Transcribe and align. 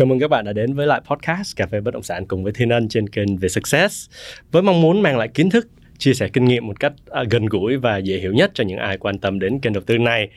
Chào 0.00 0.06
mừng 0.06 0.18
các 0.18 0.28
bạn 0.28 0.44
đã 0.44 0.52
đến 0.52 0.74
với 0.74 0.86
lại 0.86 1.00
podcast 1.10 1.56
Cà 1.56 1.66
phê 1.66 1.80
Bất 1.80 1.94
Động 1.94 2.02
Sản 2.02 2.26
cùng 2.26 2.44
với 2.44 2.52
Thiên 2.52 2.68
Ân 2.68 2.88
trên 2.88 3.08
kênh 3.08 3.36
về 3.36 3.48
Success. 3.48 4.10
Với 4.52 4.62
mong 4.62 4.80
muốn 4.80 5.02
mang 5.02 5.18
lại 5.18 5.28
kiến 5.28 5.50
thức, 5.50 5.68
chia 6.00 6.14
sẻ 6.14 6.28
kinh 6.32 6.44
nghiệm 6.44 6.66
một 6.66 6.80
cách 6.80 6.92
à, 7.10 7.24
gần 7.30 7.46
gũi 7.46 7.76
và 7.76 7.98
dễ 7.98 8.18
hiểu 8.18 8.32
nhất 8.32 8.50
cho 8.54 8.64
những 8.64 8.78
ai 8.78 8.98
quan 8.98 9.18
tâm 9.18 9.38
đến 9.38 9.60
kênh 9.60 9.72
đầu 9.72 9.82
tư 9.86 9.98
này. 9.98 10.28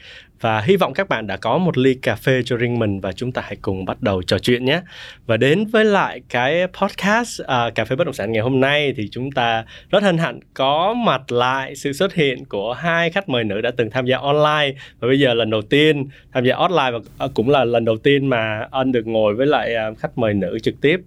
Và 0.42 0.62
hy 0.62 0.76
vọng 0.76 0.94
các 0.94 1.10
bạn 1.10 1.28
đã 1.28 1.38
có 1.38 1.58
một 1.58 1.78
ly 1.78 1.94
cà 1.94 2.16
phê 2.16 2.42
cho 2.46 2.58
riêng 2.58 2.80
mình 2.80 3.00
và 3.00 3.12
chúng 3.12 3.32
ta 3.32 3.42
hãy 3.46 3.56
cùng 3.62 3.86
bắt 3.86 4.02
đầu 4.02 4.22
trò 4.24 4.40
chuyện 4.40 4.66
nhé. 4.66 4.82
Và 5.26 5.38
đến 5.38 5.66
với 5.66 5.86
lại 5.86 6.22
cái 6.30 6.68
podcast 6.68 7.42
uh, 7.42 7.76
cà 7.76 7.86
phê 7.86 7.96
bất 7.96 8.04
động 8.04 8.14
sản 8.14 8.32
ngày 8.32 8.42
hôm 8.42 8.60
nay 8.60 8.94
thì 8.98 9.08
chúng 9.12 9.32
ta 9.32 9.66
rất 9.90 10.04
hân 10.04 10.18
hạnh 10.18 10.40
có 10.54 10.94
mặt 10.94 11.32
lại 11.32 11.76
sự 11.76 11.94
xuất 11.94 12.14
hiện 12.14 12.46
của 12.46 12.74
hai 12.74 13.10
khách 13.10 13.30
mời 13.30 13.44
nữ 13.44 13.62
đã 13.62 13.72
từng 13.78 13.90
tham 13.90 14.06
gia 14.06 14.18
online. 14.18 14.80
Và 15.00 15.08
bây 15.08 15.20
giờ 15.20 15.34
lần 15.34 15.50
đầu 15.50 15.62
tiên 15.62 16.06
tham 16.34 16.46
gia 16.46 16.56
offline 16.56 16.92
và 16.92 17.00
à, 17.18 17.28
cũng 17.34 17.50
là 17.50 17.64
lần 17.64 17.86
đầu 17.86 17.98
tiên 17.98 18.28
mà 18.28 18.68
anh 18.72 18.92
được 18.92 19.08
ngồi 19.08 19.36
với 19.36 19.48
lại 19.48 19.76
khách 20.00 20.18
mời 20.18 20.34
nữ 20.34 20.60
trực 20.64 20.82
tiếp. 20.82 21.00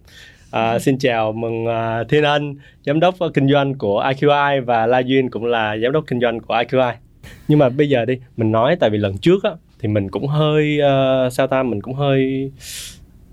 À, 0.50 0.78
xin 0.78 0.98
chào 0.98 1.32
mừng 1.32 1.64
uh, 1.64 2.08
Thiên 2.08 2.24
Ân, 2.24 2.54
giám 2.86 3.00
đốc 3.00 3.18
ờ, 3.18 3.30
kinh 3.34 3.48
doanh 3.48 3.74
của 3.74 4.02
IQI 4.02 4.64
và 4.64 4.86
La 4.86 4.98
Duyên 4.98 5.30
cũng 5.30 5.44
là 5.44 5.76
giám 5.82 5.92
đốc 5.92 6.04
kinh 6.06 6.20
doanh 6.20 6.40
của 6.40 6.54
IQI 6.54 6.92
nhưng 7.48 7.58
mà 7.58 7.68
bây 7.68 7.88
giờ 7.88 8.04
đi 8.04 8.18
mình 8.36 8.52
nói 8.52 8.76
tại 8.80 8.90
vì 8.90 8.98
lần 8.98 9.18
trước 9.18 9.44
á 9.44 9.50
thì 9.78 9.88
mình 9.88 10.10
cũng 10.10 10.26
hơi 10.26 10.78
uh, 10.78 11.32
sao 11.32 11.46
ta 11.46 11.62
mình 11.62 11.82
cũng 11.82 11.94
hơi 11.94 12.50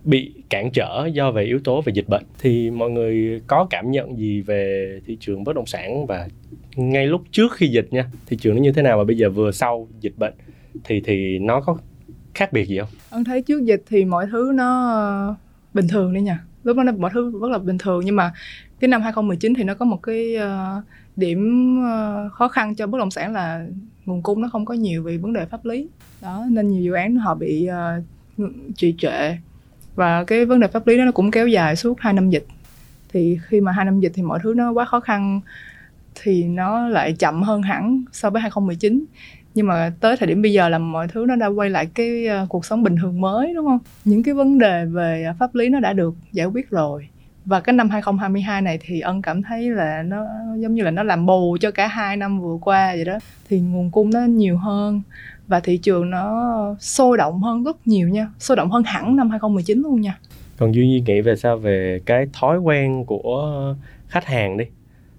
bị 0.04 0.34
cản 0.50 0.72
trở 0.72 1.06
do 1.14 1.32
về 1.32 1.44
yếu 1.44 1.60
tố 1.64 1.82
về 1.82 1.94
dịch 1.96 2.10
bệnh. 2.10 2.24
Thì 2.40 2.70
mọi 2.70 2.92
người 2.92 3.42
có 3.48 3.68
cảm 3.70 3.92
nhận 3.92 4.18
gì 4.18 4.42
về 4.42 5.00
thị 5.06 5.18
trường 5.20 5.44
bất 5.44 5.56
động 5.56 5.66
sản 5.66 6.06
và 6.06 6.28
ngay 6.76 7.08
lúc 7.08 7.22
trước 7.32 7.52
khi 7.54 7.68
dịch 7.68 7.88
nha 7.92 8.06
thị 8.26 8.38
trường 8.38 8.56
nó 8.56 8.62
như 8.62 8.72
thế 8.72 8.82
nào 8.82 8.98
và 8.98 9.04
bây 9.04 9.18
giờ 9.18 9.30
vừa 9.30 9.52
sau 9.52 9.88
dịch 10.00 10.14
bệnh 10.18 10.34
thì 10.84 11.02
thì 11.06 11.40
nó 11.40 11.62
có 11.62 11.78
khác 12.34 12.54
biệt 12.54 12.66
gì 12.66 12.80
không? 12.80 12.90
Ông 13.10 13.24
thấy 13.24 13.42
trước 13.42 13.66
dịch 13.66 13.84
thì 13.90 14.06
mọi 14.06 14.28
thứ 14.32 14.52
nó 14.56 14.92
ờ, 14.92 15.36
bình 15.74 15.88
thường 15.88 16.14
đi 16.14 16.22
nha 16.22 16.40
lúc 16.64 16.78
đó 16.78 16.84
mọi 16.98 17.12
thứ 17.14 17.32
rất 17.42 17.52
là 17.52 17.58
bình 17.58 17.78
thường. 17.78 18.02
Nhưng 18.06 18.16
mà 18.16 18.34
cái 18.80 18.88
năm 18.88 19.02
2019 19.02 19.54
thì 19.54 19.64
nó 19.64 19.74
có 19.74 19.86
một 19.86 20.04
cái 20.04 20.36
uh, 20.38 20.84
điểm 21.16 21.74
uh, 21.80 22.34
khó 22.34 22.48
khăn 22.48 22.76
cho 22.76 22.88
bất 22.88 22.98
động 22.98 23.12
sản 23.12 23.34
là 23.34 23.66
nguồn 24.06 24.24
cung 24.24 24.42
nó 24.42 24.50
không 24.52 24.66
có 24.66 24.74
nhiều 24.74 25.04
vì 25.04 25.18
vấn 25.18 25.34
đề 25.34 25.46
pháp 25.46 25.66
lý. 25.66 25.88
Đó 26.22 26.46
nên 26.50 26.68
nhiều 26.68 26.82
dự 26.82 26.94
án 26.94 27.16
họ 27.16 27.36
bị 27.36 27.70
uh, 28.40 28.50
trì 28.76 28.96
trệ. 28.98 29.38
Và 29.96 30.24
cái 30.24 30.46
vấn 30.46 30.60
đề 30.60 30.68
pháp 30.68 30.88
lý 30.88 30.98
đó 30.98 31.06
nó 31.06 31.12
cũng 31.12 31.32
kéo 31.32 31.48
dài 31.48 31.76
suốt 31.76 32.00
hai 32.00 32.14
năm 32.14 32.30
dịch. 32.30 32.46
Thì 33.14 33.40
khi 33.48 33.62
mà 33.62 33.72
hai 33.72 33.86
năm 33.86 34.00
dịch 34.00 34.12
thì 34.16 34.24
mọi 34.24 34.40
thứ 34.44 34.54
nó 34.54 34.72
quá 34.72 34.86
khó 34.86 35.00
khăn 35.00 35.42
thì 36.16 36.44
nó 36.44 36.88
lại 36.88 37.14
chậm 37.14 37.44
hơn 37.44 37.62
hẳn 37.62 38.04
so 38.12 38.30
với 38.30 38.42
2019 38.42 39.06
nhưng 39.56 39.68
mà 39.68 39.94
tới 40.00 40.18
thời 40.18 40.28
điểm 40.28 40.42
bây 40.42 40.54
giờ 40.54 40.70
là 40.70 40.78
mọi 40.78 41.08
thứ 41.08 41.26
nó 41.28 41.36
đã 41.36 41.48
quay 41.48 41.70
lại 41.70 41.88
cái 41.94 42.28
ờ, 42.28 42.46
cuộc 42.50 42.66
sống 42.66 42.84
bình 42.84 42.96
thường 43.02 43.22
mới, 43.22 43.54
đúng 43.54 43.66
không? 43.66 43.80
Những 44.06 44.24
cái 44.24 44.34
vấn 44.34 44.60
đề 44.60 44.86
về 44.86 45.24
ờ, 45.24 45.34
pháp 45.40 45.56
lý 45.56 45.70
nó 45.70 45.80
đã 45.80 45.94
được 45.94 46.14
giải 46.32 46.48
quyết 46.48 46.70
rồi. 46.70 47.08
Và 47.46 47.60
cái 47.60 47.74
năm 47.74 47.90
2022 47.90 48.62
này 48.62 48.80
thì 48.82 49.00
ân 49.00 49.22
cảm 49.22 49.44
thấy 49.44 49.70
là 49.70 50.04
nó 50.04 50.26
giống 50.58 50.76
như 50.76 50.84
là 50.84 50.92
nó 50.92 51.04
làm 51.04 51.26
bù 51.26 51.58
cho 51.60 51.72
cả 51.72 51.88
hai 51.88 52.18
năm 52.18 52.42
vừa 52.42 52.58
qua 52.62 52.92
vậy 52.96 53.06
đó. 53.06 53.18
Thì 53.50 53.60
nguồn 53.60 53.92
cung 53.92 54.10
nó 54.14 54.20
nhiều 54.20 54.58
hơn 54.58 55.02
và 55.48 55.60
thị 55.60 55.78
trường 55.78 56.10
nó 56.10 56.76
sôi 56.80 57.18
động 57.18 57.42
hơn 57.42 57.64
rất 57.64 57.88
nhiều 57.88 58.10
nha. 58.10 58.28
Sôi 58.40 58.58
động 58.58 58.72
hơn 58.72 58.84
hẳn 58.84 59.16
năm 59.16 59.30
2019 59.30 59.82
luôn 59.82 60.02
nha. 60.02 60.18
Còn 60.58 60.76
duy 60.76 61.04
nghĩ 61.06 61.22
về 61.22 61.36
sao? 61.36 61.58
Về 61.58 62.02
cái 62.06 62.26
thói 62.34 62.60
quen 62.60 63.06
của 63.06 63.76
khách 64.08 64.26
hàng 64.26 64.58
đi 64.58 64.66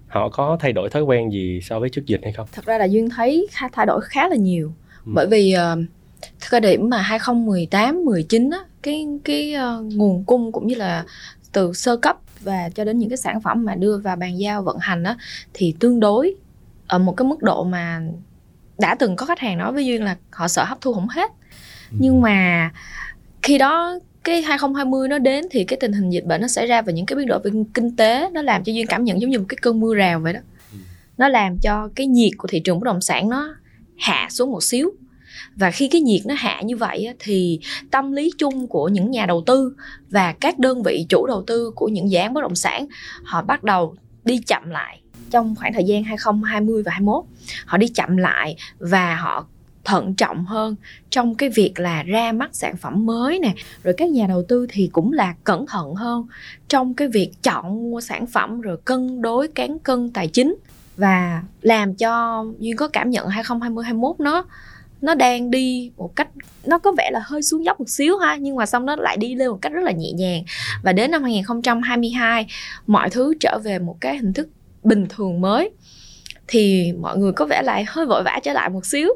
họ 0.07 0.29
có 0.29 0.57
thay 0.59 0.73
đổi 0.73 0.89
thói 0.89 1.03
quen 1.03 1.31
gì 1.31 1.59
so 1.63 1.79
với 1.79 1.89
trước 1.89 2.05
dịch 2.05 2.19
hay 2.23 2.33
không 2.33 2.47
thật 2.51 2.65
ra 2.65 2.77
là 2.77 2.85
duyên 2.85 3.09
thấy 3.09 3.47
thay 3.71 3.85
đổi 3.85 4.01
khá 4.01 4.27
là 4.27 4.35
nhiều 4.35 4.73
ừ. 5.05 5.11
bởi 5.15 5.27
vì 5.27 5.55
uh, 5.55 5.79
thời 6.49 6.59
điểm 6.59 6.89
mà 6.89 7.01
2018 7.01 8.05
19 8.05 8.49
á 8.49 8.59
cái 8.81 9.07
cái 9.23 9.55
uh, 9.55 9.93
nguồn 9.93 10.23
cung 10.23 10.51
cũng 10.51 10.67
như 10.67 10.75
là 10.75 11.05
từ 11.51 11.73
sơ 11.73 11.97
cấp 11.97 12.17
và 12.41 12.69
cho 12.69 12.83
đến 12.83 12.99
những 12.99 13.09
cái 13.09 13.17
sản 13.17 13.41
phẩm 13.41 13.65
mà 13.65 13.75
đưa 13.75 13.97
vào 13.97 14.15
bàn 14.15 14.39
giao 14.39 14.61
vận 14.61 14.77
hành 14.79 15.03
á 15.03 15.17
thì 15.53 15.75
tương 15.79 15.99
đối 15.99 16.35
ở 16.87 16.99
một 16.99 17.13
cái 17.17 17.27
mức 17.27 17.43
độ 17.43 17.63
mà 17.63 18.01
đã 18.77 18.95
từng 18.99 19.15
có 19.15 19.25
khách 19.25 19.39
hàng 19.39 19.57
nói 19.57 19.71
với 19.71 19.85
duyên 19.85 20.03
là 20.03 20.15
họ 20.31 20.47
sợ 20.47 20.63
hấp 20.63 20.81
thu 20.81 20.93
không 20.93 21.07
hết 21.07 21.31
ừ. 21.91 21.97
nhưng 21.99 22.21
mà 22.21 22.71
khi 23.41 23.57
đó 23.57 23.99
cái 24.25 24.41
2020 24.41 25.07
nó 25.07 25.17
đến 25.17 25.45
thì 25.51 25.63
cái 25.63 25.77
tình 25.81 25.93
hình 25.93 26.09
dịch 26.09 26.25
bệnh 26.25 26.41
nó 26.41 26.47
xảy 26.47 26.67
ra 26.67 26.81
và 26.81 26.91
những 26.91 27.05
cái 27.05 27.15
biến 27.15 27.27
đổi 27.27 27.39
về 27.43 27.51
kinh 27.73 27.95
tế 27.95 28.29
nó 28.33 28.41
làm 28.41 28.63
cho 28.63 28.73
duyên 28.73 28.87
cảm 28.87 29.03
nhận 29.03 29.21
giống 29.21 29.29
như 29.29 29.39
một 29.39 29.45
cái 29.49 29.57
cơn 29.61 29.79
mưa 29.79 29.95
rào 29.95 30.19
vậy 30.19 30.33
đó. 30.33 30.39
Ừ. 30.71 30.77
nó 31.17 31.27
làm 31.27 31.59
cho 31.59 31.89
cái 31.95 32.07
nhiệt 32.07 32.31
của 32.37 32.47
thị 32.47 32.59
trường 32.59 32.79
bất 32.79 32.85
động 32.85 33.01
sản 33.01 33.29
nó 33.29 33.55
hạ 33.97 34.27
xuống 34.31 34.51
một 34.51 34.63
xíu. 34.63 34.91
Và 35.55 35.71
khi 35.71 35.87
cái 35.87 36.01
nhiệt 36.01 36.21
nó 36.25 36.35
hạ 36.37 36.61
như 36.61 36.77
vậy 36.77 37.07
thì 37.19 37.59
tâm 37.91 38.11
lý 38.11 38.31
chung 38.37 38.67
của 38.67 38.89
những 38.89 39.11
nhà 39.11 39.25
đầu 39.25 39.43
tư 39.45 39.75
và 40.09 40.31
các 40.31 40.59
đơn 40.59 40.83
vị 40.83 41.05
chủ 41.09 41.27
đầu 41.27 41.43
tư 41.47 41.71
của 41.75 41.87
những 41.87 42.11
dự 42.11 42.17
án 42.17 42.33
bất 42.33 42.41
động 42.41 42.55
sản 42.55 42.87
họ 43.23 43.41
bắt 43.41 43.63
đầu 43.63 43.95
đi 44.23 44.37
chậm 44.47 44.69
lại. 44.69 45.01
Trong 45.31 45.55
khoảng 45.55 45.73
thời 45.73 45.83
gian 45.83 46.03
2020 46.03 46.83
và 46.83 46.91
21 46.91 47.23
họ 47.65 47.77
đi 47.77 47.87
chậm 47.87 48.17
lại 48.17 48.55
và 48.79 49.15
họ 49.15 49.47
thận 49.85 50.13
trọng 50.13 50.45
hơn 50.45 50.75
trong 51.09 51.35
cái 51.35 51.49
việc 51.49 51.79
là 51.79 52.03
ra 52.03 52.31
mắt 52.31 52.49
sản 52.53 52.77
phẩm 52.77 53.05
mới 53.05 53.39
nè. 53.39 53.53
Rồi 53.83 53.93
các 53.97 54.09
nhà 54.09 54.27
đầu 54.27 54.43
tư 54.47 54.67
thì 54.69 54.89
cũng 54.93 55.13
là 55.13 55.35
cẩn 55.43 55.65
thận 55.67 55.95
hơn 55.95 56.27
trong 56.67 56.93
cái 56.93 57.07
việc 57.07 57.31
chọn 57.43 57.91
mua 57.91 58.01
sản 58.01 58.27
phẩm, 58.27 58.61
rồi 58.61 58.77
cân 58.85 59.21
đối, 59.21 59.47
cán 59.47 59.79
cân 59.79 60.09
tài 60.09 60.27
chính. 60.27 60.55
Và 60.97 61.43
làm 61.61 61.95
cho 61.95 62.45
duyên 62.59 62.75
có 62.75 62.87
cảm 62.87 63.09
nhận 63.09 63.27
2020 63.27 63.83
21 63.83 64.19
nó 64.19 64.45
nó 65.01 65.15
đang 65.15 65.51
đi 65.51 65.91
một 65.97 66.15
cách, 66.15 66.27
nó 66.65 66.77
có 66.77 66.91
vẻ 66.97 67.09
là 67.13 67.21
hơi 67.23 67.41
xuống 67.43 67.65
dốc 67.65 67.79
một 67.79 67.89
xíu 67.89 68.17
ha, 68.17 68.35
nhưng 68.35 68.55
mà 68.55 68.65
xong 68.65 68.85
nó 68.85 68.95
lại 68.95 69.17
đi 69.17 69.35
lên 69.35 69.47
một 69.47 69.57
cách 69.61 69.71
rất 69.71 69.83
là 69.83 69.91
nhẹ 69.91 70.11
nhàng. 70.11 70.43
Và 70.83 70.93
đến 70.93 71.11
năm 71.11 71.23
2022 71.23 72.47
mọi 72.87 73.09
thứ 73.09 73.33
trở 73.39 73.59
về 73.63 73.79
một 73.79 73.97
cái 74.01 74.17
hình 74.17 74.33
thức 74.33 74.49
bình 74.83 75.05
thường 75.09 75.41
mới. 75.41 75.69
Thì 76.47 76.93
mọi 76.99 77.17
người 77.17 77.31
có 77.31 77.45
vẻ 77.45 77.61
lại 77.61 77.85
hơi 77.87 78.05
vội 78.05 78.23
vã 78.23 78.39
trở 78.43 78.53
lại 78.53 78.69
một 78.69 78.85
xíu 78.85 79.09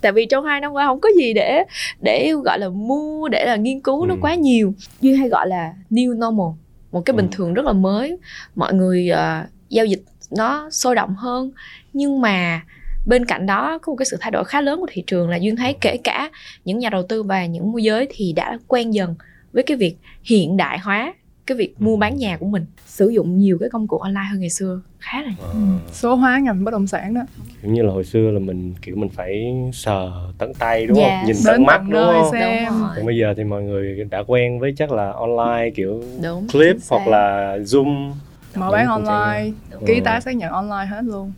tại 0.00 0.12
vì 0.12 0.26
trong 0.26 0.44
hai 0.44 0.60
năm 0.60 0.72
qua 0.72 0.86
không 0.86 1.00
có 1.00 1.08
gì 1.18 1.32
để 1.32 1.64
để 2.00 2.32
gọi 2.44 2.58
là 2.58 2.68
mua 2.68 3.28
để 3.28 3.44
là 3.46 3.56
nghiên 3.56 3.80
cứu 3.80 4.00
ừ. 4.00 4.06
nó 4.08 4.16
quá 4.20 4.34
nhiều 4.34 4.74
duy 5.00 5.16
hay 5.16 5.28
gọi 5.28 5.48
là 5.48 5.72
new 5.90 6.12
normal 6.12 6.58
một 6.92 7.00
cái 7.04 7.16
bình 7.16 7.26
ừ. 7.30 7.36
thường 7.36 7.54
rất 7.54 7.64
là 7.64 7.72
mới 7.72 8.18
mọi 8.54 8.74
người 8.74 9.10
uh, 9.12 9.48
giao 9.68 9.86
dịch 9.86 10.02
nó 10.30 10.70
sôi 10.70 10.94
động 10.94 11.14
hơn 11.14 11.50
nhưng 11.92 12.20
mà 12.20 12.62
bên 13.06 13.24
cạnh 13.24 13.46
đó 13.46 13.78
có 13.82 13.90
một 13.90 13.96
cái 13.96 14.06
sự 14.06 14.16
thay 14.20 14.30
đổi 14.30 14.44
khá 14.44 14.60
lớn 14.60 14.80
của 14.80 14.86
thị 14.90 15.04
trường 15.06 15.28
là 15.28 15.36
duyên 15.36 15.56
thấy 15.56 15.76
kể 15.80 15.96
cả 16.04 16.30
những 16.64 16.78
nhà 16.78 16.90
đầu 16.90 17.02
tư 17.08 17.22
và 17.22 17.46
những 17.46 17.72
môi 17.72 17.82
giới 17.82 18.08
thì 18.10 18.32
đã 18.32 18.58
quen 18.68 18.94
dần 18.94 19.14
với 19.52 19.62
cái 19.62 19.76
việc 19.76 19.96
hiện 20.22 20.56
đại 20.56 20.78
hóa 20.78 21.14
cái 21.46 21.56
việc 21.56 21.74
mua 21.78 21.96
bán 21.96 22.16
nhà 22.16 22.36
của 22.36 22.46
mình. 22.46 22.66
Sử 22.86 23.08
dụng 23.08 23.38
nhiều 23.38 23.58
cái 23.60 23.68
công 23.70 23.88
cụ 23.88 23.98
online 23.98 24.26
hơn 24.30 24.40
ngày 24.40 24.50
xưa 24.50 24.80
khá 24.98 25.22
là 25.22 25.32
à. 25.40 25.78
số 25.92 26.14
hóa 26.14 26.38
ngành 26.38 26.64
bất 26.64 26.70
động 26.70 26.86
sản 26.86 27.14
đó. 27.14 27.20
Kiểu 27.62 27.72
như 27.72 27.82
là 27.82 27.92
hồi 27.92 28.04
xưa 28.04 28.30
là 28.30 28.38
mình 28.38 28.74
kiểu 28.82 28.96
mình 28.96 29.08
phải 29.08 29.54
sờ 29.72 30.10
tận 30.38 30.54
tay 30.54 30.86
đúng 30.86 30.98
yeah. 30.98 31.20
không? 31.20 31.26
Nhìn 31.26 31.36
tận 31.44 31.64
mắt 31.64 31.82
đúng 31.88 32.00
không? 32.02 32.32
xem. 32.32 32.72
còn 32.96 33.06
bây 33.06 33.16
giờ 33.16 33.34
thì 33.36 33.44
mọi 33.44 33.62
người 33.62 34.04
đã 34.10 34.22
quen 34.26 34.60
với 34.60 34.74
chắc 34.76 34.92
là 34.92 35.12
online 35.12 35.70
kiểu 35.74 36.02
đúng, 36.22 36.48
clip 36.52 36.76
hoặc 36.90 37.08
là 37.08 37.56
zoom. 37.58 38.12
Mở 38.54 38.70
bán 38.70 38.86
online 38.86 39.52
ký 39.86 40.00
tá 40.04 40.20
xác 40.20 40.36
nhận 40.36 40.52
online 40.52 40.86
hết 40.86 41.02
luôn. 41.04 41.32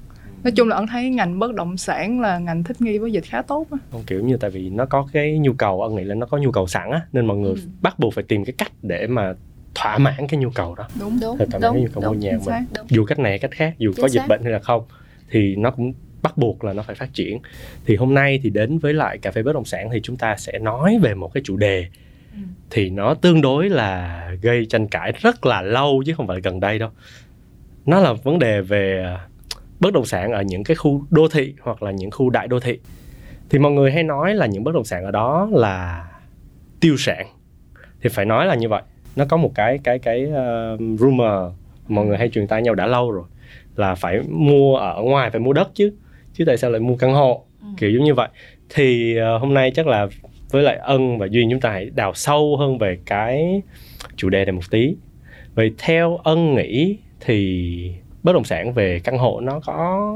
Nói 0.44 0.52
chung 0.52 0.68
là 0.68 0.76
ân 0.76 0.86
thấy 0.86 1.10
ngành 1.10 1.38
bất 1.38 1.54
động 1.54 1.76
sản 1.76 2.20
là 2.20 2.38
ngành 2.38 2.64
thích 2.64 2.80
nghi 2.80 2.98
với 2.98 3.12
dịch 3.12 3.24
khá 3.24 3.42
tốt 3.42 3.66
á. 3.70 3.78
Không 3.92 4.02
kiểu 4.06 4.20
như 4.20 4.36
tại 4.36 4.50
vì 4.50 4.70
nó 4.70 4.86
có 4.86 5.08
cái 5.12 5.38
nhu 5.38 5.52
cầu 5.52 5.82
ân 5.82 5.96
nghĩ 5.96 6.04
là 6.04 6.14
nó 6.14 6.26
có 6.26 6.38
nhu 6.38 6.50
cầu 6.50 6.66
sẵn 6.66 6.90
á 6.90 7.00
nên 7.12 7.26
mọi 7.26 7.36
người 7.36 7.52
ừ. 7.52 7.60
bắt 7.80 7.98
buộc 7.98 8.14
phải 8.14 8.24
tìm 8.28 8.44
cái 8.44 8.54
cách 8.58 8.72
để 8.82 9.06
mà 9.06 9.34
thỏa 9.74 9.98
mãn 9.98 10.26
cái 10.28 10.40
nhu 10.40 10.50
cầu 10.50 10.74
đó. 10.74 10.88
Đúng 11.00 11.20
đúng 11.20 11.38
thỏa 11.38 11.46
mãn 11.60 11.72
cái 11.72 11.82
nhu 11.82 11.88
cầu 11.94 12.12
mua 12.12 12.18
nhà 12.18 12.32
mình. 12.46 12.54
đúng. 12.76 12.86
dù 12.88 13.04
cách 13.04 13.18
này 13.18 13.38
cách 13.38 13.50
khác 13.50 13.74
dù 13.78 13.92
Chính 13.96 14.02
có 14.02 14.08
dịch 14.08 14.22
bệnh 14.28 14.42
hay 14.42 14.52
là 14.52 14.58
không 14.58 14.82
thì 15.30 15.56
nó 15.56 15.70
cũng 15.70 15.92
bắt 16.22 16.38
buộc 16.38 16.64
là 16.64 16.72
nó 16.72 16.82
phải 16.82 16.94
phát 16.94 17.14
triển. 17.14 17.38
Thì 17.86 17.96
hôm 17.96 18.14
nay 18.14 18.40
thì 18.42 18.50
đến 18.50 18.78
với 18.78 18.94
lại 18.94 19.18
cà 19.18 19.30
phê 19.30 19.42
bất 19.42 19.52
động 19.52 19.64
sản 19.64 19.88
thì 19.92 20.00
chúng 20.02 20.16
ta 20.16 20.36
sẽ 20.36 20.58
nói 20.58 20.98
về 21.02 21.14
một 21.14 21.30
cái 21.34 21.42
chủ 21.44 21.56
đề 21.56 21.86
ừ. 22.32 22.38
thì 22.70 22.90
nó 22.90 23.14
tương 23.14 23.40
đối 23.40 23.68
là 23.68 24.30
gây 24.42 24.66
tranh 24.66 24.88
cãi 24.88 25.12
rất 25.20 25.46
là 25.46 25.62
lâu 25.62 26.02
chứ 26.06 26.14
không 26.16 26.26
phải 26.26 26.40
gần 26.40 26.60
đây 26.60 26.78
đâu. 26.78 26.90
Nó 27.86 28.00
là 28.00 28.12
vấn 28.12 28.38
đề 28.38 28.60
về 28.60 29.16
bất 29.80 29.92
động 29.92 30.06
sản 30.06 30.32
ở 30.32 30.42
những 30.42 30.64
cái 30.64 30.74
khu 30.74 31.04
đô 31.10 31.28
thị 31.28 31.54
hoặc 31.60 31.82
là 31.82 31.90
những 31.90 32.10
khu 32.10 32.30
đại 32.30 32.48
đô 32.48 32.60
thị. 32.60 32.78
Thì 33.50 33.58
mọi 33.58 33.72
người 33.72 33.92
hay 33.92 34.02
nói 34.02 34.34
là 34.34 34.46
những 34.46 34.64
bất 34.64 34.74
động 34.74 34.84
sản 34.84 35.04
ở 35.04 35.10
đó 35.10 35.48
là 35.52 36.08
tiêu 36.80 36.96
sản. 36.96 37.26
Thì 38.02 38.08
phải 38.08 38.24
nói 38.24 38.46
là 38.46 38.54
như 38.54 38.68
vậy 38.68 38.82
nó 39.16 39.24
có 39.28 39.36
một 39.36 39.52
cái 39.54 39.78
cái 39.84 39.98
cái 39.98 40.26
uh, 40.26 40.80
rumor 41.00 41.52
mọi 41.88 42.06
người 42.06 42.18
hay 42.18 42.28
truyền 42.28 42.46
tai 42.46 42.62
nhau 42.62 42.74
đã 42.74 42.86
lâu 42.86 43.10
rồi 43.10 43.24
là 43.76 43.94
phải 43.94 44.20
mua 44.28 44.76
ở 44.76 45.02
ngoài 45.02 45.30
phải 45.30 45.40
mua 45.40 45.52
đất 45.52 45.70
chứ 45.74 45.92
chứ 46.34 46.44
tại 46.44 46.56
sao 46.56 46.70
lại 46.70 46.80
mua 46.80 46.96
căn 46.96 47.14
hộ? 47.14 47.44
Ừ. 47.62 47.68
kiểu 47.76 47.90
giống 47.90 48.04
như 48.04 48.14
vậy. 48.14 48.28
Thì 48.68 49.16
uh, 49.20 49.40
hôm 49.40 49.54
nay 49.54 49.70
chắc 49.74 49.86
là 49.86 50.06
với 50.50 50.62
lại 50.62 50.76
ân 50.76 51.18
và 51.18 51.26
duyên 51.30 51.48
chúng 51.50 51.60
ta 51.60 51.70
hãy 51.70 51.90
đào 51.94 52.14
sâu 52.14 52.56
hơn 52.56 52.78
về 52.78 52.98
cái 53.06 53.62
chủ 54.16 54.28
đề 54.28 54.44
này 54.44 54.52
một 54.52 54.70
tí. 54.70 54.96
Vậy 55.54 55.74
theo 55.78 56.16
ân 56.16 56.54
nghĩ 56.54 56.98
thì 57.20 57.92
bất 58.22 58.32
động 58.32 58.44
sản 58.44 58.72
về 58.72 59.00
căn 59.04 59.18
hộ 59.18 59.40
nó 59.40 59.60
có 59.60 60.12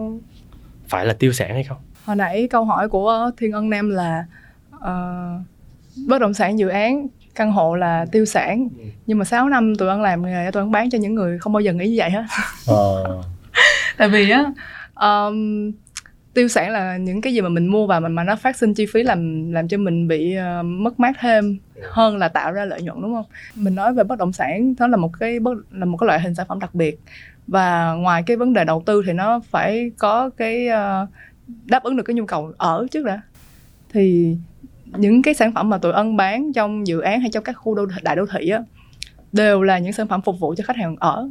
phải 0.88 1.06
là 1.06 1.12
tiêu 1.12 1.32
sản 1.32 1.54
hay 1.54 1.64
không? 1.64 1.78
Hồi 2.04 2.16
nãy 2.16 2.48
câu 2.50 2.64
hỏi 2.64 2.88
của 2.88 3.30
thiên 3.38 3.52
ân 3.52 3.70
nam 3.70 3.90
là 3.90 4.24
uh, 4.74 5.46
bất 6.08 6.18
động 6.20 6.34
sản 6.34 6.58
dự 6.58 6.68
án 6.68 7.06
căn 7.34 7.52
hộ 7.52 7.74
là 7.74 8.06
tiêu 8.12 8.24
sản. 8.24 8.68
Ừ. 8.78 8.84
nhưng 9.06 9.18
mà 9.18 9.24
6 9.24 9.48
năm 9.48 9.76
tụi 9.76 9.88
ăn 9.88 10.02
làm 10.02 10.22
nghề 10.22 10.50
tụi 10.52 10.62
ăn 10.62 10.70
bán 10.70 10.90
cho 10.90 10.98
những 10.98 11.14
người 11.14 11.38
không 11.38 11.52
bao 11.52 11.60
giờ 11.60 11.72
nghĩ 11.72 11.88
như 11.88 11.94
vậy 11.98 12.10
hết. 12.10 12.24
Ờ. 12.66 13.22
tại 13.96 14.08
vì 14.08 14.30
á 14.30 14.52
um, 14.94 15.72
tiêu 16.34 16.48
sản 16.48 16.70
là 16.70 16.96
những 16.96 17.20
cái 17.20 17.34
gì 17.34 17.40
mà 17.40 17.48
mình 17.48 17.66
mua 17.66 17.86
vào 17.86 18.00
mà, 18.00 18.08
mà 18.08 18.24
nó 18.24 18.36
phát 18.36 18.56
sinh 18.56 18.74
chi 18.74 18.86
phí 18.92 19.02
làm 19.02 19.52
làm 19.52 19.68
cho 19.68 19.78
mình 19.78 20.08
bị 20.08 20.36
uh, 20.38 20.64
mất 20.64 21.00
mát 21.00 21.16
thêm 21.20 21.58
hơn 21.90 22.16
là 22.16 22.28
tạo 22.28 22.52
ra 22.52 22.64
lợi 22.64 22.82
nhuận 22.82 23.02
đúng 23.02 23.14
không? 23.14 23.24
Mình 23.54 23.74
nói 23.74 23.94
về 23.94 24.04
bất 24.04 24.18
động 24.18 24.32
sản 24.32 24.74
nó 24.78 24.86
là 24.86 24.96
một 24.96 25.10
cái 25.20 25.40
bất 25.40 25.54
là 25.70 25.84
một 25.84 25.96
cái 25.96 26.06
loại 26.06 26.20
hình 26.20 26.34
sản 26.34 26.46
phẩm 26.48 26.58
đặc 26.58 26.74
biệt. 26.74 27.00
Và 27.46 27.92
ngoài 27.92 28.22
cái 28.26 28.36
vấn 28.36 28.52
đề 28.52 28.64
đầu 28.64 28.82
tư 28.86 29.02
thì 29.06 29.12
nó 29.12 29.40
phải 29.50 29.90
có 29.98 30.30
cái 30.36 30.68
uh, 30.68 31.08
đáp 31.64 31.82
ứng 31.82 31.96
được 31.96 32.02
cái 32.02 32.14
nhu 32.14 32.26
cầu 32.26 32.52
ở 32.56 32.86
trước 32.90 33.04
đã. 33.04 33.20
Thì 33.92 34.36
những 34.96 35.22
cái 35.22 35.34
sản 35.34 35.52
phẩm 35.52 35.70
mà 35.70 35.78
tụi 35.78 35.92
ân 35.92 36.16
bán 36.16 36.52
trong 36.52 36.86
dự 36.86 37.00
án 37.00 37.20
hay 37.20 37.30
trong 37.30 37.44
các 37.44 37.52
khu 37.52 37.74
đô 37.74 37.86
đại 38.02 38.16
đô 38.16 38.26
thị 38.26 38.48
á 38.48 38.62
đều 39.32 39.62
là 39.62 39.78
những 39.78 39.92
sản 39.92 40.08
phẩm 40.08 40.22
phục 40.22 40.40
vụ 40.40 40.54
cho 40.56 40.64
khách 40.66 40.76
hàng 40.76 40.96
ở. 41.00 41.30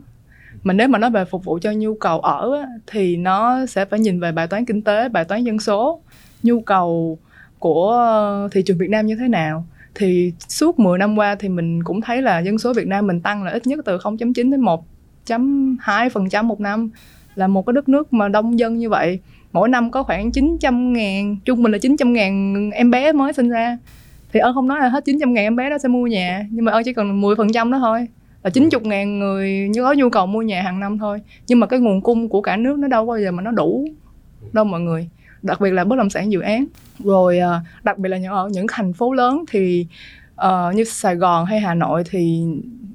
Mà 0.64 0.74
nếu 0.74 0.88
mà 0.88 1.00
nói 1.00 1.12
về 1.12 1.26
phục 1.26 1.46
vụ 1.46 1.60
cho 1.62 1.72
nhu 1.72 1.96
cầu 1.96 2.20
ở 2.20 2.56
á, 2.62 2.68
thì 2.88 3.16
nó 3.16 3.66
sẽ 3.66 3.86
phải 3.86 4.00
nhìn 4.00 4.20
về 4.20 4.32
bài 4.32 4.48
toán 4.48 4.66
kinh 4.66 4.82
tế 4.82 5.10
bài 5.10 5.26
toán 5.26 5.44
dân 5.44 5.60
số 5.60 6.02
nhu 6.44 6.62
cầu 6.62 7.18
của 7.60 8.08
thị 8.52 8.64
trường 8.66 8.78
Việt 8.78 8.90
Nam 8.90 9.06
như 9.06 9.16
thế 9.16 9.28
nào. 9.28 9.66
Thì 9.96 10.34
suốt 10.48 10.80
10 10.80 10.98
năm 10.98 11.18
qua 11.18 11.36
thì 11.36 11.50
mình 11.50 11.84
cũng 11.84 12.02
thấy 12.02 12.22
là 12.22 12.40
dân 12.40 12.58
số 12.58 12.74
Việt 12.74 12.88
Nam 12.88 13.08
mình 13.08 13.22
tăng 13.22 13.44
là 13.44 13.52
ít 13.52 13.68
nhất 13.68 13.80
từ 13.86 13.98
0.9 13.98 14.52
đến 14.52 14.62
1.2% 14.62 16.44
một 16.44 16.60
năm 16.60 16.90
là 17.36 17.48
một 17.48 17.66
cái 17.66 17.74
đất 17.74 17.90
nước 17.90 18.14
mà 18.14 18.28
đông 18.28 18.60
dân 18.60 18.78
như 18.78 18.90
vậy 18.90 19.20
mỗi 19.54 19.70
năm 19.70 19.92
có 19.92 20.04
khoảng 20.04 20.32
900 20.32 20.94
ngàn 20.94 21.38
trung 21.46 21.64
bình 21.64 21.72
là 21.72 21.78
900 21.78 22.14
ngàn 22.14 22.70
em 22.74 22.92
bé 22.92 23.12
mới 23.12 23.34
sinh 23.34 23.50
ra. 23.50 23.78
Thì 24.34 24.40
ơn 24.40 24.54
không 24.54 24.68
nói 24.68 24.80
là 24.80 24.90
hết 24.90 25.06
900 25.06 25.34
ngàn 25.34 25.46
em 25.46 25.56
bé 25.56 25.70
đó 25.70 25.78
sẽ 25.78 25.90
mua 25.90 26.08
nhà 26.08 26.46
nhưng 26.50 26.66
mà 26.66 26.72
ơn 26.72 26.84
chỉ 26.84 26.94
cần 26.94 27.22
10 27.22 27.36
phần 27.36 27.52
trăm 27.54 27.72
đó 27.72 27.80
thôi. 27.80 28.08
Là 28.44 28.50
90 28.50 28.82
ngàn 28.84 29.20
người 29.20 29.72
có 29.76 29.94
nhu 29.94 30.10
cầu 30.10 30.26
mua 30.26 30.42
nhà 30.42 30.62
hàng 30.62 30.80
năm 30.80 30.98
thôi. 30.98 31.22
Nhưng 31.48 31.60
mà 31.60 31.68
cái 31.68 31.80
nguồn 31.80 32.02
cung 32.02 32.30
của 32.30 32.42
cả 32.42 32.58
nước 32.58 32.80
nó 32.80 32.88
đâu 32.88 33.06
bao 33.06 33.20
giờ 33.20 33.32
mà 33.32 33.44
nó 33.44 33.52
đủ 33.52 33.88
đâu 34.54 34.66
mọi 34.66 34.82
người. 34.82 35.10
Đặc 35.42 35.62
biệt 35.62 35.72
là 35.72 35.84
bất 35.84 35.96
động 35.96 36.10
sản 36.10 36.32
dự 36.32 36.40
án. 36.40 36.66
Rồi 37.00 37.40
à, 37.40 37.62
đặc 37.84 37.98
biệt 37.98 38.10
là 38.10 38.18
những 38.18 38.32
ở 38.32 38.50
những 38.52 38.66
thành 38.72 38.94
phố 38.94 39.14
lớn 39.14 39.44
thì 39.52 39.86
ờ, 40.36 40.72
như 40.76 40.84
Sài 40.84 41.16
Gòn 41.16 41.46
hay 41.46 41.60
Hà 41.60 41.74
Nội 41.74 42.04
thì 42.10 42.46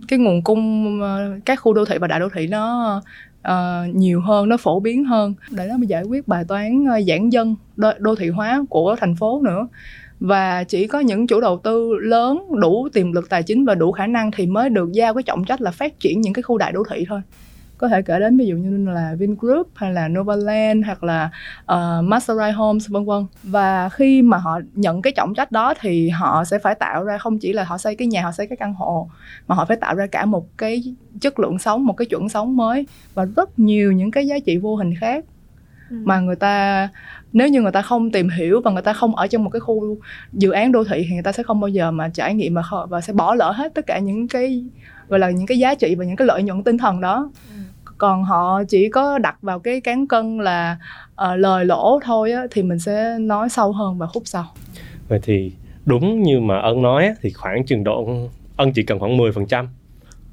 cái 0.08 0.18
nguồn 0.18 0.42
cung 0.42 1.00
ờ, 1.02 1.38
các 1.44 1.60
khu 1.60 1.72
đô 1.72 1.84
thị 1.84 1.98
và 1.98 2.08
đại 2.08 2.20
đô 2.20 2.28
thị 2.28 2.46
nó 2.46 3.02
uh, 3.50 3.94
nhiều 3.94 4.20
hơn 4.20 4.48
nó 4.48 4.56
phổ 4.56 4.80
biến 4.80 5.04
hơn. 5.04 5.34
Để 5.50 5.66
nó 5.66 5.76
giải 5.86 6.02
quyết 6.02 6.28
bài 6.28 6.44
toán 6.48 6.84
ờ, 6.84 7.00
giãn 7.08 7.30
dân 7.30 7.56
đô, 7.76 7.90
đô 7.98 8.14
thị 8.14 8.28
hóa 8.28 8.64
của 8.68 8.96
thành 9.00 9.16
phố 9.16 9.42
nữa. 9.44 9.68
Và 10.20 10.64
chỉ 10.64 10.86
có 10.86 11.00
những 11.00 11.26
chủ 11.26 11.40
đầu 11.40 11.60
tư 11.64 11.94
lớn 12.00 12.44
đủ 12.60 12.88
tiềm 12.92 13.12
lực 13.12 13.28
tài 13.28 13.42
chính 13.42 13.64
và 13.64 13.74
đủ 13.74 13.92
khả 13.92 14.06
năng 14.06 14.30
thì 14.30 14.46
mới 14.46 14.70
được 14.70 14.92
giao 14.92 15.14
cái 15.14 15.22
trọng 15.22 15.44
trách 15.44 15.60
là 15.60 15.70
phát 15.70 16.00
triển 16.00 16.20
những 16.20 16.32
cái 16.32 16.42
khu 16.42 16.58
đại 16.58 16.72
đô 16.72 16.82
thị 16.90 17.04
thôi 17.08 17.20
có 17.78 17.88
thể 17.88 18.02
kể 18.02 18.18
đến 18.20 18.36
ví 18.36 18.46
dụ 18.46 18.56
như 18.56 18.90
là 18.90 19.14
Vingroup 19.18 19.68
hay 19.74 19.92
là 19.92 20.08
Novaland 20.08 20.84
hoặc 20.86 21.04
là 21.04 21.30
uh, 21.72 22.04
Masterai 22.04 22.52
Homes 22.52 22.88
vân 22.90 23.04
vân 23.04 23.26
và 23.42 23.88
khi 23.88 24.22
mà 24.22 24.36
họ 24.36 24.60
nhận 24.74 25.02
cái 25.02 25.12
trọng 25.16 25.34
trách 25.34 25.52
đó 25.52 25.74
thì 25.80 26.08
họ 26.08 26.44
sẽ 26.44 26.58
phải 26.58 26.74
tạo 26.74 27.04
ra 27.04 27.18
không 27.18 27.38
chỉ 27.38 27.52
là 27.52 27.64
họ 27.64 27.78
xây 27.78 27.94
cái 27.96 28.08
nhà 28.08 28.22
họ 28.22 28.32
xây 28.32 28.46
cái 28.46 28.56
căn 28.56 28.74
hộ 28.74 29.08
mà 29.48 29.54
họ 29.54 29.64
phải 29.64 29.76
tạo 29.76 29.94
ra 29.94 30.06
cả 30.06 30.24
một 30.24 30.46
cái 30.58 30.82
chất 31.20 31.38
lượng 31.38 31.58
sống 31.58 31.86
một 31.86 31.92
cái 31.96 32.06
chuẩn 32.06 32.28
sống 32.28 32.56
mới 32.56 32.86
và 33.14 33.24
rất 33.36 33.58
nhiều 33.58 33.92
những 33.92 34.10
cái 34.10 34.26
giá 34.26 34.38
trị 34.38 34.56
vô 34.56 34.76
hình 34.76 34.94
khác 35.00 35.24
Ừ. 35.90 35.96
mà 36.04 36.20
người 36.20 36.36
ta 36.36 36.88
nếu 37.32 37.48
như 37.48 37.62
người 37.62 37.72
ta 37.72 37.82
không 37.82 38.10
tìm 38.10 38.28
hiểu 38.28 38.60
và 38.64 38.70
người 38.70 38.82
ta 38.82 38.92
không 38.92 39.16
ở 39.16 39.26
trong 39.26 39.44
một 39.44 39.50
cái 39.50 39.60
khu 39.60 39.96
dự 40.32 40.50
án 40.50 40.72
đô 40.72 40.84
thị 40.84 41.06
thì 41.08 41.14
người 41.14 41.22
ta 41.22 41.32
sẽ 41.32 41.42
không 41.42 41.60
bao 41.60 41.68
giờ 41.68 41.90
mà 41.90 42.08
trải 42.08 42.34
nghiệm 42.34 42.54
mà 42.54 42.62
và 42.88 43.00
sẽ 43.00 43.12
bỏ 43.12 43.34
lỡ 43.34 43.50
hết 43.52 43.74
tất 43.74 43.86
cả 43.86 43.98
những 43.98 44.28
cái 44.28 44.64
gọi 45.08 45.18
là 45.20 45.30
những 45.30 45.46
cái 45.46 45.58
giá 45.58 45.74
trị 45.74 45.94
và 45.94 46.04
những 46.04 46.16
cái 46.16 46.26
lợi 46.26 46.42
nhuận 46.42 46.62
tinh 46.62 46.78
thần 46.78 47.00
đó 47.00 47.30
Ừ. 47.48 47.54
còn 47.98 48.24
họ 48.24 48.62
chỉ 48.68 48.88
có 48.88 49.18
đặt 49.18 49.36
vào 49.42 49.58
cái 49.58 49.80
cán 49.80 50.06
cân 50.06 50.38
là 50.38 50.76
ờ, 51.14 51.36
lời 51.36 51.64
lỗ 51.64 52.00
thôi 52.04 52.32
á, 52.32 52.42
thì 52.50 52.62
mình 52.62 52.78
sẽ 52.78 53.18
nói 53.20 53.48
sâu 53.48 53.72
hơn 53.72 53.98
vào 53.98 54.08
khúc 54.12 54.22
sau. 54.26 54.44
Vậy 55.08 55.20
thì 55.22 55.52
đúng 55.84 56.22
như 56.22 56.40
mà 56.40 56.58
ân 56.58 56.82
nói 56.82 57.10
thì 57.22 57.30
khoảng 57.30 57.66
chừng 57.66 57.84
độ 57.84 58.08
ân 58.56 58.72
chỉ 58.72 58.82
cần 58.82 58.98
khoảng 58.98 59.16
10% 59.16 59.66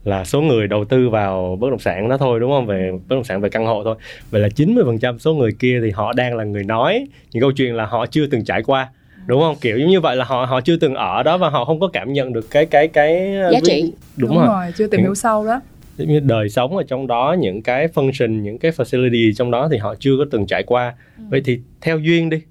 là 0.04 0.24
số 0.26 0.42
người 0.42 0.68
đầu 0.68 0.86
tư 0.86 1.10
vào 1.10 1.58
bất 1.60 1.70
động 1.70 1.80
sản 1.80 2.10
đó 2.10 2.18
thôi 2.18 2.40
đúng 2.40 2.52
không? 2.52 2.66
Về 2.66 2.92
bất 3.08 3.16
động 3.16 3.24
sản 3.24 3.42
về 3.42 3.50
căn 3.50 3.66
hộ 3.66 3.84
thôi. 3.84 3.96
Vậy 4.30 4.42
là 4.42 4.48
90% 4.56 5.20
số 5.20 5.34
người 5.34 5.52
kia 5.60 5.80
thì 5.84 5.92
họ 5.92 6.14
đang 6.14 6.36
là 6.36 6.44
người 6.44 6.64
nói 6.64 7.08
những 7.32 7.42
câu 7.42 7.52
chuyện 7.52 7.76
là 7.76 7.86
họ 7.86 8.06
chưa 8.06 8.28
từng 8.28 8.46
trải 8.46 8.64
qua 8.64 8.90
đúng 9.28 9.42
không? 9.42 9.56
Kiểu 9.62 9.78
giống 9.78 9.90
như 9.90 10.02
vậy 10.02 10.16
là 10.16 10.26
họ 10.26 10.46
họ 10.46 10.62
chưa 10.62 10.76
từng 10.76 10.96
ở 10.96 11.24
đó 11.24 11.38
và 11.38 11.50
họ 11.50 11.66
không 11.66 11.80
có 11.80 11.88
cảm 11.88 12.14
nhận 12.14 12.34
được 12.34 12.52
cái 12.52 12.66
cái 12.66 12.88
cái 12.88 13.36
Giá 13.52 13.60
trị. 13.66 13.94
đúng, 14.16 14.38
rồi. 14.38 14.72
chưa 14.76 14.88
tìm 14.88 15.02
hiểu 15.02 15.16
sâu 15.16 15.46
đó 15.46 15.62
như 15.98 16.20
đời 16.20 16.50
sống 16.50 16.78
ở 16.78 16.84
trong 16.84 17.08
đó 17.08 17.36
những 17.40 17.62
cái 17.62 17.88
function 17.88 18.42
những 18.42 18.58
cái 18.58 18.72
facility 18.72 19.34
trong 19.34 19.52
đó 19.52 19.68
thì 19.72 19.78
họ 19.78 19.96
chưa 20.00 20.14
có 20.18 20.26
từng 20.32 20.48
trải 20.48 20.64
qua. 20.64 20.96
Ừ. 21.18 21.24
vậy 21.30 21.42
thì 21.46 21.60
theo 21.82 22.00
duyên 22.00 22.30
đi 22.30 22.42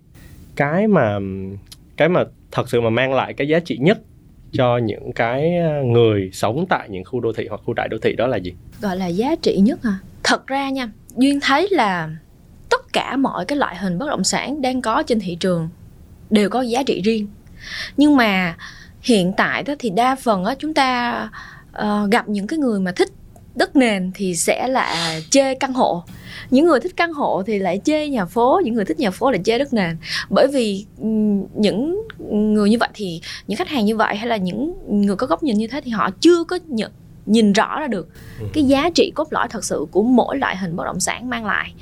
cái 0.57 0.87
mà 0.87 1.19
cái 1.97 2.09
mà 2.09 2.25
thật 2.51 2.71
sự 2.71 2.81
mà 2.81 2.91
mang 2.91 3.15
lại 3.15 3.35
cái 3.35 3.49
giá 3.49 3.59
trị 3.59 3.77
nhất 3.77 3.99
cho 4.53 4.79
những 4.79 5.13
cái 5.13 5.57
ờ, 5.57 5.83
người 5.83 6.31
sống 6.33 6.67
tại 6.69 6.89
những 6.91 7.05
khu 7.05 7.21
đô 7.21 7.33
thị 7.33 7.47
hoặc 7.49 7.61
khu 7.65 7.75
đại 7.75 7.89
đô 7.89 7.99
thị 8.03 8.13
đó 8.17 8.27
là 8.27 8.37
gì? 8.37 8.53
Gọi 8.81 8.97
là 8.97 9.07
giá 9.07 9.35
trị 9.43 9.57
nhất 9.57 9.79
à 9.83 9.99
thật 10.23 10.47
ra 10.47 10.71
nha 10.71 10.91
duyên 11.17 11.41
thấy 11.43 11.69
là 11.71 12.11
tất 12.71 12.93
cả 12.93 13.17
mọi 13.17 13.45
cái 13.45 13.59
loại 13.59 13.77
hình 13.77 13.99
bất 13.99 14.07
động 14.09 14.25
sản 14.25 14.63
đang 14.63 14.83
có 14.83 15.03
trên 15.03 15.21
thị 15.21 15.37
trường 15.41 15.69
đều 16.31 16.51
có 16.51 16.61
giá 16.61 16.83
trị 16.83 17.03
riêng. 17.03 17.29
Nhưng 17.97 18.17
mà 18.17 18.57
hiện 19.03 19.33
tại 19.37 19.63
đó 19.63 19.75
thì 19.79 19.91
đa 19.91 20.17
phần 20.17 20.45
á 20.45 20.55
chúng 20.59 20.75
ta 20.75 21.29
ờ, 21.73 22.09
gặp 22.11 22.29
những 22.29 22.47
cái 22.47 22.59
người 22.59 22.81
mà 22.81 22.93
thích 22.93 23.09
đất 23.55 23.77
nền 23.77 24.11
thì 24.15 24.37
sẽ 24.37 24.69
là 24.69 25.21
chê 25.31 25.55
căn 25.55 25.73
hộ. 25.73 26.05
Những 26.51 26.67
người 26.67 26.81
thích 26.81 26.93
căn 26.97 27.13
hộ 27.13 27.43
thì 27.47 27.59
lại 27.59 27.81
chê 27.85 28.09
nhà 28.09 28.25
phố 28.25 28.61
những 28.65 28.75
người 28.75 28.85
thích 28.85 29.01
nhà 29.01 29.11
phố 29.11 29.31
lại 29.31 29.41
chê 29.45 29.59
đất 29.59 29.73
nền. 29.73 29.97
Bởi 30.31 30.49
vì 30.53 30.87
những 31.55 32.07
người 32.29 32.71
như 32.71 32.79
vậy 32.81 32.89
thì 32.95 33.21
những 33.47 33.57
khách 33.57 33.69
hàng 33.69 33.85
như 33.85 33.97
vậy 33.97 34.17
hay 34.17 34.27
là 34.27 34.37
những 34.37 34.75
người 34.89 35.17
có 35.17 35.27
góc 35.27 35.43
nhìn 35.43 35.59
như 35.59 35.67
thế 35.67 35.81
thì 35.81 35.91
họ 35.91 36.11
chưa 36.21 36.45
có 36.45 36.59
nhận 36.67 36.93
nhìn 37.27 37.53
rõ 37.53 37.81
ra 37.81 37.87
được 37.87 38.09
cái 38.53 38.65
giá 38.65 38.91
trị 38.95 39.13
cốt 39.15 39.33
lõi 39.33 39.49
thật 39.49 39.65
sự 39.65 39.87
của 39.91 40.03
mỗi 40.03 40.39
loại 40.39 40.57
hình 40.57 40.77
bất 40.77 40.85
động 40.85 41.01
sản 41.01 41.31
mang 41.31 41.47
lại. 41.47 41.75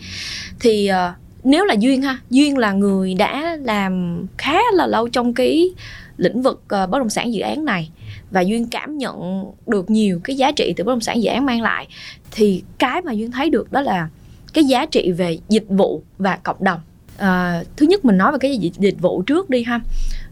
Thì 0.61 0.87
ờ, 0.87 1.13
nếu 1.45 1.65
là 1.65 1.75
duyên 1.79 2.03
ha 2.03 2.19
duyên 2.31 2.59
là 2.59 2.73
người 2.73 3.15
đã 3.15 3.57
làm 3.61 4.25
khá 4.39 4.59
là 4.73 4.87
lâu 4.87 5.09
trong 5.09 5.35
cái 5.35 5.71
lĩnh 6.17 6.43
vực 6.43 6.63
ờ, 6.69 6.87
bất 6.87 6.99
động 6.99 7.11
sản 7.11 7.33
dự 7.33 7.41
án 7.41 7.65
này 7.65 7.91
và 8.31 8.41
duyên 8.41 8.67
cảm 8.67 8.99
nhận 8.99 9.45
được 9.67 9.91
nhiều 9.91 10.21
cái 10.25 10.37
giá 10.37 10.53
trị 10.53 10.75
từ 10.77 10.85
bất 10.85 10.93
động 10.93 11.01
sản 11.01 11.23
dự 11.23 11.31
án 11.31 11.47
mang 11.47 11.63
lại 11.63 11.89
thì 12.31 12.63
cái 12.79 13.03
mà 13.03 13.13
duyên 13.13 13.31
thấy 13.31 13.51
được 13.51 13.73
đó 13.73 13.81
là 13.81 14.09
cái 14.53 14.65
giá 14.65 14.87
trị 14.87 15.13
về 15.13 15.39
dịch 15.49 15.67
vụ 15.69 16.03
và 16.19 16.37
cộng 16.37 16.65
đồng. 16.65 16.81
À, 17.19 17.63
thứ 17.77 17.87
nhất 17.87 18.05
mình 18.05 18.19
nói 18.19 18.33
về 18.33 18.39
cái 18.39 18.57
dịch, 18.57 18.75
dịch 18.79 19.01
vụ 19.01 19.23
trước 19.23 19.51
đi 19.51 19.63
ha. 19.63 19.81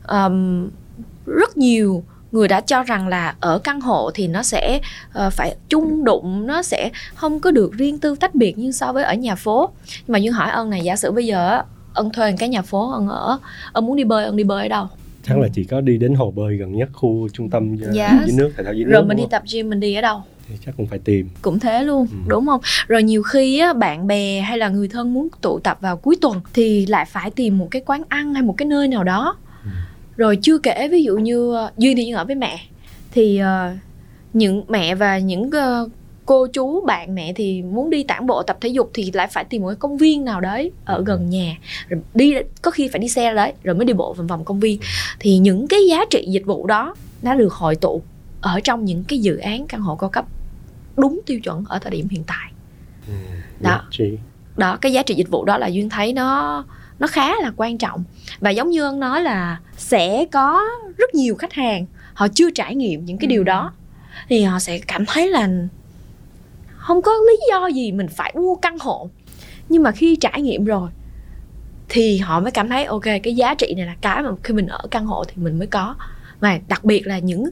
À, 0.07 0.29
rất 1.27 1.57
nhiều 1.57 2.05
người 2.33 2.49
đã 2.49 2.61
cho 2.61 2.83
rằng 2.83 3.09
là 3.09 3.35
ở 3.41 3.59
căn 3.59 3.81
hộ 3.81 4.11
thì 4.15 4.29
nó 4.29 4.43
sẽ 4.43 4.81
uh, 5.27 5.33
phải 5.33 5.57
chung 5.69 6.05
đụng 6.05 6.47
nó 6.47 6.63
sẽ 6.63 6.91
không 7.15 7.41
có 7.41 7.51
được 7.51 7.73
riêng 7.73 7.99
tư 7.99 8.17
tách 8.21 8.35
biệt 8.35 8.59
như 8.59 8.73
so 8.73 8.93
với 8.93 9.05
ở 9.05 9.15
nhà 9.15 9.35
phố. 9.35 9.71
Nhưng 9.85 10.13
mà 10.13 10.19
duyên 10.19 10.33
hỏi 10.33 10.51
ân 10.51 10.71
này 10.71 10.81
giả 10.81 10.97
sử 10.97 11.13
bây 11.13 11.27
giờ 11.27 11.63
ân 11.95 12.11
thuê 12.13 12.31
một 12.31 12.37
cái 12.41 12.49
nhà 12.49 12.63
phố 12.63 12.93
ân 12.93 13.09
ở 13.09 13.39
ân 13.73 13.87
muốn 13.87 13.97
đi 13.97 14.05
bơi 14.05 14.25
ân 14.25 14.37
đi 14.37 14.45
bơi 14.45 14.63
ở 14.63 14.69
đâu? 14.69 14.87
Chắc 15.29 15.39
là 15.39 15.49
chỉ 15.53 15.65
có 15.65 15.81
đi 15.81 15.97
đến 15.99 16.15
hồ 16.15 16.31
bơi 16.31 16.57
gần 16.57 16.77
nhất 16.77 16.89
khu 16.93 17.29
trung 17.33 17.51
tâm 17.51 17.77
ờ, 17.83 17.93
Yes. 17.93 18.27
dưới 18.27 18.37
nước 18.37 18.51
thể 18.57 18.65
thao 18.65 18.73
dưới 18.75 18.85
nước 18.85 18.91
rồi 18.93 19.05
mình 19.05 19.17
đi 19.17 19.23
tập 19.31 19.43
gym 19.53 19.71
mình 19.71 19.81
đi 19.81 19.95
ở 19.95 20.01
đâu? 20.03 20.23
Thì 20.49 20.55
chắc 20.67 20.75
cũng 20.77 20.87
phải 20.87 20.99
tìm. 20.99 21.29
Cũng 21.43 21.59
thế 21.59 21.83
luôn 21.83 22.07
Ừ. 22.11 22.17
đúng 22.27 22.47
không? 22.47 22.61
Rồi 22.89 23.03
nhiều 23.03 23.23
khi 23.23 23.59
á, 23.59 23.73
bạn 23.73 24.07
bè 24.07 24.41
hay 24.41 24.59
là 24.59 24.69
người 24.69 24.89
thân 24.89 25.15
muốn 25.15 25.29
tụ 25.41 25.59
tập 25.59 25.79
vào 25.81 25.97
cuối 25.97 26.17
tuần 26.21 26.41
thì 26.55 26.87
lại 26.87 27.05
phải 27.05 27.31
tìm 27.31 27.59
một 27.59 27.69
cái 27.71 27.83
quán 27.87 28.03
ăn 28.09 28.35
hay 28.35 28.43
một 28.43 28.55
cái 28.59 28.67
nơi 28.67 28.89
nào 28.89 29.05
đó. 29.05 29.37
Ừ. 29.65 29.71
rồi 30.17 30.39
chưa 30.43 30.59
kể 30.59 30.89
ví 30.89 31.03
dụ 31.03 31.17
như 31.17 31.55
ờ, 31.55 31.71
duyên 31.79 31.97
thì 31.97 32.03
duyên 32.05 32.15
ở 32.15 32.25
với 32.25 32.35
mẹ. 32.35 32.61
Thì 33.11 33.39
ờ, 33.39 33.73
những 34.33 34.65
mẹ 34.69 34.95
và 34.95 35.19
những 35.19 35.51
ờ, 35.51 35.89
cô 36.29 36.47
chú 36.47 36.81
bạn 36.81 37.15
mẹ 37.15 37.33
thì 37.33 37.63
muốn 37.63 37.91
đi 37.91 38.03
tản 38.03 38.27
bộ 38.27 38.43
tập 38.43 38.57
thể 38.61 38.69
dục 38.69 38.91
thì 38.95 39.11
lại 39.15 39.27
phải 39.27 39.45
tìm 39.45 39.63
một 39.63 39.69
cái 39.69 39.77
công 39.77 39.97
viên 39.97 40.25
nào 40.25 40.41
đấy 40.41 40.73
ở 40.85 40.97
Ừ. 40.97 41.03
gần 41.07 41.31
nhà 41.31 41.57
rồi 41.89 42.01
đi 42.15 42.35
có 42.63 42.71
khi 42.71 42.89
phải 42.89 42.99
đi 42.99 43.09
xe 43.09 43.35
đấy 43.35 43.53
rồi 43.65 43.75
mới 43.75 43.85
đi 43.85 43.93
bộ 43.93 44.13
vòng 44.15 44.27
vòng 44.27 44.45
công 44.45 44.61
viên 44.61 44.81
thì 45.21 45.39
những 45.39 45.69
cái 45.69 45.81
giá 45.91 46.05
trị 46.11 46.27
dịch 46.29 46.47
vụ 46.47 46.67
đó 46.67 46.95
nó 47.23 47.35
được 47.35 47.53
hội 47.53 47.77
tụ 47.77 48.03
ở 48.41 48.61
trong 48.65 48.85
những 48.85 49.05
cái 49.09 49.19
dự 49.19 49.37
án 49.37 49.67
căn 49.67 49.81
hộ 49.81 49.97
cao 49.97 50.11
cấp 50.11 50.25
đúng 50.97 51.21
tiêu 51.27 51.41
chuẩn 51.41 51.65
ở 51.69 51.79
thời 51.79 51.91
điểm 51.91 52.09
hiện 52.09 52.23
tại 52.27 52.53
Ừ. 53.09 53.13
Đó. 53.61 53.83
Đó 54.57 54.79
cái 54.81 54.93
giá 54.93 55.03
trị 55.03 55.15
dịch 55.15 55.29
vụ 55.31 55.45
đó 55.45 55.59
là 55.59 55.67
duyên 55.67 55.89
thấy 55.89 56.13
nó 56.13 56.65
nó 56.99 57.07
khá 57.07 57.33
là 57.43 57.53
quan 57.57 57.79
trọng 57.79 58.05
và 58.41 58.51
giống 58.51 58.71
như 58.71 58.83
ân 58.83 59.01
nói 59.01 59.23
là 59.23 59.59
sẽ 59.77 60.25
có 60.33 60.61
rất 60.99 61.15
nhiều 61.15 61.35
khách 61.35 61.53
hàng 61.53 61.87
họ 62.15 62.29
chưa 62.29 62.51
trải 62.51 62.75
nghiệm 62.75 63.05
những 63.05 63.19
cái 63.19 63.27
điều 63.29 63.41
Ừ. 63.41 63.45
đó 63.45 63.73
thì 64.29 64.43
họ 64.43 64.59
sẽ 64.59 64.79
cảm 64.79 65.07
thấy 65.07 65.29
là 65.31 65.49
không 66.89 67.03
có 67.03 67.13
lý 67.13 67.39
do 67.51 67.67
gì 67.67 67.93
mình 67.93 68.09
phải 68.09 68.33
mua 68.37 68.55
căn 68.55 68.79
hộ. 68.79 69.09
Nhưng 69.69 69.83
mà 69.83 69.91
khi 69.91 70.17
trải 70.17 70.43
nghiệm 70.43 70.65
rồi 70.65 70.89
thì 71.89 72.19
họ 72.19 72.41
mới 72.41 72.51
cảm 72.51 72.69
thấy 72.69 72.85
ok 72.85 73.03
cái 73.23 73.37
giá 73.37 73.55
trị 73.55 73.75
này 73.77 73.87
là 73.87 73.95
cái 74.01 74.23
mà 74.23 74.31
khi 74.43 74.55
mình 74.55 74.67
ở 74.67 74.81
căn 74.91 75.07
hộ 75.07 75.25
thì 75.25 75.35
mình 75.37 75.59
mới 75.59 75.67
có. 75.67 75.95
Và 76.41 76.59
đặc 76.69 76.85
biệt 76.85 77.07
là 77.07 77.19
những 77.19 77.45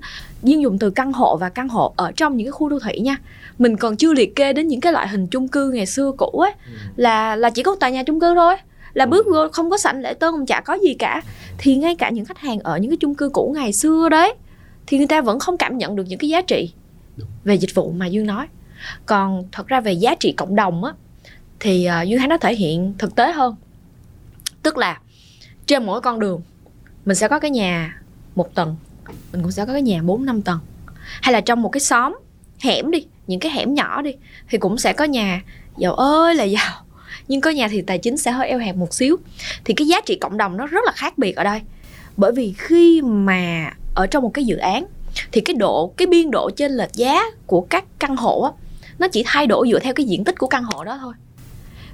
viên 0.42 0.62
dụng 0.62 0.78
từ 0.78 0.90
căn 0.90 1.12
hộ 1.12 1.36
và 1.36 1.48
căn 1.48 1.68
hộ 1.68 1.92
ở 1.96 2.12
trong 2.12 2.36
những 2.36 2.46
cái 2.46 2.52
khu 2.52 2.68
đô 2.68 2.78
thị 2.78 2.98
nha 3.00 3.16
mình 3.58 3.76
còn 3.76 3.96
chưa 3.96 4.14
liệt 4.14 4.36
kê 4.36 4.52
đến 4.52 4.68
những 4.68 4.80
cái 4.80 4.92
loại 4.92 5.08
hình 5.08 5.26
chung 5.26 5.48
cư 5.48 5.70
ngày 5.70 5.86
xưa 5.86 6.12
cũ 6.18 6.26
ấy. 6.26 6.52
Là 6.96 7.36
là 7.36 7.50
chỉ 7.50 7.62
có 7.62 7.76
tòa 7.80 7.90
nhà 7.90 8.02
chung 8.02 8.20
cư 8.20 8.34
thôi 8.34 8.56
là 8.94 9.06
bước 9.06 9.26
vô 9.26 9.48
không 9.52 9.70
có 9.70 9.78
sảnh 9.78 10.02
lễ 10.02 10.14
tân 10.14 10.32
không 10.32 10.46
chả 10.46 10.60
có 10.60 10.74
gì 10.74 10.94
cả. 10.94 11.22
Thì 11.58 11.76
ngay 11.76 11.94
cả 11.94 12.10
những 12.10 12.24
khách 12.24 12.38
hàng 12.38 12.58
ở 12.58 12.78
những 12.78 12.90
cái 12.90 12.98
chung 13.00 13.14
cư 13.14 13.28
cũ 13.28 13.52
ngày 13.56 13.72
xưa 13.72 14.08
đấy 14.08 14.34
thì 14.86 14.98
người 14.98 15.06
ta 15.06 15.20
vẫn 15.20 15.38
không 15.38 15.56
cảm 15.56 15.78
nhận 15.78 15.96
được 15.96 16.04
những 16.06 16.18
cái 16.18 16.30
giá 16.30 16.42
trị 16.42 16.72
về 17.44 17.54
dịch 17.54 17.74
vụ 17.74 17.90
mà 17.90 18.06
dương 18.06 18.26
nói 18.26 18.46
còn 19.06 19.44
thật 19.52 19.66
ra 19.66 19.80
về 19.80 19.92
giá 19.92 20.14
trị 20.14 20.32
cộng 20.32 20.56
đồng 20.56 20.84
á 20.84 20.92
thì 21.60 21.88
uh, 22.02 22.08
dương 22.08 22.28
nó 22.28 22.38
thể 22.38 22.54
hiện 22.54 22.94
thực 22.98 23.14
tế 23.14 23.32
hơn. 23.32 23.56
Tức 24.62 24.78
là 24.78 25.00
trên 25.66 25.86
mỗi 25.86 26.00
con 26.00 26.20
đường 26.20 26.40
mình 27.04 27.16
sẽ 27.16 27.28
có 27.28 27.38
cái 27.38 27.50
nhà 27.50 28.00
một 28.34 28.54
tầng 28.54 28.76
mình 29.32 29.42
cũng 29.42 29.52
sẽ 29.52 29.66
có 29.66 29.72
cái 29.72 29.82
nhà 29.82 30.02
bốn 30.02 30.26
năm 30.26 30.42
tầng. 30.42 30.58
Hay 31.22 31.32
là 31.32 31.40
trong 31.40 31.62
một 31.62 31.68
cái 31.68 31.80
xóm 31.80 32.18
hẻm 32.58 32.90
đi 32.90 33.06
những 33.26 33.40
cái 33.40 33.52
hẻm 33.52 33.74
nhỏ 33.74 34.02
đi 34.02 34.12
thì 34.48 34.58
cũng 34.58 34.78
sẽ 34.78 34.92
có 34.92 35.04
nhà 35.04 35.42
giàu 35.76 35.94
ơi 35.94 36.34
là 36.34 36.44
giàu 36.44 36.74
nhưng 37.28 37.40
có 37.40 37.50
nhà 37.50 37.68
thì 37.68 37.82
tài 37.82 37.98
chính 37.98 38.16
sẽ 38.16 38.30
hơi 38.30 38.48
eo 38.48 38.58
hẹp 38.58 38.76
một 38.76 38.94
xíu. 38.94 39.16
Thì 39.64 39.74
cái 39.74 39.86
giá 39.86 40.00
trị 40.00 40.18
cộng 40.20 40.36
đồng 40.36 40.56
nó 40.56 40.66
rất 40.66 40.80
là 40.86 40.92
khác 40.92 41.18
biệt 41.18 41.36
ở 41.36 41.44
đây. 41.44 41.60
Bởi 42.16 42.32
vì 42.32 42.54
khi 42.58 43.02
mà 43.02 43.72
ở 43.94 44.06
trong 44.06 44.22
một 44.22 44.30
cái 44.34 44.44
dự 44.44 44.56
án 44.56 44.86
thì 45.32 45.40
cái 45.40 45.54
độ 45.54 45.92
cái 45.96 46.06
biên 46.06 46.30
độ 46.30 46.50
trên 46.50 46.72
lệch 46.72 46.92
giá 46.92 47.22
của 47.46 47.60
các 47.60 47.84
căn 47.98 48.16
hộ 48.16 48.40
á 48.40 48.50
nó 48.98 49.08
chỉ 49.08 49.22
thay 49.26 49.46
đổi 49.46 49.68
dựa 49.70 49.78
theo 49.78 49.94
cái 49.94 50.06
diện 50.06 50.24
tích 50.24 50.38
của 50.38 50.46
căn 50.46 50.64
hộ 50.64 50.84
đó 50.84 50.98
thôi. 51.00 51.12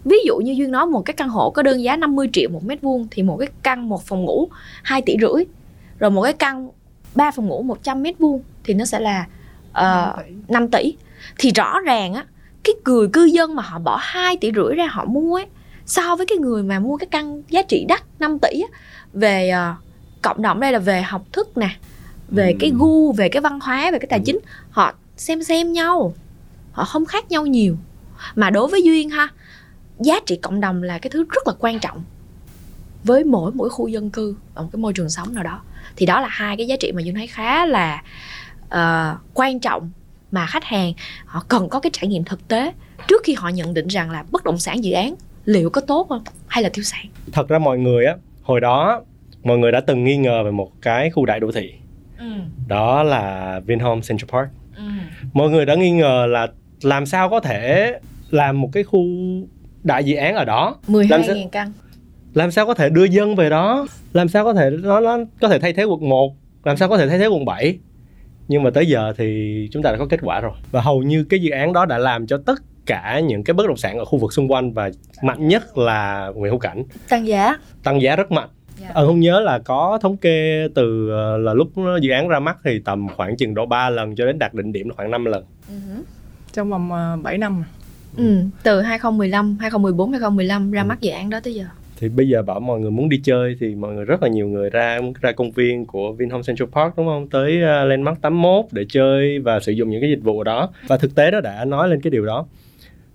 Ví 0.05 0.17
dụ 0.27 0.37
như 0.37 0.53
duyên 0.53 0.71
nói 0.71 0.87
một 0.87 1.03
cái 1.05 1.15
căn 1.15 1.29
hộ 1.29 1.51
có 1.51 1.63
đơn 1.63 1.83
giá 1.83 1.97
50 1.97 2.29
triệu 2.33 2.51
một 2.51 2.65
mét 2.65 2.83
vuông 2.83 3.07
thì 3.11 3.23
một 3.23 3.37
cái 3.37 3.49
căn 3.63 3.89
một 3.89 4.03
phòng 4.03 4.25
ngủ 4.25 4.49
2 4.83 5.03
tỷ 5.03 5.17
rưỡi 5.21 5.45
rồi 5.99 6.11
một 6.11 6.23
cái 6.23 6.33
căn 6.33 6.69
3 7.15 7.31
phòng 7.31 7.47
ngủ 7.47 7.63
100 7.63 8.03
mét 8.03 8.19
vuông 8.19 8.43
thì 8.65 8.75
nó 8.75 8.85
sẽ 8.85 9.01
là 9.01 9.27
uh, 9.71 10.51
5 10.51 10.69
tỷ. 10.69 10.97
thì 11.39 11.51
rõ 11.55 11.81
ràng 11.81 12.15
á 12.15 12.25
cái 12.65 12.75
người 12.85 13.09
cư 13.09 13.25
dân 13.25 13.55
mà 13.55 13.63
họ 13.63 13.79
bỏ 13.79 13.99
2 14.01 14.37
tỷ 14.37 14.53
rưỡi 14.57 14.75
ra 14.75 14.87
họ 14.87 15.05
mua 15.05 15.37
ấy 15.37 15.47
so 15.87 16.17
với 16.17 16.27
cái 16.27 16.39
người 16.39 16.63
mà 16.63 16.79
mua 16.79 16.97
cái 16.97 17.07
căn 17.11 17.43
giá 17.49 17.63
trị 17.63 17.85
đắt 17.89 18.03
5 18.19 18.39
tỷ 18.39 18.61
á, 18.61 18.79
về 19.13 19.53
uh, 19.53 19.77
cộng 20.23 20.43
đồng 20.43 20.61
đây 20.61 20.73
là 20.73 20.79
về 20.79 21.03
học 21.03 21.23
thức 21.33 21.57
nè 21.59 21.69
về 22.29 22.51
ừ. 22.51 22.57
cái 22.61 22.73
gu 22.79 23.13
về 23.13 23.29
cái 23.29 23.41
văn 23.41 23.61
hóa 23.63 23.91
về 23.91 23.99
cái 23.99 24.07
tài 24.11 24.21
chính 24.25 24.39
họ 24.71 24.93
xem 25.17 25.43
xem 25.43 25.73
nhau 25.73 26.15
họ 26.73 26.85
không 26.85 27.05
khác 27.05 27.31
nhau 27.31 27.47
nhiều. 27.47 27.77
Mà 28.35 28.51
đối 28.51 28.69
với 28.69 28.83
duyên 28.83 29.11
ha 29.11 29.29
giá 30.01 30.15
trị 30.27 30.37
cộng 30.37 30.61
đồng 30.61 30.83
là 30.83 30.99
cái 30.99 31.11
thứ 31.11 31.25
rất 31.31 31.47
là 31.47 31.53
quan 31.59 31.79
trọng. 31.79 32.05
Với 33.05 33.25
mỗi 33.25 33.53
mỗi 33.55 33.71
khu 33.71 33.89
dân 33.89 34.11
cư 34.11 34.37
ở 34.55 34.63
một 34.63 34.69
cái 34.73 34.81
môi 34.81 34.93
trường 34.93 35.11
sống 35.11 35.35
nào 35.35 35.45
đó 35.45 35.63
thì 35.97 36.07
đó 36.07 36.21
là 36.21 36.29
hai 36.31 36.57
cái 36.57 36.67
giá 36.67 36.77
trị 36.81 36.93
mà 36.93 37.03
duyên 37.03 37.15
thấy 37.15 37.27
khá 37.27 37.67
là 37.67 38.03
uh, 38.65 39.19
quan 39.35 39.61
trọng 39.61 39.91
mà 40.31 40.47
khách 40.47 40.65
hàng 40.65 40.93
họ 41.27 41.45
cần 41.49 41.69
có 41.69 41.81
cái 41.81 41.91
trải 41.93 42.09
nghiệm 42.09 42.25
thực 42.25 42.49
tế 42.49 42.73
trước 43.09 43.23
khi 43.25 43.35
họ 43.35 43.49
nhận 43.49 43.75
định 43.75 43.87
rằng 43.87 44.11
là 44.11 44.25
bất 44.31 44.45
động 44.45 44.59
sản 44.59 44.85
dự 44.85 44.93
án 44.93 45.15
liệu 45.45 45.71
có 45.71 45.81
tốt 45.81 46.07
không 46.09 46.25
hay 46.47 46.63
là 46.63 46.71
tiêu 46.73 46.83
sản 46.85 47.07
thật 47.33 47.49
ra 47.49 47.59
mọi 47.59 47.79
người 47.79 48.07
á 48.07 48.17
hồi 48.43 48.61
đó 48.61 49.03
mọi 49.43 49.59
người 49.59 49.73
đã 49.73 49.81
từng 49.81 50.05
nghi 50.05 50.17
ngờ 50.17 50.43
về 50.45 50.51
một 50.51 50.71
cái 50.83 51.11
khu 51.11 51.27
đại 51.27 51.41
đô 51.41 51.53
thị. 51.53 51.73
Ừ. 52.19 52.27
đó 52.69 53.03
là 53.03 53.61
Vinhome 53.67 54.01
Central 54.09 54.29
Park. 54.31 54.49
Ừ. 54.77 54.83
mọi 55.33 55.51
người 55.51 55.67
đã 55.67 55.75
nghi 55.75 55.91
ngờ 55.91 56.27
là 56.29 56.47
làm 56.83 57.07
sao 57.07 57.29
có 57.29 57.41
thể 57.41 57.93
làm 58.31 58.61
một 58.61 58.69
cái 58.73 58.83
khu 58.83 59.05
đại 59.83 60.05
dự 60.05 60.17
án 60.17 60.35
ở 60.35 60.45
đó? 60.45 60.77
12 60.87 61.23
000 61.23 61.37
căn. 61.53 61.73
Làm 62.35 62.51
sao 62.51 62.67
có 62.67 62.75
thể 62.75 62.91
đưa 62.91 63.05
dân 63.05 63.37
về 63.37 63.51
đó? 63.51 63.87
Làm 64.13 64.29
sao 64.29 64.45
có 64.45 64.55
thể 64.55 64.71
nó 64.71 65.01
nó 65.01 65.19
có 65.41 65.49
thể 65.49 65.59
thay 65.59 65.73
thế 65.73 65.85
quận 65.85 66.09
1 66.09 66.35
làm 66.65 66.77
sao 66.77 66.89
có 66.89 66.99
thể 66.99 67.09
thay 67.09 67.19
thế 67.19 67.27
quận 67.27 67.45
7 67.45 67.79
nhưng 68.49 68.63
mà 68.63 68.71
tới 68.71 68.87
giờ 68.87 69.13
thì 69.17 69.69
chúng 69.73 69.83
ta 69.83 69.93
đã 69.93 69.99
có 69.99 70.07
kết 70.07 70.21
quả 70.23 70.41
rồi. 70.41 70.53
Và 70.71 70.81
hầu 70.81 71.03
như 71.03 71.25
cái 71.25 71.41
dự 71.41 71.51
án 71.51 71.73
đó 71.73 71.87
đã 71.87 71.99
làm 71.99 72.27
cho 72.27 72.39
tất 72.47 72.59
cả 72.87 73.21
những 73.21 73.45
cái 73.45 73.55
bất 73.55 73.67
động 73.67 73.77
sản 73.77 73.99
ở 73.99 74.05
khu 74.05 74.19
vực 74.19 74.33
xung 74.33 74.53
quanh 74.53 74.73
và 74.73 74.91
mạnh 75.23 75.49
nhất 75.49 75.79
là 75.79 76.31
Nguyễn 76.35 76.51
Hữu 76.53 76.59
Cảnh. 76.59 76.85
Tăng 77.09 77.27
giá. 77.27 77.57
Tăng 77.83 78.03
giá 78.03 78.17
rất 78.17 78.33
mạnh. 78.33 78.49
Yeah. 78.81 78.95
Ờ 78.95 79.07
không 79.07 79.21
nhớ 79.21 79.41
là 79.41 79.59
có 79.59 79.99
thống 80.03 80.17
kê 80.17 80.69
từ 80.75 81.11
ờ, 81.11 81.39
là 81.39 81.55
lúc 81.55 81.69
dự 82.03 82.11
án 82.11 82.29
ra 82.29 82.41
mắt 82.41 82.57
thì 82.65 82.81
tầm 82.85 83.09
khoảng 83.17 83.37
chừng 83.37 83.55
độ 83.55 83.67
3 83.67 83.91
lần 83.91 84.17
cho 84.17 84.27
đến 84.27 84.39
đạt 84.39 84.55
đỉnh 84.55 84.73
điểm 84.73 84.89
là 84.89 84.95
khoảng 84.97 85.11
5 85.11 85.25
lần. 85.25 85.45
Uh-huh. 85.69 86.03
Trong 86.53 86.71
vòng 86.71 86.87
uh, 86.87 86.93
ờ, 86.93 87.17
7 87.23 87.39
năm. 87.39 87.65
Ừ, 88.17 88.37
từ 88.63 88.81
2015, 88.81 89.57
2014, 89.61 90.11
2015 90.11 90.71
ra 90.71 90.83
ừ. 90.83 90.87
mắt 90.87 91.01
dự 91.01 91.11
án 91.11 91.31
đó 91.31 91.41
tới 91.45 91.55
giờ. 91.55 91.65
Thì 91.97 92.09
bây 92.09 92.29
giờ 92.29 92.43
bảo 92.43 92.61
mọi 92.61 92.81
người 92.81 92.91
muốn 92.91 93.09
đi 93.09 93.21
chơi 93.25 93.57
thì 93.61 93.75
mọi 93.75 93.95
người 93.95 94.05
rất 94.05 94.23
là 94.23 94.29
nhiều 94.29 94.49
người 94.49 94.71
ra 94.71 94.99
ra 95.21 95.33
công 95.33 95.51
viên 95.51 95.87
của 95.87 96.13
Vinhome 96.13 96.43
Central 96.47 96.69
Park 96.69 96.97
đúng 96.97 97.07
không? 97.07 97.29
Tới 97.29 97.57
uh, 97.57 97.89
Landmark 97.89 98.21
81 98.21 98.65
để 98.71 98.85
chơi 98.89 99.39
và 99.39 99.61
sử 99.61 99.73
dụng 99.73 99.91
những 99.91 100.01
cái 100.01 100.11
dịch 100.11 100.23
vụ 100.23 100.45
đó. 100.45 100.71
Và 100.87 100.97
thực 100.97 101.15
tế 101.15 101.31
đó 101.31 101.41
đã 101.41 101.65
nói 101.65 101.89
lên 101.89 102.01
cái 102.01 102.11
điều 102.11 102.27
đó. 102.27 102.47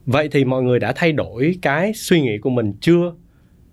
Vậy 0.06 0.30
thì 0.32 0.46
mọi 0.46 0.64
người 0.64 0.80
đã 0.80 0.94
thay 0.96 1.12
đổi 1.12 1.56
cái 1.62 1.94
suy 1.94 2.22
nghĩ 2.22 2.38
của 2.38 2.50
mình 2.50 2.74
chưa 2.82 3.12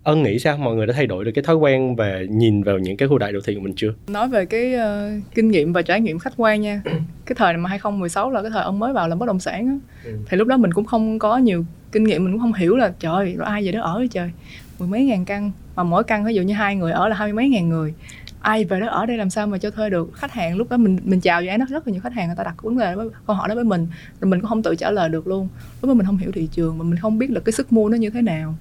ân 0.05 0.23
nghĩ 0.23 0.39
sao? 0.39 0.57
Mọi 0.57 0.75
người 0.75 0.87
đã 0.87 0.93
thay 0.93 1.07
đổi 1.07 1.25
được 1.25 1.31
cái 1.35 1.43
thói 1.43 1.55
quen 1.55 1.95
về 1.95 2.27
nhìn 2.29 2.63
vào 2.63 2.77
những 2.79 2.97
cái 2.97 3.07
khu 3.07 3.17
đại 3.17 3.31
đô 3.31 3.39
thị 3.45 3.55
của 3.55 3.61
mình 3.61 3.73
chưa? 3.75 3.93
Nói 4.07 4.27
về 4.27 4.45
cái 4.45 4.73
uh, 4.75 5.33
kinh 5.35 5.51
nghiệm 5.51 5.73
và 5.73 5.81
trải 5.81 6.01
nghiệm 6.01 6.19
khách 6.19 6.33
quan 6.37 6.61
nha. 6.61 6.81
Cái 7.25 7.35
thời 7.35 7.57
mà 7.57 7.69
2016 7.69 8.31
là 8.31 8.41
cái 8.41 8.51
thời 8.51 8.63
ông 8.63 8.79
mới 8.79 8.93
vào 8.93 9.07
làm 9.07 9.19
bất 9.19 9.25
động 9.25 9.39
sản 9.39 9.67
á. 9.67 9.75
Ừ. 10.05 10.11
thì 10.29 10.37
lúc 10.37 10.47
đó 10.47 10.57
mình 10.57 10.73
cũng 10.73 10.85
không 10.85 11.19
có 11.19 11.37
nhiều 11.37 11.65
kinh 11.91 12.03
nghiệm 12.03 12.23
mình 12.23 12.33
cũng 12.33 12.41
không 12.41 12.53
hiểu 12.53 12.75
là 12.75 12.93
trời 12.99 13.35
rồi 13.37 13.47
ai 13.47 13.65
về 13.65 13.71
đó 13.71 13.81
ở 13.81 13.97
vậy 13.97 14.07
trời? 14.07 14.31
Mười 14.79 14.87
mấy 14.87 15.05
ngàn 15.05 15.25
căn 15.25 15.51
mà 15.75 15.83
mỗi 15.83 16.03
căn 16.03 16.25
ví 16.25 16.33
dụ 16.33 16.41
như 16.41 16.53
hai 16.53 16.75
người 16.75 16.91
ở 16.91 17.07
là 17.07 17.15
hai 17.15 17.27
mươi 17.27 17.33
mấy 17.33 17.49
ngàn 17.49 17.69
người. 17.69 17.93
Ai 18.41 18.65
về 18.65 18.79
đó 18.79 18.87
ở 18.87 19.05
đây 19.05 19.17
làm 19.17 19.29
sao 19.29 19.47
mà 19.47 19.57
cho 19.57 19.71
thuê 19.71 19.89
được 19.89 20.13
khách 20.13 20.31
hàng? 20.31 20.57
Lúc 20.57 20.69
đó 20.69 20.77
mình 20.77 20.99
mình 21.03 21.21
chào 21.21 21.41
dự 21.43 21.49
án 21.49 21.59
đó 21.59 21.65
rất 21.69 21.87
là 21.87 21.91
nhiều 21.91 22.01
khách 22.01 22.13
hàng 22.13 22.27
người 22.27 22.35
ta 22.35 22.43
đặt 22.43 22.63
vấn 22.63 22.77
đề 22.77 22.95
đó, 22.95 23.03
câu 23.27 23.35
hỏi 23.35 23.49
đó 23.49 23.55
với 23.55 23.63
mình 23.63 23.87
rồi 24.21 24.29
mình 24.29 24.41
cũng 24.41 24.49
không 24.49 24.63
tự 24.63 24.75
trả 24.75 24.91
lời 24.91 25.09
được 25.09 25.27
luôn. 25.27 25.47
Lúc 25.81 25.89
đó 25.89 25.93
mình 25.93 26.05
không 26.05 26.17
hiểu 26.17 26.31
thị 26.31 26.47
trường 26.51 26.77
mà 26.77 26.83
mình 26.83 26.99
không 26.99 27.17
biết 27.17 27.31
là 27.31 27.39
cái 27.39 27.53
sức 27.53 27.73
mua 27.73 27.89
nó 27.89 27.97
như 27.97 28.09
thế 28.09 28.21
nào 28.21 28.55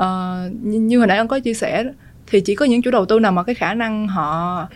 uh, 0.00 0.52
như 0.62 0.98
hồi 0.98 1.06
nãy 1.06 1.18
ông 1.18 1.28
có 1.28 1.40
chia 1.40 1.54
sẻ 1.54 1.84
thì 2.26 2.40
chỉ 2.40 2.54
có 2.54 2.64
những 2.64 2.82
chủ 2.82 2.90
đầu 2.90 3.06
tư 3.06 3.18
nào 3.18 3.32
mà 3.32 3.42
cái 3.42 3.54
khả 3.54 3.74
năng 3.74 4.08
họ 4.08 4.66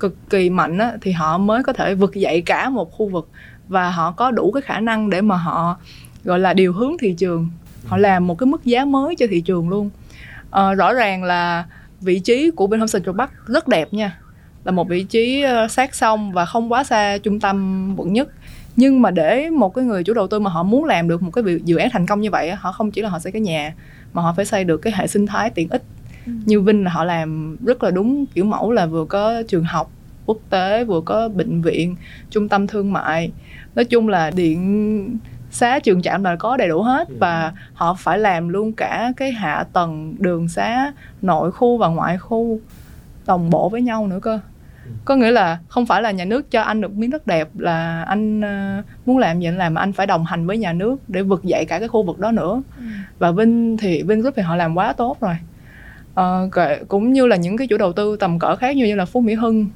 cực 0.00 0.30
kỳ 0.30 0.50
mạnh 0.50 0.78
á, 0.78 0.92
thì 1.00 1.12
họ 1.12 1.38
mới 1.38 1.62
có 1.62 1.72
thể 1.72 1.94
vực 1.94 2.14
dậy 2.14 2.40
cả 2.40 2.68
một 2.68 2.92
khu 2.92 3.08
vực 3.08 3.28
và 3.68 3.90
họ 3.90 4.12
có 4.12 4.30
đủ 4.30 4.52
cái 4.52 4.62
khả 4.62 4.80
năng 4.80 5.10
để 5.10 5.20
mà 5.20 5.36
họ 5.36 5.76
gọi 6.24 6.38
là 6.38 6.54
điều 6.54 6.72
hướng 6.72 6.92
thị 7.00 7.14
trường. 7.18 7.50
Họ 7.86 7.96
làm 7.96 8.26
một 8.26 8.38
cái 8.38 8.46
mức 8.46 8.64
giá 8.64 8.84
mới 8.84 9.16
cho 9.16 9.26
thị 9.30 9.40
trường 9.40 9.68
luôn. 9.68 9.90
À, 10.50 10.74
rõ 10.74 10.92
ràng 10.92 11.24
là 11.24 11.64
vị 12.00 12.18
trí 12.18 12.50
của 12.50 12.66
bên 12.66 12.80
Home 12.80 12.92
Central 12.92 13.16
Park 13.18 13.30
rất 13.46 13.68
đẹp 13.68 13.94
nha 13.94 14.18
là 14.64 14.72
một 14.72 14.88
vị 14.88 15.04
trí 15.04 15.42
ờ, 15.42 15.68
sát 15.68 15.94
sông 15.94 16.32
và 16.32 16.46
không 16.46 16.72
quá 16.72 16.84
xa 16.84 17.18
trung 17.18 17.40
tâm 17.40 17.94
quận 17.96 18.12
nhất. 18.12 18.28
Nhưng 18.76 19.02
mà 19.02 19.10
để 19.10 19.50
một 19.50 19.74
cái 19.74 19.84
người 19.84 20.04
chủ 20.04 20.14
đầu 20.14 20.26
tư 20.26 20.38
mà 20.38 20.50
họ 20.50 20.62
muốn 20.62 20.84
làm 20.84 21.08
được 21.08 21.22
một 21.22 21.30
cái 21.30 21.44
dự 21.64 21.76
án 21.76 21.90
thành 21.92 22.06
công 22.06 22.20
như 22.20 22.30
vậy 22.30 22.54
họ 22.54 22.72
không 22.72 22.90
chỉ 22.90 23.02
là 23.02 23.08
họ 23.08 23.18
xây 23.18 23.32
cái 23.32 23.42
nhà 23.42 23.74
mà 24.16 24.22
họ 24.22 24.32
phải 24.36 24.44
xây 24.44 24.64
được 24.64 24.76
cái 24.76 24.92
hệ 24.96 25.06
sinh 25.06 25.26
thái 25.26 25.50
tiện 25.50 25.68
ích 25.68 25.82
ừ. 26.26 26.32
như 26.44 26.60
Vinh 26.60 26.84
là 26.84 26.90
họ 26.90 27.04
làm 27.04 27.56
rất 27.64 27.82
là 27.82 27.90
đúng 27.90 28.26
kiểu 28.26 28.44
mẫu 28.44 28.72
là 28.72 28.86
vừa 28.86 29.04
có 29.04 29.42
trường 29.48 29.64
học 29.64 29.90
quốc 30.26 30.38
tế 30.50 30.84
vừa 30.84 31.00
có 31.00 31.28
bệnh 31.28 31.62
viện 31.62 31.96
trung 32.30 32.48
tâm 32.48 32.66
thương 32.66 32.92
mại 32.92 33.32
nói 33.74 33.84
chung 33.84 34.08
là 34.08 34.30
điện 34.30 35.18
xá 35.50 35.78
trường 35.78 36.02
trạm 36.02 36.24
là 36.24 36.36
có 36.36 36.56
đầy 36.56 36.68
đủ 36.68 36.82
hết 36.82 37.08
ừ. 37.08 37.16
và 37.18 37.52
họ 37.74 37.94
phải 37.98 38.18
làm 38.18 38.48
luôn 38.48 38.72
cả 38.72 39.12
cái 39.16 39.32
hạ 39.32 39.64
tầng 39.72 40.14
đường 40.18 40.48
xá 40.48 40.92
nội 41.22 41.52
khu 41.52 41.76
và 41.78 41.88
ngoại 41.88 42.18
khu 42.18 42.60
đồng 43.26 43.50
bộ 43.50 43.68
với 43.68 43.82
nhau 43.82 44.06
nữa 44.06 44.18
cơ 44.22 44.40
có 45.04 45.16
nghĩa 45.16 45.30
là 45.30 45.58
không 45.68 45.86
phải 45.86 46.02
là 46.02 46.10
nhà 46.10 46.24
nước 46.24 46.50
cho 46.50 46.62
anh 46.62 46.80
được 46.80 46.92
miếng 46.92 47.10
đất 47.10 47.26
đẹp 47.26 47.48
là 47.58 48.02
anh 48.02 48.40
uh, 48.40 49.06
muốn 49.06 49.18
làm 49.18 49.40
gì 49.40 49.46
anh 49.48 49.58
làm 49.58 49.74
mà 49.74 49.80
anh 49.80 49.92
phải 49.92 50.06
đồng 50.06 50.24
hành 50.24 50.46
với 50.46 50.58
nhà 50.58 50.72
nước 50.72 50.96
để 51.08 51.22
vực 51.22 51.44
dậy 51.44 51.64
cả 51.64 51.78
cái 51.78 51.88
khu 51.88 52.02
vực 52.02 52.18
đó 52.18 52.32
nữa. 52.32 52.62
Ừ. 52.78 52.84
và 53.18 53.30
vinh 53.30 53.76
thì 53.76 54.02
vinh 54.02 54.20
group 54.20 54.34
thì 54.36 54.42
họ 54.42 54.56
làm 54.56 54.74
quá 54.74 54.92
tốt 54.92 55.16
rồi. 55.20 55.36
Uh, 56.20 56.88
cũng 56.88 57.12
như 57.12 57.26
là 57.26 57.36
những 57.36 57.56
cái 57.56 57.66
chủ 57.66 57.76
đầu 57.76 57.92
tư 57.92 58.16
tầm 58.20 58.38
cỡ 58.38 58.56
khác 58.56 58.76
như 58.76 58.94
là 58.94 59.04
phú 59.04 59.20
mỹ 59.20 59.34
hưng 59.34 59.66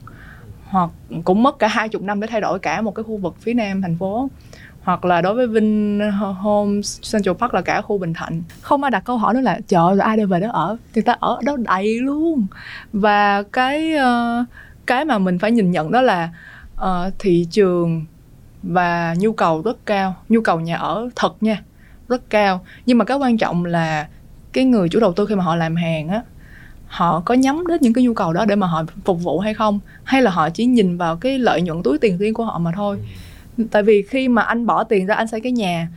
hoặc 0.65 0.91
cũng 1.25 1.43
mất 1.43 1.59
cả 1.59 1.69
hai 1.69 1.89
chục 1.89 2.03
năm 2.03 2.21
để 2.21 2.27
thay 2.27 2.41
đổi 2.41 2.59
cả 2.59 2.81
một 2.81 2.95
cái 2.95 3.03
khu 3.03 3.17
vực 3.17 3.37
phía 3.41 3.55
nam 3.55 3.83
thành 3.83 3.97
phố. 3.99 4.29
Hoặc 4.83 5.05
là 5.05 5.21
đối 5.21 5.35
với 5.35 5.47
Vin 5.47 6.01
Home 6.39 6.81
Central 7.13 7.35
Park 7.35 7.55
là 7.55 7.61
cả 7.61 7.81
khu 7.81 7.99
Bình 7.99 8.15
Thạnh. 8.15 8.43
Không 8.61 8.83
ai 8.83 8.91
đặt 8.91 9.05
câu 9.05 9.19
hỏi 9.19 9.35
đó 9.35 9.41
là 9.41 9.61
trời 9.69 9.89
rồi 9.89 10.01
ai 10.01 10.17
đi 10.17 10.25
về 10.25 10.41
đó 10.41 10.51
ở? 10.51 10.77
Thì 10.93 11.03
ta 11.03 11.17
ở 11.21 11.39
đó 11.45 11.57
đầy 11.57 12.01
luôn. 12.01 12.47
Và 12.93 13.43
cái 13.43 13.95
uh, 13.95 14.47
cái 14.91 15.05
mà 15.05 15.19
mình 15.19 15.39
phải 15.39 15.53
nhìn 15.53 15.71
nhận 15.71 15.91
đó 15.91 16.01
là 16.01 16.31
uh, 16.75 17.15
thị 17.19 17.47
trường 17.51 18.05
và 18.63 19.15
nhu 19.19 19.33
cầu 19.33 19.63
rất 19.63 19.87
cao 19.87 20.15
nhu 20.29 20.41
cầu 20.41 20.61
nhà 20.61 20.77
ở 20.77 21.09
thật 21.17 21.43
nha 21.43 21.63
rất 22.09 22.31
cao. 22.31 22.65
Nhưng 22.87 22.99
mà 22.99 23.05
cái 23.05 23.17
quan 23.17 23.39
trọng 23.39 23.65
là 23.65 24.09
cái 24.53 24.65
người 24.65 24.89
chủ 24.89 25.01
đầu 25.01 25.13
tư 25.13 25.27
khi 25.27 25.35
mà 25.35 25.45
họ 25.45 25.57
làm 25.57 25.77
hàng 25.77 26.09
á 26.09 26.23
họ 26.87 27.23
có 27.25 27.35
nhắm 27.35 27.67
đến 27.67 27.79
những 27.81 27.93
cái 27.93 28.05
nhu 28.05 28.15
cầu 28.15 28.33
đó 28.33 28.45
để 28.45 28.57
mà 28.57 28.67
họ 28.67 28.85
phục 29.05 29.23
vụ 29.23 29.39
hay 29.39 29.55
không? 29.55 29.81
Hay 30.05 30.23
là 30.23 30.31
họ 30.31 30.51
chỉ 30.51 30.65
nhìn 30.65 30.97
vào 30.97 31.17
cái 31.17 31.39
lợi 31.39 31.63
nhuận 31.63 31.83
túi 31.83 31.99
tiền 31.99 32.19
riêng 32.19 32.35
của 32.35 32.45
họ 32.45 32.59
mà 32.59 32.73
thôi? 32.75 32.99
Tại 33.71 33.83
vì 33.83 34.03
khi 34.03 34.29
mà 34.29 34.43
anh 34.43 34.67
bỏ 34.67 34.85
tiền 34.85 35.07
ra 35.07 35.15
anh 35.15 35.29
xây 35.29 35.41
cái 35.41 35.53
nhà 35.53 35.89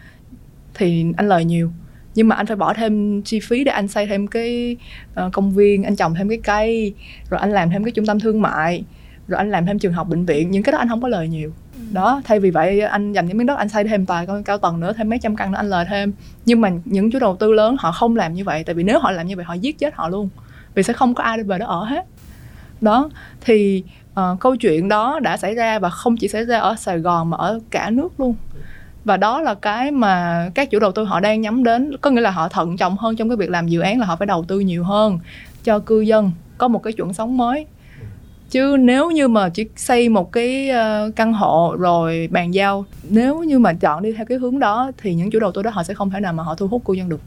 thì 0.74 1.06
anh 1.18 1.30
lời 1.30 1.46
nhiều 1.46 1.72
nhưng 2.16 2.28
mà 2.28 2.36
anh 2.36 2.46
phải 2.46 2.56
bỏ 2.56 2.74
thêm 2.74 3.22
chi 3.22 3.40
phí 3.40 3.64
để 3.64 3.72
anh 3.72 3.88
xây 3.88 4.08
thêm 4.08 4.28
cái 4.28 4.78
uh, 5.26 5.34
công 5.34 5.52
viên 5.52 5.84
anh 5.84 5.96
trồng 5.96 6.16
thêm 6.16 6.30
cái 6.30 6.40
cây 6.44 6.94
rồi 7.30 7.40
anh 7.40 7.52
làm 7.52 7.70
thêm 7.70 7.84
cái 7.84 7.92
trung 7.92 8.06
tâm 8.06 8.20
thương 8.20 8.42
mại 8.42 8.84
rồi 9.28 9.38
anh 9.38 9.52
làm 9.52 9.66
thêm 9.66 9.80
trường 9.80 9.94
học 9.94 10.08
bệnh 10.10 10.26
viện. 10.26 10.52
Những 10.52 10.64
cái 10.64 10.72
đó 10.72 10.78
anh 10.78 10.90
không 10.90 11.02
có 11.02 11.08
lời 11.08 11.28
nhiều. 11.28 11.54
Đó 11.92 12.22
thay 12.26 12.40
vì 12.40 12.52
vậy 12.52 12.82
anh 12.82 13.14
dành 13.14 13.26
những 13.26 13.38
miếng 13.38 13.48
đất 13.48 13.58
anh 13.58 13.70
xây 13.70 13.84
thêm 13.84 14.06
tòa 14.06 14.26
cao 14.46 14.58
tầng 14.58 14.80
nữa 14.80 14.94
thêm 14.98 15.10
mấy 15.10 15.20
trăm 15.20 15.36
căn 15.36 15.52
nữa 15.52 15.58
anh 15.58 15.70
lời 15.70 15.86
thêm. 15.90 16.14
Nhưng 16.46 16.62
mà 16.62 16.72
những 16.86 17.12
chủ 17.12 17.20
đầu 17.20 17.36
tư 17.36 17.52
lớn 17.52 17.76
họ 17.80 17.92
không 17.92 18.16
làm 18.16 18.34
như 18.34 18.44
vậy. 18.44 18.64
Tại 18.64 18.76
vì 18.76 18.84
nếu 18.84 19.00
họ 19.00 19.12
làm 19.12 19.28
như 19.28 19.36
vậy 19.36 19.46
họ 19.46 19.54
giết 19.54 19.80
chết 19.80 19.96
họ 19.96 20.10
luôn. 20.10 20.30
Vì 20.76 20.84
sẽ 20.84 20.94
không 20.94 21.14
có 21.14 21.24
ai 21.24 21.44
về 21.44 21.58
đó 21.58 21.66
ở 21.66 21.84
hết. 21.84 22.06
Đó 22.82 23.10
thì 23.42 23.84
uh, 24.12 24.40
câu 24.40 24.56
chuyện 24.56 24.90
đó 24.90 25.20
đã 25.20 25.38
xảy 25.38 25.56
ra 25.56 25.80
và 25.80 25.90
không 25.90 26.18
chỉ 26.18 26.28
xảy 26.28 26.46
ra 26.46 26.60
ở 26.60 26.76
Sài 26.76 27.00
Gòn 27.00 27.30
mà 27.30 27.38
ở 27.38 27.60
cả 27.70 27.90
nước 27.90 28.20
luôn 28.20 28.36
và 29.06 29.18
đó 29.18 29.42
là 29.42 29.54
cái 29.54 29.92
mà 29.92 30.50
các 30.56 30.70
chủ 30.70 30.80
đầu 30.80 30.92
tư 30.92 31.04
họ 31.04 31.20
đang 31.20 31.42
nhắm 31.42 31.64
đến. 31.64 31.98
Có 32.02 32.10
nghĩa 32.10 32.22
là 32.22 32.32
họ 32.32 32.50
thận 32.50 32.78
trọng 32.78 32.98
hơn 32.98 33.16
trong 33.16 33.30
cái 33.30 33.38
việc 33.38 33.50
làm 33.50 33.68
dự 33.68 33.80
án 33.80 34.00
là 34.00 34.06
họ 34.06 34.16
phải 34.16 34.26
đầu 34.26 34.44
tư 34.48 34.60
nhiều 34.60 34.84
hơn 34.84 35.20
cho 35.64 35.80
cư 35.80 36.02
dân, 36.02 36.32
có 36.58 36.68
một 36.68 36.84
cái 36.84 36.94
chuẩn 36.94 37.14
sống 37.14 37.38
mới. 37.38 37.66
Chứ 38.50 38.78
nếu 38.80 39.12
như 39.12 39.28
mà 39.28 39.50
chỉ 39.50 39.66
xây 39.76 40.10
một 40.10 40.32
cái 40.32 40.70
ờ, 40.70 41.12
căn 41.16 41.34
hộ 41.34 41.76
rồi 41.80 42.28
bàn 42.32 42.54
giao, 42.54 42.86
nếu 43.10 43.44
như 43.44 43.60
mà 43.60 43.74
chọn 43.74 44.04
đi 44.04 44.14
theo 44.14 44.26
cái 44.26 44.38
hướng 44.38 44.60
đó 44.60 44.92
thì 44.98 45.14
những 45.14 45.32
chủ 45.32 45.40
đầu 45.40 45.52
tư 45.52 45.64
đó 45.64 45.72
họ 45.74 45.84
sẽ 45.84 45.94
không 45.94 46.10
thể 46.10 46.20
nào 46.20 46.34
mà 46.34 46.44
họ 46.44 46.56
thu 46.56 46.68
hút 46.68 46.86
cư 46.86 46.94
dân 46.94 47.10
được. 47.10 47.22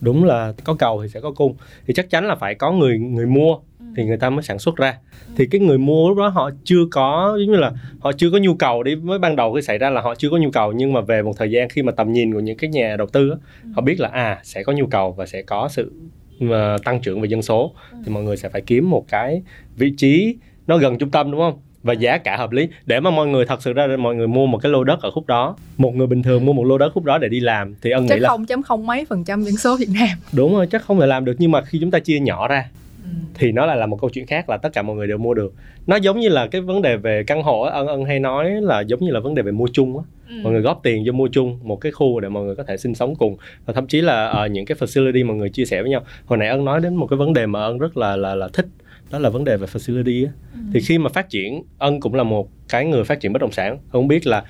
Đúng 0.00 0.24
là 0.24 0.52
có 0.64 0.74
cầu 0.74 1.02
thì 1.02 1.08
sẽ 1.08 1.20
có 1.20 1.30
cung. 1.30 1.54
Thì 1.86 1.94
chắc 1.94 2.10
chắn 2.10 2.26
là 2.26 2.34
phải 2.34 2.54
có 2.54 2.72
người 2.72 2.98
người 2.98 3.26
mua 3.26 3.56
ừ. 3.78 3.84
thì 3.96 4.04
người 4.04 4.16
ta 4.16 4.30
mới 4.30 4.42
sản 4.42 4.58
xuất 4.58 4.76
ra 4.76 4.98
ừ. 5.26 5.32
thì 5.36 5.46
cái 5.46 5.60
người 5.60 5.78
mua 5.78 6.08
lúc 6.08 6.18
đó 6.18 6.28
họ 6.28 6.50
chưa 6.64 6.84
có 6.90 7.36
giống 7.40 7.52
như 7.52 7.58
là 7.58 7.72
họ 8.00 8.12
chưa 8.12 8.30
có 8.30 8.38
nhu 8.38 8.54
cầu 8.54 8.82
đi 8.82 8.96
mới 8.96 9.18
ban 9.18 9.36
đầu 9.36 9.54
khi 9.54 9.62
xảy 9.62 9.78
ra 9.78 9.90
là 9.90 10.00
họ 10.00 10.14
chưa 10.14 10.30
có 10.30 10.36
nhu 10.36 10.50
cầu 10.50 10.72
nhưng 10.72 10.92
mà 10.92 11.00
về 11.00 11.22
một 11.22 11.32
thời 11.36 11.50
gian 11.50 11.68
khi 11.68 11.82
mà 11.82 11.92
tầm 11.92 12.12
nhìn 12.12 12.34
của 12.34 12.40
những 12.40 12.56
cái 12.56 12.70
nhà 12.70 12.96
đầu 12.96 13.06
tư 13.06 13.30
á, 13.30 13.36
ừ. 13.62 13.68
họ 13.74 13.82
biết 13.82 14.00
là 14.00 14.08
à 14.08 14.40
sẽ 14.42 14.62
có 14.62 14.72
nhu 14.72 14.86
cầu 14.86 15.12
và 15.12 15.26
sẽ 15.26 15.42
có 15.42 15.68
sự 15.68 15.92
mà 16.40 16.76
tăng 16.84 17.00
trưởng 17.00 17.20
về 17.20 17.28
dân 17.28 17.42
số 17.42 17.74
thì 18.04 18.12
mọi 18.12 18.22
người 18.22 18.36
sẽ 18.36 18.48
phải 18.48 18.60
kiếm 18.60 18.90
một 18.90 19.04
cái 19.08 19.42
vị 19.76 19.92
trí 19.96 20.36
nó 20.66 20.78
gần 20.78 20.98
trung 20.98 21.10
tâm 21.10 21.30
đúng 21.30 21.40
không 21.40 21.58
và 21.82 21.92
giá 21.92 22.18
cả 22.18 22.36
hợp 22.36 22.52
lý 22.52 22.68
để 22.86 23.00
mà 23.00 23.10
mọi 23.10 23.26
người 23.26 23.46
thật 23.46 23.62
sự 23.62 23.72
ra 23.72 23.86
mọi 23.98 24.14
người 24.14 24.26
mua 24.26 24.46
một 24.46 24.58
cái 24.58 24.72
lô 24.72 24.84
đất 24.84 25.00
ở 25.02 25.10
khúc 25.10 25.26
đó 25.26 25.56
một 25.76 25.94
người 25.94 26.06
bình 26.06 26.22
thường 26.22 26.44
mua 26.44 26.52
một 26.52 26.64
lô 26.64 26.78
đất 26.78 26.92
khúc 26.94 27.04
đó 27.04 27.18
để 27.18 27.28
đi 27.28 27.40
làm 27.40 27.74
thì 27.82 27.90
ân 27.90 28.08
chắc 28.08 28.14
nghĩ 28.14 28.20
là 28.20 28.28
không 28.28 28.46
chấm 28.46 28.62
không 28.62 28.86
mấy 28.86 29.04
phần 29.04 29.24
trăm 29.24 29.42
dân 29.42 29.56
số 29.56 29.76
Việt 29.76 29.88
Nam 29.94 30.08
đúng 30.32 30.54
rồi 30.54 30.66
chắc 30.66 30.82
không 30.82 31.00
thể 31.00 31.06
làm 31.06 31.24
được 31.24 31.34
nhưng 31.38 31.50
mà 31.50 31.62
khi 31.62 31.78
chúng 31.80 31.90
ta 31.90 31.98
chia 31.98 32.20
nhỏ 32.20 32.48
ra 32.48 32.64
ừ. 32.72 32.87
Thì 33.34 33.52
nó 33.52 33.66
lại 33.66 33.76
là 33.76 33.86
một 33.86 34.00
câu 34.00 34.10
chuyện 34.10 34.26
khác 34.26 34.48
là 34.48 34.56
tất 34.56 34.72
cả 34.72 34.82
mọi 34.82 34.96
người 34.96 35.06
đều 35.06 35.18
mua 35.18 35.34
được 35.34 35.54
nó 35.86 35.96
giống 35.96 36.20
như 36.20 36.28
là 36.28 36.46
cái 36.46 36.60
vấn 36.60 36.82
đề 36.82 36.96
về 36.96 37.24
căn 37.26 37.42
hộ 37.42 37.62
ân 37.62 37.86
ân 37.86 38.04
hay 38.04 38.20
nói 38.20 38.50
là 38.50 38.80
giống 38.80 39.00
như 39.00 39.10
là 39.10 39.20
vấn 39.20 39.34
đề 39.34 39.42
về 39.42 39.52
mua 39.52 39.66
chung 39.72 39.98
á 39.98 40.04
ừ. 40.28 40.34
mọi 40.42 40.52
người 40.52 40.62
góp 40.62 40.80
tiền 40.82 41.02
cho 41.06 41.12
mua 41.12 41.28
chung 41.28 41.58
một 41.62 41.76
cái 41.76 41.92
khu 41.92 42.20
để 42.20 42.28
mọi 42.28 42.44
người 42.44 42.56
có 42.56 42.62
thể 42.62 42.76
sinh 42.76 42.94
sống 42.94 43.14
cùng 43.16 43.36
và 43.66 43.72
thậm 43.72 43.86
chí 43.86 44.00
là 44.00 44.44
uh, 44.44 44.50
những 44.50 44.66
cái 44.66 44.76
facility 44.80 45.26
mọi 45.26 45.36
người 45.36 45.50
chia 45.50 45.64
sẻ 45.64 45.82
với 45.82 45.90
nhau 45.90 46.02
hồi 46.26 46.38
nãy 46.38 46.48
ân 46.48 46.64
nói 46.64 46.80
đến 46.80 46.96
một 46.96 47.06
cái 47.06 47.16
vấn 47.16 47.32
đề 47.32 47.46
mà 47.46 47.60
ân 47.60 47.78
rất 47.78 47.96
là 47.96 48.16
là 48.16 48.34
là 48.34 48.48
thích 48.52 48.66
đó 49.10 49.18
là 49.18 49.28
vấn 49.28 49.44
đề 49.44 49.56
về 49.56 49.66
facility 49.66 50.26
á. 50.26 50.32
Ừ. 50.54 50.60
thì 50.74 50.80
khi 50.80 50.98
mà 50.98 51.08
phát 51.08 51.30
triển 51.30 51.62
ân 51.78 52.00
cũng 52.00 52.14
là 52.14 52.22
một 52.22 52.48
cái 52.68 52.84
người 52.84 53.04
phát 53.04 53.20
triển 53.20 53.32
bất 53.32 53.42
động 53.42 53.52
sản 53.52 53.78
không 53.88 54.08
biết 54.08 54.26
là 54.26 54.44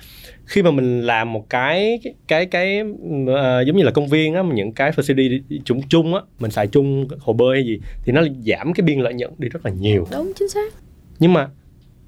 khi 0.49 0.63
mà 0.63 0.71
mình 0.71 1.01
làm 1.01 1.33
một 1.33 1.49
cái 1.49 1.99
cái 2.27 2.45
cái 2.45 2.81
uh, 2.81 3.67
giống 3.67 3.77
như 3.77 3.83
là 3.83 3.91
công 3.91 4.07
viên 4.07 4.33
á 4.33 4.43
những 4.53 4.71
cái 4.71 4.91
facility 4.91 5.39
chung 5.65 5.81
chung 5.89 6.15
á 6.15 6.21
mình 6.39 6.51
xài 6.51 6.67
chung 6.67 7.07
hồ 7.19 7.33
bơi 7.33 7.57
hay 7.57 7.65
gì 7.65 7.79
thì 8.05 8.11
nó 8.11 8.21
giảm 8.45 8.73
cái 8.73 8.83
biên 8.83 8.99
lợi 8.99 9.13
nhuận 9.13 9.31
đi 9.37 9.49
rất 9.49 9.65
là 9.65 9.71
nhiều. 9.71 10.07
Đúng 10.11 10.31
chính 10.39 10.49
xác. 10.49 10.73
Nhưng 11.19 11.33
mà 11.33 11.49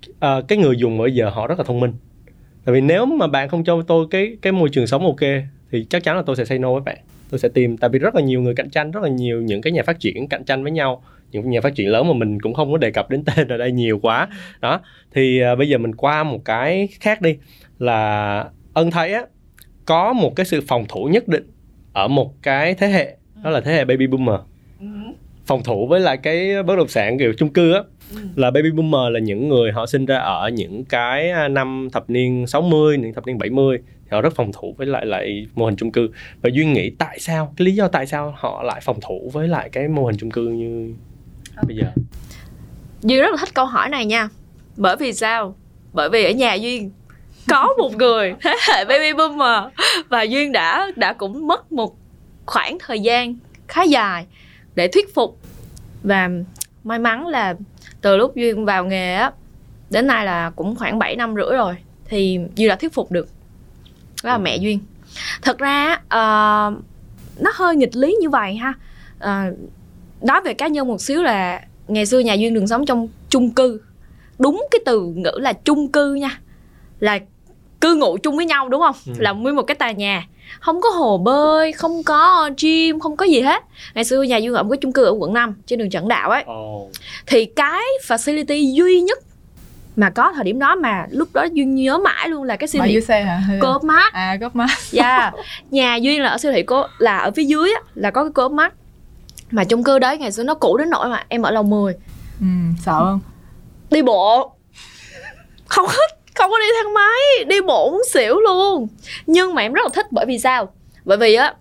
uh, 0.10 0.48
cái 0.48 0.58
người 0.58 0.78
dùng 0.78 0.98
bây 0.98 1.12
giờ 1.12 1.30
họ 1.30 1.48
rất 1.48 1.58
là 1.58 1.64
thông 1.64 1.80
minh. 1.80 1.94
Tại 2.66 2.74
vì 2.74 2.82
nếu 2.82 3.06
mà 3.06 3.28
bạn 3.28 3.50
không 3.50 3.64
cho 3.64 3.82
tôi 3.88 4.06
cái 4.12 4.38
cái 4.42 4.54
môi 4.54 4.70
trường 4.70 4.88
sống 4.88 5.06
ok 5.06 5.30
thì 5.72 5.86
chắc 5.90 6.04
chắn 6.04 6.16
là 6.16 6.24
tôi 6.26 6.36
sẽ 6.36 6.46
say 6.46 6.60
no 6.60 6.74
với 6.74 6.82
bạn. 6.82 6.98
Tôi 7.30 7.40
sẽ 7.40 7.50
tìm 7.50 7.78
tại 7.78 7.90
vì 7.90 8.00
rất 8.00 8.16
là 8.16 8.22
nhiều 8.22 8.42
người 8.42 8.56
cạnh 8.56 8.70
tranh 8.70 8.92
rất 8.92 9.04
là 9.04 9.10
nhiều 9.10 9.42
những 9.42 9.62
cái 9.62 9.74
nhà 9.74 9.84
phát 9.84 10.00
triển 10.00 10.28
cạnh 10.28 10.44
tranh 10.44 10.64
với 10.64 10.72
nhau. 10.72 11.04
Những 11.32 11.50
nhà 11.50 11.62
phát 11.62 11.76
triển 11.76 11.90
lớn 11.90 12.08
mà 12.08 12.14
mình 12.14 12.40
cũng 12.40 12.54
không 12.54 12.72
có 12.72 12.78
đề 12.78 12.92
cập 12.92 13.10
đến 13.10 13.24
tên 13.24 13.48
ở 13.48 13.58
đây 13.58 13.72
nhiều 13.72 14.00
quá. 14.00 14.28
Đó 14.62 14.82
thì 15.14 15.42
uh, 15.54 15.58
bây 15.58 15.70
giờ 15.70 15.78
mình 15.78 15.96
qua 15.96 16.24
một 16.24 16.46
cái 16.46 16.90
khác 17.00 17.22
đi 17.22 17.38
là 17.82 18.46
ân 18.74 18.92
thấy 18.92 19.14
á 19.14 19.22
có 19.86 20.14
một 20.14 20.36
cái 20.36 20.46
sự 20.46 20.62
phòng 20.68 20.86
thủ 20.90 21.06
nhất 21.06 21.28
định 21.28 21.52
ở 21.94 22.08
một 22.08 22.34
cái 22.42 22.74
thế 22.74 22.88
hệ 22.88 23.18
đó 23.44 23.50
là 23.50 23.62
thế 23.62 23.74
hệ 23.74 23.86
baby 23.86 24.08
boomer 24.08 24.40
ừ. 24.80 24.86
phòng 25.46 25.64
thủ 25.64 25.88
với 25.88 26.00
lại 26.00 26.18
cái 26.18 26.64
bất 26.64 26.76
động 26.76 26.88
sản 26.88 27.20
kiểu 27.20 27.34
chung 27.38 27.54
cư 27.54 27.74
á 27.74 27.80
ừ. 28.16 28.18
là 28.36 28.52
baby 28.52 28.72
boomer 28.72 29.14
là 29.14 29.20
những 29.20 29.50
người 29.50 29.72
họ 29.72 29.86
sinh 29.86 30.06
ra 30.06 30.18
ở 30.18 30.50
những 30.50 30.86
cái 30.86 31.30
à, 31.30 31.48
năm 31.48 31.88
thập 31.94 32.10
niên 32.10 32.48
60, 32.48 32.98
những 32.98 33.14
thập 33.14 33.28
niên 33.28 33.38
70 33.38 33.78
họ 34.12 34.22
rất 34.22 34.36
phòng 34.36 34.52
thủ 34.54 34.76
với 34.78 34.88
lại 34.88 35.06
lại 35.06 35.48
mô 35.56 35.66
hình 35.66 35.76
chung 35.76 35.92
cư 35.92 36.10
và 36.42 36.50
duyên 36.54 36.74
nghĩ 36.74 36.90
tại 36.90 37.20
sao 37.20 37.54
cái 37.58 37.66
lý 37.66 37.72
do 37.72 37.88
tại 37.88 38.08
sao 38.08 38.34
họ 38.38 38.64
lại 38.64 38.82
phòng 38.84 39.00
thủ 39.02 39.30
với 39.34 39.48
lại 39.48 39.70
cái 39.70 39.88
mô 39.88 40.06
hình 40.06 40.18
chung 40.18 40.32
cư 40.32 40.48
như 40.48 40.94
okay. 41.56 41.66
bây 41.68 41.76
giờ 41.76 41.88
Duyên 43.02 43.22
rất 43.22 43.32
là 43.32 43.38
thích 43.40 43.54
câu 43.54 43.66
hỏi 43.66 43.90
này 43.90 44.06
nha 44.06 44.30
bởi 44.78 44.96
vì 45.00 45.14
sao 45.14 45.56
bởi 45.94 46.10
vì 46.10 46.24
ở 46.24 46.32
nhà 46.32 46.54
duyên 46.54 46.92
có 47.48 47.74
một 47.78 47.96
người. 47.98 48.34
Thế 48.42 48.56
hệ 48.68 48.86
baby 48.86 49.14
boomer. 49.14 49.74
Và 50.10 50.22
duyên 50.22 50.52
đã 50.52 50.92
đã 50.96 51.14
cũng 51.14 51.48
mất 51.48 51.72
một 51.72 51.96
khoảng 52.46 52.78
thời 52.80 53.00
gian 53.00 53.36
khá 53.68 53.84
dài 53.84 54.26
để 54.76 54.88
thuyết 54.88 55.16
phục. 55.16 55.40
Và 56.04 56.30
may 56.84 57.00
mắn 57.00 57.28
là 57.28 57.56
từ 58.02 58.18
lúc 58.18 58.36
duyên 58.36 58.66
vào 58.66 58.86
nghề 58.86 59.16
á 59.16 59.32
đến 59.90 60.08
nay 60.08 60.26
là 60.26 60.50
cũng 60.50 60.76
khoảng 60.76 61.00
7 61.00 61.16
năm 61.16 61.36
rưỡi 61.36 61.58
rồi 61.58 61.76
thì 62.06 62.40
duyên 62.56 62.70
đã 62.70 62.76
thuyết 62.76 62.94
phục 62.94 63.12
được. 63.12 63.28
Đó 64.24 64.30
là 64.30 64.38
mẹ 64.38 64.58
duyên. 64.58 64.80
Thật 65.42 65.58
ra 65.58 65.94
uh, 65.94 66.84
nó 67.40 67.52
hơi 67.54 67.76
nghịch 67.76 67.96
lý 67.96 68.18
như 68.22 68.30
vậy 68.30 68.56
ha. 68.56 68.74
Uh, 69.18 69.58
nói 70.22 70.42
về 70.42 70.54
cá 70.54 70.68
nhân 70.68 70.88
một 70.88 71.02
xíu 71.02 71.24
là 71.24 71.62
ngày 71.88 72.06
xưa 72.06 72.20
nhà 72.20 72.34
duyên 72.34 72.54
đường 72.54 72.68
sống 72.68 72.86
trong 72.86 73.08
chung 73.30 73.52
cư. 73.52 73.82
Đúng 74.40 74.68
cái 74.72 74.80
từ 74.86 75.02
ngữ 75.02 75.32
là 75.36 75.54
chung 75.54 75.92
cư 75.92 76.14
nha 76.14 76.40
là 77.02 77.20
cư 77.82 77.96
ngụ 77.96 78.18
chung 78.18 78.36
với 78.36 78.46
nhau 78.46 78.70
đúng 78.70 78.82
không? 78.82 78.96
Ừ. 79.08 79.14
là 79.18 79.32
nguyên 79.32 79.56
một 79.56 79.64
cái 79.64 79.76
tòa 79.76 79.92
nhà. 79.92 80.28
Không 80.60 80.82
có 80.82 80.90
hồ 80.90 81.18
bơi 81.18 81.72
không 81.72 82.04
có 82.04 82.50
gym 82.62 83.00
không 83.00 83.18
có 83.18 83.26
gì 83.26 83.42
hết. 83.42 83.64
Ngày 83.94 84.04
xưa 84.04 84.24
nhà 84.24 84.38
duyên 84.38 84.54
ở 84.54 84.64
một 84.64 84.70
cái 84.72 84.78
chung 84.82 84.94
cư 84.94 85.06
ở 85.06 85.12
quận 85.20 85.34
5 85.34 85.56
trên 85.66 85.80
đường 85.80 85.90
trần 85.90 86.08
đạo 86.08 86.30
ấy. 86.30 86.44
Oh. 86.52 86.92
thì 87.28 87.46
cái 87.46 87.84
facility 88.08 88.76
duy 88.76 89.02
nhất 89.02 89.20
mà 89.96 90.10
có 90.10 90.32
thời 90.36 90.44
điểm 90.44 90.60
đó 90.60 90.76
mà 90.76 91.06
lúc 91.10 91.30
đó 91.34 91.46
duyên 91.54 91.76
nhớ 91.76 91.98
mãi 91.98 92.30
luôn 92.30 92.44
là 92.44 92.56
cái 92.56 92.68
siêu 92.68 92.82
thị 92.86 93.02
xe 93.02 93.24
hả? 93.24 93.42
Cốp 93.62 93.84
mát 93.84 94.14
à 94.14 94.38
cốp 94.42 94.56
mát 94.56 94.70
dạ. 94.92 95.20
Yeah. 95.20 95.34
nhà 95.72 95.96
duyên 95.96 96.22
là 96.22 96.30
ở 96.30 96.38
siêu 96.38 96.52
thị 96.52 96.64
cô 96.64 96.84
là 96.98 97.18
ở 97.18 97.32
phía 97.32 97.44
dưới 97.44 97.74
á, 97.74 97.82
là 97.96 98.12
có 98.12 98.24
cái 98.24 98.32
cốp 98.32 98.52
mát 98.52 98.74
mà 99.52 99.64
chung 99.64 99.84
cư 99.84 100.00
đấy 100.00 100.18
ngày 100.18 100.32
xưa 100.32 100.44
nó 100.44 100.54
cũ 100.54 100.78
đến 100.78 100.90
nỗi 100.90 101.10
mà 101.10 101.26
em 101.28 101.42
ở 101.42 101.52
lầu 101.52 101.64
10 101.64 101.94
ừ, 102.40 102.46
sợ 102.82 103.00
không? 103.00 103.20
Đi 103.92 104.02
bộ. 104.02 104.56
Không 105.66 105.88
thích 105.90 106.21
không 106.42 106.52
có 106.52 106.60
đi 106.60 106.66
thang 106.78 106.94
máy 106.94 107.46
đi 107.48 107.62
bộ 107.62 107.92
muốn 107.92 108.02
xỉu 108.14 108.40
luôn. 108.40 108.88
Nhưng 109.26 109.56
mà 109.56 109.62
em 109.62 109.74
rất 109.74 109.82
là 109.84 109.90
thích 109.94 110.06
bởi 110.12 110.26
vì 110.26 110.40
sao? 110.40 110.74
Bởi 111.06 111.18
vì 111.18 111.34
á 111.34 111.54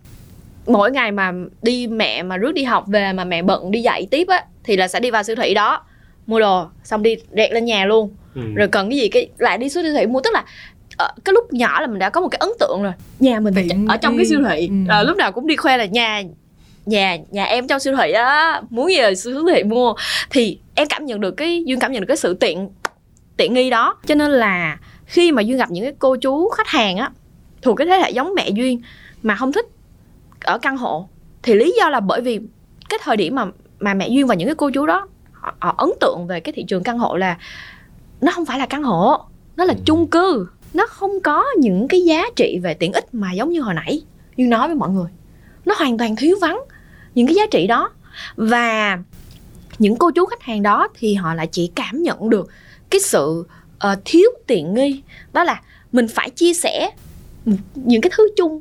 mỗi 0.67 0.91
ngày 0.91 1.13
mà 1.13 1.33
đi 1.63 1.87
mẹ 1.87 2.23
mà 2.23 2.37
rước 2.37 2.53
đi 2.53 2.65
học 2.65 2.85
về 2.87 3.13
mà 3.13 3.25
mẹ 3.25 3.43
bận 3.43 3.71
đi 3.71 3.81
dạy 3.81 4.07
tiếp 4.11 4.29
á 4.29 4.45
thì 4.65 4.77
là 4.77 4.89
sẽ 4.89 5.01
đi 5.01 5.11
vào 5.11 5.23
siêu 5.23 5.37
thị 5.37 5.55
đó 5.55 5.83
mua 6.27 6.41
đồ 6.41 6.67
xong 6.85 7.03
đi 7.03 7.17
rẹt 7.37 7.53
lên 7.53 7.65
nhà 7.65 7.85
luôn. 7.85 8.11
Ừ. 8.35 8.43
rồi 8.55 8.69
cần 8.69 8.91
cái 8.91 8.99
gì 8.99 9.09
cái 9.09 9.29
lại 9.39 9.59
đi 9.59 9.69
siêu 9.69 9.83
thị 9.83 10.07
mua. 10.07 10.21
Tức 10.21 10.31
là 10.35 10.45
ở 10.97 11.07
ờ, 11.07 11.15
cái 11.25 11.33
lúc 11.33 11.53
nhỏ 11.53 11.81
là 11.81 11.87
mình 11.87 11.99
đã 11.99 12.11
có 12.11 12.21
một 12.21 12.29
cái 12.29 12.39
ấn 12.39 12.51
tượng 12.61 12.83
rồi. 12.83 12.93
Nhà 13.21 13.41
mình 13.41 13.55
Tiện 13.55 13.87
ở 13.87 13.97
trong 13.97 14.17
cái 14.17 14.27
siêu 14.27 14.41
thị. 14.49 14.69
Ừ. 14.69 14.75
à, 14.89 15.03
lúc 15.03 15.17
nào 15.17 15.33
cũng 15.33 15.47
đi 15.47 15.57
khoe 15.57 15.77
là 15.77 15.85
nhà 15.85 16.23
nhà 16.87 17.17
nhà 17.31 17.45
em 17.45 17.67
trong 17.67 17.81
siêu 17.81 17.95
thị 17.97 18.13
á 18.13 18.63
muốn 18.71 18.91
gì 18.91 19.15
siêu 19.17 19.45
thị 19.55 19.63
mua. 19.63 19.95
Thì 20.31 20.59
em 20.75 20.89
cảm 20.89 21.07
nhận 21.07 21.21
được 21.21 21.31
cái 21.31 21.63
duyên 21.67 21.79
cảm 21.79 21.93
nhận 21.93 22.01
được 22.01 22.07
cái 22.09 22.17
sự 22.17 22.35
tiện 22.35 22.69
tiện 23.41 23.55
nghi 23.55 23.71
đó. 23.71 23.97
Cho 24.07 24.15
nên 24.15 24.31
là 24.31 24.79
khi 25.07 25.33
mà 25.33 25.43
duyên 25.43 25.59
gặp 25.59 25.71
những 25.71 25.85
cái 25.85 25.95
cô 25.99 26.17
chú 26.17 26.49
khách 26.49 26.69
hàng 26.69 26.97
á 26.97 27.11
thuộc 27.63 27.77
cái 27.77 27.87
thế 27.87 27.99
hệ 27.99 28.11
giống 28.11 28.35
mẹ 28.35 28.49
duyên 28.51 28.83
mà 29.23 29.35
không 29.35 29.53
thích 29.53 29.67
ở 30.41 30.59
căn 30.59 30.77
hộ 30.77 31.09
thì 31.43 31.55
lý 31.55 31.75
do 31.79 31.89
là 31.89 32.01
bởi 32.01 32.21
vì 32.21 32.41
cái 32.89 32.99
thời 33.03 33.17
điểm 33.17 33.35
mà 33.35 33.47
mà 33.81 33.95
mẹ 33.95 34.09
duyên 34.09 34.27
và 34.27 34.35
những 34.35 34.49
cái 34.49 34.55
cô 34.55 34.71
chú 34.71 34.87
đó 34.87 35.09
họ, 35.33 35.55
họ 35.59 35.75
ấn 35.79 35.91
tượng 36.01 36.27
về 36.27 36.41
cái 36.41 36.53
thị 36.53 36.65
trường 36.69 36.83
căn 36.83 36.99
hộ 36.99 37.17
là 37.17 37.39
nó 38.21 38.33
không 38.33 38.45
phải 38.45 38.59
là 38.59 38.67
căn 38.67 38.83
hộ 38.83 39.25
nó 39.57 39.65
là 39.65 39.75
chung 39.85 40.07
cư. 40.07 40.49
Nó 40.75 40.87
không 40.87 41.21
có 41.21 41.45
những 41.59 41.89
cái 41.89 42.03
giá 42.03 42.25
trị 42.37 42.59
về 42.63 42.75
tiện 42.75 42.93
ích 42.93 43.15
mà 43.15 43.33
giống 43.33 43.51
như 43.51 43.61
hồi 43.61 43.75
nãy 43.75 44.03
duyên 44.37 44.51
nói 44.51 44.69
với 44.69 44.77
mọi 44.77 44.91
người. 44.91 45.09
Nó 45.65 45.75
hoàn 45.79 45.99
toàn 45.99 46.17
thiếu 46.17 46.37
vắng 46.41 46.61
những 47.15 47.27
cái 47.27 47.35
giá 47.35 47.47
trị 47.51 47.67
đó. 47.67 47.91
Và 48.37 48.99
những 49.79 49.97
cô 49.97 50.11
chú 50.11 50.27
khách 50.27 50.43
hàng 50.43 50.63
đó 50.63 50.89
thì 50.99 51.15
họ 51.15 51.35
lại 51.35 51.47
chỉ 51.47 51.71
cảm 51.75 52.03
nhận 52.03 52.31
được 52.31 52.49
cái 52.91 53.01
sự 53.01 53.45
uh, 53.93 53.99
thiếu 54.05 54.31
tiện 54.47 54.75
nghi. 54.75 55.03
Đó 55.33 55.45
là 55.45 55.61
mình 55.93 56.09
phải 56.09 56.31
chia 56.31 56.55
sẻ 56.55 56.91
những 57.75 58.01
cái 58.01 58.11
thứ 58.17 58.29
chung 58.37 58.61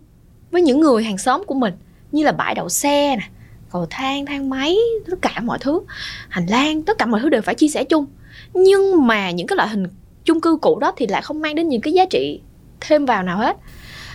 với 0.52 0.62
những 0.62 0.80
người 0.80 1.04
hàng 1.04 1.18
xóm 1.18 1.44
của 1.48 1.56
mình 1.56 1.74
như 2.12 2.24
là 2.24 2.32
bãi 2.32 2.56
đậu 2.56 2.70
xe 2.70 3.16
nè 3.16 3.30
cầu 3.72 3.88
thang 3.90 4.26
thang 4.26 4.50
máy 4.50 4.78
tất 5.10 5.18
cả 5.22 5.40
mọi 5.44 5.58
thứ. 5.62 5.82
Hành 6.30 6.46
lang 6.46 6.84
tất 6.84 6.98
cả 6.98 7.06
mọi 7.06 7.22
thứ 7.22 7.30
đều 7.30 7.42
phải 7.42 7.56
chia 7.56 7.68
sẻ 7.68 7.84
chung. 7.84 8.06
Nhưng 8.54 9.08
mà 9.08 9.32
những 9.32 9.48
cái 9.48 9.56
loại 9.56 9.70
hình 9.70 9.88
chung 10.26 10.42
cư 10.42 10.58
cũ 10.62 10.80
đó 10.80 10.94
thì 10.98 11.08
lại 11.08 11.22
không 11.22 11.42
mang 11.42 11.56
đến 11.56 11.70
những 11.70 11.82
cái 11.82 11.94
giá 11.94 12.06
trị 12.10 12.42
thêm 12.82 13.06
vào 13.06 13.24
nào 13.24 13.38
hết. 13.38 13.58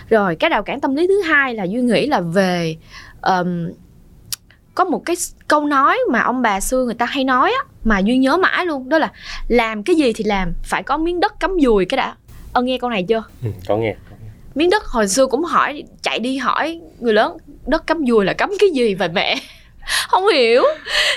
Rồi 0.09 0.35
cái 0.35 0.49
rào 0.49 0.63
cản 0.63 0.81
tâm 0.81 0.95
lý 0.95 1.07
thứ 1.07 1.21
hai 1.21 1.53
là 1.53 1.63
duy 1.63 1.81
nghĩ 1.81 2.07
là 2.07 2.21
về 2.21 2.75
um, 3.21 3.69
có 4.75 4.83
một 4.83 5.05
cái 5.05 5.15
câu 5.47 5.65
nói 5.65 5.99
mà 6.11 6.19
ông 6.19 6.41
bà 6.41 6.59
xưa 6.59 6.85
người 6.85 6.93
ta 6.93 7.05
hay 7.05 7.23
nói 7.23 7.51
á 7.51 7.63
mà 7.83 7.99
duyên 7.99 8.21
nhớ 8.21 8.37
mãi 8.37 8.65
luôn 8.65 8.89
đó 8.89 8.97
là 8.97 9.11
làm 9.47 9.83
cái 9.83 9.95
gì 9.95 10.13
thì 10.13 10.23
làm 10.23 10.53
phải 10.63 10.83
có 10.83 10.97
miếng 10.97 11.19
đất 11.19 11.39
cắm 11.39 11.57
dùi 11.63 11.85
cái 11.85 11.97
đã. 11.97 12.15
Ơ 12.53 12.61
nghe 12.61 12.77
câu 12.77 12.89
này 12.89 13.03
chưa? 13.03 13.23
Ừ, 13.43 13.49
có 13.67 13.77
nghe. 13.77 13.95
Miếng 14.55 14.69
đất 14.69 14.85
hồi 14.85 15.07
xưa 15.07 15.27
cũng 15.27 15.43
hỏi 15.43 15.83
chạy 16.01 16.19
đi 16.19 16.37
hỏi 16.37 16.81
người 16.99 17.13
lớn 17.13 17.37
đất 17.65 17.87
cắm 17.87 18.05
dùi 18.07 18.25
là 18.25 18.33
cắm 18.33 18.51
cái 18.59 18.69
gì 18.69 18.95
vậy 18.95 19.09
mẹ? 19.09 19.35
Không 20.07 20.27
hiểu. 20.27 20.63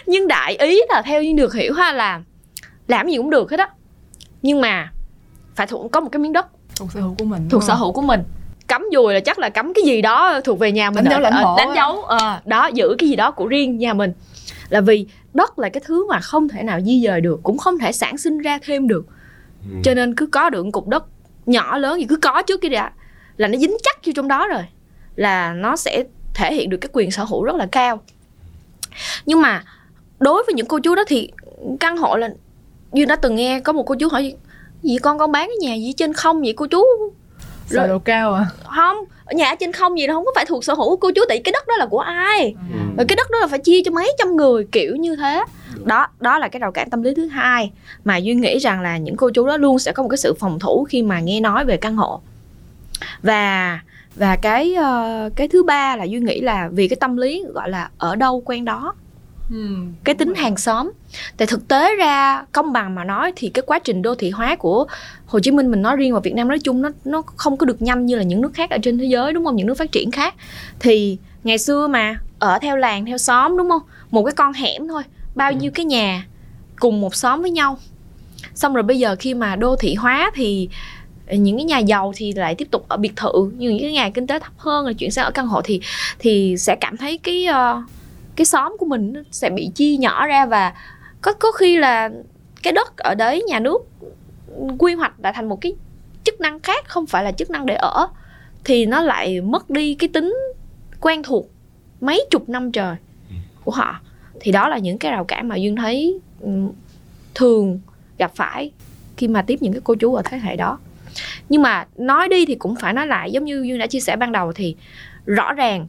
Nhưng 0.07 0.29
đại 0.29 0.57
ý 0.57 0.81
là 0.89 1.03
theo 1.03 1.23
như 1.23 1.33
được 1.37 1.55
hiểu 1.55 1.75
ha 1.75 1.93
là 1.93 2.21
làm 2.89 3.09
gì 3.09 3.17
cũng 3.17 3.31
được 3.31 3.51
hết 3.51 3.61
á. 3.61 3.69
Nhưng 4.43 4.61
mà 4.61 4.93
phải 5.55 5.67
thuộc 5.67 5.93
có 5.93 6.01
một 6.01 6.09
cái 6.13 6.21
miếng 6.21 6.33
đất 6.33 6.47
thuộc 6.77 6.93
sở 6.93 7.01
hữu 7.01 7.15
của 7.19 7.25
mình 7.25 7.49
thuộc 7.51 7.63
sở 7.63 7.75
hữu 7.75 7.93
của 7.93 8.03
mình 8.03 8.23
cắm 8.69 8.89
dùi 8.93 9.15
là 9.15 9.21
chắc 9.21 9.39
là 9.39 9.49
cắm 9.49 9.73
cái 9.75 9.85
gì 9.85 10.03
đó 10.03 10.41
thuộc 10.45 10.59
về 10.59 10.73
nhà 10.73 10.91
mình 10.91 11.05
Đánh 11.05 11.11
dấu 11.11 11.21
lãnh 11.21 11.33
Ờ, 11.33 11.43
thổ 11.43 11.57
đánh 11.57 11.75
dấu 11.77 12.03
ờ, 12.03 12.41
đó 12.45 12.67
giữ 12.67 12.97
cái 12.99 13.09
gì 13.09 13.17
đó 13.17 13.31
của 13.31 13.47
riêng 13.47 13.79
nhà 13.79 13.95
mình. 13.95 14.13
Là 14.69 14.81
vì 14.81 15.07
đất 15.35 15.59
là 15.59 15.69
cái 15.69 15.83
thứ 15.87 16.07
mà 16.09 16.21
không 16.21 16.49
thể 16.49 16.63
nào 16.63 16.81
di 16.81 17.03
dời 17.07 17.21
được 17.21 17.41
cũng 17.43 17.59
không 17.59 17.79
thể 17.79 17.93
sản 17.93 18.19
sinh 18.19 18.39
ra 18.39 18.59
thêm 18.63 18.89
được. 18.89 19.07
Ừ. 19.71 19.77
cho 19.85 19.95
nên 19.95 20.15
cứ 20.15 20.27
có 20.27 20.51
được 20.51 20.65
một 20.65 20.71
cục 20.71 20.89
đất 20.89 21.05
nhỏ 21.47 21.79
lớn 21.79 22.01
gì 22.01 22.07
cứ 22.09 22.17
có 22.17 22.43
trước 22.43 22.61
cái 22.61 22.71
đã. 22.71 22.93
Là 23.37 23.49
nó 23.49 23.59
dính 23.59 23.77
chắc 23.83 23.97
vô 24.07 24.13
trong 24.17 24.29
đó 24.29 24.49
rồi. 24.49 24.63
Là 25.17 25.53
nó 25.53 25.77
sẽ 25.77 26.05
thể 26.35 26.55
hiện 26.55 26.71
được 26.71 26.77
cái 26.77 26.89
quyền 26.93 27.11
sở 27.11 27.25
hữu 27.25 27.45
rất 27.45 27.57
là 27.57 27.67
cao. 27.73 28.01
Nhưng 29.27 29.43
mà 29.43 29.65
đối 30.19 30.43
với 30.47 30.55
những 30.55 30.67
cô 30.67 30.79
chú 30.79 30.95
đó 30.95 31.05
thì 31.07 31.31
căn 31.81 31.97
hộ 31.97 32.17
là 32.17 32.29
duyên 32.93 33.09
đã 33.09 33.17
từng 33.17 33.37
nghe 33.37 33.61
có 33.61 33.73
một 33.73 33.83
cô 33.83 33.95
chú 33.95 34.09
hỏi 34.09 34.35
gì 34.83 34.99
con 34.99 35.19
con 35.19 35.33
bán 35.33 35.49
cái 35.49 35.69
nhà 35.69 35.75
gì 35.75 35.93
trên 35.93 36.13
không 36.13 36.41
vậy 36.41 36.53
cô 36.57 36.67
chú 36.67 36.85
sở 37.71 37.87
độ 37.87 37.99
cao 37.99 38.35
à? 38.35 38.47
Không 38.77 38.97
ở 39.25 39.35
nhà 39.35 39.49
ở 39.49 39.55
trên 39.55 39.73
không 39.73 39.99
gì 39.99 40.07
đâu 40.07 40.17
không 40.17 40.25
có 40.25 40.33
phải 40.35 40.45
thuộc 40.47 40.65
sở 40.65 40.75
hữu 40.75 40.91
của 40.91 40.97
cô 40.97 41.11
chú 41.15 41.23
tại 41.29 41.41
cái 41.45 41.53
đất 41.53 41.69
đó 41.69 41.77
là 41.77 41.87
của 41.87 42.01
ai? 42.01 42.55
Ừ. 42.73 42.79
rồi 42.97 43.07
cái 43.09 43.17
đất 43.17 43.31
đó 43.31 43.39
là 43.39 43.47
phải 43.47 43.59
chia 43.59 43.83
cho 43.85 43.91
mấy 43.91 44.13
trăm 44.19 44.37
người 44.37 44.67
kiểu 44.73 44.97
như 44.97 45.17
thế. 45.17 45.45
Đó 45.85 46.07
đó 46.21 46.39
là 46.39 46.49
cái 46.49 46.61
rào 46.61 46.73
cản 46.73 46.91
tâm 46.91 47.03
lý 47.03 47.15
thứ 47.15 47.27
hai 47.27 47.71
mà 48.05 48.17
duyên 48.17 48.41
nghĩ 48.41 48.59
rằng 48.59 48.81
là 48.81 48.97
những 48.97 49.17
cô 49.17 49.31
chú 49.31 49.47
đó 49.47 49.57
luôn 49.57 49.79
sẽ 49.79 49.93
có 49.93 50.03
một 50.03 50.09
cái 50.09 50.19
sự 50.19 50.35
phòng 50.35 50.59
thủ 50.59 50.87
khi 50.89 51.03
mà 51.03 51.21
nghe 51.21 51.41
nói 51.41 51.65
về 51.65 51.77
căn 51.77 51.97
hộ. 51.97 52.21
Và 53.23 53.81
và 54.17 54.37
cái 54.37 54.75
ờ, 54.75 55.31
cái 55.37 55.49
thứ 55.49 55.63
ba 55.63 55.97
là 55.97 56.05
duyên 56.05 56.25
nghĩ 56.25 56.41
là 56.41 56.69
vì 56.73 56.89
cái 56.89 56.97
tâm 57.01 57.17
lý 57.17 57.45
gọi 57.55 57.71
là 57.71 57.91
ở 57.99 58.17
đâu 58.17 58.43
quen 58.45 58.65
đó 58.65 58.95
ừ. 59.51 59.77
cái 60.05 60.15
tính 60.15 60.35
hàng 60.35 60.57
xóm. 60.57 60.91
Tại 61.37 61.47
thực 61.47 61.69
tế 61.69 61.97
ra 61.97 62.45
công 62.53 62.73
bằng 62.73 62.95
mà 62.95 63.05
nói 63.05 63.33
thì 63.37 63.49
cái 63.49 63.63
quá 63.67 63.79
trình 63.79 64.03
đô 64.03 64.15
thị 64.15 64.31
hóa 64.31 64.57
của 64.57 64.87
Hồ 65.27 65.41
Chí 65.41 65.51
Minh 65.51 65.71
mình 65.71 65.83
nói 65.83 65.97
riêng 65.97 66.15
và 66.15 66.21
Việt 66.21 66.35
Nam 66.35 66.49
nói 66.49 66.59
chung 66.59 66.83
nó 66.83 66.91
nó 67.05 67.23
không 67.37 67.57
có 67.57 67.67
được 67.67 67.83
nhanh 67.83 68.07
như 68.07 68.17
là 68.17 68.23
những 68.23 68.41
nước 68.41 68.55
khác 68.55 68.71
ở 68.71 68.79
trên 68.83 68.99
thế 68.99 69.05
giới 69.05 69.33
đúng 69.33 69.45
không? 69.45 69.57
Những 69.57 69.67
nước 69.67 69.79
phát 69.79 69.93
triển 69.93 70.11
khác. 70.11 70.35
Thì 70.81 71.19
ngày 71.45 71.59
xưa 71.59 71.89
mà 71.89 72.21
ở 72.39 72.59
theo 72.63 72.77
làng 72.77 73.07
theo 73.07 73.19
xóm 73.19 73.57
đúng 73.57 73.71
không? 73.71 73.83
Một 74.11 74.25
cái 74.25 74.35
con 74.35 74.53
hẻm 74.53 74.89
thôi 74.89 75.03
bao 75.35 75.53
nhiêu 75.53 75.71
cái 75.75 75.85
nhà 75.85 76.27
cùng 76.81 77.01
một 77.01 77.15
xóm 77.15 77.43
với 77.43 77.51
nhau. 77.51 77.79
Xong 78.55 78.75
rồi 78.75 78.83
bây 78.83 78.99
giờ 78.99 79.17
khi 79.19 79.35
mà 79.35 79.57
đô 79.57 79.77
thị 79.77 79.95
hóa 79.95 80.31
thì 80.35 80.69
những 81.31 81.57
cái 81.57 81.65
nhà 81.65 81.79
giàu 81.79 82.13
thì 82.17 82.33
lại 82.33 82.55
tiếp 82.55 82.69
tục 82.71 82.85
ở 82.89 82.97
biệt 82.97 83.17
thự 83.17 83.51
nhưng 83.57 83.73
những 83.73 83.83
cái 83.83 83.93
nhà 83.93 84.11
kinh 84.11 84.27
tế 84.27 84.39
thấp 84.39 84.53
hơn 84.57 84.87
là 84.87 84.93
chuyển 84.93 85.11
sang 85.11 85.25
ở 85.25 85.31
căn 85.31 85.47
hộ 85.47 85.61
thì 85.65 85.81
thì 86.19 86.57
sẽ 86.59 86.77
cảm 86.81 86.97
thấy 86.97 87.19
cái 87.19 87.45
ờ, 87.47 87.83
cái 88.39 88.45
xóm 88.45 88.77
của 88.79 88.87
mình 88.87 89.13
sẽ 89.31 89.51
bị 89.51 89.71
chia 89.75 89.97
nhỏ 89.97 90.27
ra 90.27 90.47
và 90.47 90.75
có 91.21 91.33
có 91.33 91.53
khi 91.53 91.77
là 91.77 92.11
cái 92.63 92.73
đất 92.73 92.97
ở 92.97 93.15
đấy, 93.15 93.43
nhà 93.43 93.61
nước 93.61 93.79
quy 94.79 94.95
hoạch 94.95 95.21
đã 95.21 95.33
thành 95.33 95.49
một 95.49 95.61
cái 95.61 95.75
chức 96.25 96.41
năng 96.41 96.61
khác, 96.61 96.85
không 96.89 97.07
phải 97.07 97.25
là 97.25 97.33
chức 97.33 97.51
năng 97.51 97.67
để 97.67 97.75
ở, 97.75 98.09
thì 98.65 98.87
nó 98.87 99.03
lại 99.03 99.41
mất 99.41 99.71
đi 99.71 99.95
cái 99.95 100.09
tính 100.09 100.37
quen 101.01 101.23
thuộc 101.23 101.51
mấy 102.01 102.27
chục 102.31 102.49
năm 102.49 102.73
trời 102.73 102.97
của 103.65 103.73
họ. 103.73 104.01
Thì 104.41 104.53
đó 104.53 104.69
là 104.69 104.79
những 104.79 104.99
cái 104.99 105.13
rào 105.13 105.25
cản 105.25 105.49
mà 105.49 105.57
duyên 105.57 105.77
thấy 105.77 106.21
ừ, 106.41 106.51
thường 107.35 107.81
gặp 108.19 108.33
phải 108.35 108.73
khi 109.17 109.29
mà 109.29 109.43
tiếp 109.43 109.63
những 109.63 109.73
cái 109.73 109.83
cô 109.85 109.95
chú 109.95 110.15
ở 110.15 110.23
thế 110.25 110.39
hệ 110.39 110.57
đó. 110.57 110.79
Nhưng 111.49 111.63
mà 111.63 111.87
nói 111.97 112.29
đi 112.29 112.47
thì 112.47 112.55
cũng 112.55 112.77
phải 112.77 112.93
nói 112.93 113.07
lại, 113.07 113.33
giống 113.33 113.45
như 113.45 113.63
duyên 113.63 113.79
đã 113.79 113.87
chia 113.87 114.01
sẻ 114.01 114.17
ban 114.17 114.33
đầu 114.33 114.53
thì 114.53 114.77
rõ 115.27 115.53
ràng 115.53 115.87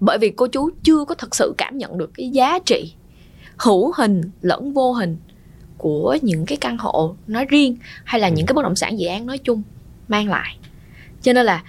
bởi 0.00 0.18
vì 0.18 0.30
cô 0.30 0.46
chú 0.46 0.70
chưa 0.82 1.04
có 1.04 1.14
thực 1.14 1.34
sự 1.34 1.54
cảm 1.58 1.78
nhận 1.78 1.98
được 1.98 2.10
cái 2.14 2.28
giá 2.28 2.58
trị 2.58 2.92
hữu 3.56 3.92
hình 3.96 4.22
lẫn 4.42 4.72
vô 4.72 4.92
hình 4.92 5.16
của 5.78 6.16
những 6.22 6.46
cái 6.46 6.58
căn 6.58 6.78
hộ 6.78 7.14
nói 7.26 7.44
riêng 7.44 7.76
hay 8.04 8.20
là 8.20 8.28
những 8.28 8.46
cái 8.46 8.54
bất 8.54 8.62
động 8.62 8.76
sản 8.76 8.98
dự 8.98 9.06
án 9.06 9.26
nói 9.26 9.38
chung 9.38 9.62
mang 10.08 10.28
lại. 10.28 10.56
Cho 11.22 11.32
nên 11.32 11.46
là 11.46 11.62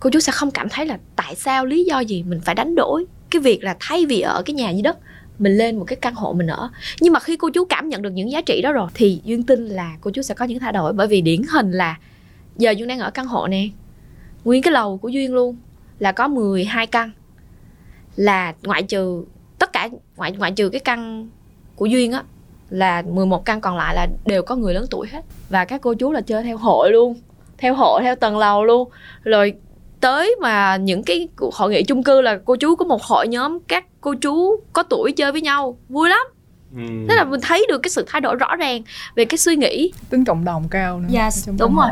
cô 0.00 0.10
chú 0.10 0.20
sẽ 0.20 0.32
không 0.32 0.50
cảm 0.50 0.68
thấy 0.68 0.86
là 0.86 0.98
tại 1.16 1.34
sao 1.34 1.66
lý 1.66 1.84
do 1.84 2.00
gì 2.00 2.22
mình 2.22 2.40
phải 2.40 2.54
đánh 2.54 2.74
đổi 2.74 3.04
cái 3.30 3.40
việc 3.40 3.64
là 3.64 3.76
thay 3.80 4.06
vì 4.06 4.20
ở 4.20 4.42
cái 4.42 4.54
nhà 4.54 4.70
dưới 4.70 4.82
đất 4.82 4.98
mình 5.38 5.56
lên 5.56 5.78
một 5.78 5.84
cái 5.84 5.96
căn 5.96 6.14
hộ 6.14 6.32
mình 6.32 6.46
ở. 6.46 6.70
Nhưng 7.00 7.12
mà 7.12 7.20
khi 7.20 7.36
cô 7.36 7.50
chú 7.50 7.64
cảm 7.64 7.88
nhận 7.88 8.02
được 8.02 8.10
những 8.10 8.30
giá 8.30 8.40
trị 8.40 8.60
đó 8.62 8.72
rồi 8.72 8.88
thì 8.94 9.20
duyên 9.24 9.42
tin 9.42 9.66
là 9.66 9.96
cô 10.00 10.10
chú 10.10 10.22
sẽ 10.22 10.34
có 10.34 10.44
những 10.44 10.58
thay 10.58 10.72
đổi. 10.72 10.92
Bởi 10.92 11.06
vì 11.06 11.20
điển 11.20 11.42
hình 11.52 11.72
là 11.72 11.98
giờ 12.56 12.70
duyên 12.70 12.88
đang 12.88 12.98
ở 12.98 13.10
căn 13.10 13.26
hộ 13.26 13.46
nè. 13.46 13.68
Nguyên 14.44 14.62
cái 14.62 14.72
lầu 14.72 14.98
của 14.98 15.08
duyên 15.08 15.34
luôn 15.34 15.56
là 15.98 16.12
có 16.12 16.28
12 16.28 16.86
căn 16.86 17.10
là 18.16 18.54
ngoại 18.62 18.82
trừ 18.82 19.24
tất 19.58 19.72
cả 19.72 19.88
ngoại 20.16 20.32
ngoại 20.32 20.52
trừ 20.52 20.68
cái 20.68 20.80
căn 20.80 21.28
của 21.76 21.86
duyên 21.86 22.12
á 22.12 22.22
là 22.70 23.02
11 23.02 23.44
căn 23.44 23.60
còn 23.60 23.76
lại 23.76 23.94
là 23.94 24.08
đều 24.26 24.42
có 24.42 24.56
người 24.56 24.74
lớn 24.74 24.86
tuổi 24.90 25.08
hết. 25.12 25.20
Và 25.48 25.64
các 25.64 25.80
cô 25.80 25.94
chú 25.94 26.12
là 26.12 26.20
chơi 26.20 26.42
theo 26.42 26.56
hội 26.56 26.90
luôn 26.92 27.20
theo 27.58 27.74
hội 27.74 28.02
theo 28.02 28.16
tầng 28.16 28.38
lầu 28.38 28.64
luôn. 28.64 28.88
Rồi 29.24 29.54
tới 30.00 30.36
mà 30.40 30.76
những 30.76 31.02
cái 31.02 31.28
cuộc 31.36 31.54
hội 31.54 31.70
nghị 31.70 31.82
chung 31.82 32.02
cư 32.02 32.20
là 32.20 32.38
cô 32.44 32.56
chú 32.56 32.76
có 32.76 32.84
một 32.84 33.02
hội 33.02 33.28
nhóm 33.28 33.58
các 33.68 33.84
cô 34.00 34.14
chú 34.14 34.60
có 34.72 34.82
tuổi 34.82 35.12
chơi 35.12 35.32
với 35.32 35.40
nhau 35.40 35.78
vui 35.88 36.08
lắm. 36.08 36.26
Ừ. 36.76 36.82
tức 37.08 37.14
là 37.14 37.24
mình 37.24 37.40
thấy 37.40 37.66
được 37.68 37.78
cái 37.78 37.90
sự 37.90 38.04
thay 38.08 38.20
đổi 38.20 38.34
rõ 38.36 38.56
ràng 38.56 38.82
về 39.14 39.24
cái 39.24 39.38
suy 39.38 39.56
nghĩ. 39.56 39.92
Tính 40.10 40.24
cộng 40.24 40.44
đồng 40.44 40.68
cao 40.70 41.00
nữa 41.00 41.08
Yes, 41.18 41.46
trong 41.46 41.56
đúng 41.58 41.76
rồi. 41.76 41.90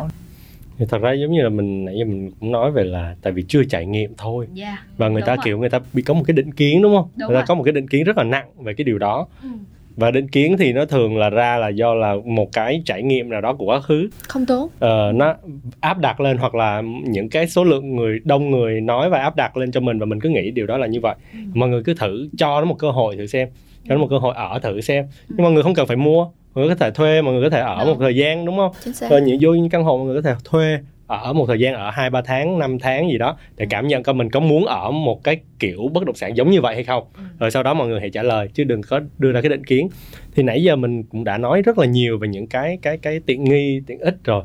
Thì 0.82 0.86
thật 0.90 1.02
ra 1.02 1.12
giống 1.12 1.32
như 1.32 1.42
là 1.42 1.48
mình 1.48 1.84
nãy 1.84 1.94
giờ 1.98 2.04
mình 2.04 2.30
cũng 2.40 2.52
nói 2.52 2.70
về 2.70 2.84
là 2.84 3.14
tại 3.22 3.32
vì 3.32 3.44
chưa 3.48 3.64
trải 3.64 3.86
nghiệm 3.86 4.12
thôi 4.18 4.46
yeah. 4.60 4.78
và 4.96 5.08
người 5.08 5.22
ta 5.22 5.34
rồi. 5.36 5.42
kiểu 5.44 5.58
người 5.58 5.70
ta 5.70 5.80
bị 5.92 6.02
có 6.02 6.14
một 6.14 6.22
cái 6.26 6.34
định 6.34 6.52
kiến 6.52 6.82
đúng 6.82 6.96
không 6.96 7.08
Đúng 7.16 7.28
người 7.28 7.34
ta 7.36 7.40
rồi. 7.40 7.44
có 7.48 7.54
một 7.54 7.62
cái 7.64 7.72
định 7.72 7.88
kiến 7.88 8.04
rất 8.04 8.18
là 8.18 8.24
nặng 8.24 8.46
về 8.58 8.74
cái 8.74 8.84
điều 8.84 8.98
đó 8.98 9.26
Ừ. 9.42 9.48
và 9.96 10.10
định 10.10 10.28
kiến 10.28 10.56
thì 10.58 10.72
nó 10.72 10.84
thường 10.84 11.16
là 11.18 11.30
ra 11.30 11.56
là 11.58 11.68
do 11.68 11.94
là 11.94 12.14
một 12.24 12.52
cái 12.52 12.82
trải 12.84 13.02
nghiệm 13.02 13.30
nào 13.30 13.40
đó 13.40 13.52
của 13.54 13.64
quá 13.64 13.80
khứ 13.80 14.08
không 14.28 14.46
tốt 14.46 14.70
ờ, 14.78 15.12
nó 15.14 15.34
áp 15.80 15.98
đặt 15.98 16.20
lên 16.20 16.36
hoặc 16.36 16.54
là 16.54 16.82
những 17.04 17.28
cái 17.28 17.46
số 17.48 17.64
lượng 17.64 17.96
người 17.96 18.20
đông 18.24 18.50
người 18.50 18.80
nói 18.80 19.10
và 19.10 19.18
áp 19.18 19.36
đặt 19.36 19.56
lên 19.56 19.72
cho 19.72 19.80
mình 19.80 19.98
và 19.98 20.06
mình 20.06 20.20
cứ 20.20 20.28
nghĩ 20.28 20.50
điều 20.50 20.66
đó 20.66 20.78
là 20.78 20.86
như 20.86 21.00
vậy 21.00 21.14
Ừ. 21.32 21.38
mọi 21.54 21.68
người 21.68 21.82
cứ 21.82 21.94
thử 21.94 22.28
cho 22.38 22.60
nó 22.60 22.64
một 22.66 22.76
cơ 22.78 22.90
hội 22.90 23.16
thử 23.16 23.26
xem 23.26 23.48
cho 23.88 23.94
nó 23.94 24.00
một 24.00 24.06
cơ 24.10 24.18
hội 24.18 24.34
ở 24.36 24.58
thử 24.58 24.80
xem 24.80 25.04
Ừ. 25.28 25.34
nhưng 25.36 25.42
mọi 25.42 25.52
người 25.52 25.62
không 25.62 25.74
cần 25.74 25.86
phải 25.86 25.96
mua 25.96 26.28
người 26.54 26.68
có 26.68 26.74
thể 26.74 26.90
thuê 26.90 27.22
mọi 27.22 27.34
người 27.34 27.42
có 27.42 27.50
thể 27.50 27.60
ở 27.60 27.76
Đúng. 27.78 27.86
một 27.88 27.96
thời 28.00 28.16
gian 28.16 28.44
đúng 28.44 28.56
không 28.56 28.72
rồi 29.10 29.20
những 29.20 29.38
vô 29.40 29.54
những 29.54 29.68
căn 29.68 29.84
hộ 29.84 29.96
mọi 29.98 30.06
người 30.06 30.22
có 30.22 30.28
thể 30.30 30.36
thuê 30.44 30.78
ở 31.06 31.32
một 31.32 31.46
thời 31.46 31.60
gian 31.60 31.74
ở 31.74 31.90
hai 31.90 32.10
ba 32.10 32.22
tháng 32.22 32.58
5 32.58 32.78
tháng 32.78 33.10
gì 33.10 33.18
đó 33.18 33.36
để 33.56 33.64
Ừ. 33.64 33.68
cảm 33.70 33.88
nhận 33.88 34.02
coi 34.02 34.14
mình 34.14 34.30
có 34.30 34.40
muốn 34.40 34.64
ở 34.66 34.90
một 34.90 35.24
cái 35.24 35.40
kiểu 35.58 35.90
bất 35.92 36.04
động 36.04 36.14
sản 36.14 36.36
giống 36.36 36.50
như 36.50 36.60
vậy 36.60 36.74
hay 36.74 36.84
không 36.84 37.04
Ừ. 37.16 37.22
rồi 37.38 37.50
sau 37.50 37.62
đó 37.62 37.74
mọi 37.74 37.88
người 37.88 38.00
hãy 38.00 38.10
trả 38.10 38.22
lời 38.22 38.48
chứ 38.54 38.64
đừng 38.64 38.82
có 38.82 39.00
đưa 39.18 39.32
ra 39.32 39.40
cái 39.40 39.48
định 39.48 39.64
kiến 39.64 39.88
thì 40.34 40.42
nãy 40.42 40.62
giờ 40.62 40.76
mình 40.76 41.02
cũng 41.02 41.24
đã 41.24 41.38
nói 41.38 41.62
rất 41.62 41.78
là 41.78 41.86
nhiều 41.86 42.18
về 42.18 42.28
những 42.28 42.46
cái 42.46 42.78
cái 42.82 42.98
cái 42.98 43.20
tiện 43.26 43.44
nghi 43.44 43.80
tiện 43.86 43.98
ích 43.98 44.16
rồi 44.24 44.42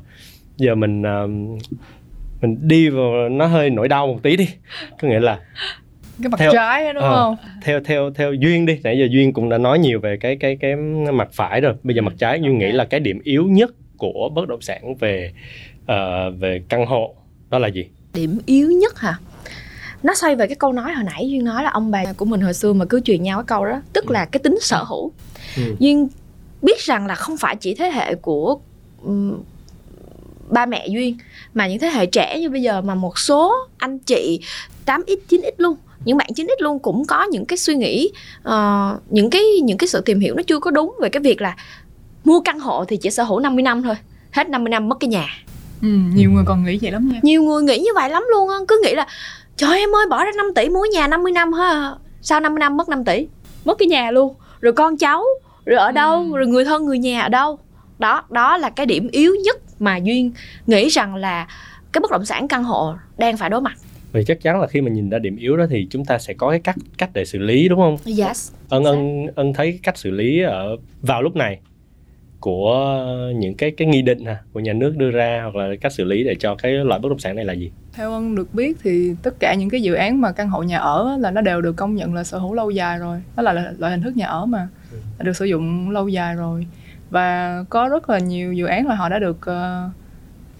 giờ 0.57 0.75
mình 0.75 1.03
um, 1.03 1.57
mình 2.41 2.57
đi 2.61 2.89
vào 2.89 3.29
nó 3.29 3.45
hơi 3.45 3.69
nỗi 3.69 3.87
đau 3.87 4.07
một 4.07 4.19
tí 4.23 4.37
đi 4.37 4.47
có 5.01 5.07
nghĩa 5.07 5.19
là 5.19 5.39
cái 6.21 6.29
mặt 6.29 6.37
Theo- 6.39 6.51
trái 6.53 6.93
đúng 6.93 7.03
Ờ. 7.03 7.15
không? 7.15 7.37
theo 7.63 7.79
theo 7.85 8.11
theo 8.15 8.33
duyên 8.33 8.65
đi. 8.65 8.79
Nãy 8.83 8.97
giờ 8.99 9.05
duyên 9.11 9.33
cũng 9.33 9.49
đã 9.49 9.57
nói 9.57 9.79
nhiều 9.79 9.99
về 9.99 10.17
cái 10.21 10.35
cái 10.39 10.57
cái 10.61 10.75
mặt 11.13 11.27
phải 11.33 11.61
rồi. 11.61 11.73
Bây 11.83 11.95
giờ 11.95 12.01
mặt 12.01 12.13
trái 12.17 12.39
duyên 12.41 12.57
nghĩ 12.57 12.71
là 12.71 12.85
cái 12.85 12.99
điểm 12.99 13.19
yếu 13.23 13.43
nhất 13.45 13.71
của 13.97 14.29
bất 14.35 14.47
động 14.47 14.61
sản 14.61 14.95
về 14.95 15.31
ờ, 15.85 16.31
về 16.31 16.61
căn 16.69 16.85
hộ 16.85 17.15
đó 17.49 17.59
là 17.59 17.67
gì? 17.67 17.85
Điểm 18.13 18.37
yếu 18.45 18.71
nhất 18.71 18.99
hả? 18.99 19.17
Nó 20.03 20.13
xoay 20.15 20.35
về 20.35 20.47
cái 20.47 20.55
câu 20.55 20.73
nói 20.73 20.93
hồi 20.93 21.03
nãy 21.03 21.29
duyên 21.29 21.43
nói 21.45 21.63
là 21.63 21.69
ông 21.69 21.91
bà 21.91 22.03
của 22.17 22.25
mình 22.25 22.41
hồi 22.41 22.53
xưa 22.53 22.73
mà 22.73 22.85
cứ 22.85 22.99
truyền 22.99 23.23
nhau 23.23 23.37
cái 23.37 23.45
câu 23.47 23.65
đó 23.65 23.81
tức 23.93 24.11
là 24.11 24.25
cái 24.25 24.39
tính 24.39 24.57
sở 24.61 24.83
hữu. 24.83 25.11
Ừ. 25.57 25.75
duyên 25.79 26.07
biết 26.61 26.79
rằng 26.79 27.07
là 27.07 27.15
không 27.15 27.37
phải 27.37 27.55
chỉ 27.55 27.75
thế 27.75 27.89
hệ 27.89 28.15
của 28.15 28.59
ừm, 29.03 29.41
ba 30.49 30.65
mẹ 30.65 30.87
duyên 30.87 31.17
mà 31.53 31.67
những 31.67 31.79
thế 31.79 31.87
hệ 31.87 32.05
trẻ 32.05 32.39
như 32.39 32.49
bây 32.49 32.61
giờ 32.61 32.81
mà 32.81 32.95
một 32.95 33.19
số 33.19 33.53
anh 33.77 33.99
chị 33.99 34.39
8x 34.85 35.15
9x 35.29 35.51
luôn 35.57 35.75
những 36.07 36.17
bạn 36.17 36.27
9x 36.35 36.47
luôn 36.59 36.79
cũng 36.79 37.05
có 37.05 37.23
những 37.23 37.45
cái 37.45 37.57
suy 37.57 37.75
nghĩ 37.75 38.11
ờ, 38.43 38.97
những 39.09 39.29
cái 39.29 39.41
những 39.63 39.77
cái 39.77 39.87
sự 39.87 40.01
tìm 40.01 40.19
hiểu 40.19 40.35
nó 40.35 40.43
chưa 40.47 40.59
có 40.59 40.71
đúng 40.71 40.95
về 41.01 41.09
cái 41.09 41.21
việc 41.21 41.41
là 41.41 41.55
mua 42.25 42.39
căn 42.39 42.59
hộ 42.59 42.85
thì 42.85 42.97
chỉ 42.97 43.09
sở 43.09 43.23
hữu 43.23 43.39
50 43.39 43.63
năm 43.63 43.83
thôi 43.83 43.95
hết 44.31 44.49
50 44.49 44.69
năm 44.69 44.89
mất 44.89 44.95
cái 44.99 45.07
nhà. 45.07 45.27
Ừ, 45.81 45.87
nhiều 46.13 46.31
người 46.31 46.43
còn 46.47 46.63
nghĩ 46.65 46.79
vậy 46.81 46.91
lắm 46.91 47.09
nha. 47.13 47.19
Nhiều 47.23 47.43
người 47.43 47.63
nghĩ 47.63 47.79
như 47.79 47.89
vậy 47.95 48.09
lắm 48.09 48.23
luôn 48.31 48.49
á 48.49 48.55
cứ 48.67 48.81
nghĩ 48.83 48.95
là 48.95 49.07
trời 49.57 49.79
em 49.79 49.95
ơi 49.95 50.05
bỏ 50.09 50.23
ra 50.25 50.31
5 50.37 50.45
tỷ 50.55 50.69
mua 50.69 50.85
nhà 50.91 51.07
50 51.07 51.31
năm 51.31 51.53
ha 51.53 51.91
sau 52.21 52.39
50 52.39 52.59
năm 52.59 52.77
mất 52.77 52.89
5 52.89 53.03
tỷ? 53.05 53.27
Mất 53.65 53.77
cái 53.79 53.87
nhà 53.87 54.11
luôn. 54.11 54.35
Rồi 54.61 54.73
con 54.73 54.97
cháu 54.97 55.23
rồi 55.65 55.79
ở 55.79 55.91
đâu 55.91 56.19
Ừ. 56.31 56.37
rồi 56.37 56.47
người 56.47 56.65
thân 56.65 56.85
người 56.85 56.99
nhà 56.99 57.21
ở 57.21 57.29
đâu? 57.29 57.59
Đó 57.99 58.23
đó 58.29 58.57
là 58.57 58.69
cái 58.69 58.85
điểm 58.85 59.07
yếu 59.11 59.35
nhất 59.35 59.57
mà 59.79 59.97
duyên 59.97 60.31
nghĩ 60.67 60.87
rằng 60.89 61.15
là 61.15 61.47
cái 61.91 61.99
bất 62.01 62.11
động 62.11 62.25
sản 62.25 62.47
căn 62.47 62.63
hộ 62.63 62.93
đang 63.17 63.37
phải 63.37 63.49
đối 63.49 63.61
mặt 63.61 63.73
Vì 64.17 64.23
chắc 64.23 64.41
chắn 64.41 64.61
là 64.61 64.67
khi 64.67 64.81
mà 64.81 64.89
nhìn 64.91 65.09
ra 65.09 65.19
điểm 65.19 65.35
yếu 65.37 65.57
đó 65.57 65.65
thì 65.69 65.87
chúng 65.89 66.05
ta 66.05 66.17
sẽ 66.19 66.33
có 66.33 66.49
cái 66.49 66.59
cách 66.59 66.75
cách 66.97 67.09
để 67.13 67.25
xử 67.25 67.39
lý 67.39 67.67
đúng 67.69 67.79
không? 67.79 67.97
yes 68.19 68.51
Ân 68.69 68.83
ân 68.83 69.27
ân 69.35 69.53
thấy 69.53 69.79
cách 69.83 69.97
xử 69.97 70.11
lý 70.11 70.41
ở 70.41 70.77
vào 71.01 71.21
lúc 71.21 71.35
này 71.35 71.59
của 72.39 72.99
những 73.35 73.55
cái 73.55 73.71
cái 73.77 73.87
nghị 73.87 74.01
định 74.01 74.23
của 74.53 74.59
nhà 74.59 74.73
nước 74.73 74.93
đưa 74.97 75.11
ra 75.11 75.41
hoặc 75.43 75.55
là 75.55 75.75
cách 75.81 75.93
xử 75.93 76.03
lý 76.03 76.23
để 76.23 76.35
cho 76.39 76.55
cái 76.55 76.71
loại 76.71 76.99
bất 76.99 77.09
động 77.09 77.19
sản 77.19 77.35
này 77.35 77.45
là 77.45 77.53
gì? 77.53 77.71
theo 77.93 78.11
ân 78.11 78.35
được 78.35 78.53
biết 78.53 78.77
thì 78.83 79.11
tất 79.23 79.33
cả 79.39 79.53
những 79.53 79.69
cái 79.69 79.81
dự 79.81 79.93
án 79.93 80.21
mà 80.21 80.31
căn 80.31 80.49
hộ 80.49 80.63
nhà 80.63 80.77
ở 80.77 81.17
là 81.19 81.31
nó 81.31 81.41
đều 81.41 81.61
được 81.61 81.75
công 81.75 81.95
nhận 81.95 82.13
là 82.13 82.23
sở 82.23 82.37
hữu 82.37 82.53
lâu 82.53 82.69
dài 82.71 82.97
rồi 82.99 83.21
đó 83.35 83.43
là 83.43 83.73
loại 83.77 83.91
hình 83.91 84.01
thức 84.01 84.17
nhà 84.17 84.25
ở 84.27 84.45
mà 84.45 84.67
Ừ. 84.91 84.97
là 85.19 85.23
được 85.23 85.35
sử 85.37 85.45
dụng 85.45 85.89
lâu 85.89 86.07
dài 86.07 86.35
rồi 86.35 86.67
và 87.09 87.63
có 87.69 87.87
rất 87.89 88.09
là 88.09 88.19
nhiều 88.19 88.53
dự 88.53 88.65
án 88.65 88.87
là 88.87 88.95
họ 88.95 89.09
đã 89.09 89.19
được 89.19 89.37
ờ, 89.45 89.89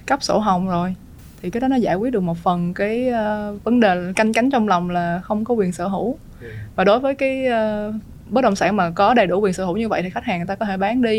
cấp 0.06 0.24
sổ 0.24 0.40
hồng 0.40 0.68
rồi 0.70 0.96
thì 1.42 1.50
cái 1.50 1.62
đó 1.62 1.68
nó 1.68 1.76
giải 1.76 1.96
quyết 1.96 2.14
được 2.14 2.20
một 2.24 2.38
phần 2.38 2.74
cái 2.74 3.10
ờ, 3.10 3.56
vấn 3.64 3.80
đề 3.80 4.14
canh 4.16 4.34
cánh 4.34 4.50
trong 4.50 4.68
lòng 4.68 4.90
là 4.90 5.20
không 5.24 5.46
có 5.46 5.54
quyền 5.54 5.72
sở 5.72 5.88
hữu 5.88 6.18
Ừ. 6.42 6.48
và 6.76 6.84
đối 6.84 7.00
với 7.00 7.16
cái 7.16 7.46
ờ, 7.46 7.94
bất 8.30 8.42
động 8.42 8.56
sản 8.56 8.76
mà 8.76 8.90
có 8.90 9.14
đầy 9.14 9.28
đủ 9.28 9.40
quyền 9.40 9.54
sở 9.54 9.66
hữu 9.66 9.78
như 9.78 9.88
vậy 9.90 10.02
thì 10.02 10.10
khách 10.10 10.24
hàng 10.24 10.40
người 10.40 10.48
ta 10.48 10.56
có 10.56 10.66
thể 10.66 10.78
bán 10.78 11.02
đi 11.02 11.18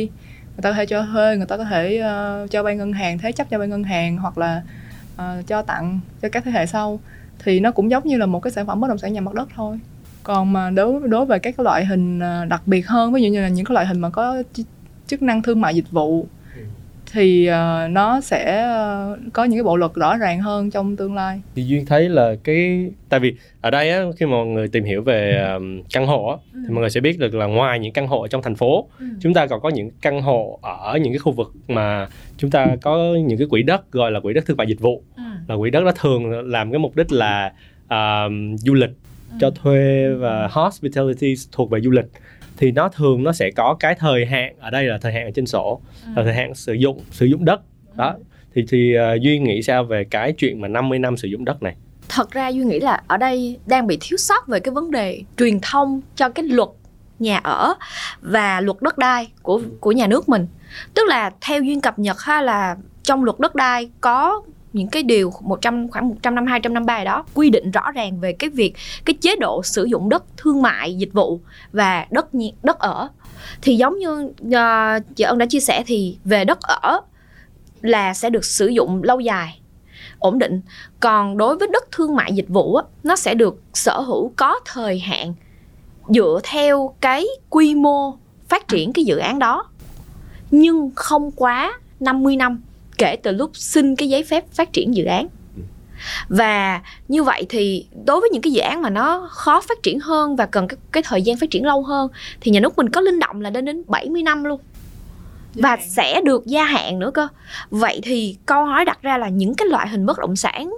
người 0.56 0.62
ta 0.62 0.70
có 0.70 0.76
thể 0.76 0.86
cho 0.86 1.06
thuê 1.12 1.36
người 1.36 1.46
ta 1.46 1.56
có 1.56 1.64
thể 1.64 1.96
ờ, 1.98 2.46
cho 2.50 2.62
vay 2.62 2.76
ngân 2.76 2.92
hàng 2.92 3.18
thế 3.18 3.32
chấp 3.32 3.50
cho 3.50 3.58
vay 3.58 3.68
ngân 3.68 3.84
hàng 3.84 4.16
hoặc 4.18 4.38
là 4.38 4.62
ờ, 5.16 5.42
cho 5.46 5.62
tặng 5.62 6.00
cho 6.22 6.28
các 6.28 6.44
thế 6.44 6.50
hệ 6.50 6.66
sau 6.66 7.00
thì 7.44 7.60
nó 7.60 7.70
cũng 7.70 7.90
giống 7.90 8.06
như 8.06 8.16
là 8.16 8.26
một 8.26 8.40
cái 8.40 8.50
sản 8.50 8.66
phẩm 8.66 8.80
bất 8.80 8.88
động 8.88 8.98
sản 8.98 9.12
nhà 9.12 9.20
mặt 9.20 9.34
đất 9.34 9.48
thôi 9.54 9.78
còn 10.22 10.52
mà 10.52 10.70
đối 10.70 11.08
đối 11.08 11.24
với 11.26 11.38
các 11.38 11.54
cái 11.56 11.64
loại 11.64 11.84
hình 11.84 12.20
đặc 12.48 12.62
biệt 12.66 12.86
hơn 12.86 13.12
ví 13.12 13.22
dụ 13.22 13.28
như 13.30 13.40
là 13.42 13.48
những 13.48 13.64
cái 13.66 13.74
loại 13.74 13.86
hình 13.86 14.00
mà 14.00 14.10
có 14.10 14.42
chức 15.06 15.22
năng 15.22 15.42
thương 15.42 15.60
mại 15.60 15.74
dịch 15.74 15.90
vụ. 15.90 16.26
Thì 17.12 17.46
ờ, 17.46 17.88
nó 17.90 18.20
sẽ 18.20 18.62
ờ, 18.62 19.18
có 19.32 19.44
những 19.44 19.58
cái 19.58 19.64
bộ 19.64 19.76
luật 19.76 19.94
rõ 19.94 20.16
ràng 20.16 20.40
hơn 20.40 20.70
trong 20.70 20.96
tương 20.96 21.14
lai. 21.14 21.40
Thì 21.54 21.62
duyên 21.62 21.86
thấy 21.86 22.08
là 22.08 22.34
cái 22.44 22.90
tại 23.08 23.20
vì 23.20 23.34
ở 23.60 23.70
đây 23.70 23.90
á 23.90 24.02
khi 24.16 24.26
mà 24.26 24.30
mọi 24.32 24.46
người 24.46 24.68
tìm 24.68 24.84
hiểu 24.84 25.02
về 25.02 25.48
um, 25.54 25.82
căn 25.92 26.06
hộ 26.06 26.26
á 26.26 26.36
thì 26.52 26.74
mọi 26.74 26.80
người 26.80 26.90
sẽ 26.90 27.00
biết 27.00 27.18
được 27.18 27.34
là 27.34 27.46
ngoài 27.46 27.78
những 27.78 27.92
căn 27.92 28.06
hộ 28.06 28.28
trong 28.28 28.42
thành 28.42 28.54
phố 28.54 28.88
chúng 29.20 29.34
ta 29.34 29.46
còn 29.46 29.60
có 29.60 29.68
những 29.68 29.90
căn 30.02 30.22
hộ 30.22 30.58
ở 30.62 30.98
những 31.02 31.12
cái 31.12 31.18
khu 31.18 31.32
vực 31.32 31.52
mà 31.68 32.08
chúng 32.36 32.50
ta 32.50 32.66
có 32.82 32.98
những 33.26 33.38
cái 33.38 33.46
quỹ 33.50 33.62
đất 33.62 33.92
gọi 33.92 34.10
là 34.10 34.20
quỹ 34.20 34.32
đất 34.32 34.46
thương 34.46 34.56
mại 34.56 34.66
dịch 34.66 34.80
vụ. 34.80 35.02
Là 35.48 35.56
quỹ 35.56 35.70
đất 35.70 35.84
đó 35.84 35.92
thường 36.00 36.48
làm 36.48 36.72
cái 36.72 36.78
mục 36.78 36.96
đích 36.96 37.12
là 37.12 37.52
um, 37.88 38.56
du 38.56 38.74
lịch 38.74 38.90
cho 39.40 39.50
thuê 39.50 40.08
và 40.14 40.48
hospitality 40.50 41.34
thuộc 41.52 41.70
về 41.70 41.80
du 41.80 41.90
lịch 41.90 42.06
thì 42.58 42.70
nó 42.70 42.88
thường 42.88 43.22
nó 43.22 43.32
sẽ 43.32 43.50
có 43.56 43.76
cái 43.80 43.94
thời 43.94 44.26
hạn 44.26 44.54
ở 44.60 44.70
đây 44.70 44.84
là 44.84 44.98
thời 44.98 45.12
hạn 45.12 45.24
ở 45.24 45.30
trên 45.34 45.46
sổ 45.46 45.80
là 46.16 46.22
thời 46.22 46.34
hạn 46.34 46.54
sử 46.54 46.72
dụng 46.72 47.00
sử 47.10 47.26
dụng 47.26 47.44
đất. 47.44 47.60
Đó 47.94 48.14
thì 48.54 48.64
thì 48.68 48.94
uh, 48.98 49.22
duy 49.22 49.38
nghĩ 49.38 49.62
sao 49.62 49.84
về 49.84 50.04
cái 50.04 50.32
chuyện 50.32 50.60
mà 50.60 50.68
50 50.68 50.98
năm 50.98 51.16
sử 51.16 51.28
dụng 51.28 51.44
đất 51.44 51.62
này? 51.62 51.74
Thật 52.08 52.30
ra 52.30 52.48
duy 52.48 52.64
nghĩ 52.64 52.80
là 52.80 53.02
ở 53.06 53.16
đây 53.16 53.58
đang 53.66 53.86
bị 53.86 53.98
thiếu 54.00 54.16
sót 54.16 54.48
về 54.48 54.60
cái 54.60 54.74
vấn 54.74 54.90
đề 54.90 55.22
truyền 55.36 55.58
thông 55.62 56.00
cho 56.16 56.28
cái 56.28 56.44
luật 56.44 56.68
nhà 57.18 57.38
ở 57.38 57.74
và 58.20 58.60
luật 58.60 58.76
đất 58.80 58.98
đai 58.98 59.30
của 59.42 59.60
của 59.80 59.92
nhà 59.92 60.06
nước 60.06 60.28
mình. 60.28 60.46
Tức 60.94 61.02
là 61.08 61.30
theo 61.40 61.62
duyên 61.62 61.80
cập 61.80 61.98
nhật 61.98 62.20
ha 62.20 62.40
là 62.40 62.76
trong 63.02 63.24
luật 63.24 63.38
đất 63.38 63.54
đai 63.54 63.90
có 64.00 64.42
những 64.72 64.88
cái 64.88 65.02
điều 65.02 65.32
100 65.40 65.88
khoảng 65.88 66.08
100 66.08 66.34
năm 66.34 66.46
200 66.46 66.74
năm 66.74 66.86
3 66.86 67.04
đó 67.04 67.24
quy 67.34 67.50
định 67.50 67.70
rõ 67.70 67.90
ràng 67.90 68.20
về 68.20 68.32
cái 68.32 68.50
việc 68.50 68.74
cái 69.04 69.14
chế 69.20 69.36
độ 69.36 69.62
sử 69.62 69.84
dụng 69.84 70.08
đất 70.08 70.24
thương 70.36 70.62
mại 70.62 70.94
dịch 70.94 71.12
vụ 71.12 71.40
và 71.72 72.06
đất 72.10 72.26
đất 72.62 72.78
ở. 72.78 73.08
Thì 73.62 73.76
giống 73.76 73.98
như 73.98 74.32
uh, 74.46 75.16
chị 75.16 75.24
ân 75.24 75.38
đã 75.38 75.46
chia 75.46 75.60
sẻ 75.60 75.82
thì 75.86 76.18
về 76.24 76.44
đất 76.44 76.58
ở 76.60 77.00
là 77.82 78.14
sẽ 78.14 78.30
được 78.30 78.44
sử 78.44 78.66
dụng 78.66 79.02
lâu 79.02 79.20
dài 79.20 79.60
ổn 80.18 80.38
định. 80.38 80.60
Còn 81.00 81.36
đối 81.36 81.56
với 81.56 81.68
đất 81.72 81.84
thương 81.92 82.16
mại 82.16 82.32
dịch 82.32 82.48
vụ 82.48 82.74
á, 82.74 82.84
nó 83.02 83.16
sẽ 83.16 83.34
được 83.34 83.62
sở 83.74 84.00
hữu 84.00 84.32
có 84.36 84.60
thời 84.64 84.98
hạn 84.98 85.34
dựa 86.08 86.40
theo 86.42 86.94
cái 87.00 87.26
quy 87.50 87.74
mô 87.74 88.16
phát 88.48 88.68
triển 88.68 88.92
cái 88.92 89.04
dự 89.04 89.18
án 89.18 89.38
đó 89.38 89.64
nhưng 90.50 90.90
không 90.94 91.30
quá 91.30 91.80
50 92.00 92.36
năm 92.36 92.60
kể 92.98 93.16
từ 93.22 93.32
lúc 93.32 93.50
xin 93.54 93.96
cái 93.96 94.08
giấy 94.08 94.22
phép 94.22 94.44
phát 94.52 94.72
triển 94.72 94.94
dự 94.94 95.04
án. 95.04 95.28
Và 96.28 96.80
như 97.08 97.22
vậy 97.22 97.46
thì 97.48 97.86
đối 98.06 98.20
với 98.20 98.30
những 98.30 98.42
cái 98.42 98.52
dự 98.52 98.60
án 98.60 98.82
mà 98.82 98.90
nó 98.90 99.28
khó 99.30 99.60
phát 99.60 99.82
triển 99.82 100.00
hơn 100.00 100.36
và 100.36 100.46
cần 100.46 100.68
cái, 100.68 100.76
cái 100.92 101.02
thời 101.06 101.22
gian 101.22 101.36
phát 101.36 101.50
triển 101.50 101.64
lâu 101.64 101.82
hơn 101.82 102.08
thì 102.40 102.50
nhà 102.50 102.60
nước 102.60 102.76
mình 102.76 102.88
có 102.88 103.00
linh 103.00 103.18
động 103.18 103.40
là 103.40 103.50
đến 103.50 103.64
đến 103.64 103.82
70 103.86 104.22
năm 104.22 104.44
luôn. 104.44 104.60
Và 105.54 105.76
sẽ 105.88 106.20
được 106.24 106.46
gia 106.46 106.64
hạn 106.64 106.98
nữa 106.98 107.10
cơ. 107.14 107.28
Vậy 107.70 108.00
thì 108.02 108.36
câu 108.46 108.64
hỏi 108.64 108.84
đặt 108.84 109.02
ra 109.02 109.18
là 109.18 109.28
những 109.28 109.54
cái 109.54 109.68
loại 109.68 109.88
hình 109.88 110.06
bất 110.06 110.18
động 110.18 110.36
sản 110.36 110.70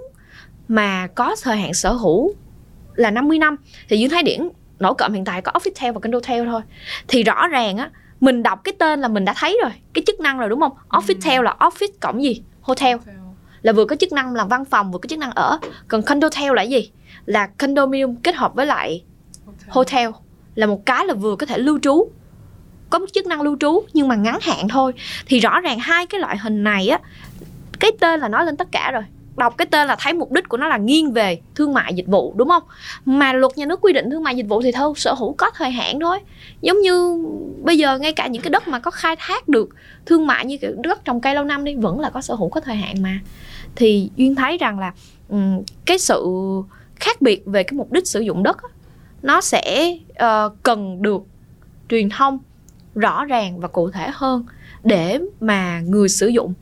mà 0.67 1.07
có 1.07 1.35
thời 1.43 1.57
hạn 1.57 1.73
sở 1.73 1.91
hữu 1.91 2.33
là 2.95 3.11
50 3.11 3.39
năm 3.39 3.55
thì 3.89 3.97
Dương 3.97 4.09
Thái 4.09 4.23
Điển 4.23 4.49
nổi 4.79 4.93
cộm 4.97 5.13
hiện 5.13 5.25
tại 5.25 5.41
có 5.41 5.51
Officetel 5.51 5.93
và 5.93 5.99
Condotel 5.99 6.45
thôi. 6.45 6.61
Thì 7.07 7.23
rõ 7.23 7.47
ràng 7.47 7.77
á 7.77 7.89
mình 8.21 8.43
đọc 8.43 8.63
cái 8.63 8.73
tên 8.79 9.01
là 9.01 9.07
mình 9.07 9.25
đã 9.25 9.33
thấy 9.37 9.59
rồi 9.63 9.71
cái 9.93 10.03
chức 10.07 10.19
năng 10.19 10.37
rồi 10.37 10.49
đúng 10.49 10.59
không? 10.59 10.71
Officetel 10.89 11.41
là 11.41 11.55
office 11.59 11.91
cộng 11.99 12.23
gì? 12.23 12.41
Hotel. 12.61 12.97
Là 13.61 13.73
vừa 13.73 13.85
có 13.85 13.95
chức 13.95 14.11
năng 14.11 14.33
làm 14.33 14.47
văn 14.47 14.65
phòng 14.65 14.91
vừa 14.91 14.99
có 14.99 15.07
chức 15.07 15.19
năng 15.19 15.31
ở. 15.31 15.59
Còn 15.87 16.01
Condotel 16.01 16.53
là 16.55 16.61
gì? 16.61 16.91
Là 17.25 17.47
condominium 17.47 18.15
kết 18.15 18.35
hợp 18.35 18.55
với 18.55 18.65
lại 18.65 19.03
hotel. 19.67 20.09
Là 20.55 20.67
một 20.67 20.85
cái 20.85 21.05
là 21.05 21.13
vừa 21.13 21.35
có 21.35 21.45
thể 21.45 21.57
lưu 21.57 21.79
trú. 21.79 22.11
Có 22.89 22.99
một 22.99 23.05
chức 23.13 23.25
năng 23.27 23.41
lưu 23.41 23.57
trú 23.59 23.83
nhưng 23.93 24.07
mà 24.07 24.15
ngắn 24.15 24.37
hạn 24.41 24.67
thôi. 24.67 24.93
Thì 25.25 25.39
rõ 25.39 25.59
ràng 25.59 25.79
hai 25.79 26.05
cái 26.05 26.19
loại 26.21 26.37
hình 26.37 26.63
này 26.63 26.87
á 26.87 26.99
cái 27.79 27.91
tên 27.99 28.19
là 28.19 28.27
nói 28.27 28.45
lên 28.45 28.57
tất 28.57 28.67
cả 28.71 28.91
rồi 28.91 29.03
đọc 29.41 29.57
cái 29.57 29.65
tên 29.65 29.87
là 29.87 29.95
thấy 29.99 30.13
mục 30.13 30.31
đích 30.31 30.49
của 30.49 30.57
nó 30.57 30.67
là 30.67 30.77
nghiêng 30.77 31.11
về 31.11 31.39
thương 31.55 31.73
mại 31.73 31.93
dịch 31.93 32.07
vụ 32.07 32.33
đúng 32.37 32.49
không? 32.49 32.63
Mà 33.05 33.33
luật 33.33 33.57
nhà 33.57 33.65
nước 33.65 33.81
quy 33.81 33.93
định 33.93 34.09
thương 34.09 34.23
mại 34.23 34.35
dịch 34.35 34.47
vụ 34.47 34.61
thì 34.61 34.71
thôi 34.71 34.93
sở 34.95 35.13
hữu 35.13 35.33
có 35.33 35.51
thời 35.55 35.71
hạn 35.71 35.99
thôi. 35.99 36.19
Giống 36.61 36.81
như 36.81 37.25
bây 37.63 37.77
giờ 37.77 37.99
ngay 37.99 38.13
cả 38.13 38.27
những 38.27 38.41
cái 38.41 38.49
đất 38.49 38.67
mà 38.67 38.79
có 38.79 38.91
khai 38.91 39.15
thác 39.19 39.47
được 39.47 39.69
thương 40.05 40.27
mại 40.27 40.45
như 40.45 40.57
kiểu 40.57 40.71
đất 40.77 41.05
trồng 41.05 41.21
cây 41.21 41.35
lâu 41.35 41.43
năm 41.43 41.63
đi 41.63 41.75
vẫn 41.75 41.99
là 41.99 42.09
có 42.09 42.21
sở 42.21 42.35
hữu 42.35 42.49
có 42.49 42.59
thời 42.59 42.75
hạn 42.75 43.01
mà. 43.01 43.19
Thì 43.75 44.09
duyên 44.15 44.35
thấy 44.35 44.57
rằng 44.57 44.79
là 44.79 44.93
cái 45.85 45.99
sự 45.99 46.25
khác 46.95 47.21
biệt 47.21 47.43
về 47.45 47.63
cái 47.63 47.73
mục 47.77 47.91
đích 47.91 48.07
sử 48.07 48.19
dụng 48.19 48.43
đất 48.43 48.57
nó 49.21 49.41
sẽ 49.41 49.97
uh, 50.11 50.63
cần 50.63 51.01
được 51.01 51.21
truyền 51.89 52.09
thông 52.09 52.39
rõ 52.95 53.25
ràng 53.25 53.59
và 53.59 53.67
cụ 53.67 53.91
thể 53.91 54.09
hơn 54.13 54.45
để 54.83 55.19
mà 55.39 55.79
người 55.79 56.09
sử 56.09 56.27
dụng 56.27 56.53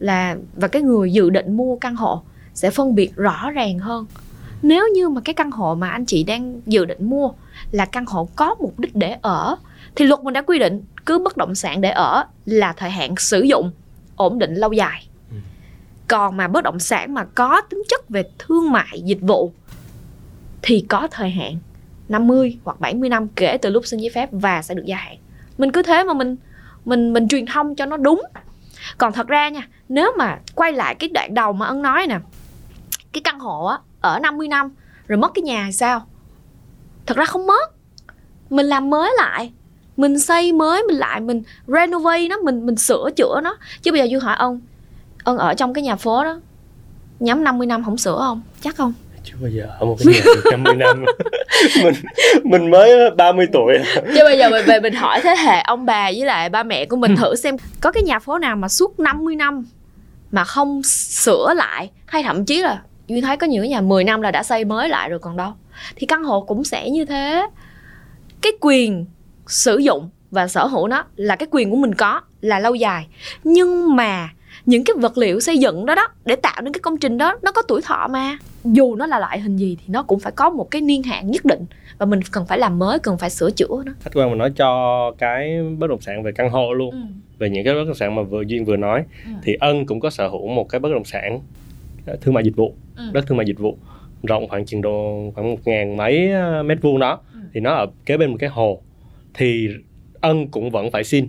là 0.00 0.36
và 0.56 0.68
cái 0.68 0.82
người 0.82 1.12
dự 1.12 1.30
định 1.30 1.56
mua 1.56 1.76
căn 1.76 1.96
hộ 1.96 2.22
sẽ 2.54 2.70
phân 2.70 2.94
biệt 2.94 3.16
rõ 3.16 3.50
ràng 3.50 3.78
hơn. 3.78 4.06
Nếu 4.62 4.88
như 4.94 5.08
mà 5.08 5.20
cái 5.24 5.34
căn 5.34 5.50
hộ 5.50 5.74
mà 5.74 5.90
anh 5.90 6.04
chị 6.04 6.24
đang 6.24 6.60
dự 6.66 6.84
định 6.84 7.10
mua 7.10 7.30
là 7.70 7.84
căn 7.84 8.06
hộ 8.06 8.28
có 8.36 8.54
mục 8.60 8.78
đích 8.78 8.96
để 8.96 9.16
ở 9.22 9.56
thì 9.96 10.04
luật 10.04 10.20
mình 10.20 10.34
đã 10.34 10.42
quy 10.42 10.58
định 10.58 10.84
cứ 11.06 11.18
bất 11.18 11.36
động 11.36 11.54
sản 11.54 11.80
để 11.80 11.90
ở 11.90 12.24
là 12.44 12.72
thời 12.72 12.90
hạn 12.90 13.14
sử 13.16 13.40
dụng 13.40 13.70
ổn 14.16 14.38
định 14.38 14.54
lâu 14.54 14.72
dài. 14.72 15.06
Ừ. 15.30 15.36
còn 16.08 16.36
mà 16.36 16.48
bất 16.48 16.64
động 16.64 16.78
sản 16.78 17.14
mà 17.14 17.24
có 17.24 17.60
tính 17.70 17.82
chất 17.88 18.08
về 18.08 18.22
thương 18.38 18.70
mại 18.72 19.02
dịch 19.04 19.20
vụ 19.20 19.52
thì 20.62 20.84
có 20.88 21.08
thời 21.10 21.30
hạn 21.30 21.58
50 22.08 22.58
hoặc 22.64 22.80
70 22.80 23.08
năm 23.08 23.28
kể 23.28 23.58
từ 23.62 23.70
lúc 23.70 23.86
xin 23.86 24.00
giấy 24.00 24.10
phép 24.14 24.28
và 24.32 24.62
sẽ 24.62 24.74
được 24.74 24.84
gia 24.86 24.96
hạn. 24.96 25.16
Mình 25.58 25.72
cứ 25.72 25.82
thế 25.82 26.04
mà 26.04 26.14
mình 26.14 26.36
mình 26.84 27.12
mình 27.12 27.28
truyền 27.28 27.46
thông 27.46 27.74
cho 27.74 27.86
nó 27.86 27.96
đúng. 27.96 28.22
Còn 28.98 29.12
thật 29.12 29.26
ra 29.26 29.48
nha 29.48 29.68
nếu 29.90 30.12
mà 30.18 30.38
quay 30.54 30.72
lại 30.72 30.94
cái 30.94 31.08
đoạn 31.14 31.34
đầu 31.34 31.52
mà 31.52 31.66
ân 31.66 31.82
nói 31.82 32.06
nè 32.06 32.18
cái 33.12 33.20
căn 33.24 33.38
hộ 33.38 33.64
á 33.64 33.78
ở 34.00 34.18
50 34.18 34.48
năm 34.48 34.70
rồi 35.06 35.18
mất 35.18 35.32
cái 35.34 35.42
nhà 35.42 35.62
thì 35.66 35.72
sao? 35.72 36.06
Thật 37.06 37.16
ra 37.16 37.24
không 37.24 37.46
mất. 37.46 37.72
Mình 38.50 38.66
làm 38.66 38.90
mới 38.90 39.12
lại 39.16 39.52
mình 39.96 40.18
xây 40.18 40.52
mới 40.52 40.82
mình 40.82 40.96
lại 40.96 41.20
mình 41.20 41.42
renovate 41.66 42.28
nó 42.28 42.36
mình 42.38 42.66
mình 42.66 42.76
sửa 42.76 43.10
chữa 43.16 43.40
nó. 43.44 43.56
Chứ 43.82 43.92
bây 43.92 44.00
giờ 44.00 44.04
dương 44.04 44.20
hỏi 44.20 44.36
ông 44.38 44.60
ân 45.24 45.38
ở 45.38 45.54
trong 45.54 45.74
cái 45.74 45.84
nhà 45.84 45.96
phố 45.96 46.24
đó 46.24 46.40
nhắm 47.20 47.44
50 47.44 47.66
năm 47.66 47.84
không 47.84 47.96
sửa 47.96 48.18
không? 48.18 48.42
Chắc 48.60 48.76
không? 48.76 48.92
Chưa 49.24 49.34
bao 49.40 49.50
giờ 49.50 49.66
ở 49.80 49.86
một 49.86 49.96
cái 49.98 50.14
nhà 50.14 50.20
được 50.24 50.50
50 50.50 50.74
năm 50.74 51.04
mình 51.84 51.94
mình 52.44 52.70
mới 52.70 53.10
30 53.16 53.46
tuổi. 53.52 53.78
Chứ 53.94 54.20
bây 54.24 54.38
giờ 54.38 54.50
mình 54.50 54.64
về 54.66 54.80
mình 54.80 54.94
hỏi 54.94 55.20
thế 55.22 55.34
hệ 55.36 55.60
ông 55.60 55.86
bà 55.86 56.04
với 56.04 56.24
lại 56.24 56.48
ba 56.48 56.62
mẹ 56.62 56.84
của 56.84 56.96
mình 56.96 57.16
thử 57.16 57.34
xem 57.34 57.56
có 57.80 57.92
cái 57.92 58.02
nhà 58.02 58.18
phố 58.18 58.38
nào 58.38 58.56
mà 58.56 58.68
suốt 58.68 59.00
50 59.00 59.36
năm 59.36 59.64
mà 60.30 60.44
không 60.44 60.82
sửa 60.82 61.54
lại, 61.56 61.90
hay 62.06 62.22
thậm 62.22 62.44
chí 62.44 62.62
là 62.62 62.82
Duyên 63.10 63.22
thấy 63.22 63.36
có 63.36 63.46
những 63.46 63.68
nhà 63.68 63.80
10 63.80 64.04
năm 64.04 64.22
là 64.22 64.30
đã 64.30 64.42
xây 64.42 64.64
mới 64.64 64.88
lại 64.88 65.08
rồi 65.08 65.18
còn 65.18 65.36
đâu. 65.36 65.52
Thì 65.96 66.06
căn 66.06 66.24
hộ 66.24 66.40
cũng 66.40 66.64
sẽ 66.64 66.90
như 66.90 67.04
thế. 67.04 67.46
Cái 68.40 68.52
quyền 68.60 69.06
sử 69.46 69.78
dụng 69.78 70.10
và 70.30 70.48
sở 70.48 70.66
hữu 70.66 70.88
nó 70.88 71.04
là 71.16 71.36
cái 71.36 71.48
quyền 71.50 71.70
của 71.70 71.76
mình 71.76 71.94
có, 71.94 72.20
là 72.40 72.58
lâu 72.58 72.74
dài. 72.74 73.06
Nhưng 73.44 73.96
mà 73.96 74.28
những 74.66 74.84
cái 74.84 74.94
vật 74.98 75.18
liệu 75.18 75.40
xây 75.40 75.58
dựng 75.58 75.86
đó 75.86 75.94
đó, 75.94 76.08
để 76.24 76.36
tạo 76.36 76.60
nên 76.62 76.72
cái 76.72 76.80
công 76.80 76.98
trình 76.98 77.18
đó, 77.18 77.38
nó 77.42 77.52
có 77.52 77.62
tuổi 77.62 77.82
thọ 77.82 78.08
mà. 78.10 78.38
Dù 78.64 78.94
nó 78.94 79.06
là 79.06 79.18
loại 79.18 79.40
hình 79.40 79.56
gì 79.56 79.76
thì 79.80 79.84
nó 79.88 80.02
cũng 80.02 80.20
phải 80.20 80.32
có 80.32 80.50
một 80.50 80.70
cái 80.70 80.80
niên 80.80 81.02
hạn 81.02 81.30
nhất 81.30 81.44
định 81.44 81.66
và 82.00 82.06
mình 82.06 82.20
cần 82.32 82.46
phải 82.46 82.58
làm 82.58 82.78
mới 82.78 82.98
cần 82.98 83.18
phải 83.18 83.30
sửa 83.30 83.50
chữa 83.50 83.82
nó 83.86 83.92
khách 84.00 84.10
quan 84.14 84.30
mà 84.30 84.36
nói 84.36 84.52
cho 84.56 85.10
cái 85.18 85.58
bất 85.78 85.86
động 85.90 86.00
sản 86.00 86.22
về 86.22 86.32
căn 86.32 86.50
hộ 86.50 86.72
luôn 86.72 86.94
về 87.38 87.50
những 87.50 87.64
cái 87.64 87.74
bất 87.74 87.84
động 87.84 87.94
sản 87.94 88.14
mà 88.14 88.22
vừa 88.22 88.42
duyên 88.42 88.64
vừa 88.64 88.76
nói 88.76 89.04
Ừ. 89.24 89.30
thì 89.42 89.54
ân 89.60 89.86
cũng 89.86 90.00
có 90.00 90.10
sở 90.10 90.28
hữu 90.28 90.48
một 90.48 90.68
cái 90.68 90.78
bất 90.80 90.88
động 90.92 91.04
sản 91.04 91.40
thương 92.20 92.34
mại 92.34 92.44
dịch 92.44 92.56
vụ 92.56 92.74
Ừ. 92.96 93.02
đất 93.12 93.24
thương 93.26 93.36
mại 93.38 93.46
dịch 93.46 93.58
vụ 93.58 93.78
rộng 94.22 94.48
khoảng 94.48 94.66
chừng 94.66 94.82
độ 94.82 95.30
khoảng 95.34 95.50
một 95.50 95.58
ngàn 95.64 95.96
mấy 95.96 96.30
ờ, 96.32 96.62
mét 96.62 96.78
vuông 96.82 96.98
đó 96.98 97.20
Ừ. 97.34 97.38
thì 97.52 97.60
nó 97.60 97.72
ở 97.74 97.86
kế 98.06 98.16
bên 98.16 98.30
một 98.30 98.36
cái 98.40 98.50
hồ 98.50 98.82
thì 99.34 99.68
ân 100.20 100.48
cũng 100.48 100.70
vẫn 100.70 100.90
phải 100.90 101.04
xin 101.04 101.26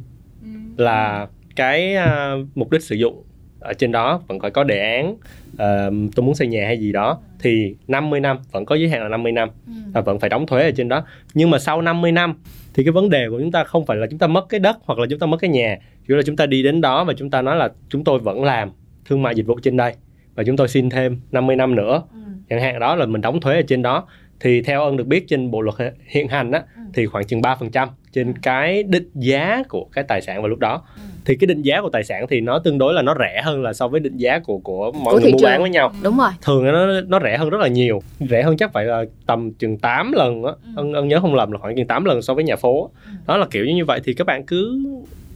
là 0.78 1.28
cái 1.56 1.96
ờ, 1.96 2.38
mục 2.56 2.72
đích 2.72 2.84
sử 2.84 2.96
dụng 2.96 3.24
ở 3.62 3.74
trên 3.74 3.92
đó 3.92 4.22
vẫn 4.28 4.40
phải 4.40 4.52
có 4.52 4.64
đề 4.64 4.80
án 4.96 5.16
ờ, 5.58 5.92
tôi 6.16 6.26
muốn 6.26 6.36
xây 6.36 6.48
nhà 6.48 6.66
hay 6.66 6.78
gì 6.80 6.92
đó 6.92 7.20
thì 7.40 7.76
50 7.88 8.20
năm 8.20 8.38
vẫn 8.52 8.66
có 8.66 8.76
giới 8.76 8.90
hạn 8.90 9.02
là 9.04 9.10
50 9.10 9.32
năm 9.32 9.50
Ừ. 9.68 9.74
và 9.94 10.02
vẫn 10.02 10.20
phải 10.20 10.30
đóng 10.30 10.46
thuế 10.48 10.64
ở 10.64 10.72
trên 10.72 10.90
đó 10.90 11.04
nhưng 11.34 11.50
mà 11.50 11.60
sau 11.60 11.82
50 11.82 12.12
năm 12.12 12.34
thì 12.74 12.84
cái 12.84 12.92
vấn 12.92 13.10
đề 13.10 13.26
của 13.30 13.40
chúng 13.40 13.52
ta 13.52 13.64
không 13.64 13.86
phải 13.86 13.98
là 13.98 14.08
chúng 14.10 14.20
ta 14.20 14.28
mất 14.28 14.46
cái 14.50 14.60
đất 14.60 14.78
hoặc 14.86 15.00
là 15.00 15.06
chúng 15.10 15.20
ta 15.20 15.28
mất 15.28 15.38
cái 15.38 15.50
nhà 15.50 15.78
yếu 16.08 16.18
là 16.18 16.24
chúng 16.26 16.36
ta 16.36 16.46
đi 16.46 16.64
đến 16.64 16.82
đó 16.82 17.04
và 17.04 17.14
chúng 17.18 17.30
ta 17.30 17.42
nói 17.42 17.56
là 17.56 17.70
chúng 17.90 18.04
tôi 18.04 18.20
vẫn 18.20 18.44
làm 18.44 18.70
thương 19.06 19.22
mại 19.22 19.36
dịch 19.36 19.46
vụ 19.46 19.60
trên 19.64 19.78
đây 19.78 19.94
và 20.36 20.44
chúng 20.44 20.58
tôi 20.58 20.68
xin 20.68 20.90
thêm 20.90 21.20
50 21.32 21.56
năm 21.56 21.76
nữa 21.76 22.04
Ừ. 22.14 22.20
chẳng 22.50 22.62
hạn 22.62 22.80
đó 22.80 22.96
là 22.96 23.06
mình 23.06 23.22
đóng 23.22 23.40
thuế 23.42 23.56
ở 23.56 23.62
trên 23.68 23.82
đó 23.82 24.08
thì 24.40 24.62
theo 24.62 24.84
ân 24.84 24.98
được 24.98 25.08
biết 25.08 25.28
trên 25.28 25.52
bộ 25.52 25.62
luật 25.62 25.94
hiện 26.06 26.28
hành 26.28 26.52
á 26.52 26.64
Ừ. 26.76 26.82
thì 26.94 27.06
khoảng 27.06 27.26
chừng 27.26 27.42
3% 27.42 27.88
trên 28.12 28.34
cái 28.38 28.84
định 28.84 29.10
giá 29.16 29.64
của 29.70 29.86
cái 29.92 30.04
tài 30.08 30.22
sản 30.22 30.42
vào 30.42 30.48
lúc 30.48 30.60
đó 30.60 30.84
Ừ. 30.96 31.02
thì 31.26 31.36
cái 31.36 31.48
định 31.48 31.62
giá 31.62 31.82
của 31.82 31.90
tài 31.90 32.04
sản 32.04 32.26
thì 32.30 32.42
nó 32.42 32.60
tương 32.60 32.78
đối 32.78 32.94
là 32.94 33.02
nó 33.02 33.16
rẻ 33.20 33.42
hơn 33.46 33.62
là 33.62 33.74
so 33.74 33.88
với 33.88 34.00
định 34.00 34.18
giá 34.18 34.40
của 34.40 34.58
của 34.58 34.92
mọi 34.92 35.14
Của 35.14 35.20
người 35.20 35.32
mua 35.32 35.38
trường. 35.38 35.46
bán 35.50 35.62
với 35.62 35.70
nhau. 35.70 35.92
Đúng 36.04 36.18
rồi. 36.18 36.30
Thường 36.42 36.66
nó 36.66 37.02
nó 37.08 37.20
rẻ 37.24 37.38
hơn 37.38 37.50
rất 37.50 37.62
là 37.62 37.68
nhiều. 37.68 38.02
Rẻ 38.30 38.44
hơn 38.44 38.58
chắc 38.58 38.74
phải 38.74 38.86
là 38.86 39.04
tầm 39.26 39.52
chừng 39.52 39.78
8 39.78 40.12
lần 40.12 40.44
á. 40.44 40.52
Ừ. 40.64 40.72
ân, 40.76 40.94
ân 40.94 41.08
nhớ 41.08 41.20
không 41.20 41.36
lầm 41.36 41.52
là 41.52 41.58
khoảng 41.58 41.76
chừng 41.76 41.88
8 41.88 42.06
lần 42.06 42.22
so 42.22 42.34
với 42.34 42.44
nhà 42.44 42.56
phố 42.56 42.90
Ừ. 43.06 43.12
đó 43.28 43.38
là 43.38 43.46
kiểu 43.52 43.66
như 43.66 43.86
vậy 43.86 44.00
thì 44.04 44.14
các 44.14 44.28
bạn 44.28 44.44
cứ 44.46 44.80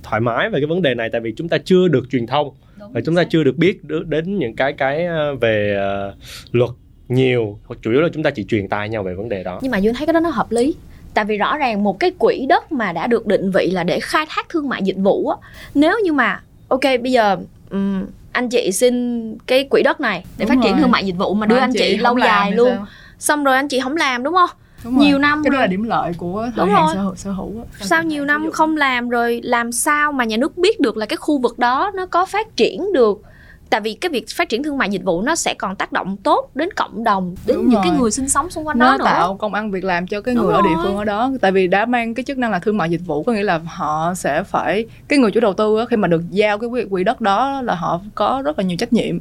thoải 0.04 0.21
mái 0.21 0.50
về 0.50 0.60
cái 0.60 0.67
vấn 0.67 0.82
đề 0.82 0.95
này 0.95 1.10
tại 1.12 1.21
vì 1.21 1.34
chúng 1.38 1.50
ta 1.50 1.58
chưa 1.58 1.88
được 1.88 2.10
truyền 2.12 2.28
thông. 2.28 2.50
Và 2.93 3.02
chúng 3.06 3.15
ta 3.15 3.24
chưa 3.24 3.43
được 3.43 3.58
biết 3.58 3.80
đến 4.08 4.39
những 4.39 4.56
cái 4.56 4.74
cái 4.74 5.06
ờ, 5.06 5.36
về 5.36 5.76
ờ, 5.80 6.15
luật 6.52 6.69
nhiều. 7.10 7.60
Chủ 7.82 7.91
yếu 7.91 8.02
là 8.02 8.10
chúng 8.13 8.24
ta 8.24 8.30
chỉ 8.30 8.43
truyền 8.43 8.67
tai 8.67 8.89
nhau 8.89 9.04
về 9.04 9.13
vấn 9.13 9.30
đề 9.30 9.43
đó. 9.43 9.60
Nhưng 9.62 9.71
mà 9.71 9.78
duyên 9.78 9.93
thấy 9.93 10.08
cái 10.08 10.13
đó 10.13 10.19
nó 10.19 10.30
hợp 10.30 10.52
lý 10.52 10.76
tại 11.15 11.25
vì 11.25 11.38
rõ 11.38 11.58
ràng 11.58 11.84
một 11.84 11.99
cái 11.99 12.12
quỹ 12.19 12.45
đất 12.49 12.71
mà 12.71 12.91
đã 12.91 13.08
được 13.08 13.28
định 13.28 13.51
vị 13.51 13.71
là 13.71 13.84
để 13.84 13.99
khai 13.99 14.25
thác 14.30 14.49
thương 14.49 14.69
mại 14.69 14.84
dịch 14.84 14.97
vụ 14.97 15.28
á 15.30 15.38
nếu 15.73 15.99
như 16.04 16.13
mà 16.13 16.41
ok 16.67 16.82
bây 17.04 17.12
giờ 17.12 17.38
ừm, 17.69 18.06
anh 18.32 18.49
chị 18.49 18.71
xin 18.71 19.38
cái 19.47 19.63
quỹ 19.69 19.84
đất 19.84 20.01
này 20.01 20.23
để 20.38 20.45
Đúng 20.45 20.49
phát 20.49 20.56
triển 20.63 20.71
rồi. 20.71 20.82
thương 20.82 20.91
mại 20.91 21.06
dịch 21.06 21.15
vụ 21.17 21.34
mà 21.34 21.45
đưa 21.45 21.58
anh 21.58 21.73
chị, 21.73 21.97
không 21.97 22.04
lâu 22.04 22.17
dài 22.25 22.51
luôn 22.51 22.69
sao? 22.75 22.86
xong 23.19 23.43
rồi 23.43 23.56
anh 23.56 23.67
chị 23.67 23.80
không 23.80 23.97
làm 23.97 24.23
đúng 24.23 24.34
không 24.34 24.49
Đúng 24.84 24.95
rồi. 24.97 25.06
nhiều 25.06 25.19
năm 25.19 25.43
cái 25.43 25.49
đó 25.49 25.54
rồi. 25.54 25.62
là 25.62 25.67
điểm 25.67 25.84
lợi 25.84 26.13
của 26.17 26.49
Đúng 26.56 26.69
hạn 26.69 26.86
rồi. 26.86 26.95
sở 26.95 27.01
hữu 27.01 27.15
sở 27.15 27.32
hữu 27.32 27.51
á. 27.58 27.86
sau 27.86 28.04
nhiều 28.04 28.25
năm 28.25 28.51
không 28.51 28.78
làm 28.78 29.10
rồi 29.10 29.41
làm 29.43 29.71
sao 29.71 30.12
mà 30.12 30.23
nhà 30.25 30.38
nước 30.38 30.58
biết 30.58 30.80
được 30.80 30.97
là 30.97 31.06
cái 31.06 31.17
khu 31.17 31.38
vực 31.38 31.60
đó 31.60 31.91
nó 31.95 32.06
có 32.06 32.25
phát 32.25 32.56
triển 32.56 32.93
được 32.93 33.21
tại 33.69 33.82
vì 33.82 33.93
cái 33.93 34.10
việc 34.10 34.25
phát 34.36 34.49
triển 34.49 34.63
thương 34.63 34.78
mại 34.78 34.89
dịch 34.89 35.04
vụ 35.04 35.21
nó 35.21 35.36
sẽ 35.36 35.54
còn 35.54 35.75
tác 35.75 35.91
động 35.91 36.17
tốt 36.17 36.49
đến 36.56 36.69
cộng 36.75 37.04
đồng 37.04 37.36
đến 37.45 37.58
Đúng 37.58 37.69
những 37.69 37.80
cái 37.84 37.91
rồi. 37.91 37.99
người 38.01 38.12
sinh 38.12 38.30
sống 38.30 38.49
xung 38.49 38.67
quanh 38.67 38.80
nó 38.80 38.91
đó 38.91 38.97
nữa 38.97 39.04
tạo 39.06 39.38
công 39.38 39.54
ăn 39.54 39.71
việc 39.71 39.84
làm 39.84 40.08
cho 40.08 40.21
cái 40.21 40.36
Đúng 40.36 40.43
người 40.45 40.54
ở 40.54 40.62
địa 40.62 40.69
rồi. 40.75 40.84
phương 40.84 40.97
ở 40.97 41.06
đó 41.06 41.32
tại 41.41 41.51
vì 41.51 41.67
đã 41.67 41.86
mang 41.86 42.13
cái 42.13 42.23
chức 42.23 42.38
năng 42.38 42.51
là 42.51 42.60
thương 42.60 42.78
mại 42.78 42.89
dịch 42.89 43.01
vụ 43.06 43.23
có 43.23 43.34
nghĩa 43.34 43.43
là 43.43 43.58
họ 43.65 44.13
sẽ 44.15 44.43
phải 44.43 44.86
cái 45.08 45.19
người 45.19 45.32
chủ 45.32 45.39
đầu 45.39 45.54
tư 45.54 45.80
á, 45.80 45.86
khi 45.89 45.95
mà 45.97 46.08
được 46.08 46.21
giao 46.30 46.60
cái 46.60 46.69
quỹ, 46.89 47.04
đất 47.04 47.21
đó 47.21 47.62
là 47.62 47.75
họ 47.75 48.01
có 48.15 48.41
rất 48.45 48.60
là 48.60 48.63
nhiều 48.65 48.78
trách 48.78 48.93
nhiệm 48.93 49.19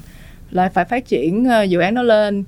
là 0.51 0.69
phải 0.75 0.85
phát 0.85 1.07
triển 1.07 1.45
ờ, 1.45 1.63
dự 1.63 1.81
án 1.81 1.95
đó 1.95 2.03
lên 2.03 2.45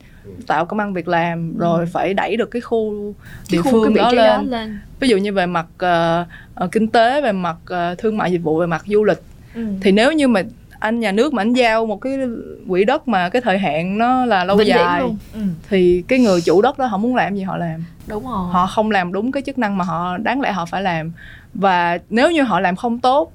tạo 0.46 0.66
công 0.66 0.78
ăn 0.78 0.92
việc 0.94 1.08
làm 1.08 1.58
rồi 1.58 1.86
phải 1.86 2.14
đẩy 2.14 2.36
được 2.36 2.50
cái 2.50 2.60
khu 2.60 3.14
địa 3.50 3.58
Ừ. 3.58 3.62
Khu 3.62 3.70
phương 3.70 3.94
cái 3.94 4.04
đó 4.04 4.12
lên 4.12 4.50
đó 4.50 4.58
lên 4.58 4.78
ví 5.00 5.08
dụ 5.08 5.16
như 5.16 5.32
về 5.32 5.46
mặt 5.46 5.66
ờ, 5.78 6.24
kinh 6.72 6.88
tế 6.88 7.20
về 7.20 7.32
mặt 7.32 7.56
ờ, 7.66 7.94
thương 7.98 8.16
mại 8.16 8.32
dịch 8.32 8.42
vụ 8.42 8.58
về 8.58 8.66
mặt 8.66 8.82
du 8.86 9.04
lịch 9.04 9.22
ừ. 9.54 9.66
thì 9.80 9.92
nếu 9.92 10.12
như 10.12 10.28
mà 10.28 10.42
anh 10.86 11.00
nhà 11.00 11.12
nước 11.12 11.34
mà 11.34 11.42
anh 11.42 11.52
giao 11.52 11.86
một 11.86 12.00
cái 12.00 12.18
quỹ 12.68 12.84
đất 12.84 13.08
mà 13.08 13.28
cái 13.28 13.42
thời 13.42 13.58
hạn 13.58 13.98
nó 13.98 14.24
là 14.24 14.44
lâu 14.44 14.56
Vĩnh 14.56 14.66
dài 14.66 15.00
luôn. 15.00 15.16
Ừ. 15.34 15.40
thì 15.68 16.04
cái 16.08 16.18
người 16.18 16.40
chủ 16.40 16.62
đất 16.62 16.78
đó 16.78 16.86
họ 16.86 16.98
muốn 16.98 17.16
làm 17.16 17.34
gì 17.36 17.42
họ 17.42 17.56
làm 17.56 17.84
đúng 18.06 18.24
rồi 18.24 18.46
họ 18.52 18.66
không 18.66 18.90
làm 18.90 19.12
đúng 19.12 19.32
cái 19.32 19.42
chức 19.42 19.58
năng 19.58 19.78
mà 19.78 19.84
họ 19.84 20.16
đáng 20.18 20.40
lẽ 20.40 20.52
họ 20.52 20.66
phải 20.66 20.82
làm 20.82 21.12
và 21.54 21.98
nếu 22.10 22.30
như 22.30 22.42
họ 22.42 22.60
làm 22.60 22.76
không 22.76 22.98
tốt 22.98 23.32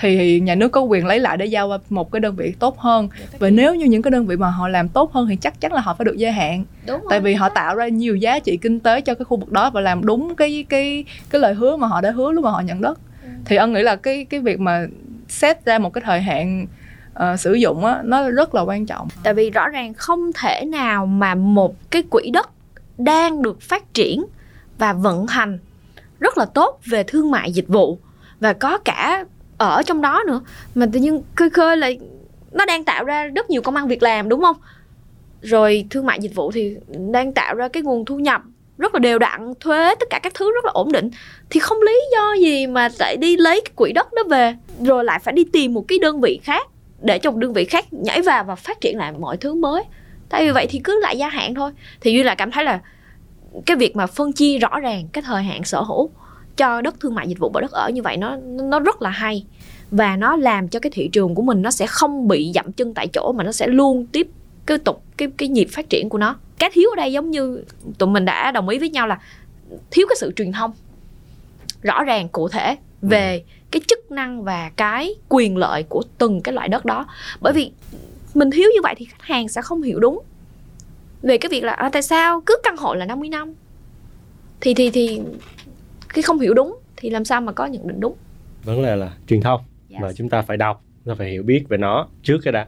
thì 0.00 0.40
nhà 0.40 0.54
nước 0.54 0.68
có 0.68 0.80
quyền 0.80 1.06
lấy 1.06 1.20
lại 1.20 1.36
để 1.36 1.46
giao 1.46 1.78
một 1.90 2.12
cái 2.12 2.20
đơn 2.20 2.36
vị 2.36 2.54
tốt 2.58 2.78
hơn 2.78 3.08
và 3.38 3.50
nếu 3.50 3.74
như 3.74 3.86
những 3.86 4.02
cái 4.02 4.10
đơn 4.10 4.26
vị 4.26 4.36
mà 4.36 4.50
họ 4.50 4.68
làm 4.68 4.88
tốt 4.88 5.12
hơn 5.12 5.26
thì 5.28 5.36
chắc 5.36 5.60
chắn 5.60 5.72
là 5.72 5.80
họ 5.80 5.94
phải 5.94 6.04
được 6.04 6.16
gia 6.16 6.30
hạn 6.30 6.64
đúng 6.86 7.00
rồi. 7.00 7.06
tại 7.10 7.20
vì 7.20 7.34
họ 7.34 7.48
tạo 7.48 7.74
ra 7.76 7.88
nhiều 7.88 8.16
giá 8.16 8.38
trị 8.38 8.56
kinh 8.56 8.80
tế 8.80 9.00
cho 9.00 9.14
cái 9.14 9.24
khu 9.24 9.36
vực 9.36 9.52
đó 9.52 9.70
và 9.70 9.80
làm 9.80 10.04
đúng 10.06 10.36
cái 10.36 10.64
cái 10.68 11.04
cái 11.30 11.40
lời 11.40 11.54
hứa 11.54 11.76
mà 11.76 11.86
họ 11.86 12.00
đã 12.00 12.10
hứa 12.10 12.32
lúc 12.32 12.44
mà 12.44 12.50
họ 12.50 12.60
nhận 12.60 12.80
đất 12.80 12.98
Ừ. 13.22 13.28
thì 13.44 13.56
ân 13.56 13.72
nghĩ 13.72 13.82
là 13.82 13.96
cái 13.96 14.24
cái 14.24 14.40
việc 14.40 14.60
mà 14.60 14.86
xét 15.28 15.64
ra 15.64 15.78
một 15.78 15.92
cái 15.92 16.02
thời 16.06 16.20
hạn 16.20 16.66
uh, 17.18 17.40
sử 17.40 17.52
dụng 17.52 17.84
á 17.84 18.00
nó 18.04 18.30
rất 18.30 18.54
là 18.54 18.62
quan 18.62 18.86
trọng. 18.86 19.08
Tại 19.22 19.34
vì 19.34 19.50
rõ 19.50 19.68
ràng 19.68 19.94
không 19.94 20.30
thể 20.32 20.64
nào 20.64 21.06
mà 21.06 21.34
một 21.34 21.90
cái 21.90 22.02
quỹ 22.10 22.30
đất 22.30 22.50
đang 22.98 23.42
được 23.42 23.60
phát 23.60 23.94
triển 23.94 24.24
và 24.78 24.92
vận 24.92 25.26
hành 25.26 25.58
rất 26.20 26.38
là 26.38 26.44
tốt 26.44 26.80
về 26.86 27.02
thương 27.06 27.30
mại 27.30 27.52
dịch 27.52 27.68
vụ 27.68 27.98
và 28.40 28.52
có 28.52 28.78
cả 28.78 29.24
ở 29.58 29.82
trong 29.82 30.00
đó 30.00 30.22
nữa. 30.26 30.40
Mà 30.74 30.86
tự 30.92 31.00
nhiên 31.00 31.22
khơi 31.34 31.50
khơi 31.50 31.76
lại 31.76 31.98
nó 32.52 32.66
đang 32.66 32.84
tạo 32.84 33.04
ra 33.04 33.24
rất 33.24 33.50
nhiều 33.50 33.62
công 33.62 33.76
ăn 33.76 33.88
việc 33.88 34.02
làm 34.02 34.28
đúng 34.28 34.42
không? 34.42 34.56
Rồi 35.42 35.86
thương 35.90 36.06
mại 36.06 36.20
dịch 36.20 36.34
vụ 36.34 36.52
thì 36.52 36.76
đang 37.12 37.32
tạo 37.32 37.54
ra 37.54 37.68
cái 37.68 37.82
nguồn 37.82 38.04
thu 38.04 38.18
nhập 38.18 38.42
rất 38.78 38.94
là 38.94 38.98
đều 38.98 39.18
đặn 39.18 39.52
thuế 39.60 39.94
tất 40.00 40.10
cả 40.10 40.18
các 40.18 40.34
thứ 40.34 40.52
rất 40.52 40.64
là 40.64 40.70
ổn 40.74 40.92
định. 40.92 41.10
Thì 41.50 41.60
không 41.60 41.82
lý 41.82 42.00
do 42.12 42.34
gì 42.40 42.66
mà 42.66 42.88
lại 42.98 43.16
đi 43.16 43.36
lấy 43.36 43.60
cái 43.64 43.72
quỹ 43.76 43.92
đất 43.92 44.12
đó 44.12 44.22
về, 44.30 44.54
rồi 44.80 45.04
lại 45.04 45.18
phải 45.18 45.34
đi 45.34 45.44
tìm 45.52 45.74
một 45.74 45.84
cái 45.88 45.98
đơn 45.98 46.20
vị 46.20 46.40
khác 46.42 46.66
để 47.02 47.18
cho 47.18 47.30
một 47.30 47.38
đơn 47.38 47.52
vị 47.52 47.64
khác 47.64 47.92
nhảy 47.92 48.22
vào 48.22 48.44
và 48.44 48.54
phát 48.54 48.80
triển 48.80 48.98
lại 48.98 49.12
mọi 49.18 49.36
thứ 49.36 49.54
mới. 49.54 49.82
Tại 50.28 50.44
vì 50.46 50.50
vậy 50.50 50.66
thì 50.70 50.80
cứ 50.84 51.00
lại 51.00 51.18
gia 51.18 51.28
hạn 51.28 51.54
thôi. 51.54 51.72
Thì 52.00 52.12
duy 52.12 52.22
là 52.22 52.34
cảm 52.34 52.50
thấy 52.50 52.64
là 52.64 52.80
cái 53.66 53.76
việc 53.76 53.96
mà 53.96 54.06
phân 54.06 54.32
chia 54.32 54.58
rõ 54.58 54.80
ràng 54.80 55.08
cái 55.12 55.22
thời 55.26 55.42
hạn 55.42 55.64
sở 55.64 55.80
hữu 55.80 56.10
cho 56.56 56.80
đất 56.80 57.00
thương 57.00 57.14
mại 57.14 57.28
dịch 57.28 57.38
vụ 57.38 57.50
và 57.54 57.60
đất 57.60 57.72
ở 57.72 57.90
như 57.90 58.02
vậy 58.02 58.16
nó 58.16 58.36
nó 58.46 58.80
rất 58.80 59.02
là 59.02 59.10
hay. 59.10 59.44
Và 59.90 60.16
nó 60.16 60.36
làm 60.36 60.68
cho 60.68 60.80
cái 60.80 60.90
thị 60.90 61.08
trường 61.12 61.34
của 61.34 61.42
mình 61.42 61.62
nó 61.62 61.70
sẽ 61.70 61.86
không 61.86 62.28
bị 62.28 62.52
dậm 62.54 62.72
chân 62.72 62.94
tại 62.94 63.08
chỗ 63.08 63.32
mà 63.32 63.44
nó 63.44 63.52
sẽ 63.52 63.66
luôn 63.66 64.06
tiếp 64.06 64.28
cái 64.66 64.78
tục, 64.78 65.02
cái 65.16 65.28
cái 65.36 65.48
nhịp 65.48 65.68
phát 65.72 65.90
triển 65.90 66.08
của 66.08 66.18
nó 66.18 66.36
cái 66.58 66.70
thiếu 66.72 66.90
ở 66.90 66.96
đây 66.96 67.12
giống 67.12 67.30
như 67.30 67.64
tụi 67.98 68.08
mình 68.08 68.24
đã 68.24 68.50
đồng 68.50 68.68
ý 68.68 68.78
với 68.78 68.90
nhau 68.90 69.06
là 69.06 69.18
thiếu 69.90 70.06
cái 70.08 70.16
sự 70.18 70.32
truyền 70.36 70.52
thông 70.52 70.72
rõ 71.82 72.04
ràng 72.04 72.28
cụ 72.28 72.48
thể 72.48 72.76
về 73.02 73.44
cái 73.70 73.80
chức 73.88 74.10
năng 74.12 74.44
và 74.44 74.70
cái 74.76 75.14
quyền 75.28 75.56
lợi 75.56 75.82
của 75.82 76.02
từng 76.18 76.40
cái 76.40 76.54
loại 76.54 76.68
đất 76.68 76.84
đó. 76.84 77.06
Bởi 77.40 77.52
vì 77.52 77.70
mình 78.34 78.50
thiếu 78.50 78.68
như 78.74 78.80
vậy 78.82 78.94
thì 78.96 79.04
khách 79.04 79.22
hàng 79.22 79.48
sẽ 79.48 79.62
không 79.62 79.82
hiểu 79.82 80.00
đúng 80.00 80.22
về 81.22 81.38
cái 81.38 81.48
việc 81.48 81.64
là 81.64 81.72
à, 81.72 81.90
tại 81.92 82.02
sao 82.02 82.40
cứ 82.46 82.56
căn 82.62 82.76
hộ 82.76 82.94
là 82.94 83.06
50 83.06 83.28
năm? 83.28 83.54
Thì 84.60 84.74
thì 84.74 84.90
thì 84.90 85.20
khi 86.08 86.22
không 86.22 86.40
hiểu 86.40 86.54
đúng 86.54 86.78
thì 86.96 87.10
làm 87.10 87.24
sao 87.24 87.40
mà 87.40 87.52
có 87.52 87.66
nhận 87.66 87.88
định 87.88 88.00
đúng? 88.00 88.14
Vấn 88.64 88.82
đề 88.82 88.96
là 88.96 89.10
truyền 89.28 89.40
thông 89.40 89.60
Yes. 89.90 90.02
và 90.02 90.12
chúng 90.12 90.28
ta 90.28 90.42
phải 90.42 90.56
đọc 90.56 90.82
chúng 91.04 91.14
ta 91.14 91.18
phải 91.18 91.30
hiểu 91.30 91.42
biết 91.42 91.64
về 91.68 91.76
nó 91.78 92.08
trước 92.22 92.38
cái 92.44 92.52
đã 92.52 92.66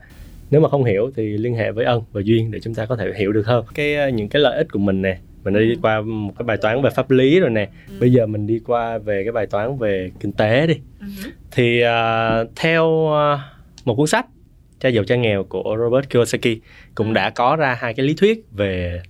nếu 0.51 0.61
mà 0.61 0.69
không 0.69 0.83
hiểu 0.83 1.11
thì 1.15 1.37
liên 1.37 1.53
hệ 1.55 1.71
với 1.71 1.85
ân 1.85 2.01
và 2.11 2.21
duyên 2.25 2.51
để 2.51 2.59
chúng 2.59 2.73
ta 2.75 2.85
có 2.85 2.95
thể 2.95 3.11
hiểu 3.17 3.31
được 3.31 3.45
hơn 3.45 3.65
cái 3.73 3.95
ờ, 3.95 4.09
những 4.09 4.29
cái 4.29 4.41
lợi 4.41 4.57
ích 4.57 4.67
của 4.71 4.79
mình 4.79 5.01
nè 5.01 5.17
mình 5.43 5.53
đã 5.53 5.59
đi 5.59 5.69
Ừ. 5.69 5.79
qua 5.81 6.01
một 6.01 6.33
cái 6.39 6.43
bài 6.43 6.57
toán 6.57 6.81
về 6.81 6.89
pháp 6.89 7.11
lý 7.11 7.39
rồi 7.39 7.49
nè 7.49 7.69
bây 7.99 8.11
giờ 8.11 8.25
mình 8.25 8.47
đi 8.47 8.59
qua 8.65 8.97
về 8.97 9.23
cái 9.23 9.31
bài 9.31 9.45
toán 9.47 9.77
về 9.77 10.11
kinh 10.19 10.31
tế 10.31 10.67
đi 10.67 10.79
thì 11.51 11.81
ờ, 11.81 12.47
theo 12.55 13.07
ờ, 13.07 13.39
một 13.85 13.95
cuốn 13.95 14.07
sách 14.07 14.25
cha 14.79 14.89
giàu 14.89 15.03
cha 15.03 15.15
nghèo 15.15 15.43
của 15.43 15.75
Robert 15.79 16.09
Kiyosaki 16.09 16.57
cũng 16.95 17.07
Ừ. 17.07 17.13
đã 17.13 17.29
có 17.29 17.55
ra 17.55 17.77
hai 17.79 17.93
cái 17.93 18.05
lý 18.05 18.13
thuyết 18.13 18.45
về 18.51 19.01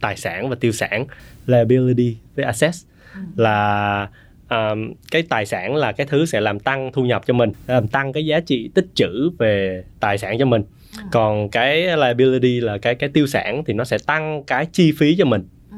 tài 0.00 0.16
sản 0.16 0.48
và 0.48 0.56
tiêu 0.60 0.72
sản 0.72 1.06
liability 1.46 2.16
với 2.36 2.44
assets 2.44 2.84
Ừ. 3.14 3.20
là 3.36 4.08
um, 4.50 4.92
cái 5.10 5.22
tài 5.28 5.46
sản 5.46 5.76
là 5.76 5.92
cái 5.92 6.06
thứ 6.06 6.26
sẽ 6.26 6.40
làm 6.40 6.60
tăng 6.60 6.90
thu 6.92 7.02
nhập 7.04 7.22
cho 7.26 7.34
mình 7.34 7.52
làm 7.66 7.88
tăng 7.88 8.12
cái 8.12 8.26
giá 8.26 8.40
trị 8.40 8.70
tích 8.74 8.86
trữ 8.94 9.30
về 9.38 9.84
tài 10.00 10.18
sản 10.18 10.38
cho 10.38 10.44
mình 10.46 10.62
Ừ. 10.96 11.02
còn 11.12 11.48
cái 11.48 11.96
liability 11.96 12.60
là 12.60 12.78
cái 12.78 12.94
cái 12.94 13.08
tiêu 13.08 13.26
sản 13.26 13.62
thì 13.66 13.72
nó 13.72 13.84
sẽ 13.84 13.98
tăng 14.06 14.42
cái 14.46 14.66
chi 14.72 14.92
phí 14.98 15.16
cho 15.18 15.24
mình 15.24 15.42
Ừ. 15.70 15.76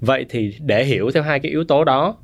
vậy 0.00 0.26
thì 0.28 0.54
để 0.60 0.84
hiểu 0.84 1.10
theo 1.10 1.22
hai 1.22 1.40
cái 1.40 1.50
yếu 1.50 1.64
tố 1.64 1.84
đó 1.84 2.16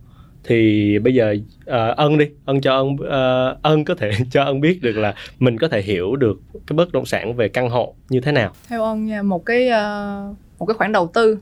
thì 0.45 0.99
bây 0.99 1.15
giờ 1.15 1.37
ờ, 1.65 1.95
ân 1.97 2.19
đi 2.19 2.27
ân 2.45 2.61
cho 2.61 2.77
ân 2.77 2.97
ờ, 3.09 3.57
ân 3.63 3.85
có 3.85 3.95
thể 3.95 4.11
cho 4.31 4.43
ân 4.45 4.61
biết 4.61 4.79
được 4.83 4.93
là 4.97 5.15
mình 5.39 5.59
có 5.59 5.69
thể 5.69 5.83
hiểu 5.83 6.17
được 6.17 6.41
cái 6.67 6.75
bất 6.77 6.93
động 6.93 7.07
sản 7.07 7.35
về 7.35 7.49
căn 7.49 7.71
hộ 7.71 7.95
như 8.09 8.21
thế 8.21 8.33
nào 8.33 8.53
theo 8.69 8.85
ân 8.85 9.07
nha 9.07 9.23
một 9.23 9.47
cái 9.47 9.69
ờ, 9.69 10.23
một 10.59 10.67
cái 10.67 10.75
khoản 10.75 10.93
đầu 10.93 11.11
tư 11.15 11.39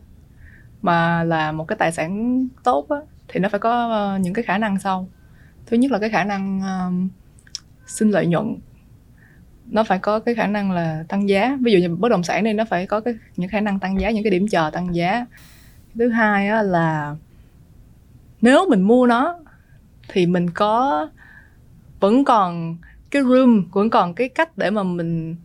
mà 0.83 1.25
là 1.25 1.53
một 1.53 1.65
cái 1.69 1.77
tài 1.79 1.93
sản 1.93 2.39
tốt 2.65 2.87
á, 2.89 2.97
thì 3.33 3.41
nó 3.41 3.49
phải 3.49 3.61
có 3.61 3.89
ờ, 3.91 4.19
những 4.19 4.35
cái 4.35 4.45
khả 4.45 4.59
năng 4.59 4.79
sau. 4.79 5.09
Thứ 5.67 5.77
nhất 5.77 5.93
là 5.93 5.99
cái 5.99 6.11
khả 6.11 6.25
năng 6.25 6.61
ờ, 6.61 6.87
um, 6.87 7.09
sinh 7.87 8.11
lợi 8.11 8.27
nhuận. 8.27 8.57
Nó 9.67 9.85
phải 9.85 9.99
có 9.99 10.21
cái 10.21 10.35
khả 10.35 10.47
năng 10.47 10.73
là 10.73 11.05
tăng 11.09 11.29
giá. 11.29 11.59
Ví 11.61 11.73
dụ 11.73 11.79
như 11.79 11.97
bất 11.97 12.09
động 12.09 12.23
sản 12.23 12.45
này 12.45 12.55
nó 12.55 12.65
phải 12.65 12.87
có 12.87 13.01
cái 13.01 13.15
những 13.37 13.51
khả 13.51 13.61
năng 13.61 13.79
tăng 13.79 14.01
giá 14.01 14.11
những 14.11 14.25
cái 14.25 14.31
điểm 14.31 14.49
chờ 14.49 14.71
tăng 14.73 14.95
giá. 14.95 15.27
Thứ 15.95 16.09
hai 16.09 16.49
á, 16.49 16.63
là 16.63 17.17
nếu 18.41 18.67
mình 18.69 18.83
mua 18.83 19.07
nó 19.07 19.39
thì 20.09 20.27
mình 20.27 20.51
có 20.51 21.09
vẫn 22.01 22.25
còn 22.25 22.77
cái 23.11 23.23
room 23.23 23.65
vẫn 23.73 23.91
còn 23.91 24.15
cái 24.15 24.29
cách 24.29 24.59
để 24.59 24.71
mà 24.71 24.83
mình 24.83 25.37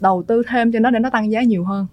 đầu 0.00 0.24
tư 0.28 0.42
thêm 0.48 0.72
cho 0.72 0.78
nó 0.78 0.90
để 0.90 0.98
nó 0.98 1.10
tăng 1.10 1.30
giá 1.30 1.42
nhiều 1.42 1.64
hơn 1.64 1.86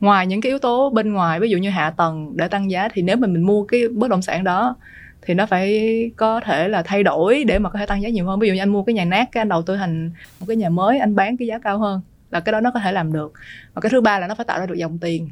ngoài 0.00 0.26
những 0.26 0.40
cái 0.40 0.50
yếu 0.50 0.58
tố 0.58 0.90
bên 0.90 1.12
ngoài 1.12 1.40
ví 1.40 1.50
dụ 1.50 1.58
như 1.58 1.70
hạ 1.70 1.90
tầng 1.90 2.36
để 2.36 2.48
tăng 2.48 2.70
giá 2.70 2.88
thì 2.92 3.02
nếu 3.02 3.16
mà 3.16 3.26
mình 3.26 3.42
mua 3.42 3.64
cái 3.64 3.88
bất 3.88 4.10
động 4.10 4.22
sản 4.22 4.44
đó 4.44 4.76
thì 5.22 5.34
nó 5.34 5.46
phải 5.46 6.10
có 6.16 6.40
thể 6.40 6.68
là 6.68 6.82
thay 6.82 7.02
đổi 7.02 7.44
để 7.44 7.58
mà 7.58 7.70
có 7.70 7.78
thể 7.78 7.86
tăng 7.86 8.02
giá 8.02 8.08
nhiều 8.08 8.26
hơn. 8.26 8.40
Ví 8.40 8.48
dụ 8.48 8.54
như 8.54 8.62
anh 8.62 8.68
mua 8.68 8.82
cái 8.82 8.94
nhà 8.94 9.04
nát 9.04 9.28
cái 9.32 9.40
anh 9.40 9.48
đầu 9.48 9.62
tư 9.62 9.76
thành 9.76 10.10
một 10.40 10.46
cái 10.48 10.56
nhà 10.56 10.68
mới 10.68 10.98
anh 10.98 11.14
bán 11.14 11.36
cái 11.36 11.48
giá 11.48 11.58
cao 11.58 11.78
hơn 11.78 12.00
là 12.30 12.40
cái 12.40 12.52
đó 12.52 12.60
nó 12.60 12.70
có 12.70 12.80
thể 12.80 12.92
làm 12.92 13.12
được. 13.12 13.32
Và 13.74 13.80
cái 13.80 13.90
thứ 13.90 14.00
ba 14.00 14.18
là 14.18 14.26
nó 14.26 14.34
phải 14.34 14.44
tạo 14.44 14.60
ra 14.60 14.66
được 14.66 14.74
dòng 14.74 14.98
tiền 14.98 15.30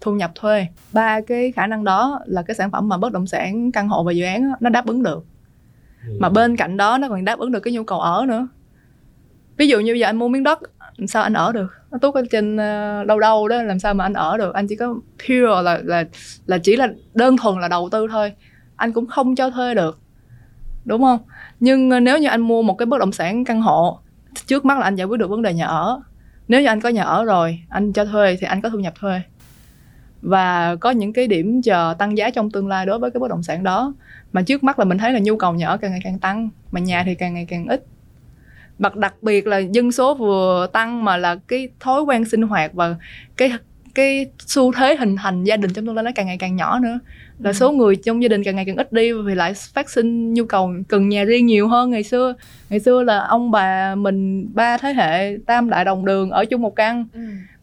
thu 0.00 0.14
nhập 0.14 0.32
thuê. 0.34 0.66
Ba 0.92 1.20
cái 1.20 1.52
khả 1.52 1.66
năng 1.66 1.84
đó 1.84 2.20
là 2.26 2.42
cái 2.42 2.54
sản 2.54 2.70
phẩm 2.70 2.88
mà 2.88 2.96
bất 2.96 3.12
động 3.12 3.26
sản 3.26 3.72
căn 3.72 3.88
hộ 3.88 4.04
và 4.04 4.12
dự 4.12 4.24
án 4.24 4.52
nó 4.60 4.70
đáp 4.70 4.86
ứng 4.86 5.02
được. 5.02 5.24
Mà 6.18 6.28
bên 6.28 6.56
cạnh 6.56 6.76
đó 6.76 6.98
nó 6.98 7.08
còn 7.08 7.24
đáp 7.24 7.38
ứng 7.38 7.52
được 7.52 7.60
cái 7.60 7.72
nhu 7.72 7.84
cầu 7.84 8.00
ở 8.00 8.26
nữa. 8.28 8.48
Ví 9.56 9.68
dụ 9.68 9.80
như 9.80 9.92
bây 9.92 10.00
giờ 10.00 10.06
anh 10.06 10.16
mua 10.16 10.28
miếng 10.28 10.42
đất 10.42 10.58
làm 11.00 11.06
sao 11.06 11.22
anh 11.22 11.32
ở 11.32 11.52
được? 11.52 11.72
Nó 11.90 11.98
tốt 11.98 12.14
ở 12.14 12.22
trên 12.30 12.54
uh, 12.54 13.06
đâu 13.06 13.20
đâu 13.20 13.48
đó 13.48 13.62
làm 13.62 13.78
sao 13.78 13.94
mà 13.94 14.04
anh 14.04 14.12
ở 14.12 14.36
được? 14.36 14.54
Anh 14.54 14.66
chỉ 14.66 14.76
có 14.76 14.94
pure 15.18 15.62
là 15.62 15.80
là 15.84 16.04
là 16.46 16.58
chỉ 16.58 16.76
là 16.76 16.88
đơn 17.14 17.36
thuần 17.36 17.60
là 17.60 17.68
đầu 17.68 17.88
tư 17.92 18.06
thôi. 18.10 18.32
Anh 18.76 18.92
cũng 18.92 19.06
không 19.06 19.34
cho 19.34 19.50
thuê 19.50 19.74
được. 19.74 19.98
Đúng 20.84 21.02
không? 21.02 21.18
Nhưng 21.60 21.90
uh, 21.96 22.02
nếu 22.02 22.18
như 22.18 22.28
anh 22.28 22.40
mua 22.40 22.62
một 22.62 22.74
cái 22.74 22.86
bất 22.86 23.00
động 23.00 23.12
sản 23.12 23.44
căn 23.44 23.62
hộ 23.62 23.98
trước 24.46 24.64
mắt 24.64 24.78
là 24.78 24.84
anh 24.84 24.94
giải 24.94 25.06
quyết 25.06 25.20
được 25.20 25.30
vấn 25.30 25.42
đề 25.42 25.54
nhà 25.54 25.66
ở. 25.66 26.02
Nếu 26.48 26.60
như 26.60 26.66
anh 26.66 26.80
có 26.80 26.88
nhà 26.88 27.02
ở 27.02 27.24
rồi 27.24 27.60
anh 27.68 27.92
cho 27.92 28.04
thuê 28.04 28.36
thì 28.40 28.46
anh 28.46 28.60
có 28.60 28.68
thu 28.68 28.78
nhập 28.78 28.94
thuê. 29.00 29.20
Và 30.22 30.76
có 30.76 30.90
những 30.90 31.12
cái 31.12 31.26
điểm 31.26 31.62
chờ 31.62 31.94
tăng 31.98 32.18
giá 32.18 32.30
trong 32.30 32.50
tương 32.50 32.68
lai 32.68 32.86
đối 32.86 32.98
với 32.98 33.10
cái 33.10 33.20
bất 33.20 33.30
động 33.30 33.42
sản 33.42 33.62
đó. 33.62 33.94
Mà 34.32 34.42
trước 34.42 34.64
mắt 34.64 34.78
là 34.78 34.84
mình 34.84 34.98
thấy 34.98 35.12
là 35.12 35.18
nhu 35.22 35.36
cầu 35.36 35.52
nhà 35.52 35.66
ở 35.66 35.76
càng 35.76 35.90
ngày 35.90 36.00
càng 36.04 36.18
tăng 36.18 36.48
mà 36.72 36.80
nhà 36.80 37.02
thì 37.06 37.14
càng 37.14 37.34
ngày 37.34 37.46
càng 37.48 37.66
ít 37.66 37.84
đặc 38.80 38.96
đặc 38.96 39.14
biệt 39.22 39.46
là 39.46 39.58
dân 39.58 39.92
số 39.92 40.14
vừa 40.14 40.66
tăng 40.72 41.04
mà 41.04 41.16
là 41.16 41.36
cái 41.48 41.68
thói 41.80 42.02
quen 42.02 42.24
sinh 42.24 42.42
hoạt 42.42 42.74
và 42.74 42.96
cái 43.36 43.52
cái 43.94 44.26
xu 44.38 44.72
thế 44.72 44.96
hình 44.96 45.16
thành 45.16 45.44
gia 45.44 45.56
đình 45.56 45.72
trong 45.72 45.86
tương 45.86 45.94
lai 45.94 46.02
nó 46.02 46.10
càng 46.14 46.26
ngày 46.26 46.36
càng 46.38 46.56
nhỏ 46.56 46.78
nữa. 46.78 46.98
Là 47.38 47.50
ừ. 47.50 47.52
số 47.52 47.72
người 47.72 47.96
trong 47.96 48.22
gia 48.22 48.28
đình 48.28 48.44
càng 48.44 48.56
ngày 48.56 48.64
càng 48.64 48.76
ít 48.76 48.92
đi 48.92 49.12
vì 49.12 49.34
lại 49.34 49.54
phát 49.54 49.90
sinh 49.90 50.34
nhu 50.34 50.44
cầu 50.44 50.72
cần 50.88 51.08
nhà 51.08 51.24
riêng 51.24 51.46
nhiều 51.46 51.68
hơn. 51.68 51.90
Ngày 51.90 52.02
xưa 52.02 52.34
ngày 52.70 52.80
xưa 52.80 53.02
là 53.02 53.18
ông 53.18 53.50
bà 53.50 53.94
mình 53.94 54.48
ba 54.54 54.78
thế 54.78 54.92
hệ 54.92 55.36
tam 55.46 55.70
đại 55.70 55.84
đồng 55.84 56.04
đường 56.04 56.30
ở 56.30 56.44
chung 56.44 56.62
một 56.62 56.76
căn. 56.76 57.06
Ừ 57.12 57.20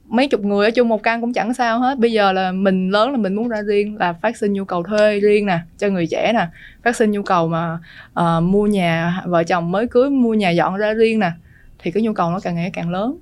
mấy 0.08 0.28
chục 0.28 0.45
người 0.45 0.66
ở 0.66 0.72
chung 0.72 0.88
một 0.88 1.03
căn 1.03 1.22
cũng 1.22 1.34
chẳng 1.34 1.53
sao 1.53 1.80
hết. 1.80 1.99
Bây 1.99 2.12
giờ 2.12 2.32
là 2.32 2.51
mình 2.51 2.89
lớn 2.89 3.12
là 3.12 3.18
mình 3.18 3.36
muốn 3.36 3.49
ra 3.49 3.62
riêng 3.62 3.97
là 3.97 4.14
phát 4.14 4.38
sinh 4.38 4.53
nhu 4.53 4.66
cầu 4.66 4.84
thuê 4.84 5.20
riêng 5.20 5.45
nè 5.45 5.60
cho 5.78 5.89
người 5.89 6.08
trẻ 6.08 6.32
nè 6.34 6.47
phát 6.84 6.95
sinh 6.95 7.12
nhu 7.12 7.22
cầu 7.22 7.47
mà 7.47 7.80
uh, 8.20 8.43
mua 8.43 8.68
nhà 8.68 9.22
vợ 9.26 9.43
chồng 9.43 9.72
mới 9.72 9.88
cưới 9.88 10.10
mua 10.10 10.34
nhà 10.34 10.49
dọn 10.49 10.76
ra 10.76 10.93
riêng 10.93 11.20
nè 11.20 11.32
thì 11.80 11.91
cái 11.91 12.03
nhu 12.03 12.14
cầu 12.14 12.32
nó 12.32 12.39
càng 12.39 12.55
ngày 12.55 12.70
càng 12.74 12.89
lớn. 12.89 13.18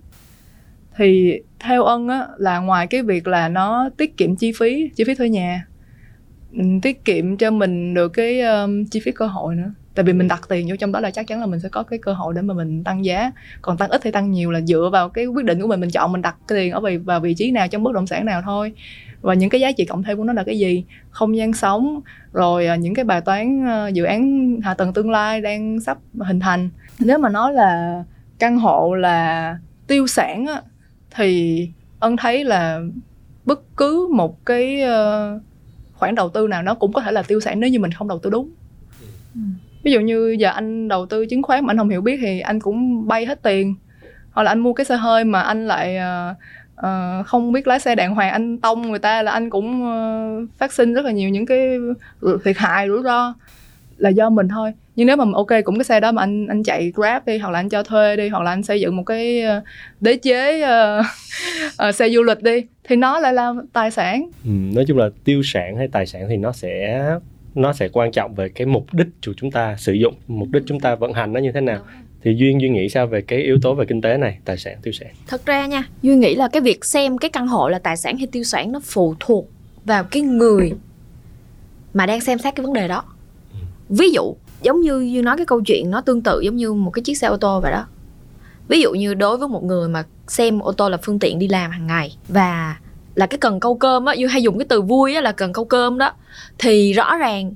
Thì 0.97 1.39
theo 1.59 1.83
ân 1.83 2.07
á 2.07 2.27
là 2.37 2.59
ngoài 2.59 2.87
cái 2.87 3.01
việc 3.01 3.27
là 3.27 3.49
nó 3.49 3.89
tiết 3.97 4.17
kiệm 4.17 4.35
chi 4.35 4.51
phí 4.59 4.89
chi 4.95 5.03
phí 5.03 5.15
thuê 5.15 5.29
nhà 5.29 5.65
ừ, 6.53 6.63
tiết 6.81 7.05
kiệm 7.05 7.37
cho 7.37 7.51
mình 7.51 7.93
được 7.93 8.09
cái 8.09 8.41
um, 8.41 8.85
chi 8.85 8.99
phí 8.99 9.11
cơ 9.11 9.27
hội 9.27 9.55
nữa 9.55 9.71
tại 9.95 10.05
vì 10.05 10.13
mình 10.13 10.27
đặt 10.27 10.41
tiền 10.49 10.67
vô 10.69 10.75
trong 10.75 10.91
đó 10.91 10.99
là 10.99 11.11
chắc 11.11 11.27
chắn 11.27 11.39
là 11.39 11.45
mình 11.45 11.59
sẽ 11.59 11.69
có 11.69 11.83
cái 11.83 11.99
cơ 11.99 12.13
hội 12.13 12.33
để 12.33 12.41
mà 12.41 12.53
mình 12.53 12.83
tăng 12.83 13.05
giá. 13.05 13.31
Còn 13.61 13.77
tăng 13.77 13.89
ít 13.89 14.03
hay 14.03 14.11
tăng 14.11 14.31
nhiều 14.31 14.51
là 14.51 14.61
dựa 14.61 14.89
vào 14.91 15.09
cái 15.09 15.25
quyết 15.25 15.45
định 15.45 15.61
của 15.61 15.67
mình 15.67 15.79
mình 15.79 15.89
chọn 15.89 16.11
mình 16.11 16.21
đặt 16.21 16.35
cái 16.47 16.57
tiền 16.57 16.71
ở 16.71 16.79
vị 16.79 16.97
vào 16.97 17.19
vị 17.19 17.33
trí 17.33 17.51
nào 17.51 17.67
trong 17.67 17.83
bất 17.83 17.93
động 17.93 18.07
sản 18.07 18.25
nào 18.25 18.41
thôi. 18.45 18.73
Và 19.21 19.33
những 19.33 19.49
cái 19.49 19.61
giá 19.61 19.71
trị 19.71 19.85
cộng 19.85 20.03
thêm 20.03 20.17
của 20.17 20.23
nó 20.23 20.33
là 20.33 20.43
cái 20.43 20.59
gì? 20.59 20.83
Không 21.09 21.37
gian 21.37 21.53
sống 21.53 22.01
rồi 22.33 22.67
à, 22.67 22.75
những 22.75 22.93
cái 22.93 23.05
bài 23.05 23.21
toán 23.21 23.67
à, 23.67 23.87
dự 23.87 24.03
án 24.03 24.49
hạ 24.63 24.73
tầng 24.73 24.93
tương 24.93 25.11
lai 25.11 25.41
đang 25.41 25.79
sắp 25.79 25.97
hình 26.19 26.39
thành. 26.39 26.69
Nếu 26.99 27.17
mà 27.17 27.29
nói 27.29 27.53
là 27.53 28.03
căn 28.39 28.57
hộ 28.57 28.95
là 28.95 29.57
tiêu 29.87 30.07
sản 30.07 30.45
á, 30.45 30.61
thì 31.15 31.69
ân 31.99 32.17
thấy 32.17 32.43
là 32.43 32.81
bất 33.45 33.77
cứ 33.77 34.09
một 34.13 34.45
cái 34.45 34.81
uh, 34.83 35.41
khoản 35.93 36.15
đầu 36.15 36.29
tư 36.29 36.47
nào 36.47 36.61
nó 36.61 36.73
cũng 36.73 36.93
có 36.93 37.01
thể 37.01 37.11
là 37.11 37.23
tiêu 37.23 37.39
sản 37.39 37.59
nếu 37.59 37.69
như 37.69 37.79
mình 37.79 37.91
không 37.91 38.07
đầu 38.07 38.19
tư 38.19 38.29
đúng. 38.29 38.49
Ừ 39.35 39.41
ví 39.85 39.91
dụ 39.91 39.99
như 39.99 40.35
giờ 40.39 40.49
anh 40.49 40.87
đầu 40.87 41.05
tư 41.05 41.25
chứng 41.25 41.43
khoán 41.43 41.65
mà 41.65 41.71
anh 41.71 41.77
không 41.77 41.89
hiểu 41.89 42.01
biết 42.01 42.17
thì 42.21 42.39
anh 42.39 42.59
cũng 42.59 43.07
bay 43.07 43.25
hết 43.25 43.43
tiền. 43.43 43.75
Hoặc 44.31 44.43
là 44.43 44.51
anh 44.51 44.59
mua 44.59 44.73
cái 44.73 44.85
xe 44.85 44.95
hơi 44.95 45.23
mà 45.23 45.41
anh 45.41 45.67
lại 45.67 45.97
uh, 45.97 46.37
uh, 46.79 47.25
không 47.25 47.51
biết 47.51 47.67
lái 47.67 47.79
xe 47.79 47.95
đàng 47.95 48.15
hoàng 48.15 48.31
anh 48.31 48.57
tông 48.57 48.81
người 48.81 48.99
ta 48.99 49.23
là 49.23 49.31
anh 49.31 49.49
cũng 49.49 49.83
uh, 49.83 50.49
phát 50.57 50.73
sinh 50.73 50.93
rất 50.93 51.05
là 51.05 51.11
nhiều 51.11 51.29
những 51.29 51.45
cái 51.45 51.77
thiệt 52.43 52.57
hại 52.57 52.87
rủi 52.87 53.03
ro 53.03 53.33
là 53.97 54.09
do 54.09 54.29
mình 54.29 54.47
thôi. 54.47 54.73
Nhưng 54.95 55.07
nếu 55.07 55.15
mà 55.15 55.25
ok 55.33 55.47
cũng 55.65 55.77
cái 55.77 55.83
xe 55.83 55.99
đó 55.99 56.11
mà 56.11 56.23
anh 56.23 56.47
anh 56.47 56.63
chạy 56.63 56.91
grab 56.95 57.25
đi 57.25 57.37
hoặc 57.37 57.51
là 57.51 57.59
anh 57.59 57.69
cho 57.69 57.83
thuê 57.83 58.15
đi 58.15 58.29
hoặc 58.29 58.43
là 58.43 58.51
anh 58.51 58.63
xây 58.63 58.81
dựng 58.81 58.95
một 58.95 59.03
cái 59.03 59.43
đế 60.01 60.17
chế 60.17 60.63
uh, 60.63 61.05
uh, 61.89 61.95
xe 61.95 62.09
du 62.09 62.23
lịch 62.23 62.43
đi 62.43 62.65
thì 62.83 62.95
nó 62.95 63.19
lại 63.19 63.33
là 63.33 63.53
tài 63.73 63.91
sản. 63.91 64.29
Ừ, 64.45 64.51
nói 64.75 64.85
chung 64.87 64.97
là 64.97 65.09
tiêu 65.23 65.41
sản 65.43 65.77
hay 65.77 65.87
tài 65.87 66.05
sản 66.05 66.25
thì 66.29 66.37
nó 66.37 66.51
sẽ 66.51 67.05
nó 67.55 67.73
sẽ 67.73 67.89
quan 67.93 68.11
trọng 68.11 68.35
về 68.35 68.49
cái 68.49 68.67
mục 68.67 68.93
đích 68.93 69.07
của 69.25 69.33
chúng 69.37 69.51
ta 69.51 69.75
sử 69.77 69.93
dụng 69.93 70.13
mục 70.27 70.47
đích 70.51 70.63
chúng 70.65 70.79
ta 70.79 70.95
vận 70.95 71.13
hành 71.13 71.33
nó 71.33 71.39
như 71.39 71.51
thế 71.51 71.61
nào. 71.61 71.79
Thì 72.23 72.35
duyên 72.37 72.61
duyên 72.61 72.73
nghĩ 72.73 72.89
sao 72.89 73.07
về 73.07 73.21
cái 73.21 73.39
yếu 73.39 73.57
tố 73.61 73.73
về 73.73 73.85
kinh 73.85 74.01
tế 74.01 74.17
này 74.17 74.37
tài 74.45 74.57
sản 74.57 74.77
tiêu 74.81 74.93
sản? 74.93 75.09
Thật 75.27 75.45
ra 75.45 75.65
nha 75.65 75.83
duyên 76.01 76.19
nghĩ 76.19 76.35
là 76.35 76.47
cái 76.47 76.61
việc 76.61 76.85
xem 76.85 77.17
cái 77.17 77.29
căn 77.29 77.47
hộ 77.47 77.69
là 77.69 77.79
tài 77.79 77.97
sản 77.97 78.17
hay 78.17 78.27
tiêu 78.27 78.43
sản 78.43 78.71
nó 78.71 78.79
phụ 78.83 79.15
thuộc 79.19 79.49
vào 79.85 80.03
cái 80.03 80.21
người 80.21 80.73
mà 81.93 82.05
đang 82.05 82.21
xem 82.21 82.37
xét 82.37 82.55
cái 82.55 82.63
vấn 82.63 82.73
đề 82.73 82.87
đó. 82.87 83.03
Ừ. 83.53 83.59
ví 83.89 84.09
dụ 84.09 84.35
giống 84.61 84.81
như 84.81 84.99
như 84.99 85.21
nói 85.21 85.37
cái 85.37 85.45
câu 85.45 85.61
chuyện 85.61 85.91
nó 85.91 86.01
tương 86.01 86.21
tự 86.21 86.41
giống 86.41 86.55
như 86.55 86.73
một 86.73 86.91
cái 86.91 87.03
chiếc 87.03 87.15
xe 87.15 87.27
ô 87.27 87.37
tô 87.37 87.59
vậy 87.61 87.71
đó. 87.71 87.87
Ví 88.67 88.81
dụ 88.81 88.91
như 88.91 89.13
đối 89.13 89.37
với 89.37 89.47
một 89.47 89.63
người 89.63 89.89
mà 89.89 90.03
xem 90.27 90.59
ô 90.59 90.71
tô 90.71 90.89
là 90.89 90.97
phương 91.03 91.19
tiện 91.19 91.39
đi 91.39 91.47
làm 91.47 91.71
hàng 91.71 91.87
ngày 91.87 92.17
và 92.27 92.77
là 93.15 93.25
cái 93.25 93.37
cần 93.37 93.59
câu 93.59 93.75
cơm 93.75 94.05
á 94.05 94.15
như 94.15 94.27
hay 94.27 94.43
dùng 94.43 94.57
cái 94.59 94.65
từ 94.69 94.81
vui 94.81 95.15
á 95.15 95.21
là 95.21 95.31
cần 95.31 95.53
câu 95.53 95.65
cơm 95.65 95.97
đó. 95.97 96.11
Thì 96.57 96.93
rõ 96.93 97.17
ràng 97.17 97.53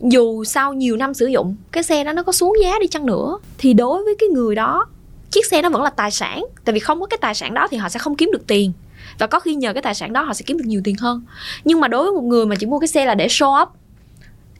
dù 0.00 0.44
sau 0.44 0.72
nhiều 0.72 0.96
năm 0.96 1.14
sử 1.14 1.26
dụng 1.26 1.56
cái 1.72 1.82
xe 1.82 2.04
đó 2.04 2.12
nó 2.12 2.22
có 2.22 2.32
xuống 2.32 2.52
giá 2.62 2.78
đi 2.80 2.86
chăng 2.86 3.06
nữa. 3.06 3.38
Thì 3.58 3.74
đối 3.74 4.04
với 4.04 4.16
cái 4.18 4.28
người 4.28 4.54
đó 4.54 4.86
chiếc 5.30 5.46
xe 5.46 5.62
đó 5.62 5.68
vẫn 5.68 5.82
là 5.82 5.90
tài 5.90 6.10
sản. 6.10 6.44
Tại 6.64 6.72
vì 6.72 6.80
không 6.80 7.00
có 7.00 7.06
cái 7.06 7.18
tài 7.20 7.34
sản 7.34 7.54
đó 7.54 7.68
thì 7.70 7.76
họ 7.76 7.88
sẽ 7.88 7.98
không 7.98 8.16
kiếm 8.16 8.30
được 8.32 8.46
tiền. 8.46 8.72
Và 9.18 9.26
có 9.26 9.40
khi 9.40 9.54
nhờ 9.54 9.72
cái 9.72 9.82
tài 9.82 9.94
sản 9.94 10.12
đó 10.12 10.22
họ 10.22 10.34
sẽ 10.34 10.42
kiếm 10.46 10.58
được 10.58 10.64
nhiều 10.66 10.80
tiền 10.84 10.96
hơn. 10.98 11.22
Nhưng 11.64 11.80
mà 11.80 11.88
đối 11.88 12.04
với 12.04 12.12
một 12.12 12.24
người 12.24 12.46
mà 12.46 12.56
chỉ 12.56 12.66
mua 12.66 12.78
cái 12.78 12.88
xe 12.88 13.06
là 13.06 13.14
để 13.14 13.26
show 13.26 13.62
up 13.62 13.68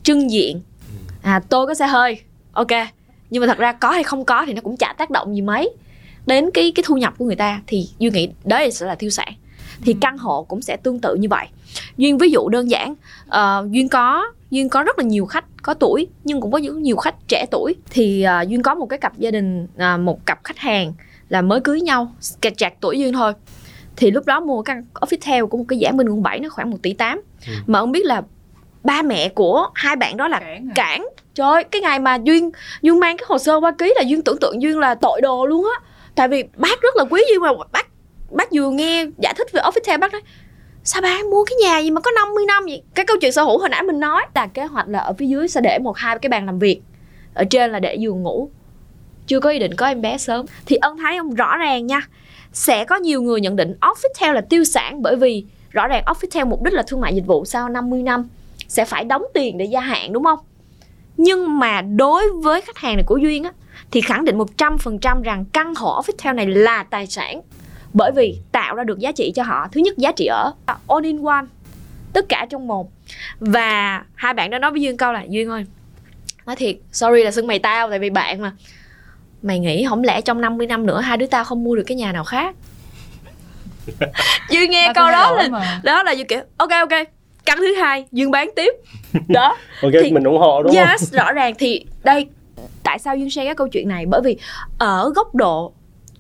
trưng 0.03 0.31
diện 0.31 0.61
à 1.23 1.41
tôi 1.49 1.67
có 1.67 1.75
xe 1.75 1.87
hơi 1.87 2.21
ok. 2.53 2.67
Nhưng 3.31 3.41
mà 3.41 3.47
thật 3.47 3.59
ra 3.59 3.73
có 3.73 3.91
hay 3.91 4.03
không 4.03 4.25
có 4.25 4.45
thì 4.47 4.53
nó 4.53 4.61
cũng 4.61 4.77
chả 4.77 4.95
tác 4.99 5.11
động 5.11 5.35
gì 5.35 5.41
mấy 5.43 5.71
đến 6.27 6.51
cái 6.55 6.73
cái 6.75 6.83
thu 6.87 6.97
nhập 6.97 7.15
của 7.19 7.25
người 7.25 7.37
ta. 7.37 7.61
Thì 7.67 7.89
duy 7.99 8.11
nghĩ 8.11 8.29
đấy 8.45 8.71
sẽ 8.71 8.87
là 8.87 8.95
tiêu 8.95 9.11
sản 9.11 9.33
thì 9.83 9.93
ừ. 9.93 9.99
căn 10.01 10.19
hộ 10.19 10.43
cũng 10.43 10.63
sẽ 10.63 10.77
tương 10.77 11.01
tự 11.01 11.15
như 11.15 11.29
vậy 11.29 11.47
duyên 11.97 12.19
ví 12.19 12.31
dụ 12.31 12.49
đơn 12.49 12.71
giản 12.71 12.95
uh, 13.27 13.71
duyên 13.71 13.89
có 13.89 14.33
duyên 14.51 14.69
có 14.69 14.83
rất 14.83 14.99
là 14.99 15.05
nhiều 15.05 15.27
khách 15.27 15.45
có 15.63 15.75
tuổi 15.75 16.07
nhưng 16.25 16.41
cũng 16.41 16.53
có 16.53 16.59
những 16.59 16.83
nhiều 16.83 16.97
khách 16.97 17.15
trẻ 17.29 17.47
tuổi 17.51 17.75
thì 17.91 18.27
uh, 18.43 18.49
duyên 18.49 18.63
có 18.63 18.75
một 18.75 18.87
cái 18.87 18.99
cặp 18.99 19.19
gia 19.19 19.31
đình 19.31 19.65
uh, 19.65 20.01
một 20.01 20.27
cặp 20.27 20.45
khách 20.45 20.59
hàng 20.59 20.93
là 21.29 21.43
mới 21.43 21.61
cưới 21.61 21.81
nhau 21.81 22.13
kẹt 22.41 22.57
chạc 22.57 22.73
tuổi 22.81 22.99
duyên 22.99 23.13
thôi 23.13 23.33
thì 23.97 24.11
lúc 24.11 24.27
đó 24.27 24.41
mua 24.41 24.63
căn 24.63 24.85
office 24.95 25.47
của 25.47 25.59
một 25.59 25.65
cái 25.69 25.79
giảm 25.83 25.97
bên 25.97 26.09
quận 26.09 26.23
7 26.23 26.41
nó 26.41 26.49
khoảng 26.49 26.71
1 26.71 26.77
tỷ 26.83 26.93
8 26.93 27.21
ừ. 27.47 27.53
mà 27.67 27.79
ông 27.79 27.93
biết 27.93 28.05
là 28.05 28.23
ba 28.85 29.03
mẹ 29.03 29.29
của 29.29 29.69
hai 29.75 29.97
bạn 29.97 30.17
đó 30.17 30.29
là 30.29 30.41
cản, 30.41 30.69
à? 30.71 30.73
cản. 30.75 31.09
trời 31.35 31.53
ơi, 31.53 31.65
cái 31.65 31.83
ngày 31.83 31.99
mà 31.99 32.19
duyên 32.25 32.51
duyên 32.83 33.01
mang 33.01 33.17
cái 33.17 33.25
hồ 33.29 33.39
sơ 33.39 33.61
qua 33.61 33.73
ký 33.79 33.93
là 33.97 34.03
duyên 34.03 34.23
tưởng 34.23 34.39
tượng 34.41 34.63
duyên 34.63 34.79
là 34.79 34.95
tội 34.95 35.21
đồ 35.21 35.47
luôn 35.47 35.65
á 35.65 35.87
tại 36.15 36.29
vì 36.29 36.45
bác 36.57 36.81
rất 36.83 36.97
là 36.97 37.05
quý 37.11 37.23
duyên 37.31 37.41
mà 37.41 37.49
bác 37.73 37.87
bác 38.31 38.49
vừa 38.53 38.71
nghe 38.71 39.07
giải 39.19 39.35
thích 39.37 39.53
về 39.53 39.61
office 39.61 39.99
bác 39.99 40.13
nói, 40.13 40.23
sao 40.85 41.03
bà 41.03 41.19
mua 41.31 41.45
cái 41.45 41.57
nhà 41.63 41.79
gì 41.79 41.91
mà 41.91 42.01
có 42.01 42.11
50 42.11 42.45
năm 42.47 42.65
vậy? 42.65 42.83
Cái 42.95 43.07
câu 43.07 43.17
chuyện 43.21 43.33
sở 43.33 43.43
hữu 43.43 43.59
hồi 43.59 43.69
nãy 43.69 43.83
mình 43.83 44.01
nói. 44.01 44.23
Là 44.35 44.47
kế 44.47 44.65
hoạch 44.65 44.89
là 44.89 44.99
ở 44.99 45.13
phía 45.19 45.27
dưới 45.27 45.49
sẽ 45.49 45.61
để 45.61 45.79
một 45.79 45.97
hai 45.97 46.19
cái 46.19 46.29
bàn 46.29 46.47
làm 46.47 46.59
việc. 46.59 46.81
Ở 47.35 47.45
trên 47.51 47.73
là 47.73 47.79
để 47.81 47.95
giường 47.95 48.23
ngủ. 48.23 48.51
Chưa 49.27 49.41
có 49.41 49.51
ý 49.51 49.59
định 49.59 49.75
có 49.75 49.87
em 49.87 50.03
bé 50.03 50.19
sớm. 50.19 50.47
Thì 50.67 50.77
ân 50.77 50.97
thấy 50.97 51.19
không 51.19 51.35
rõ 51.35 51.57
ràng 51.57 51.87
nha, 51.87 52.01
sẽ 52.53 52.85
có 52.85 52.97
nhiều 52.97 53.23
người 53.23 53.41
nhận 53.41 53.57
định 53.57 53.75
office 53.81 54.33
là 54.33 54.41
tiêu 54.41 54.65
sản 54.65 55.03
bởi 55.03 55.17
vì 55.17 55.45
rõ 55.71 55.89
ràng 55.89 56.05
office 56.05 56.47
mục 56.47 56.63
đích 56.63 56.75
là 56.75 56.83
thương 56.87 57.01
mại 57.01 57.15
dịch 57.15 57.27
vụ 57.27 57.45
sau 57.45 57.69
50 57.69 58.03
năm 58.03 58.29
sẽ 58.69 58.85
phải 58.85 59.05
đóng 59.05 59.25
tiền 59.35 59.59
để 59.59 59.65
gia 59.65 59.81
hạn, 59.81 60.13
đúng 60.13 60.25
không? 60.25 60.39
Nhưng 61.17 61.59
mà 61.59 61.83
đối 61.83 62.33
với 62.33 62.61
khách 62.61 62.79
hàng 62.79 62.97
này 62.97 63.05
của 63.07 63.17
duyên 63.17 63.45
á, 63.45 63.53
thì 63.91 64.01
khẳng 64.01 64.25
định 64.25 64.39
100% 64.39 65.23
rằng 65.23 65.45
căn 65.53 65.75
hộ 65.75 66.01
office 66.01 66.35
này 66.35 66.47
là 66.47 66.83
tài 66.83 67.07
sản 67.07 67.41
bởi 67.97 68.13
vì 68.13 68.39
tạo 68.53 68.75
ra 68.75 68.85
được 68.85 68.99
giá 68.99 69.13
trị 69.13 69.33
cho 69.35 69.43
họ. 69.43 69.69
Thứ 69.73 69.81
nhất 69.81 69.99
giá 69.99 70.13
trị 70.13 70.27
ở 70.27 70.53
all 70.89 71.07
in 71.07 71.25
one. 71.25 71.45
Tất 72.13 72.29
cả 72.29 72.47
trong 72.51 72.67
một. 72.67 72.91
Và 73.41 74.03
hai 74.15 74.35
bạn 74.35 74.51
đó 74.51 74.59
nói 74.59 74.71
với 74.71 74.81
duyên 74.81 74.97
câu 74.97 75.13
là 75.13 75.23
duyên 75.29 75.49
ơi 75.51 75.65
nói 76.47 76.57
thiệt 76.57 76.77
sorry 76.93 77.23
là 77.23 77.31
xưng 77.31 77.47
mày 77.47 77.59
tao 77.59 77.91
tại 77.91 77.99
vì 77.99 78.11
bạn 78.11 78.41
mà. 78.41 78.53
Mày 79.43 79.59
nghĩ 79.59 79.87
không 79.89 80.03
lẽ 80.03 80.21
trong 80.21 80.41
50 80.41 80.67
năm 80.67 80.87
nữa 80.87 81.01
hai 81.01 81.17
đứa 81.17 81.27
tao 81.27 81.45
không 81.45 81.65
mua 81.65 81.77
được 81.77 81.83
cái 81.87 81.97
nhà 81.97 82.13
nào 82.13 82.25
khác? 82.25 82.55
Duyên 84.51 84.71
nghe 84.71 84.93
câu 84.95 85.11
đó 85.11 85.33
là 85.33 85.49
mà. 85.49 85.81
đó 85.85 86.03
là 86.03 86.13
duyên 86.13 86.27
kiểu 86.27 86.41
ok 86.57 86.71
ok 86.71 87.09
căn 87.45 87.59
thứ 87.59 87.75
hai 87.75 88.07
duyên 88.13 88.31
bán 88.31 88.51
tiếp. 88.57 88.75
Đó. 89.29 89.57
Ok 89.83 89.93
thì, 90.03 90.13
mình 90.13 90.25
ủng 90.25 90.39
hộ 90.39 90.63
đúng 90.63 90.77
yes, 90.77 91.01
không 91.01 91.19
rõ 91.19 91.33
ràng. 91.33 91.55
Thì 91.59 91.85
đây 92.05 92.27
tại 92.83 92.99
sao 92.99 93.17
duyên 93.17 93.31
share 93.31 93.45
cái 93.45 93.55
câu 93.55 93.69
chuyện 93.69 93.89
này? 93.89 94.07
Bởi 94.07 94.21
vì 94.25 94.37
ở 94.79 95.13
góc 95.15 95.35
độ 95.35 95.73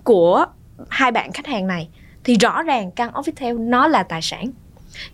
của 0.04 0.46
hai 0.88 1.12
bạn 1.12 1.32
khách 1.32 1.46
hàng 1.46 1.66
này 1.66 1.88
thì 2.24 2.36
rõ 2.40 2.62
ràng 2.62 2.90
căn 2.90 3.10
office 3.12 3.32
theo 3.36 3.58
nó 3.58 3.88
là 3.88 4.02
tài 4.02 4.22
sản. 4.22 4.50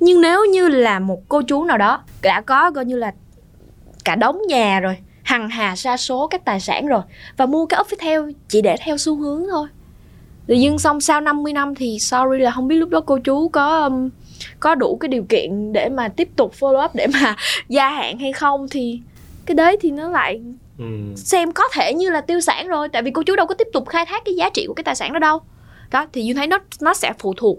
Nhưng 0.00 0.20
nếu 0.20 0.44
như 0.44 0.68
là 0.68 0.98
một 0.98 1.28
cô 1.28 1.42
chú 1.42 1.64
nào 1.64 1.78
đó 1.78 2.02
đã 2.22 2.40
có 2.40 2.70
coi 2.70 2.84
như 2.84 2.96
là 2.96 3.12
cả 4.04 4.14
đống 4.14 4.38
nhà 4.48 4.80
rồi 4.80 4.96
hằng 5.22 5.48
hà 5.48 5.76
sa 5.76 5.96
số 5.96 6.26
các 6.26 6.44
tài 6.44 6.60
sản 6.60 6.86
rồi 6.86 7.02
và 7.36 7.46
mua 7.46 7.66
cái 7.66 7.80
office 7.80 7.96
theo 8.00 8.30
chỉ 8.48 8.62
để 8.62 8.76
theo 8.84 8.98
xu 8.98 9.16
hướng 9.16 9.44
thôi. 9.50 9.68
Tự 10.46 10.54
dưng 10.54 10.78
xong 10.78 11.00
sau 11.00 11.20
50 11.20 11.52
năm 11.52 11.74
thì 11.74 11.98
sorry 11.98 12.38
là 12.38 12.50
không 12.50 12.68
biết 12.68 12.76
lúc 12.76 12.88
đó 12.88 13.00
cô 13.00 13.18
chú 13.18 13.48
có 13.48 13.82
um, 13.82 14.08
có 14.60 14.74
đủ 14.74 14.96
cái 14.96 15.08
điều 15.08 15.24
kiện 15.28 15.72
để 15.72 15.88
mà 15.88 16.08
tiếp 16.08 16.28
tục 16.36 16.52
follow 16.60 16.84
up 16.84 16.90
để 16.94 17.06
mà 17.06 17.36
gia 17.68 17.90
hạn 17.90 18.18
hay 18.18 18.32
không 18.32 18.66
thì 18.70 19.00
cái 19.46 19.54
đấy 19.54 19.76
thì 19.80 19.90
nó 19.90 20.08
lại 20.08 20.40
ừ. 20.78 20.84
xem 21.16 21.52
có 21.52 21.64
thể 21.72 21.94
như 21.94 22.10
là 22.10 22.20
tiêu 22.20 22.40
sản 22.40 22.68
rồi 22.68 22.88
tại 22.88 23.02
vì 23.02 23.10
cô 23.10 23.22
chú 23.22 23.36
đâu 23.36 23.46
có 23.46 23.54
tiếp 23.54 23.68
tục 23.72 23.88
khai 23.88 24.06
thác 24.06 24.22
cái 24.24 24.34
giá 24.34 24.50
trị 24.54 24.64
của 24.68 24.74
cái 24.74 24.84
tài 24.84 24.94
sản 24.94 25.12
đó 25.12 25.18
đâu 25.18 25.40
đó 25.90 26.06
thì 26.12 26.24
như 26.24 26.34
thấy 26.34 26.46
nó 26.46 26.58
nó 26.80 26.94
sẽ 26.94 27.12
phụ 27.18 27.34
thuộc 27.36 27.58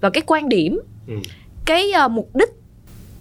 vào 0.00 0.10
cái 0.10 0.22
quan 0.26 0.48
điểm 0.48 0.80
ừ. 1.08 1.14
cái 1.64 1.92
uh, 2.04 2.10
mục 2.10 2.30
đích 2.34 2.50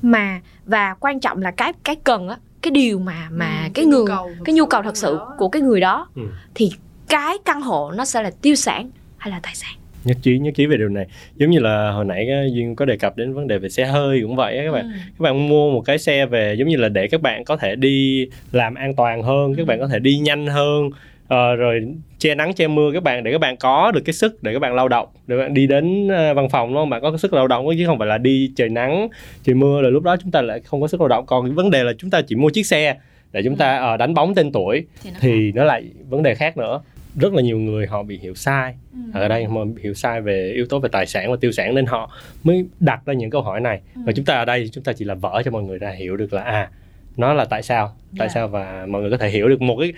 mà 0.02 0.42
và 0.66 0.96
quan 1.00 1.20
trọng 1.20 1.42
là 1.42 1.52
cái 1.52 1.74
cái 1.84 1.96
cần 1.96 2.30
á 2.30 2.38
cái 2.62 2.72
điều 2.72 3.00
mà 3.00 3.28
mà 3.32 3.46
ừ, 3.46 3.62
cái, 3.62 3.70
cái 3.74 3.86
người 3.86 4.06
cái 4.46 4.56
nhu 4.56 4.66
cầu 4.66 4.82
thật 4.84 4.98
sự 4.98 5.18
đó. 5.18 5.36
của 5.38 5.50
cái 5.50 5.62
người 5.62 5.80
đó 5.80 6.10
ừ. 6.16 6.22
thì 6.56 6.72
cái 7.08 7.38
căn 7.46 7.62
hộ 7.62 7.92
nó 7.92 8.06
sẽ 8.06 8.24
là 8.24 8.32
tiêu 8.42 8.56
sản 8.56 8.90
hay 9.18 9.32
là 9.32 9.40
tài 9.44 9.56
sản 9.56 9.74
nhất 10.04 10.18
trí 10.22 10.40
nhất 10.40 10.54
trí 10.56 10.66
về 10.66 10.78
điều 10.78 10.90
này. 10.90 11.06
Giống 11.36 11.50
như 11.50 11.60
là 11.60 11.92
hồi 11.92 12.06
nãy 12.06 12.30
duyên 12.54 12.76
có 12.76 12.86
đề 12.86 12.98
cập 12.98 13.18
đến 13.18 13.34
vấn 13.34 13.48
đề 13.48 13.58
về 13.58 13.70
xe 13.70 13.86
hơi 13.86 14.20
cũng 14.22 14.36
vậy 14.36 14.62
các 14.66 14.72
bạn. 14.72 14.84
Ừ. 14.84 14.92
các 15.08 15.20
bạn 15.20 15.50
mua 15.50 15.72
một 15.72 15.82
cái 15.82 15.98
xe 15.98 16.26
về 16.26 16.54
giống 16.54 16.68
như 16.68 16.78
là 16.78 16.90
để 16.90 17.08
các 17.08 17.22
bạn 17.22 17.44
có 17.44 17.58
thể 17.58 17.76
đi 17.76 18.28
làm 18.52 18.76
an 18.76 18.96
toàn 18.96 19.24
hơn 19.24 19.56
các 19.56 19.68
bạn 19.68 19.80
có 19.80 19.88
thể 19.88 20.00
đi 20.00 20.18
nhanh 20.18 20.48
hơn 20.48 20.86
uh, 21.32 21.60
rồi 21.60 21.82
che 22.20 22.36
nắng 22.36 22.54
che 22.54 22.68
mưa 22.68 22.92
các 22.94 23.04
bạn 23.04 23.24
để 23.24 23.32
các 23.32 23.42
bạn 23.42 23.58
có 23.58 23.92
được 23.92 24.02
cái 24.06 24.14
sức 24.14 24.44
để 24.44 24.54
các 24.54 24.60
bạn 24.60 24.76
lao 24.76 24.88
động. 24.88 25.08
Để 25.28 25.38
bạn 25.38 25.54
đi 25.54 25.68
đến 25.68 26.08
uh, 26.08 26.36
văn 26.36 26.50
phòng 26.50 26.70
đúng 26.70 26.78
không? 26.78 26.90
Bạn 26.90 27.02
có 27.02 27.12
cái 27.12 27.18
sức 27.18 27.34
lao 27.34 27.48
động 27.48 27.66
chứ 27.78 27.86
không 27.86 28.00
phải 28.00 28.08
là 28.08 28.18
đi 28.18 28.52
trời 28.56 28.70
nắng 28.70 29.08
trời 29.44 29.56
mưa 29.56 29.82
rồi 29.82 29.92
lúc 29.92 30.04
đó 30.04 30.16
chúng 30.18 30.32
ta 30.32 30.42
lại 30.42 30.60
không 30.60 30.82
có 30.82 30.88
sức 30.88 31.02
lao 31.02 31.08
động. 31.08 31.26
Còn 31.26 31.46
cái 31.46 31.54
vấn 31.54 31.72
đề 31.72 31.84
là 31.84 31.94
chúng 31.98 32.10
ta 32.10 32.22
chỉ 32.22 32.36
mua 32.36 32.50
chiếc 32.50 32.66
xe 32.66 32.96
để 33.32 33.42
chúng 33.44 33.56
ta 33.56 33.94
uh, 33.94 34.00
đánh 34.00 34.14
bóng 34.14 34.36
tên 34.36 34.52
tuổi 34.52 34.86
thì 35.04 35.12
nó, 35.12 35.18
thì 35.22 35.52
nó 35.52 35.64
lại 35.64 35.84
vấn 36.10 36.24
đề 36.24 36.36
khác 36.36 36.58
nữa 36.58 36.82
rất 37.16 37.34
là 37.34 37.42
nhiều 37.42 37.60
người 37.60 37.88
họ 37.88 38.04
bị 38.04 38.18
hiểu 38.18 38.36
sai 38.36 38.76
ừ. 38.94 39.00
ở 39.14 39.28
đây 39.28 39.46
họ 39.46 39.66
hiểu 39.84 39.94
sai 39.94 40.22
về 40.22 40.52
yếu 40.56 40.66
tố 40.66 40.80
về 40.80 40.90
tài 40.92 41.06
sản 41.06 41.32
và 41.32 41.38
tiêu 41.42 41.52
sản 41.52 41.76
nên 41.76 41.86
họ 41.86 42.12
mới 42.44 42.66
đặt 42.80 43.06
ra 43.06 43.14
những 43.14 43.30
câu 43.30 43.42
hỏi 43.42 43.62
này 43.62 43.82
ừ. 43.96 44.02
và 44.06 44.14
chúng 44.14 44.26
ta 44.26 44.34
ở 44.34 44.46
đây 44.46 44.70
chúng 44.72 44.84
ta 44.84 44.94
chỉ 44.94 45.06
là 45.06 45.14
vỡ 45.14 45.42
cho 45.46 45.52
mọi 45.52 45.64
người 45.64 45.78
ra 45.78 45.90
hiểu 45.90 46.18
được 46.18 46.34
là 46.34 46.42
à 46.42 46.70
nó 47.18 47.34
là 47.34 47.46
tại 47.46 47.64
sao 47.64 47.88
tại 47.88 47.96
yeah. 48.20 48.32
Dạ. 48.32 48.34
sao 48.34 48.48
và 48.48 48.86
mọi 48.90 49.02
người 49.02 49.12
có 49.12 49.18
thể 49.18 49.30
hiểu 49.30 49.50
được 49.50 49.62
một 49.62 49.78
cái 49.80 49.94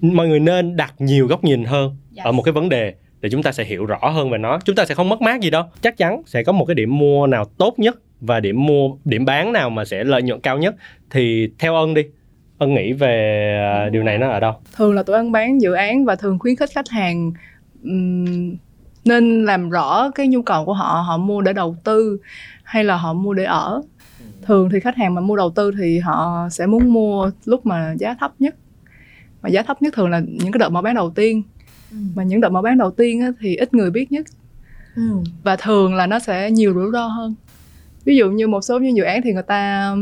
mọi 0.00 0.28
người 0.28 0.40
nên 0.40 0.76
đặt 0.76 0.94
nhiều 0.98 1.26
góc 1.26 1.44
nhìn 1.44 1.64
hơn 1.64 1.96
yes. 2.16 2.24
ở 2.26 2.32
một 2.32 2.42
cái 2.42 2.52
vấn 2.52 2.68
đề 2.68 2.94
để 3.20 3.30
chúng 3.30 3.42
ta 3.42 3.52
sẽ 3.52 3.64
hiểu 3.64 3.86
rõ 3.86 3.98
hơn 4.10 4.30
về 4.30 4.38
nó 4.38 4.58
chúng 4.64 4.76
ta 4.76 4.84
sẽ 4.84 4.94
không 4.94 5.08
mất 5.08 5.22
mát 5.22 5.40
gì 5.40 5.50
đâu 5.50 5.64
chắc 5.80 5.96
chắn 5.96 6.22
sẽ 6.26 6.42
có 6.42 6.52
một 6.52 6.64
cái 6.64 6.74
điểm 6.74 6.98
mua 6.98 7.26
nào 7.26 7.44
tốt 7.44 7.78
nhất 7.78 7.96
và 8.20 8.40
điểm 8.40 8.66
mua 8.66 8.90
điểm 9.04 9.24
bán 9.24 9.52
nào 9.52 9.70
mà 9.70 9.84
sẽ 9.84 10.04
lợi 10.04 10.22
nhuận 10.22 10.40
cao 10.40 10.58
nhất 10.58 10.74
thì 11.10 11.48
theo 11.58 11.76
ân 11.76 11.94
đi 11.94 12.02
ân 12.58 12.74
nghĩ 12.74 12.92
về 12.92 13.86
uh, 13.86 13.92
điều 13.92 14.02
này 14.02 14.18
nó 14.18 14.30
ở 14.30 14.40
đâu? 14.40 14.52
Thường 14.76 14.94
là 14.94 15.02
tụi 15.02 15.16
ân 15.16 15.32
bán 15.32 15.60
dự 15.60 15.72
án 15.72 16.04
và 16.04 16.16
thường 16.16 16.38
khuyến 16.38 16.56
khích 16.56 16.70
khách 16.74 16.88
hàng 16.88 17.32
um, 17.84 18.56
nên 19.04 19.44
làm 19.44 19.70
rõ 19.70 20.10
cái 20.10 20.28
nhu 20.28 20.42
cầu 20.42 20.64
của 20.64 20.72
họ 20.72 21.04
họ 21.06 21.16
mua 21.16 21.40
để 21.40 21.52
đầu 21.52 21.76
tư 21.84 22.18
hay 22.62 22.84
là 22.84 22.96
họ 22.96 23.12
mua 23.12 23.34
để 23.34 23.44
ở. 23.44 23.82
Thường 24.42 24.68
thì 24.72 24.80
khách 24.80 24.96
hàng 24.96 25.14
mà 25.14 25.20
mua 25.20 25.36
đầu 25.36 25.50
tư 25.50 25.72
thì 25.78 25.98
họ 25.98 26.48
sẽ 26.50 26.66
muốn 26.66 26.92
mua 26.92 27.30
lúc 27.44 27.66
mà 27.66 27.94
giá 27.98 28.16
thấp 28.20 28.32
nhất. 28.38 28.54
Mà 29.42 29.48
giá 29.48 29.62
thấp 29.62 29.82
nhất 29.82 29.94
thường 29.94 30.10
là 30.10 30.20
những 30.20 30.52
cái 30.52 30.58
đợt 30.58 30.68
mở 30.68 30.82
bán 30.82 30.94
đầu 30.94 31.10
tiên. 31.10 31.42
Ừ. 31.90 31.96
mà 32.14 32.22
những 32.22 32.40
đợt 32.40 32.48
mở 32.48 32.62
bán 32.62 32.78
đầu 32.78 32.90
tiên 32.90 33.20
á, 33.20 33.28
thì 33.40 33.56
ít 33.56 33.74
người 33.74 33.90
biết 33.90 34.12
nhất. 34.12 34.26
Ừ. 34.96 35.02
và 35.42 35.56
thường 35.56 35.94
là 35.94 36.06
nó 36.06 36.18
sẽ 36.18 36.50
nhiều 36.50 36.74
rủi 36.74 36.90
ro 36.92 37.06
hơn. 37.06 37.34
Ví 38.04 38.16
dụ 38.16 38.30
như 38.30 38.48
một 38.48 38.60
số 38.60 38.78
những 38.78 38.96
dự 38.96 39.02
án 39.02 39.22
thì 39.22 39.32
người 39.32 39.42
ta 39.42 39.94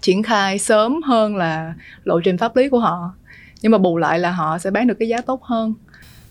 triển 0.00 0.22
khai 0.22 0.58
sớm 0.58 1.02
hơn 1.02 1.36
là 1.36 1.74
lộ 2.04 2.20
trình 2.20 2.38
pháp 2.38 2.56
lý 2.56 2.68
của 2.68 2.78
họ. 2.78 3.14
Nhưng 3.62 3.72
mà 3.72 3.78
bù 3.78 3.96
lại 3.96 4.18
là 4.18 4.30
họ 4.30 4.58
sẽ 4.58 4.70
bán 4.70 4.86
được 4.86 4.94
cái 4.98 5.08
giá 5.08 5.20
tốt 5.20 5.42
hơn. 5.42 5.74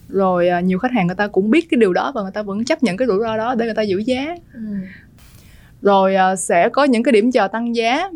Rồi 0.09 0.49
à, 0.49 0.59
nhiều 0.59 0.79
khách 0.79 0.91
hàng 0.91 1.07
người 1.07 1.15
ta 1.15 1.27
cũng 1.27 1.51
biết 1.51 1.67
cái 1.69 1.77
điều 1.77 1.93
đó 1.93 2.11
và 2.15 2.21
người 2.21 2.31
ta 2.31 2.41
vẫn 2.41 2.65
chấp 2.65 2.83
nhận 2.83 2.97
cái 2.97 3.07
rủi 3.07 3.19
ro 3.19 3.37
đó 3.37 3.55
để 3.55 3.65
người 3.65 3.75
ta 3.75 3.81
giữ 3.81 3.97
giá. 3.97 4.35
Ừ. 4.53 4.59
rồi 5.81 6.15
à, 6.15 6.35
sẽ 6.35 6.69
có 6.69 6.83
những 6.83 7.03
cái 7.03 7.11
điểm 7.11 7.31
chờ 7.31 7.47
tăng 7.47 7.75
giá. 7.75 8.09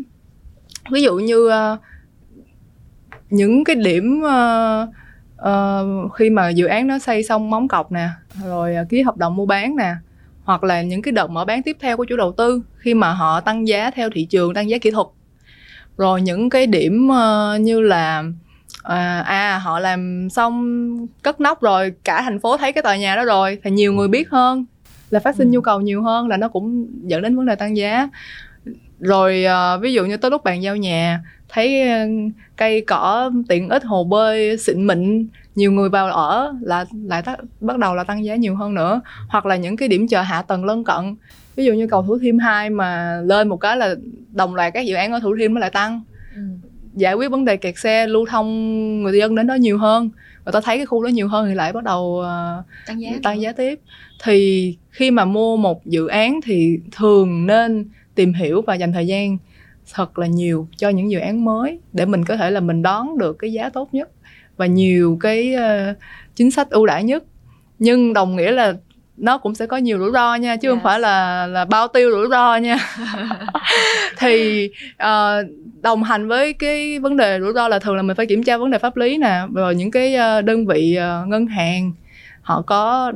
Ví 0.91 1.01
dụ 1.01 1.15
như 1.15 1.49
à, 1.49 1.77
những 3.29 3.63
cái 3.63 3.75
điểm 3.75 4.21
uh, 4.21 6.13
khi 6.13 6.29
mà 6.29 6.49
dự 6.49 6.65
án 6.65 6.87
nó 6.87 6.99
xây 6.99 7.23
xong 7.23 7.49
móng 7.49 7.67
cọc 7.67 7.91
nè 7.91 8.09
rồi 8.45 8.75
ký 8.89 9.01
hợp 9.01 9.17
đồng 9.17 9.35
mua 9.35 9.45
bán 9.45 9.75
nè 9.75 9.95
hoặc 10.43 10.63
là 10.63 10.81
những 10.81 11.01
cái 11.01 11.11
đợt 11.11 11.27
mở 11.27 11.45
bán 11.45 11.63
tiếp 11.63 11.77
theo 11.79 11.97
của 11.97 12.05
chủ 12.05 12.17
đầu 12.17 12.31
tư 12.31 12.61
khi 12.77 12.93
mà 12.93 13.13
họ 13.13 13.41
tăng 13.41 13.67
giá 13.67 13.91
theo 13.91 14.09
thị 14.13 14.25
trường 14.25 14.53
tăng 14.53 14.69
giá 14.69 14.77
kỹ 14.77 14.91
thuật 14.91 15.07
rồi 15.97 16.21
những 16.21 16.49
cái 16.49 16.67
điểm 16.67 17.09
uh, 17.09 17.61
như 17.61 17.81
là 17.81 18.23
à, 18.83 19.19
à 19.19 19.57
họ 19.57 19.79
làm 19.79 20.29
xong 20.29 21.07
cất 21.21 21.41
nóc 21.41 21.61
rồi 21.61 21.93
cả 22.03 22.21
thành 22.21 22.39
phố 22.39 22.57
thấy 22.57 22.73
cái 22.73 22.81
tòa 22.81 22.95
nhà 22.97 23.15
đó 23.15 23.25
rồi 23.25 23.57
thì 23.63 23.71
nhiều 23.71 23.93
người 23.93 24.07
biết 24.07 24.29
hơn 24.29 24.65
là 25.09 25.19
phát 25.19 25.35
sinh 25.35 25.47
ừ. 25.47 25.53
nhu 25.53 25.61
cầu 25.61 25.81
nhiều 25.81 26.01
hơn 26.01 26.27
là 26.27 26.37
nó 26.37 26.47
cũng 26.47 26.87
dẫn 27.03 27.21
đến 27.21 27.35
vấn 27.35 27.45
đề 27.45 27.55
tăng 27.55 27.77
giá 27.77 28.09
rồi 28.99 29.45
uh, 29.45 29.81
ví 29.81 29.93
dụ 29.93 30.05
như 30.05 30.17
tới 30.17 30.31
lúc 30.31 30.43
bàn 30.43 30.63
giao 30.63 30.75
nhà 30.75 31.21
thấy 31.49 31.83
cây 32.55 32.81
cỏ 32.81 33.31
tiện 33.49 33.69
ích 33.69 33.83
hồ 33.83 34.03
bơi 34.03 34.57
xịn 34.57 34.87
mịn 34.87 35.27
nhiều 35.55 35.71
người 35.71 35.89
vào 35.89 36.11
ở 36.11 36.53
là 36.61 36.85
lại 37.05 37.21
t- 37.21 37.35
bắt 37.61 37.77
đầu 37.77 37.95
là 37.95 38.03
tăng 38.03 38.25
giá 38.25 38.35
nhiều 38.35 38.55
hơn 38.55 38.73
nữa 38.73 39.01
hoặc 39.29 39.45
là 39.45 39.55
những 39.55 39.77
cái 39.77 39.87
điểm 39.87 40.07
chờ 40.07 40.21
hạ 40.21 40.41
tầng 40.41 40.65
lân 40.65 40.83
cận 40.83 41.15
ví 41.57 41.65
dụ 41.65 41.73
như 41.73 41.87
cầu 41.87 42.03
thủ 42.03 42.19
thiêm 42.19 42.39
2 42.39 42.69
mà 42.69 43.21
lên 43.21 43.47
một 43.47 43.57
cái 43.57 43.77
là 43.77 43.95
đồng 44.31 44.55
loạt 44.55 44.73
các 44.73 44.81
dự 44.81 44.95
án 44.95 45.11
ở 45.11 45.19
thủ 45.19 45.35
thiêm 45.39 45.53
nó 45.53 45.59
lại 45.59 45.69
tăng. 45.69 46.01
Ừ. 46.35 46.41
giải 46.95 47.13
quyết 47.13 47.31
vấn 47.31 47.45
đề 47.45 47.57
kẹt 47.57 47.77
xe 47.77 48.07
lưu 48.07 48.25
thông 48.25 49.03
người 49.03 49.17
dân 49.19 49.35
đến 49.35 49.47
đó 49.47 49.55
nhiều 49.55 49.77
hơn. 49.77 50.09
Người 50.45 50.51
ta 50.51 50.61
thấy 50.61 50.77
cái 50.77 50.85
khu 50.85 51.03
đó 51.03 51.07
nhiều 51.07 51.27
hơn 51.27 51.47
thì 51.47 51.55
lại 51.55 51.73
bắt 51.73 51.83
đầu 51.83 52.01
uh, 52.01 52.65
tăng 52.87 53.01
giá 53.01 53.09
tăng 53.23 53.41
giá 53.41 53.51
tiếp. 53.51 53.79
Thì 54.23 54.77
khi 54.89 55.11
mà 55.11 55.25
mua 55.25 55.57
một 55.57 55.85
dự 55.85 56.07
án 56.07 56.39
thì 56.43 56.79
thường 56.91 57.47
nên 57.47 57.85
tìm 58.15 58.33
hiểu 58.33 58.61
và 58.61 58.75
dành 58.75 58.93
thời 58.93 59.07
gian 59.07 59.37
thật 59.93 60.19
là 60.19 60.27
nhiều 60.27 60.67
cho 60.77 60.89
những 60.89 61.11
dự 61.11 61.19
án 61.19 61.45
mới 61.45 61.79
để 61.93 62.05
mình 62.05 62.25
có 62.25 62.37
thể 62.37 62.51
là 62.51 62.59
mình 62.59 62.81
đón 62.81 63.17
được 63.17 63.33
cái 63.39 63.53
giá 63.53 63.69
tốt 63.69 63.93
nhất 63.93 64.09
và 64.57 64.65
nhiều 64.65 65.17
cái 65.21 65.55
uh, 65.55 65.97
chính 66.35 66.51
sách 66.51 66.69
ưu 66.69 66.85
đãi 66.85 67.03
nhất. 67.03 67.23
Nhưng 67.79 68.13
đồng 68.13 68.35
nghĩa 68.35 68.51
là 68.51 68.73
nó 69.17 69.37
cũng 69.37 69.55
sẽ 69.55 69.65
có 69.65 69.77
nhiều 69.77 69.99
rủi 69.99 70.11
ro 70.11 70.35
nha 70.35 70.55
chứ 70.55 70.67
yes. 70.67 70.75
không 70.75 70.83
phải 70.83 70.99
là 70.99 71.47
là 71.47 71.65
bao 71.65 71.87
tiêu 71.87 72.11
rủi 72.11 72.27
ro 72.29 72.55
nha 72.55 72.77
thì 74.17 74.69
uh, 75.03 75.47
đồng 75.81 76.03
hành 76.03 76.27
với 76.27 76.53
cái 76.53 76.99
vấn 76.99 77.17
đề 77.17 77.39
rủi 77.39 77.53
ro 77.53 77.67
là 77.67 77.79
thường 77.79 77.95
là 77.95 78.01
mình 78.01 78.15
phải 78.15 78.25
kiểm 78.25 78.43
tra 78.43 78.57
vấn 78.57 78.71
đề 78.71 78.77
pháp 78.77 78.97
lý 78.97 79.17
nè 79.17 79.41
rồi 79.53 79.75
những 79.75 79.91
cái 79.91 80.15
uh, 80.15 80.45
đơn 80.45 80.65
vị 80.65 80.97
uh, 80.99 81.27
ngân 81.27 81.45
hàng 81.45 81.91
họ 82.41 82.61
có 82.61 83.11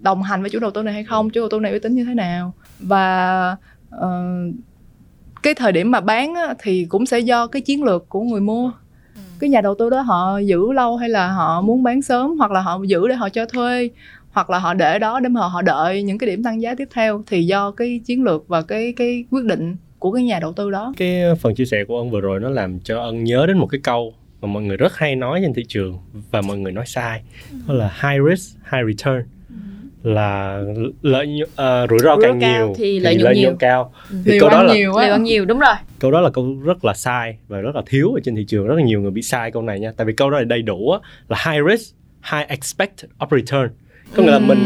đồng 0.00 0.22
hành 0.22 0.40
với 0.40 0.50
chủ 0.50 0.58
đầu 0.58 0.70
tư 0.70 0.82
này 0.82 0.94
hay 0.94 1.04
không 1.04 1.30
chủ 1.30 1.40
đầu 1.40 1.48
tư 1.48 1.60
này 1.60 1.72
uy 1.72 1.78
tín 1.78 1.94
như 1.94 2.04
thế 2.04 2.14
nào 2.14 2.52
và 2.80 3.56
uh, 3.96 4.54
cái 5.42 5.54
thời 5.54 5.72
điểm 5.72 5.90
mà 5.90 6.00
bán 6.00 6.34
á, 6.34 6.54
thì 6.58 6.86
cũng 6.88 7.06
sẽ 7.06 7.18
do 7.18 7.46
cái 7.46 7.62
chiến 7.62 7.84
lược 7.84 8.08
của 8.08 8.20
người 8.20 8.40
mua 8.40 8.70
ừ. 9.14 9.20
cái 9.38 9.50
nhà 9.50 9.60
đầu 9.60 9.74
tư 9.78 9.90
đó 9.90 10.00
họ 10.00 10.38
giữ 10.38 10.72
lâu 10.72 10.96
hay 10.96 11.08
là 11.08 11.28
họ 11.28 11.60
muốn 11.60 11.82
bán 11.82 12.02
sớm 12.02 12.38
hoặc 12.38 12.50
là 12.50 12.60
họ 12.60 12.80
giữ 12.86 13.08
để 13.08 13.14
họ 13.14 13.28
cho 13.28 13.46
thuê 13.46 13.90
hoặc 14.34 14.50
là 14.50 14.58
họ 14.58 14.74
để 14.74 14.98
đó 14.98 15.20
để 15.20 15.28
mà 15.28 15.40
họ 15.40 15.62
đợi 15.62 16.02
những 16.02 16.18
cái 16.18 16.30
điểm 16.30 16.42
tăng 16.42 16.62
giá 16.62 16.74
tiếp 16.74 16.88
theo 16.94 17.22
thì 17.26 17.46
do 17.46 17.70
cái 17.70 18.00
chiến 18.04 18.24
lược 18.24 18.48
và 18.48 18.62
cái 18.62 18.92
cái 18.96 19.24
quyết 19.30 19.44
định 19.44 19.76
của 19.98 20.12
cái 20.12 20.24
nhà 20.24 20.38
đầu 20.40 20.52
tư 20.52 20.70
đó. 20.70 20.92
Cái 20.96 21.22
phần 21.40 21.54
chia 21.54 21.64
sẻ 21.64 21.84
của 21.88 21.98
ông 21.98 22.10
vừa 22.10 22.20
rồi 22.20 22.40
nó 22.40 22.50
làm 22.50 22.80
cho 22.80 23.02
ân 23.02 23.24
nhớ 23.24 23.44
đến 23.46 23.58
một 23.58 23.66
cái 23.66 23.80
câu 23.84 24.14
mà 24.40 24.48
mọi 24.48 24.62
người 24.62 24.76
rất 24.76 24.96
hay 24.96 25.16
nói 25.16 25.40
trên 25.42 25.54
thị 25.54 25.64
trường 25.68 25.98
và 26.30 26.40
mọi 26.40 26.58
người 26.58 26.72
nói 26.72 26.86
sai. 26.86 27.22
Đó 27.68 27.74
là 27.74 27.92
high 28.02 28.22
risk 28.30 28.58
high 28.72 28.86
return. 28.86 29.22
Là 30.02 30.62
lợi 31.02 31.26
nhuận 31.26 31.48
uh, 31.84 31.90
rủi 31.90 31.98
ro 31.98 32.16
càng 32.22 32.38
nhiều 32.38 32.74
thì, 32.76 32.84
thì 32.84 33.00
lợi 33.00 33.16
nhuận, 33.16 33.36
nhuận 33.42 33.56
cao. 33.56 33.92
Ừ. 34.10 34.16
thì 34.24 34.40
câu 34.40 34.50
đó 34.50 34.62
là 34.62 34.74
nhiều 34.74 34.92
lợi 34.96 35.18
nhiều 35.18 35.44
đúng 35.44 35.58
rồi. 35.58 35.74
Câu 35.98 36.10
đó 36.10 36.20
là 36.20 36.30
câu 36.30 36.60
rất 36.64 36.84
là 36.84 36.94
sai 36.94 37.38
và 37.48 37.60
rất 37.60 37.76
là 37.76 37.82
thiếu 37.86 38.12
ở 38.12 38.20
trên 38.24 38.36
thị 38.36 38.44
trường. 38.44 38.66
Rất 38.66 38.74
là 38.74 38.82
nhiều 38.82 39.00
người 39.00 39.10
bị 39.10 39.22
sai 39.22 39.50
câu 39.50 39.62
này 39.62 39.80
nha. 39.80 39.92
Tại 39.96 40.04
vì 40.04 40.12
câu 40.12 40.30
đó 40.30 40.38
là 40.38 40.44
đầy 40.44 40.62
đủ 40.62 40.90
á, 40.90 40.98
là 41.28 41.52
high 41.52 41.64
risk 41.70 41.94
high 42.32 42.48
expect 42.48 43.04
of 43.18 43.38
return 43.38 43.68
có 44.16 44.22
nghĩa 44.22 44.30
là 44.30 44.38
mình 44.38 44.58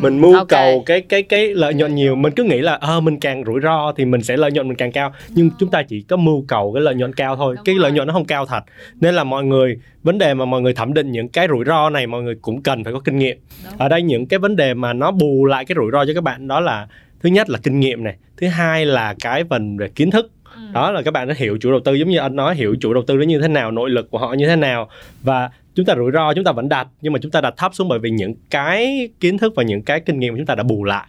mình 0.00 0.20
mưu 0.20 0.34
okay. 0.34 0.46
cầu 0.48 0.82
cái 0.86 1.00
cái 1.00 1.22
cái 1.22 1.54
lợi 1.54 1.74
nhuận 1.74 1.94
nhiều. 1.94 2.16
Mình 2.16 2.32
cứ 2.36 2.44
nghĩ 2.44 2.60
là 2.60 2.74
ờ 2.74 2.96
à, 2.96 3.00
mình 3.00 3.20
càng 3.20 3.44
rủi 3.46 3.60
ro 3.60 3.92
thì 3.96 4.04
mình 4.04 4.22
sẽ 4.22 4.36
lợi 4.36 4.52
nhuận 4.52 4.68
mình 4.68 4.76
càng 4.76 4.92
cao. 4.92 5.12
Nhưng 5.28 5.50
chúng 5.58 5.70
ta 5.70 5.82
chỉ 5.82 6.02
có 6.02 6.16
mưu 6.16 6.44
cầu 6.48 6.72
cái 6.72 6.82
lợi 6.82 6.94
nhuận 6.94 7.12
cao 7.12 7.36
thôi. 7.36 7.54
Đúng 7.56 7.64
cái 7.64 7.74
rồi. 7.74 7.82
lợi 7.82 7.92
nhuận 7.92 8.06
nó 8.06 8.12
không 8.12 8.24
cao 8.24 8.46
thật. 8.46 8.60
Nên 9.00 9.14
là 9.14 9.24
mọi 9.24 9.44
người 9.44 9.78
vấn 10.02 10.18
đề 10.18 10.34
mà 10.34 10.44
mọi 10.44 10.62
người 10.62 10.74
thẩm 10.74 10.94
định 10.94 11.12
những 11.12 11.28
cái 11.28 11.48
rủi 11.48 11.64
ro 11.64 11.90
này 11.90 12.06
mọi 12.06 12.22
người 12.22 12.34
cũng 12.42 12.62
cần 12.62 12.84
phải 12.84 12.92
có 12.92 13.00
kinh 13.00 13.18
nghiệm. 13.18 13.38
Đúng. 13.64 13.78
ở 13.78 13.88
đây 13.88 14.02
những 14.02 14.26
cái 14.26 14.38
vấn 14.38 14.56
đề 14.56 14.74
mà 14.74 14.92
nó 14.92 15.10
bù 15.10 15.44
lại 15.44 15.64
cái 15.64 15.76
rủi 15.76 15.90
ro 15.92 16.04
cho 16.04 16.14
các 16.14 16.24
bạn 16.24 16.48
đó 16.48 16.60
là 16.60 16.86
thứ 17.22 17.28
nhất 17.28 17.50
là 17.50 17.58
kinh 17.62 17.80
nghiệm 17.80 18.04
này 18.04 18.16
thứ 18.36 18.48
hai 18.48 18.86
là 18.86 19.14
cái 19.20 19.44
phần 19.50 19.76
về 19.76 19.88
kiến 19.88 20.10
thức. 20.10 20.30
Đó 20.72 20.90
là 20.90 21.02
các 21.02 21.10
bạn 21.10 21.28
đã 21.28 21.34
hiểu 21.38 21.58
chủ 21.60 21.70
đầu 21.70 21.80
tư 21.84 21.94
giống 21.94 22.08
như 22.08 22.18
anh 22.18 22.36
nói 22.36 22.54
hiểu 22.54 22.74
chủ 22.80 22.94
đầu 22.94 23.02
tư 23.06 23.14
nó 23.14 23.22
như 23.22 23.40
thế 23.40 23.48
nào 23.48 23.70
nội 23.70 23.90
lực 23.90 24.10
của 24.10 24.18
họ 24.18 24.32
như 24.32 24.46
thế 24.46 24.56
nào. 24.56 24.88
Và 25.22 25.50
chúng 25.74 25.86
ta 25.86 25.94
rủi 25.96 26.12
ro 26.12 26.34
chúng 26.34 26.44
ta 26.44 26.52
vẫn 26.52 26.68
đặt 26.68 26.88
nhưng 27.00 27.12
mà 27.12 27.18
chúng 27.22 27.30
ta 27.30 27.40
đặt 27.40 27.54
thấp 27.56 27.74
xuống 27.74 27.88
bởi 27.88 27.98
vì 27.98 28.10
những 28.10 28.34
cái 28.50 29.08
kiến 29.20 29.38
thức 29.38 29.52
và 29.56 29.62
những 29.62 29.82
cái 29.82 30.00
kinh 30.00 30.18
nghiệm 30.18 30.32
của 30.32 30.38
chúng 30.38 30.46
ta 30.46 30.54
đã 30.54 30.62
bù 30.62 30.84
lại 30.84 31.06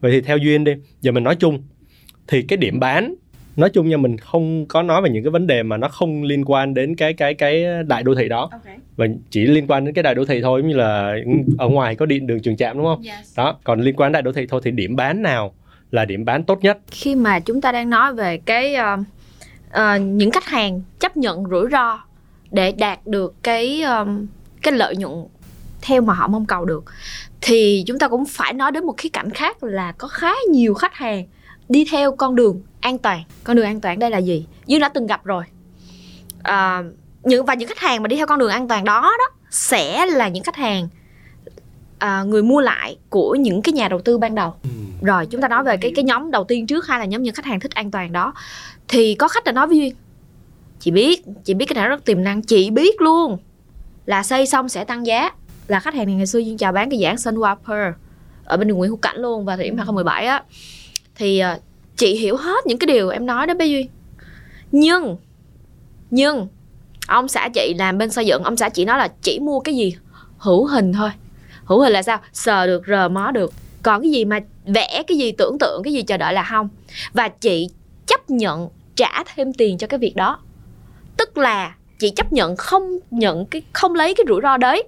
vậy 0.00 0.12
thì 0.12 0.20
theo 0.20 0.36
duyên 0.36 0.64
đi 0.64 0.72
giờ 1.00 1.12
mình 1.12 1.24
nói 1.24 1.36
chung 1.36 1.62
thì 2.26 2.42
cái 2.42 2.56
điểm 2.56 2.80
bán 2.80 3.14
nói 3.56 3.70
chung 3.70 3.88
nha 3.88 3.96
mình 3.96 4.16
không 4.16 4.66
có 4.66 4.82
nói 4.82 5.02
về 5.02 5.10
những 5.10 5.24
cái 5.24 5.30
vấn 5.30 5.46
đề 5.46 5.62
mà 5.62 5.76
nó 5.76 5.88
không 5.88 6.22
liên 6.22 6.44
quan 6.44 6.74
đến 6.74 6.96
cái 6.96 7.12
cái 7.12 7.34
cái 7.34 7.64
đại 7.86 8.02
đô 8.02 8.14
thị 8.14 8.28
đó 8.28 8.48
okay. 8.52 8.76
và 8.96 9.06
chỉ 9.30 9.46
liên 9.46 9.66
quan 9.66 9.84
đến 9.84 9.94
cái 9.94 10.02
đại 10.02 10.14
đô 10.14 10.24
thị 10.24 10.40
thôi 10.42 10.60
giống 10.60 10.70
như 10.70 10.76
là 10.76 11.16
ở 11.58 11.68
ngoài 11.68 11.96
có 11.96 12.06
điện 12.06 12.26
đường 12.26 12.40
trường 12.40 12.56
trạm 12.56 12.76
đúng 12.76 12.86
không 12.86 13.02
yes. 13.02 13.38
đó 13.38 13.58
còn 13.64 13.80
liên 13.80 13.96
quan 13.96 14.08
đến 14.08 14.12
đại 14.12 14.22
đô 14.22 14.32
thị 14.32 14.46
thôi 14.48 14.60
thì 14.64 14.70
điểm 14.70 14.96
bán 14.96 15.22
nào 15.22 15.54
là 15.90 16.04
điểm 16.04 16.24
bán 16.24 16.44
tốt 16.44 16.58
nhất 16.62 16.78
khi 16.90 17.14
mà 17.14 17.40
chúng 17.40 17.60
ta 17.60 17.72
đang 17.72 17.90
nói 17.90 18.14
về 18.14 18.38
cái 18.38 18.76
uh, 18.76 19.00
uh, 19.70 20.00
những 20.00 20.30
khách 20.30 20.44
hàng 20.44 20.82
chấp 21.00 21.16
nhận 21.16 21.44
rủi 21.50 21.66
ro 21.70 21.98
để 22.50 22.72
đạt 22.72 23.06
được 23.06 23.34
cái 23.42 23.82
um, 23.82 24.26
cái 24.62 24.72
lợi 24.72 24.96
nhuận 24.96 25.26
theo 25.82 26.00
mà 26.00 26.14
họ 26.14 26.28
mong 26.28 26.46
cầu 26.46 26.64
được 26.64 26.84
thì 27.40 27.84
chúng 27.86 27.98
ta 27.98 28.08
cũng 28.08 28.24
phải 28.26 28.52
nói 28.52 28.72
đến 28.72 28.86
một 28.86 28.94
khía 28.96 29.08
cạnh 29.08 29.30
khác 29.30 29.62
là 29.62 29.92
có 29.92 30.08
khá 30.08 30.32
nhiều 30.50 30.74
khách 30.74 30.94
hàng 30.94 31.26
đi 31.68 31.86
theo 31.90 32.16
con 32.16 32.36
đường 32.36 32.62
an 32.80 32.98
toàn. 32.98 33.22
Con 33.44 33.56
đường 33.56 33.64
an 33.64 33.80
toàn 33.80 33.98
đây 33.98 34.10
là 34.10 34.18
gì? 34.18 34.46
Dương 34.66 34.80
đã 34.80 34.88
từng 34.88 35.06
gặp 35.06 35.24
rồi. 35.24 35.44
À, 36.42 36.82
những 37.22 37.46
và 37.46 37.54
những 37.54 37.68
khách 37.68 37.78
hàng 37.78 38.02
mà 38.02 38.08
đi 38.08 38.16
theo 38.16 38.26
con 38.26 38.38
đường 38.38 38.50
an 38.50 38.68
toàn 38.68 38.84
đó 38.84 39.00
đó 39.00 39.30
sẽ 39.50 40.06
là 40.06 40.28
những 40.28 40.44
khách 40.44 40.56
hàng 40.56 40.88
à, 41.98 42.22
người 42.22 42.42
mua 42.42 42.60
lại 42.60 42.96
của 43.10 43.34
những 43.34 43.62
cái 43.62 43.72
nhà 43.72 43.88
đầu 43.88 44.00
tư 44.00 44.18
ban 44.18 44.34
đầu. 44.34 44.54
Ừ. 44.62 44.70
rồi 45.02 45.26
chúng 45.26 45.40
ta 45.40 45.48
nói 45.48 45.64
về 45.64 45.76
cái 45.76 45.92
cái 45.96 46.04
nhóm 46.04 46.30
đầu 46.30 46.44
tiên 46.44 46.66
trước 46.66 46.86
hay 46.86 46.98
là 46.98 47.04
nhóm 47.04 47.22
những 47.22 47.34
khách 47.34 47.44
hàng 47.44 47.60
thích 47.60 47.74
an 47.74 47.90
toàn 47.90 48.12
đó 48.12 48.34
thì 48.88 49.14
có 49.14 49.28
khách 49.28 49.44
đã 49.44 49.52
nói 49.52 49.66
với 49.66 49.76
duyên 49.76 49.94
chị 50.80 50.90
biết 50.90 51.22
chị 51.44 51.54
biết 51.54 51.66
cái 51.66 51.74
này 51.74 51.88
rất 51.88 52.04
tiềm 52.04 52.24
năng 52.24 52.42
chị 52.42 52.70
biết 52.70 53.00
luôn. 53.00 53.38
Là 54.06 54.22
xây 54.22 54.46
xong 54.46 54.68
sẽ 54.68 54.84
tăng 54.84 55.06
giá. 55.06 55.30
Là 55.68 55.80
khách 55.80 55.94
hàng 55.94 56.06
này 56.06 56.14
ngày 56.14 56.26
xưa 56.26 56.38
duyên 56.38 56.58
chào 56.58 56.72
bán 56.72 56.90
cái 56.90 57.00
dạng 57.02 57.16
Sunwa 57.16 57.56
Pearl 57.66 57.98
ở 58.44 58.56
bên 58.56 58.68
đường 58.68 58.78
Nguyễn 58.78 58.90
Hữu 58.90 58.98
Cảnh 58.98 59.16
luôn 59.16 59.44
và 59.44 59.56
thời 59.56 59.64
điểm 59.64 59.76
2017 59.76 60.26
á. 60.26 60.42
Thì 61.14 61.42
uh, 61.54 61.62
chị 61.96 62.14
hiểu 62.14 62.36
hết 62.36 62.66
những 62.66 62.78
cái 62.78 62.86
điều 62.86 63.08
em 63.08 63.26
nói 63.26 63.46
đó 63.46 63.54
bé 63.54 63.66
duy. 63.66 63.88
Nhưng 64.72 65.16
nhưng 66.10 66.48
ông 67.06 67.28
xã 67.28 67.48
chị 67.54 67.74
làm 67.78 67.98
bên 67.98 68.10
xây 68.10 68.26
dựng 68.26 68.42
ông 68.42 68.56
xã 68.56 68.68
chị 68.68 68.84
nói 68.84 68.98
là 68.98 69.08
chỉ 69.22 69.38
mua 69.38 69.60
cái 69.60 69.76
gì? 69.76 69.96
Hữu 70.38 70.66
hình 70.66 70.92
thôi. 70.92 71.10
Hữu 71.64 71.80
hình 71.80 71.92
là 71.92 72.02
sao? 72.02 72.18
Sờ 72.32 72.66
được 72.66 72.82
rờ 72.86 73.08
mó 73.08 73.30
được. 73.30 73.52
Còn 73.82 74.02
cái 74.02 74.10
gì 74.10 74.24
mà 74.24 74.40
vẽ 74.66 75.02
cái 75.06 75.18
gì 75.18 75.32
tưởng 75.32 75.56
tượng 75.60 75.82
cái 75.84 75.92
gì 75.92 76.02
chờ 76.02 76.16
đợi 76.16 76.32
là 76.32 76.42
không. 76.50 76.68
Và 77.12 77.28
chị 77.28 77.68
chấp 78.06 78.30
nhận 78.30 78.68
trả 78.94 79.24
thêm 79.34 79.52
tiền 79.52 79.78
cho 79.78 79.86
cái 79.86 79.98
việc 79.98 80.16
đó 80.16 80.38
tức 81.18 81.38
là 81.38 81.74
chị 81.98 82.10
chấp 82.10 82.32
nhận 82.32 82.56
không 82.56 82.98
nhận 83.10 83.46
cái 83.46 83.62
không 83.72 83.94
lấy 83.94 84.14
cái 84.14 84.24
rủi 84.28 84.40
ro 84.42 84.56
đấy 84.56 84.84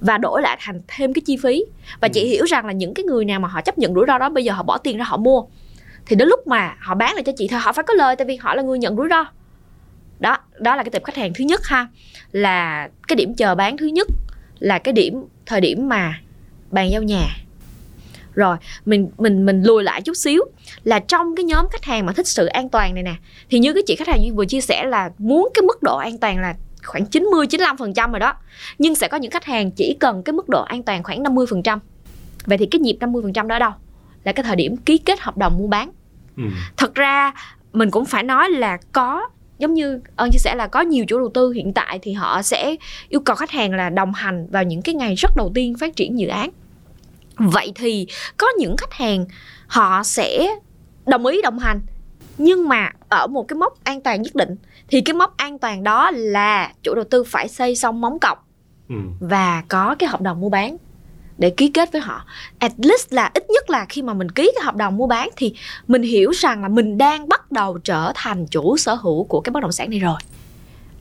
và 0.00 0.18
đổi 0.18 0.42
lại 0.42 0.56
thành 0.60 0.80
thêm 0.88 1.12
cái 1.12 1.22
chi 1.26 1.36
phí. 1.42 1.64
Và 2.00 2.08
chị 2.08 2.22
ừ. 2.22 2.28
hiểu 2.28 2.44
rằng 2.44 2.66
là 2.66 2.72
những 2.72 2.94
cái 2.94 3.04
người 3.04 3.24
nào 3.24 3.40
mà 3.40 3.48
họ 3.48 3.60
chấp 3.60 3.78
nhận 3.78 3.94
rủi 3.94 4.04
ro 4.06 4.18
đó 4.18 4.28
bây 4.28 4.44
giờ 4.44 4.52
họ 4.52 4.62
bỏ 4.62 4.78
tiền 4.78 4.98
ra 4.98 5.04
họ 5.04 5.16
mua. 5.16 5.42
Thì 6.06 6.16
đến 6.16 6.28
lúc 6.28 6.46
mà 6.46 6.76
họ 6.80 6.94
bán 6.94 7.14
lại 7.14 7.22
cho 7.22 7.32
chị 7.36 7.48
thôi 7.50 7.60
họ 7.60 7.72
phải 7.72 7.84
có 7.88 7.94
lời 7.94 8.16
tại 8.16 8.26
vì 8.26 8.36
họ 8.36 8.54
là 8.54 8.62
người 8.62 8.78
nhận 8.78 8.96
rủi 8.96 9.08
ro. 9.10 9.24
Đó 10.20 10.36
đó 10.58 10.76
là 10.76 10.82
cái 10.82 10.90
tập 10.90 11.02
khách 11.04 11.16
hàng 11.16 11.32
thứ 11.34 11.44
nhất 11.44 11.60
ha 11.64 11.86
là 12.32 12.88
cái 13.08 13.16
điểm 13.16 13.34
chờ 13.34 13.54
bán 13.54 13.76
thứ 13.76 13.86
nhất 13.86 14.08
là 14.58 14.78
cái 14.78 14.92
điểm 14.92 15.24
thời 15.46 15.60
điểm 15.60 15.88
mà 15.88 16.20
bàn 16.70 16.90
giao 16.90 17.02
nhà 17.02 17.26
rồi 18.34 18.56
mình 18.84 19.10
mình 19.18 19.46
mình 19.46 19.62
lùi 19.62 19.82
lại 19.82 20.02
chút 20.02 20.14
xíu 20.16 20.44
là 20.84 20.98
trong 20.98 21.36
cái 21.36 21.44
nhóm 21.44 21.68
khách 21.68 21.84
hàng 21.84 22.06
mà 22.06 22.12
thích 22.12 22.26
sự 22.26 22.46
an 22.46 22.68
toàn 22.68 22.94
này 22.94 23.02
nè 23.02 23.14
thì 23.50 23.58
như 23.58 23.72
cái 23.72 23.82
chị 23.86 23.96
khách 23.96 24.08
hàng 24.08 24.36
vừa 24.36 24.46
chia 24.46 24.60
sẻ 24.60 24.84
là 24.84 25.10
muốn 25.18 25.48
cái 25.54 25.62
mức 25.62 25.82
độ 25.82 25.96
an 25.96 26.18
toàn 26.18 26.40
là 26.40 26.54
khoảng 26.84 27.06
90 27.06 27.46
95% 27.46 28.10
rồi 28.10 28.20
đó. 28.20 28.34
Nhưng 28.78 28.94
sẽ 28.94 29.08
có 29.08 29.16
những 29.16 29.30
khách 29.30 29.44
hàng 29.44 29.70
chỉ 29.70 29.96
cần 30.00 30.22
cái 30.22 30.32
mức 30.32 30.48
độ 30.48 30.62
an 30.62 30.82
toàn 30.82 31.02
khoảng 31.02 31.22
50%. 31.22 31.78
Vậy 32.46 32.58
thì 32.58 32.66
cái 32.66 32.80
nhịp 32.80 32.96
50% 33.00 33.46
đó 33.46 33.58
đâu? 33.58 33.70
Là 34.24 34.32
cái 34.32 34.44
thời 34.44 34.56
điểm 34.56 34.76
ký 34.76 34.98
kết 34.98 35.20
hợp 35.20 35.36
đồng 35.36 35.58
mua 35.58 35.66
bán. 35.66 35.90
Ừ. 36.36 36.42
Thật 36.76 36.94
ra 36.94 37.32
mình 37.72 37.90
cũng 37.90 38.04
phải 38.04 38.22
nói 38.22 38.50
là 38.50 38.78
có 38.92 39.28
giống 39.58 39.74
như 39.74 40.00
ơn 40.16 40.30
chia 40.30 40.38
sẻ 40.38 40.54
là 40.54 40.66
có 40.66 40.80
nhiều 40.80 41.04
chủ 41.08 41.18
đầu 41.18 41.30
tư 41.34 41.50
hiện 41.50 41.72
tại 41.72 41.98
thì 42.02 42.12
họ 42.12 42.42
sẽ 42.42 42.76
yêu 43.08 43.20
cầu 43.20 43.36
khách 43.36 43.50
hàng 43.50 43.74
là 43.74 43.90
đồng 43.90 44.12
hành 44.12 44.46
vào 44.50 44.64
những 44.64 44.82
cái 44.82 44.94
ngày 44.94 45.14
rất 45.14 45.36
đầu 45.36 45.52
tiên 45.54 45.74
phát 45.80 45.96
triển 45.96 46.18
dự 46.18 46.28
án 46.28 46.50
vậy 47.50 47.72
thì 47.74 48.06
có 48.36 48.46
những 48.58 48.76
khách 48.76 48.92
hàng 48.92 49.24
họ 49.66 50.02
sẽ 50.02 50.56
đồng 51.06 51.26
ý 51.26 51.42
đồng 51.42 51.58
hành. 51.58 51.80
Nhưng 52.38 52.68
mà 52.68 52.90
ở 53.08 53.26
một 53.26 53.48
cái 53.48 53.56
mốc 53.56 53.84
an 53.84 54.00
toàn 54.00 54.22
nhất 54.22 54.34
định 54.34 54.56
thì 54.88 55.00
cái 55.00 55.14
mốc 55.14 55.36
an 55.36 55.58
toàn 55.58 55.84
đó 55.84 56.10
là 56.10 56.72
chủ 56.82 56.94
đầu 56.94 57.04
tư 57.10 57.24
phải 57.24 57.48
xây 57.48 57.76
xong 57.76 58.00
móng 58.00 58.18
cọc 58.18 58.46
ừ. 58.88 58.94
và 59.20 59.62
có 59.68 59.96
cái 59.98 60.08
hợp 60.08 60.20
đồng 60.20 60.40
mua 60.40 60.48
bán 60.48 60.76
để 61.38 61.50
ký 61.50 61.68
kết 61.68 61.92
với 61.92 62.00
họ. 62.00 62.24
At 62.58 62.72
least 62.76 63.12
là 63.12 63.30
ít 63.34 63.50
nhất 63.50 63.70
là 63.70 63.86
khi 63.88 64.02
mà 64.02 64.14
mình 64.14 64.30
ký 64.30 64.52
cái 64.54 64.64
hợp 64.64 64.76
đồng 64.76 64.96
mua 64.96 65.06
bán 65.06 65.28
thì 65.36 65.54
mình 65.88 66.02
hiểu 66.02 66.30
rằng 66.30 66.62
là 66.62 66.68
mình 66.68 66.98
đang 66.98 67.28
bắt 67.28 67.52
đầu 67.52 67.78
trở 67.78 68.12
thành 68.14 68.46
chủ 68.46 68.76
sở 68.76 68.94
hữu 68.94 69.24
của 69.24 69.40
cái 69.40 69.50
bất 69.50 69.60
động 69.60 69.72
sản 69.72 69.90
này 69.90 69.98
rồi 69.98 70.18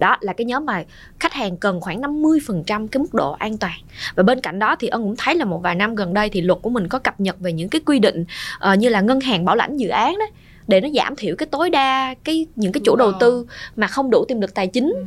đó 0.02 0.18
là 0.22 0.34
cái 0.34 0.45
nhóm 0.45 0.66
mà 0.66 0.84
khách 1.20 1.34
hàng 1.34 1.58
cần 1.58 1.82
khoảng 1.82 2.02
50% 2.02 2.88
cái 2.88 2.99
mức 2.99 3.14
độ 3.14 3.32
an 3.32 3.58
toàn 3.58 3.80
và 4.16 4.24
bên 4.24 4.41
cạnh 4.41 4.60
đó 4.60 4.76
thì 4.80 4.88
ân 4.88 5.04
cũng 5.04 5.16
thấy 5.18 5.36
là 5.36 5.45
một 5.45 5.62
vài 5.64 5.76
năm 5.76 5.95
gần 5.95 6.14
đây 6.14 6.30
thì 6.30 6.41
luật 6.41 6.60
của 6.62 6.70
mình 6.70 6.88
có 6.88 6.99
cập 6.99 7.20
nhật 7.20 7.39
về 7.39 7.54
những 7.54 7.70
cái 7.70 7.82
quy 7.86 7.99
định 7.99 8.26
uh, 8.72 8.80
như 8.80 8.89
là 8.89 9.02
ngân 9.02 9.20
hàng 9.20 9.45
bảo 9.45 9.56
lãnh 9.56 9.78
dự 9.78 9.89
án 9.89 10.18
đấy 10.20 10.32
để 10.68 10.82
nó 10.82 10.89
giảm 10.95 11.16
thiểu 11.16 11.36
cái 11.36 11.47
tối 11.52 11.70
đa 11.70 12.16
cái 12.24 12.45
những 12.56 12.72
cái 12.72 12.82
chủ 12.86 12.95
đầu 12.95 13.12
tư 13.20 13.45
mà 13.76 13.88
không 13.88 14.10
đủ 14.10 14.26
tiềm 14.28 14.41
lực 14.41 14.54
tài 14.54 14.68
chính 14.68 14.93
ừ. 14.95 15.04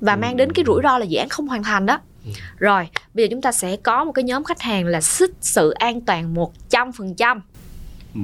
và 0.00 0.16
mang 0.16 0.36
đến 0.36 0.52
cái 0.52 0.64
rủi 0.66 0.80
ro 0.82 0.98
là 0.98 1.04
dự 1.04 1.18
án 1.18 1.28
không 1.28 1.48
hoàn 1.48 1.62
thành 1.62 1.86
đó 1.86 2.00
ừ. 2.24 2.30
rồi 2.58 2.88
bây 3.14 3.24
giờ 3.24 3.28
chúng 3.30 3.42
ta 3.42 3.52
sẽ 3.52 3.76
có 3.76 4.04
một 4.04 4.12
cái 4.12 4.22
nhóm 4.22 4.44
khách 4.44 4.60
hàng 4.60 4.86
là 4.86 5.00
xích 5.00 5.30
sự 5.40 5.70
an 5.70 6.00
toàn 6.00 6.34
một 6.34 6.52
trăm 6.68 6.92
phần 6.92 7.14
trăm 7.14 7.42
ừ. 8.14 8.20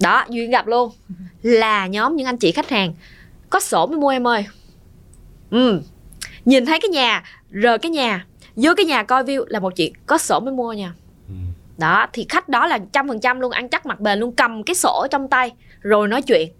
đó 0.00 0.24
duyên 0.28 0.50
gặp 0.50 0.66
luôn 0.66 0.90
là 1.42 1.86
nhóm 1.86 2.16
những 2.16 2.26
anh 2.26 2.36
chị 2.36 2.52
khách 2.52 2.70
hàng 2.70 2.94
có 3.50 3.60
sổ 3.60 3.86
mới 3.86 3.98
mua 3.98 4.08
em 4.08 4.26
ơi 4.26 4.44
ừ 5.50 5.80
nhìn 6.44 6.66
thấy 6.66 6.78
cái 6.82 6.88
nhà 6.88 7.22
rời 7.50 7.78
cái 7.78 7.90
nhà 7.90 8.26
vô 8.56 8.72
cái 8.76 8.86
nhà 8.86 9.02
coi 9.02 9.24
view 9.24 9.44
là 9.48 9.60
một 9.60 9.76
chị 9.76 9.92
có 10.06 10.18
sổ 10.18 10.40
mới 10.40 10.54
mua 10.54 10.72
nha. 10.72 10.92
Đó 11.78 12.06
thì 12.12 12.26
khách 12.28 12.48
đó 12.48 12.66
là 12.66 12.78
trăm 12.92 13.08
phần 13.08 13.20
trăm 13.20 13.40
luôn 13.40 13.52
ăn 13.52 13.68
chắc 13.68 13.86
mặt 13.86 14.00
bền 14.00 14.18
luôn 14.18 14.32
cầm 14.32 14.62
cái 14.62 14.74
sổ 14.74 15.06
trong 15.10 15.28
tay 15.28 15.52
rồi 15.80 16.08
nói 16.08 16.22
chuyện. 16.22 16.52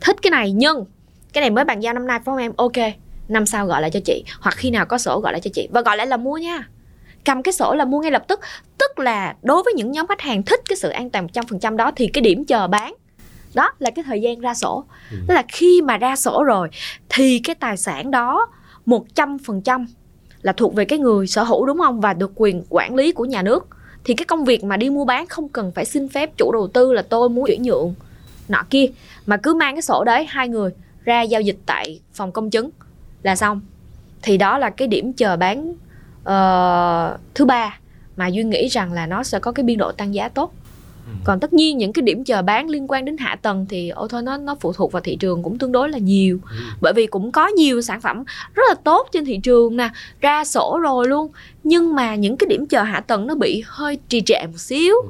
Thích 0.00 0.16
cái 0.22 0.30
này 0.30 0.52
nhưng 0.52 0.84
cái 1.32 1.40
này 1.40 1.50
mới 1.50 1.64
bàn 1.64 1.80
giao 1.80 1.94
năm 1.94 2.06
nay 2.06 2.18
phải 2.18 2.24
không 2.24 2.36
em? 2.36 2.52
Ok 2.56 2.94
năm 3.28 3.46
sau 3.46 3.66
gọi 3.66 3.82
lại 3.82 3.90
cho 3.90 4.00
chị 4.04 4.24
hoặc 4.40 4.54
khi 4.56 4.70
nào 4.70 4.86
có 4.86 4.98
sổ 4.98 5.20
gọi 5.20 5.32
lại 5.32 5.40
cho 5.40 5.50
chị. 5.54 5.68
Và 5.72 5.80
gọi 5.80 5.96
lại 5.96 6.06
là 6.06 6.16
mua 6.16 6.36
nha. 6.36 6.68
Cầm 7.24 7.42
cái 7.42 7.52
sổ 7.52 7.74
là 7.74 7.84
mua 7.84 8.00
ngay 8.00 8.10
lập 8.10 8.24
tức. 8.28 8.40
Tức 8.78 8.98
là 8.98 9.36
đối 9.42 9.62
với 9.62 9.74
những 9.74 9.92
nhóm 9.92 10.06
khách 10.06 10.20
hàng 10.20 10.42
thích 10.42 10.60
cái 10.68 10.76
sự 10.76 10.88
an 10.88 11.10
toàn 11.10 11.24
một 11.24 11.30
trăm 11.32 11.46
phần 11.46 11.60
trăm 11.60 11.76
đó 11.76 11.90
thì 11.96 12.06
cái 12.06 12.22
điểm 12.22 12.44
chờ 12.44 12.66
bán 12.66 12.94
đó 13.56 13.72
là 13.78 13.90
cái 13.90 14.02
thời 14.02 14.20
gian 14.20 14.40
ra 14.40 14.54
sổ. 14.54 14.84
Ừ. 15.10 15.16
tức 15.28 15.34
là 15.34 15.44
khi 15.48 15.82
mà 15.82 15.96
ra 15.96 16.16
sổ 16.16 16.44
rồi 16.44 16.68
thì 17.08 17.38
cái 17.44 17.54
tài 17.54 17.76
sản 17.76 18.10
đó 18.10 18.48
một 18.86 19.14
trăm 19.14 19.38
phần 19.38 19.62
trăm 19.62 19.86
là 20.42 20.52
thuộc 20.52 20.74
về 20.74 20.84
cái 20.84 20.98
người 20.98 21.26
sở 21.26 21.42
hữu 21.42 21.66
đúng 21.66 21.78
không? 21.78 22.00
Và 22.00 22.12
được 22.12 22.32
quyền 22.34 22.64
quản 22.68 22.94
lý 22.94 23.12
của 23.12 23.24
nhà 23.24 23.42
nước. 23.42 23.66
Thì 24.04 24.14
cái 24.14 24.24
công 24.24 24.44
việc 24.44 24.64
mà 24.64 24.76
đi 24.76 24.90
mua 24.90 25.04
bán 25.04 25.26
không 25.26 25.48
cần 25.48 25.72
phải 25.74 25.84
xin 25.84 26.08
phép 26.08 26.30
chủ 26.36 26.52
đầu 26.52 26.68
tư 26.68 26.92
là 26.92 27.02
tôi 27.02 27.28
muốn 27.28 27.46
chuyển 27.46 27.62
nhượng 27.62 27.94
nọ 28.48 28.62
kia. 28.70 28.86
Mà 29.26 29.36
cứ 29.36 29.54
mang 29.54 29.74
cái 29.74 29.82
sổ 29.82 30.04
đấy 30.04 30.26
hai 30.28 30.48
người 30.48 30.70
ra 31.04 31.22
giao 31.22 31.40
dịch 31.40 31.56
tại 31.66 32.00
phòng 32.14 32.32
công 32.32 32.50
chứng 32.50 32.70
là 33.22 33.36
xong. 33.36 33.60
Thì 34.22 34.36
đó 34.36 34.58
là 34.58 34.70
cái 34.70 34.88
điểm 34.88 35.12
chờ 35.12 35.36
bán 35.36 35.70
uh, 35.70 37.20
thứ 37.34 37.44
ba 37.44 37.78
mà 38.16 38.26
duy 38.26 38.44
nghĩ 38.44 38.68
rằng 38.68 38.92
là 38.92 39.06
nó 39.06 39.22
sẽ 39.22 39.38
có 39.38 39.52
cái 39.52 39.64
biên 39.64 39.78
độ 39.78 39.92
tăng 39.92 40.14
giá 40.14 40.28
tốt 40.28 40.52
ừ. 41.06 41.12
còn 41.24 41.40
tất 41.40 41.52
nhiên 41.52 41.78
những 41.78 41.92
cái 41.92 42.02
điểm 42.02 42.24
chờ 42.24 42.42
bán 42.42 42.70
liên 42.70 42.86
quan 42.88 43.04
đến 43.04 43.16
hạ 43.16 43.36
tầng 43.42 43.66
thì 43.68 43.88
ô 43.88 44.08
thôi 44.08 44.22
nó 44.22 44.36
nó 44.36 44.54
phụ 44.60 44.72
thuộc 44.72 44.92
vào 44.92 45.02
thị 45.02 45.16
trường 45.16 45.42
cũng 45.42 45.58
tương 45.58 45.72
đối 45.72 45.88
là 45.88 45.98
nhiều. 45.98 46.38
Ừ. 46.50 46.56
bởi 46.80 46.92
vì 46.92 47.06
cũng 47.06 47.32
có 47.32 47.46
nhiều 47.46 47.82
sản 47.82 48.00
phẩm 48.00 48.24
rất 48.54 48.62
là 48.68 48.74
tốt 48.84 49.08
trên 49.12 49.24
thị 49.24 49.40
trường 49.42 49.76
nè 49.76 49.88
ra 50.20 50.44
sổ 50.44 50.78
rồi 50.82 51.08
luôn. 51.08 51.30
Nhưng 51.64 51.94
mà 51.94 52.14
những 52.14 52.36
cái 52.36 52.46
điểm 52.46 52.66
chờ 52.66 52.82
hạ 52.82 53.00
tầng 53.00 53.26
nó 53.26 53.34
bị 53.34 53.62
hơi 53.66 53.98
trì 54.08 54.20
trệ 54.20 54.46
một 54.46 54.58
xíu. 54.58 54.94
Ừ. 55.02 55.08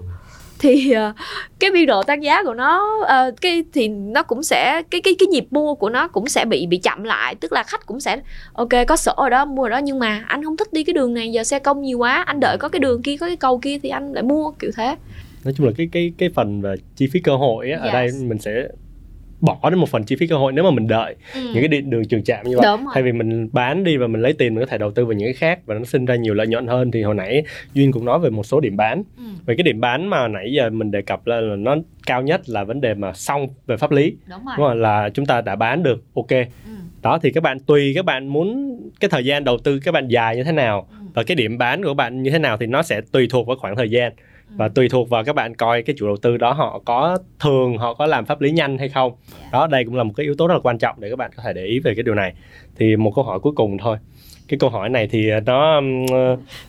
Thì 0.59 0.95
uh, 1.09 1.15
cái 1.59 1.71
biên 1.71 1.87
độ 1.87 2.03
tăng 2.03 2.25
giá 2.25 2.43
của 2.43 2.55
nó 2.55 2.99
uh, 3.03 3.41
cái 3.41 3.65
thì 3.73 3.89
nó 3.89 4.23
cũng 4.23 4.43
sẽ 4.43 4.83
cái 4.91 5.01
cái 5.01 5.15
cái 5.19 5.27
nhịp 5.27 5.47
mua 5.51 5.75
của 5.75 5.91
nó 5.91 6.09
cũng 6.09 6.29
sẽ 6.29 6.45
bị 6.45 6.67
bị 6.67 6.77
chậm 6.77 7.05
lại. 7.05 7.35
Tức 7.35 7.53
là 7.53 7.63
khách 7.63 7.87
cũng 7.87 8.01
sẽ 8.01 8.21
ok 8.53 8.69
có 8.89 8.97
sổ 8.97 9.15
rồi 9.17 9.31
đó 9.31 9.45
mua 9.45 9.63
rồi 9.63 9.71
đó. 9.71 9.79
Nhưng 9.79 9.99
mà 9.99 10.25
anh 10.27 10.45
không 10.45 10.57
thích 10.57 10.73
đi 10.73 10.85
cái 10.85 10.95
đường 10.95 11.15
này 11.15 11.33
giờ 11.33 11.45
xe 11.45 11.59
công 11.59 11.83
nhiều 11.83 11.99
quá 11.99 12.23
anh 12.27 12.41
đợi 12.41 12.57
có 12.59 12.69
cái 12.69 12.81
đường 12.81 13.03
kia 13.03 13.17
có 13.21 13.27
cái 13.27 13.37
cầu 13.37 13.59
kia 13.59 13.79
thì 13.83 13.89
anh 13.89 14.13
lại 14.13 14.23
mua 14.23 14.51
kiểu 14.51 14.71
thế 14.77 14.97
nói 15.47 15.55
chung 15.57 15.67
là 15.67 15.73
cái 15.77 15.89
cái 15.93 16.13
cái 16.19 16.29
phần 16.35 16.61
về 16.61 16.75
chi 16.97 17.07
phí 17.13 17.21
cơ 17.21 17.37
hội 17.37 17.71
á, 17.71 17.79
yes. 17.79 17.87
ở 17.87 17.93
đây 17.93 18.11
mình 18.29 18.39
sẽ 18.39 18.69
bỏ 19.41 19.71
đến 19.71 19.79
một 19.79 19.89
phần 19.89 20.05
chi 20.05 20.17
phí 20.17 20.27
cơ 20.27 20.37
hội 20.37 20.53
nếu 20.53 20.65
mà 20.65 20.71
mình 20.71 20.89
đợi 20.89 21.15
ừ. 21.35 21.41
những 21.41 21.63
cái 21.63 21.69
điện 21.69 21.91
đường 21.91 22.05
trường 22.05 22.23
trạm 22.25 22.47
như 22.49 22.59
vậy 22.59 22.67
thay 22.95 23.03
vì 23.03 23.13
mình 23.13 23.49
bán 23.53 23.85
đi 23.85 23.97
và 23.97 24.07
mình 24.07 24.23
lấy 24.23 24.33
tiền 24.33 24.55
mình 24.55 24.65
có 24.65 24.71
thể 24.71 24.79
đầu 24.79 24.91
tư 24.91 25.05
vào 25.05 25.13
những 25.13 25.27
cái 25.27 25.35
khác 25.35 25.61
và 25.67 25.75
nó 25.75 25.85
sinh 25.85 26.05
ra 26.05 26.17
nhiều 26.17 26.35
lợi 26.35 26.47
nhuận 26.47 26.67
hơn 26.67 26.91
thì 26.91 27.03
hồi 27.03 27.15
nãy 27.15 27.43
duyên 27.75 27.93
cũng 27.93 28.05
nói 28.05 28.19
về 28.19 28.31
một 28.31 28.47
số 28.47 28.61
điểm 28.61 28.77
bán 28.77 29.03
ừ. 29.17 29.25
về 29.47 29.55
cái 29.57 29.63
điểm 29.63 29.81
bán 29.81 30.11
mà 30.11 30.29
nãy 30.29 30.53
giờ 30.53 30.71
mình 30.71 30.91
đề 30.91 31.03
cập 31.03 31.27
là, 31.27 31.41
là 31.41 31.57
nó 31.57 31.77
cao 32.07 32.23
nhất 32.23 32.49
là 32.49 32.65
vấn 32.65 32.81
đề 32.81 32.95
mà 32.95 33.13
xong 33.13 33.49
về 33.67 33.77
pháp 33.77 33.91
lý 33.91 34.17
đúng 34.31 34.45
rồi. 34.45 34.55
Đúng 34.59 34.67
rồi, 34.67 34.77
là 34.77 35.11
chúng 35.15 35.27
ta 35.27 35.41
đã 35.41 35.57
bán 35.57 35.83
được 35.83 36.05
ok 36.15 36.31
ừ. 36.31 36.73
đó 37.03 37.19
thì 37.23 37.31
các 37.33 37.43
bạn 37.43 37.61
tùy 37.61 37.93
các 37.95 38.05
bạn 38.05 38.29
muốn 38.29 38.77
cái 39.01 39.11
thời 39.11 39.25
gian 39.25 39.45
đầu 39.45 39.59
tư 39.59 39.81
các 39.85 39.93
bạn 39.93 40.09
dài 40.09 40.37
như 40.37 40.45
thế 40.45 40.53
nào 40.53 40.89
Ừ. 40.91 41.07
và 41.15 41.23
cái 41.23 41.35
điểm 41.35 41.59
bán 41.59 41.85
của 41.85 41.95
bạn 41.95 42.23
như 42.23 42.31
thế 42.31 42.39
nào 42.39 42.57
thì 42.57 42.67
nó 42.67 42.83
sẽ 42.83 43.01
tùy 43.13 43.27
thuộc 43.31 43.47
vào 43.47 43.57
khoảng 43.57 43.77
thời 43.77 43.91
gian 43.91 44.13
và 44.49 44.69
tùy 44.69 44.89
thuộc 44.89 45.09
vào 45.09 45.25
các 45.25 45.33
bạn 45.33 45.55
coi 45.55 45.83
cái 45.83 45.97
chủ 45.99 46.07
đầu 46.07 46.17
tư 46.17 46.37
đó 46.37 46.53
họ 46.53 46.83
có 46.85 47.19
thường 47.41 47.79
họ 47.79 47.95
có 47.95 48.07
làm 48.07 48.27
pháp 48.27 48.41
lý 48.41 48.51
nhanh 48.51 48.79
hay 48.79 48.89
không. 48.89 49.13
Đó 49.53 49.67
đây 49.67 49.85
cũng 49.85 49.95
là 49.95 50.03
một 50.03 50.13
cái 50.17 50.25
yếu 50.25 50.35
tố 50.35 50.47
rất 50.47 50.55
là 50.55 50.61
quan 50.61 50.79
trọng 50.79 50.97
để 51.01 51.11
các 51.11 51.17
bạn 51.17 51.31
có 51.37 51.43
thể 51.43 51.53
để 51.53 51.65
ý 51.65 51.79
về 51.79 51.95
cái 51.95 52.03
điều 52.03 52.15
này. 52.15 52.35
Thì 52.77 52.97
một 52.97 53.13
câu 53.15 53.25
hỏi 53.25 53.41
cuối 53.41 53.53
cùng 53.57 53.79
thôi. 53.79 53.97
Cái 54.49 54.59
câu 54.59 54.71
hỏi 54.71 54.89
này 54.89 55.09
thì 55.11 55.31
nó 55.47 55.75
ừm, 55.75 56.07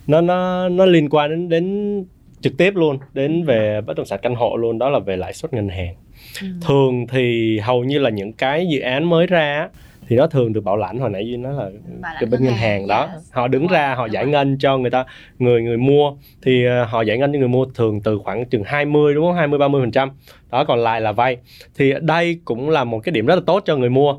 nó 0.08 0.22
nó 0.22 0.70
nó 0.70 0.86
liên 0.86 1.10
quan 1.10 1.30
đến 1.30 1.50
đến 1.50 2.06
trực 2.42 2.58
tiếp 2.58 2.76
luôn 2.76 2.98
đến 3.14 3.44
về 3.44 3.82
bất 3.82 3.98
động 3.98 4.06
sản 4.06 4.20
căn 4.22 4.36
hộ 4.36 4.58
luôn 4.58 4.78
đó 4.78 4.90
là 4.90 5.00
về 5.00 5.18
lãi 5.18 5.34
suất 5.34 5.54
ngân 5.54 5.70
hàng. 5.70 5.96
Ừ. 6.42 6.48
thường 6.62 7.08
thì 7.08 7.58
hầu 7.60 7.84
như 7.84 8.00
là 8.00 8.10
những 8.10 8.34
cái 8.34 8.68
dự 8.68 8.80
án 8.80 9.10
mới 9.10 9.28
ra 9.28 9.70
thì 10.08 10.16
nó 10.16 10.28
thường 10.28 10.54
được 10.54 10.64
bảo 10.64 10.78
lãnh 10.78 11.00
hồi 11.00 11.10
nãy 11.10 11.28
Duy 11.28 11.38
nói 11.38 11.54
là 11.54 11.70
cái 12.20 12.30
bên 12.30 12.44
ngân 12.44 12.54
hàng, 12.54 12.60
hàng 12.80 12.88
đó. 12.88 13.10
yes. 13.14 13.34
họ 13.34 13.48
đứng 13.48 13.68
ra 13.68 13.96
họ 13.96 14.06
giải 14.06 14.26
ngân 14.26 14.58
cho 14.60 14.78
người 14.78 14.92
ta 14.92 15.06
người 15.40 15.62
người 15.62 15.78
mua. 15.78 16.12
Thì 16.42 16.66
ờ, 16.66 16.84
họ 16.84 17.02
giải 17.02 17.18
ngân 17.18 17.34
cho 17.34 17.40
người 17.40 17.48
mua 17.48 17.66
thường 17.66 18.02
từ 18.02 18.18
khoảng 18.24 18.46
chừng 18.46 18.64
20 18.66 19.14
đúng 19.14 19.26
không? 19.26 19.36
20 19.36 19.60
30 19.60 19.82
phần 19.82 19.92
trăm. 19.92 20.10
Đó 20.52 20.64
còn 20.64 20.80
lại 20.80 21.02
là 21.02 21.12
vay. 21.12 21.38
Thì 21.78 21.94
đây 22.02 22.40
cũng 22.46 22.70
là 22.70 22.84
một 22.84 23.00
cái 23.00 23.12
điểm 23.12 23.26
rất 23.26 23.36
là 23.36 23.42
tốt 23.46 23.64
cho 23.66 23.76
người 23.78 23.90
mua 23.90 24.16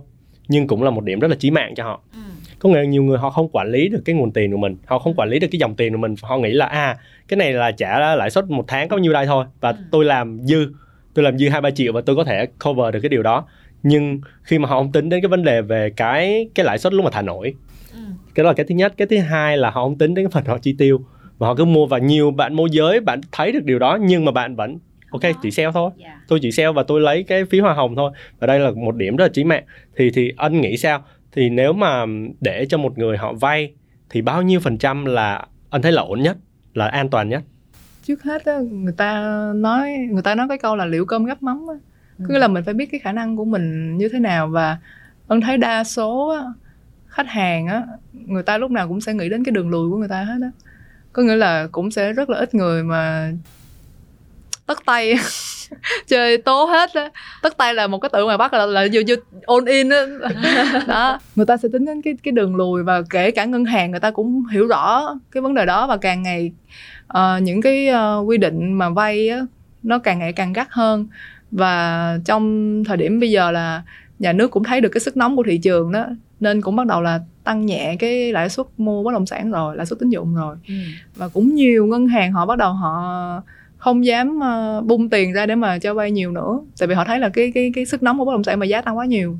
nhưng 0.48 0.66
cũng 0.66 0.82
là 0.82 0.90
một 0.90 1.04
điểm 1.04 1.20
rất 1.20 1.28
là 1.28 1.36
chí 1.38 1.50
mạng 1.50 1.74
cho 1.74 1.84
họ. 1.84 2.00
Ừ. 2.12 2.18
có 2.58 2.68
nghĩa 2.68 2.76
là 2.76 2.84
nhiều 2.84 3.02
người 3.02 3.18
họ 3.18 3.30
không 3.30 3.48
quản 3.52 3.70
lý 3.72 3.88
được 3.88 4.02
cái 4.04 4.14
nguồn 4.16 4.32
tiền 4.32 4.50
của 4.52 4.56
mình 4.58 4.76
họ 4.86 4.98
không 4.98 5.14
quản 5.16 5.28
lý 5.28 5.38
được 5.38 5.48
cái 5.52 5.58
dòng 5.58 5.74
tiền 5.74 5.92
của 5.92 5.98
mình. 5.98 6.14
Họ 6.22 6.38
nghĩ 6.38 6.50
là 6.50 6.66
à 6.66 6.96
cái 7.28 7.36
này 7.36 7.52
là 7.52 7.70
trả 7.70 8.14
lãi 8.16 8.30
suất 8.30 8.50
một 8.50 8.64
tháng 8.68 8.88
có 8.88 8.96
nhiêu 8.98 9.12
đây 9.12 9.26
thôi 9.26 9.44
và 9.60 9.70
Ừ. 9.70 9.76
tôi 9.90 10.04
làm 10.04 10.38
dư 10.44 10.66
tôi 11.14 11.24
làm 11.24 11.38
dư 11.38 11.48
hai 11.48 11.60
ba 11.60 11.70
triệu 11.70 11.92
và 11.92 12.00
tôi 12.00 12.16
có 12.16 12.24
thể 12.24 12.46
cover 12.64 12.94
được 12.94 13.00
cái 13.02 13.08
điều 13.08 13.22
đó 13.22 13.44
nhưng 13.82 14.20
khi 14.42 14.58
mà 14.58 14.68
họ 14.68 14.78
không 14.78 14.92
tính 14.92 15.08
đến 15.08 15.20
cái 15.22 15.28
vấn 15.28 15.44
đề 15.44 15.62
về 15.62 15.90
cái 15.90 16.48
cái 16.54 16.66
lãi 16.66 16.78
suất 16.78 16.92
lúc 16.92 17.04
mà 17.04 17.10
thả 17.10 17.22
nổi. 17.22 17.54
Ừ. 17.92 17.98
cái 18.34 18.44
đó 18.44 18.50
là 18.50 18.54
cái 18.54 18.66
thứ 18.68 18.74
nhất. 18.74 18.94
Cái 18.96 19.06
thứ 19.06 19.18
hai 19.18 19.56
là 19.56 19.70
họ 19.70 19.84
không 19.84 19.98
tính 19.98 20.14
đến 20.14 20.24
cái 20.24 20.30
phần 20.30 20.44
họ 20.44 20.58
chi 20.58 20.74
tiêu. 20.78 21.00
Và 21.38 21.46
họ 21.46 21.54
cứ 21.54 21.64
mua 21.64 21.86
và 21.86 21.98
nhiều 21.98 22.30
bạn 22.30 22.54
môi 22.54 22.68
giới 22.72 23.00
bạn 23.00 23.20
thấy 23.32 23.52
được 23.52 23.64
điều 23.64 23.78
đó 23.78 23.98
nhưng 24.00 24.24
mà 24.24 24.32
bạn 24.32 24.56
vẫn 24.56 24.78
ok 25.10 25.22
chỉ 25.42 25.50
sell 25.50 25.70
thôi. 25.74 25.90
Dạ. 25.96 26.20
tôi 26.28 26.38
chỉ 26.42 26.52
sell 26.52 26.72
và 26.72 26.82
tôi 26.82 27.00
lấy 27.00 27.22
cái 27.22 27.44
phí 27.44 27.60
hoa 27.60 27.74
hồng 27.74 27.96
thôi. 27.96 28.12
Và 28.38 28.46
đây 28.46 28.58
là 28.58 28.70
một 28.70 28.96
điểm 28.96 29.16
rất 29.16 29.24
là 29.24 29.30
chí 29.32 29.44
mạng. 29.44 29.64
Thì 29.96 30.10
thì 30.10 30.32
ân 30.36 30.60
nghĩ 30.60 30.76
sao? 30.76 31.04
Thì 31.32 31.50
nếu 31.50 31.72
mà 31.72 32.04
để 32.40 32.66
cho 32.68 32.78
một 32.78 32.98
người 32.98 33.16
họ 33.16 33.32
vay 33.32 33.72
thì 34.10 34.22
bao 34.22 34.42
nhiêu 34.42 34.60
phần 34.60 34.78
trăm 34.78 35.04
là 35.04 35.46
anh 35.70 35.82
thấy 35.82 35.92
là 35.92 36.02
ổn 36.02 36.22
nhất 36.22 36.36
là 36.74 36.86
an 36.86 37.10
toàn 37.10 37.28
nhất? 37.28 37.42
Trước 38.02 38.22
hết 38.22 38.44
á, 38.44 38.58
người 38.58 38.92
ta 38.96 39.22
nói 39.54 39.92
người 40.10 40.22
ta 40.22 40.34
nói 40.34 40.48
cái 40.48 40.58
câu 40.58 40.76
là 40.76 40.84
liệu 40.84 41.04
cơm 41.04 41.24
gắp 41.24 41.42
mắm 41.42 41.66
á. 41.68 41.74
Cứ 42.28 42.38
là 42.38 42.48
mình 42.48 42.64
phải 42.64 42.74
biết 42.74 42.86
cái 42.90 43.00
khả 43.00 43.12
năng 43.12 43.36
của 43.36 43.44
mình 43.44 43.98
như 43.98 44.08
thế 44.08 44.18
nào 44.18 44.48
và 44.48 44.78
ân 45.28 45.40
thấy 45.40 45.56
đa 45.58 45.84
số 45.84 46.28
á, 46.28 46.42
khách 47.08 47.28
hàng 47.28 47.66
á 47.66 47.82
người 48.12 48.42
ta 48.42 48.58
lúc 48.58 48.70
nào 48.70 48.88
cũng 48.88 49.00
sẽ 49.00 49.14
nghĩ 49.14 49.28
đến 49.28 49.44
cái 49.44 49.52
đường 49.52 49.70
lùi 49.70 49.90
của 49.90 49.96
người 49.96 50.08
ta 50.08 50.24
hết 50.24 50.38
á. 50.42 50.50
Có 51.12 51.22
nghĩa 51.22 51.36
là 51.36 51.66
cũng 51.72 51.90
sẽ 51.90 52.12
rất 52.12 52.30
là 52.30 52.38
ít 52.38 52.54
người 52.54 52.82
mà 52.82 53.32
tất 54.66 54.78
tay 54.86 55.14
chơi 56.06 56.38
tố 56.38 56.64
hết 56.64 56.94
á. 56.94 57.10
Tất 57.42 57.56
tay 57.56 57.74
là 57.74 57.86
một 57.86 57.98
cái 57.98 58.08
từ 58.12 58.24
ngoài 58.24 58.38
bắc 58.38 58.52
là 58.52 58.66
là 58.66 58.86
vô 58.92 59.00
vô 59.08 59.14
all 59.46 59.68
in 59.68 59.88
á. 59.88 60.06
Đó. 60.86 61.20
Người 61.36 61.46
ta 61.46 61.56
sẽ 61.56 61.68
tính 61.72 61.84
đến 61.84 62.02
cái 62.02 62.14
cái 62.22 62.32
đường 62.32 62.56
lùi 62.56 62.82
và 62.82 63.02
kể 63.10 63.30
cả 63.30 63.44
ngân 63.44 63.64
hàng 63.64 63.90
người 63.90 64.00
ta 64.00 64.10
cũng 64.10 64.44
hiểu 64.46 64.66
rõ 64.66 65.14
cái 65.30 65.40
vấn 65.40 65.54
đề 65.54 65.66
đó 65.66 65.86
và 65.86 65.96
càng 65.96 66.22
ngày 66.22 66.52
uh, 67.06 67.42
những 67.42 67.62
cái 67.62 67.88
uh, 67.88 68.28
quy 68.28 68.38
định 68.38 68.72
mà 68.72 68.90
vay 68.90 69.28
á 69.28 69.40
nó 69.82 69.98
càng 69.98 70.18
ngày 70.18 70.32
càng 70.32 70.52
gắt 70.52 70.66
hơn 70.70 71.08
và 71.50 72.18
trong 72.24 72.84
thời 72.84 72.96
điểm 72.96 73.20
bây 73.20 73.30
giờ 73.30 73.50
là 73.50 73.82
nhà 74.18 74.32
nước 74.32 74.50
cũng 74.50 74.64
thấy 74.64 74.80
được 74.80 74.88
cái 74.88 75.00
sức 75.00 75.16
nóng 75.16 75.36
của 75.36 75.42
thị 75.42 75.58
trường 75.58 75.92
đó 75.92 76.06
nên 76.40 76.60
cũng 76.60 76.76
bắt 76.76 76.86
đầu 76.86 77.00
là 77.00 77.20
tăng 77.44 77.66
nhẹ 77.66 77.96
cái 77.98 78.32
lãi 78.32 78.48
suất 78.48 78.66
mua 78.78 79.02
bất 79.02 79.12
động 79.12 79.26
sản 79.26 79.50
rồi 79.50 79.76
lãi 79.76 79.86
suất 79.86 79.98
tín 79.98 80.10
dụng 80.10 80.34
rồi. 80.34 80.56
Ừ. 80.68 80.74
và 81.16 81.28
cũng 81.28 81.54
nhiều 81.54 81.86
ngân 81.86 82.06
hàng 82.06 82.32
họ 82.32 82.46
bắt 82.46 82.58
đầu 82.58 82.72
họ 82.72 83.42
không 83.78 84.04
dám 84.04 84.40
ờ, 84.40 84.80
bung 84.80 85.08
tiền 85.08 85.32
ra 85.32 85.46
để 85.46 85.54
mà 85.54 85.78
cho 85.78 85.94
vay 85.94 86.10
nhiều 86.10 86.32
nữa 86.32 86.60
tại 86.78 86.86
vì 86.86 86.94
họ 86.94 87.04
thấy 87.04 87.18
là 87.20 87.28
cái 87.28 87.52
cái 87.54 87.72
cái 87.74 87.86
sức 87.86 88.02
nóng 88.02 88.18
của 88.18 88.24
bất 88.24 88.32
động 88.32 88.44
sản 88.44 88.58
mà 88.58 88.66
giá 88.66 88.80
tăng 88.80 88.98
quá 88.98 89.04
nhiều. 89.04 89.38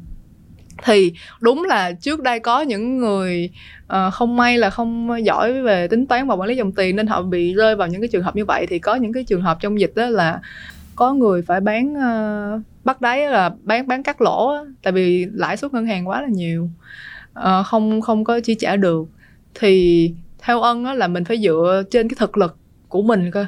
Thì 0.85 1.13
đúng 1.41 1.65
là 1.65 1.93
trước 1.93 2.23
đây 2.23 2.41
có 2.41 2.61
những 2.61 2.99
người 2.99 3.51
ờ, 3.87 4.11
không 4.11 4.37
may 4.37 4.59
là 4.59 4.71
không 4.71 5.09
giỏi 5.25 5.63
về 5.63 5.89
tính 5.89 6.07
toán 6.07 6.27
và 6.27 6.35
quản 6.35 6.49
lý 6.49 6.57
dòng 6.57 6.73
tiền 6.73 6.97
nên 6.97 7.07
họ 7.07 7.23
bị 7.23 7.55
rơi 7.55 7.77
vào 7.77 7.89
những 7.89 8.01
cái 8.01 8.09
trường 8.09 8.23
hợp 8.23 8.37
như 8.37 8.45
vậy. 8.45 8.67
Thì 8.67 8.79
có 8.79 8.95
những 8.95 9.13
cái 9.13 9.25
trường 9.25 9.43
hợp 9.43 9.59
trong 9.61 9.81
dịch 9.81 9.93
đó 9.95 10.07
là 10.07 10.41
có 10.99 11.15
người 11.15 11.43
phải 11.43 11.61
bán 11.61 11.93
uh, 11.93 12.63
bắt 12.85 13.01
đáy 13.01 13.27
là 13.27 13.51
bán 13.63 13.87
bán 13.87 14.03
cắt 14.03 14.21
lỗ 14.21 14.49
á, 14.53 14.61
tại 14.83 14.93
vì 14.93 15.27
lãi 15.33 15.57
suất 15.57 15.73
ngân 15.73 15.87
hàng 15.87 16.09
quá 16.09 16.23
là 16.23 16.29
nhiều. 16.29 16.71
Uh, 17.39 17.67
không 17.67 18.01
không 18.01 18.25
có 18.25 18.41
chi 18.41 18.55
trả 18.55 18.77
được. 18.77 19.09
Thì 19.55 20.13
theo 20.39 20.61
ân 20.61 20.85
á, 20.85 20.95
là 20.95 21.09
mình 21.09 21.25
phải 21.25 21.39
dựa 21.39 21.83
trên 21.91 22.09
cái 22.09 22.17
thực 22.19 22.39
lực 22.39 22.57
của 22.89 23.03
mình 23.03 23.31
cơ. 23.31 23.47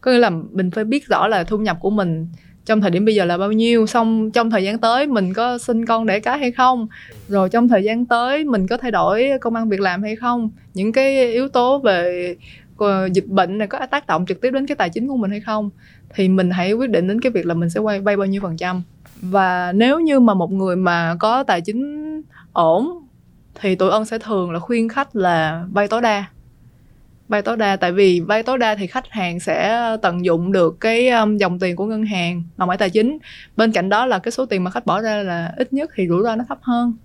Có 0.00 0.10
nghĩa 0.10 0.18
là 0.18 0.30
mình 0.30 0.70
phải 0.70 0.84
biết 0.84 1.06
rõ 1.06 1.28
là 1.28 1.44
thu 1.44 1.58
nhập 1.58 1.76
của 1.80 1.90
mình 1.90 2.26
trong 2.64 2.80
thời 2.80 2.90
điểm 2.90 3.04
bây 3.04 3.14
giờ 3.14 3.24
là 3.24 3.38
bao 3.38 3.52
nhiêu 3.52 3.86
xong 3.86 4.30
trong 4.30 4.50
thời 4.50 4.64
gian 4.64 4.78
tới 4.78 5.06
mình 5.06 5.32
có 5.34 5.58
sinh 5.58 5.86
con 5.86 6.06
đẻ 6.06 6.20
cái 6.20 6.38
hay 6.38 6.50
không 6.52 6.86
rồi 7.28 7.48
trong 7.48 7.68
thời 7.68 7.84
gian 7.84 8.06
tới 8.06 8.44
mình 8.44 8.66
có 8.66 8.76
thay 8.76 8.90
đổi 8.90 9.30
công 9.40 9.54
ăn 9.54 9.68
việc 9.68 9.80
làm 9.80 10.02
hay 10.02 10.16
không 10.16 10.50
những 10.74 10.92
cái 10.92 11.32
yếu 11.32 11.48
tố 11.48 11.78
về 11.78 12.36
ờ, 12.78 13.08
dịch 13.12 13.26
bệnh 13.26 13.58
này 13.58 13.68
có 13.68 13.86
tác 13.90 14.06
động 14.06 14.24
trực 14.28 14.40
tiếp 14.40 14.50
đến 14.50 14.66
cái 14.66 14.76
tài 14.76 14.90
chính 14.90 15.08
của 15.08 15.16
mình 15.16 15.30
hay 15.30 15.40
không 15.40 15.70
thì 16.14 16.28
mình 16.28 16.50
hãy 16.50 16.72
quyết 16.72 16.90
định 16.90 17.08
đến 17.08 17.20
cái 17.20 17.32
việc 17.32 17.46
là 17.46 17.54
mình 17.54 17.70
sẽ 17.70 17.80
vay 17.80 18.00
vay 18.00 18.16
bao 18.16 18.26
nhiêu 18.26 18.40
phần 18.40 18.56
trăm. 18.56 18.82
Và 19.20 19.72
nếu 19.72 20.00
như 20.00 20.20
mà 20.20 20.34
một 20.34 20.52
người 20.52 20.76
mà 20.76 21.16
có 21.18 21.42
tài 21.42 21.60
chính 21.60 22.22
ổn, 22.52 23.06
thì 23.60 23.74
tụi 23.74 23.90
ân 23.90 24.04
sẽ 24.04 24.18
thường 24.18 24.50
là 24.50 24.58
khuyên 24.58 24.88
khách 24.88 25.16
là 25.16 25.64
vay 25.72 25.88
tối 25.88 26.00
đa. 26.00 26.24
Vay 27.28 27.42
tối 27.42 27.56
đa, 27.56 27.76
tại 27.76 27.92
vì 27.92 28.20
vay 28.20 28.42
tối 28.42 28.58
đa 28.58 28.74
thì 28.74 28.86
khách 28.86 29.10
hàng 29.10 29.40
sẽ 29.40 29.80
tận 30.02 30.24
dụng 30.24 30.52
được 30.52 30.80
cái 30.80 31.08
um, 31.08 31.36
dòng 31.36 31.58
tiền 31.58 31.76
của 31.76 31.86
ngân 31.86 32.04
hàng 32.04 32.42
đòn 32.56 32.68
mãi 32.68 32.78
tài 32.78 32.90
chính. 32.90 33.18
Bên 33.56 33.72
cạnh 33.72 33.88
đó 33.88 34.06
là 34.06 34.18
cái 34.18 34.32
số 34.32 34.46
tiền 34.46 34.64
mà 34.64 34.70
khách 34.70 34.86
bỏ 34.86 35.00
ra 35.00 35.22
là 35.22 35.52
ít 35.56 35.72
nhất 35.72 35.90
thì 35.94 36.08
rủi 36.08 36.22
ro 36.22 36.36
nó 36.36 36.44
thấp 36.48 36.58
hơn. 36.62 36.96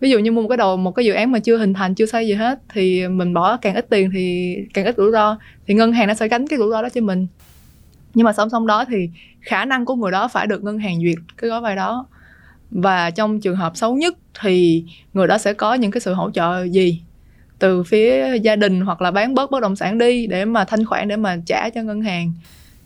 Ví 0.00 0.10
dụ 0.10 0.18
như 0.18 0.32
mua 0.32 0.42
một 0.42 0.48
cái 0.48 0.56
đầu 0.56 0.76
một 0.76 0.92
cái 0.92 1.04
dự 1.04 1.12
án 1.12 1.32
mà 1.32 1.38
chưa 1.38 1.56
hình 1.56 1.74
thành, 1.74 1.94
chưa 1.94 2.06
xây 2.06 2.26
gì 2.26 2.34
hết, 2.34 2.58
thì 2.74 3.08
mình 3.08 3.34
bỏ 3.34 3.56
càng 3.56 3.74
ít 3.74 3.86
tiền 3.90 4.10
thì 4.14 4.56
càng 4.74 4.84
ít 4.84 4.94
rủi 4.96 5.12
ro, 5.12 5.38
thì 5.66 5.74
ngân 5.74 5.92
hàng 5.92 6.08
nó 6.08 6.14
sẽ 6.14 6.28
gánh 6.28 6.46
cái 6.46 6.58
rủi 6.58 6.70
ro 6.70 6.82
đó 6.82 6.88
cho 6.88 7.00
mình 7.00 7.26
nhưng 8.14 8.24
mà 8.24 8.32
song 8.32 8.50
song 8.50 8.66
đó 8.66 8.84
thì 8.84 9.10
khả 9.40 9.64
năng 9.64 9.84
của 9.84 9.94
người 9.94 10.10
đó 10.10 10.28
phải 10.28 10.46
được 10.46 10.64
ngân 10.64 10.78
hàng 10.78 11.00
duyệt 11.02 11.18
cái 11.36 11.50
gói 11.50 11.60
vay 11.60 11.76
đó. 11.76 12.06
Và 12.70 13.10
trong 13.10 13.40
trường 13.40 13.56
hợp 13.56 13.76
xấu 13.76 13.94
nhất 13.94 14.14
thì 14.40 14.84
người 15.14 15.26
đó 15.26 15.38
sẽ 15.38 15.52
có 15.52 15.74
những 15.74 15.90
cái 15.90 16.00
sự 16.00 16.14
hỗ 16.14 16.30
trợ 16.30 16.64
gì? 16.64 17.00
Từ 17.58 17.82
phía 17.82 18.38
gia 18.42 18.56
đình 18.56 18.80
hoặc 18.80 19.02
là 19.02 19.10
bán 19.10 19.34
bớt 19.34 19.50
bất 19.50 19.62
động 19.62 19.76
sản 19.76 19.98
đi 19.98 20.26
để 20.26 20.44
mà 20.44 20.64
thanh 20.64 20.84
khoản 20.84 21.08
để 21.08 21.16
mà 21.16 21.36
trả 21.46 21.70
cho 21.70 21.82
ngân 21.82 22.02
hàng. 22.02 22.32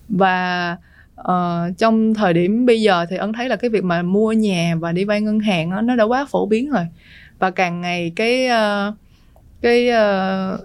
Và 0.08 0.76
uh, 1.20 1.78
trong 1.78 2.14
thời 2.14 2.32
điểm 2.32 2.66
bây 2.66 2.82
giờ 2.82 3.06
thì 3.10 3.16
ấn 3.16 3.32
thấy 3.32 3.48
là 3.48 3.56
cái 3.56 3.70
việc 3.70 3.84
mà 3.84 4.02
mua 4.02 4.32
nhà 4.32 4.74
và 4.80 4.92
đi 4.92 5.04
vay 5.04 5.20
ngân 5.20 5.40
hàng 5.40 5.70
đó, 5.70 5.80
nó 5.80 5.96
đã 5.96 6.04
quá 6.04 6.26
phổ 6.30 6.46
biến 6.46 6.70
rồi. 6.70 6.86
Và 7.38 7.50
càng 7.50 7.80
ngày 7.80 8.12
cái 8.16 8.46
uh, 8.46 8.94
cái 9.62 9.88
uh, 9.88 10.60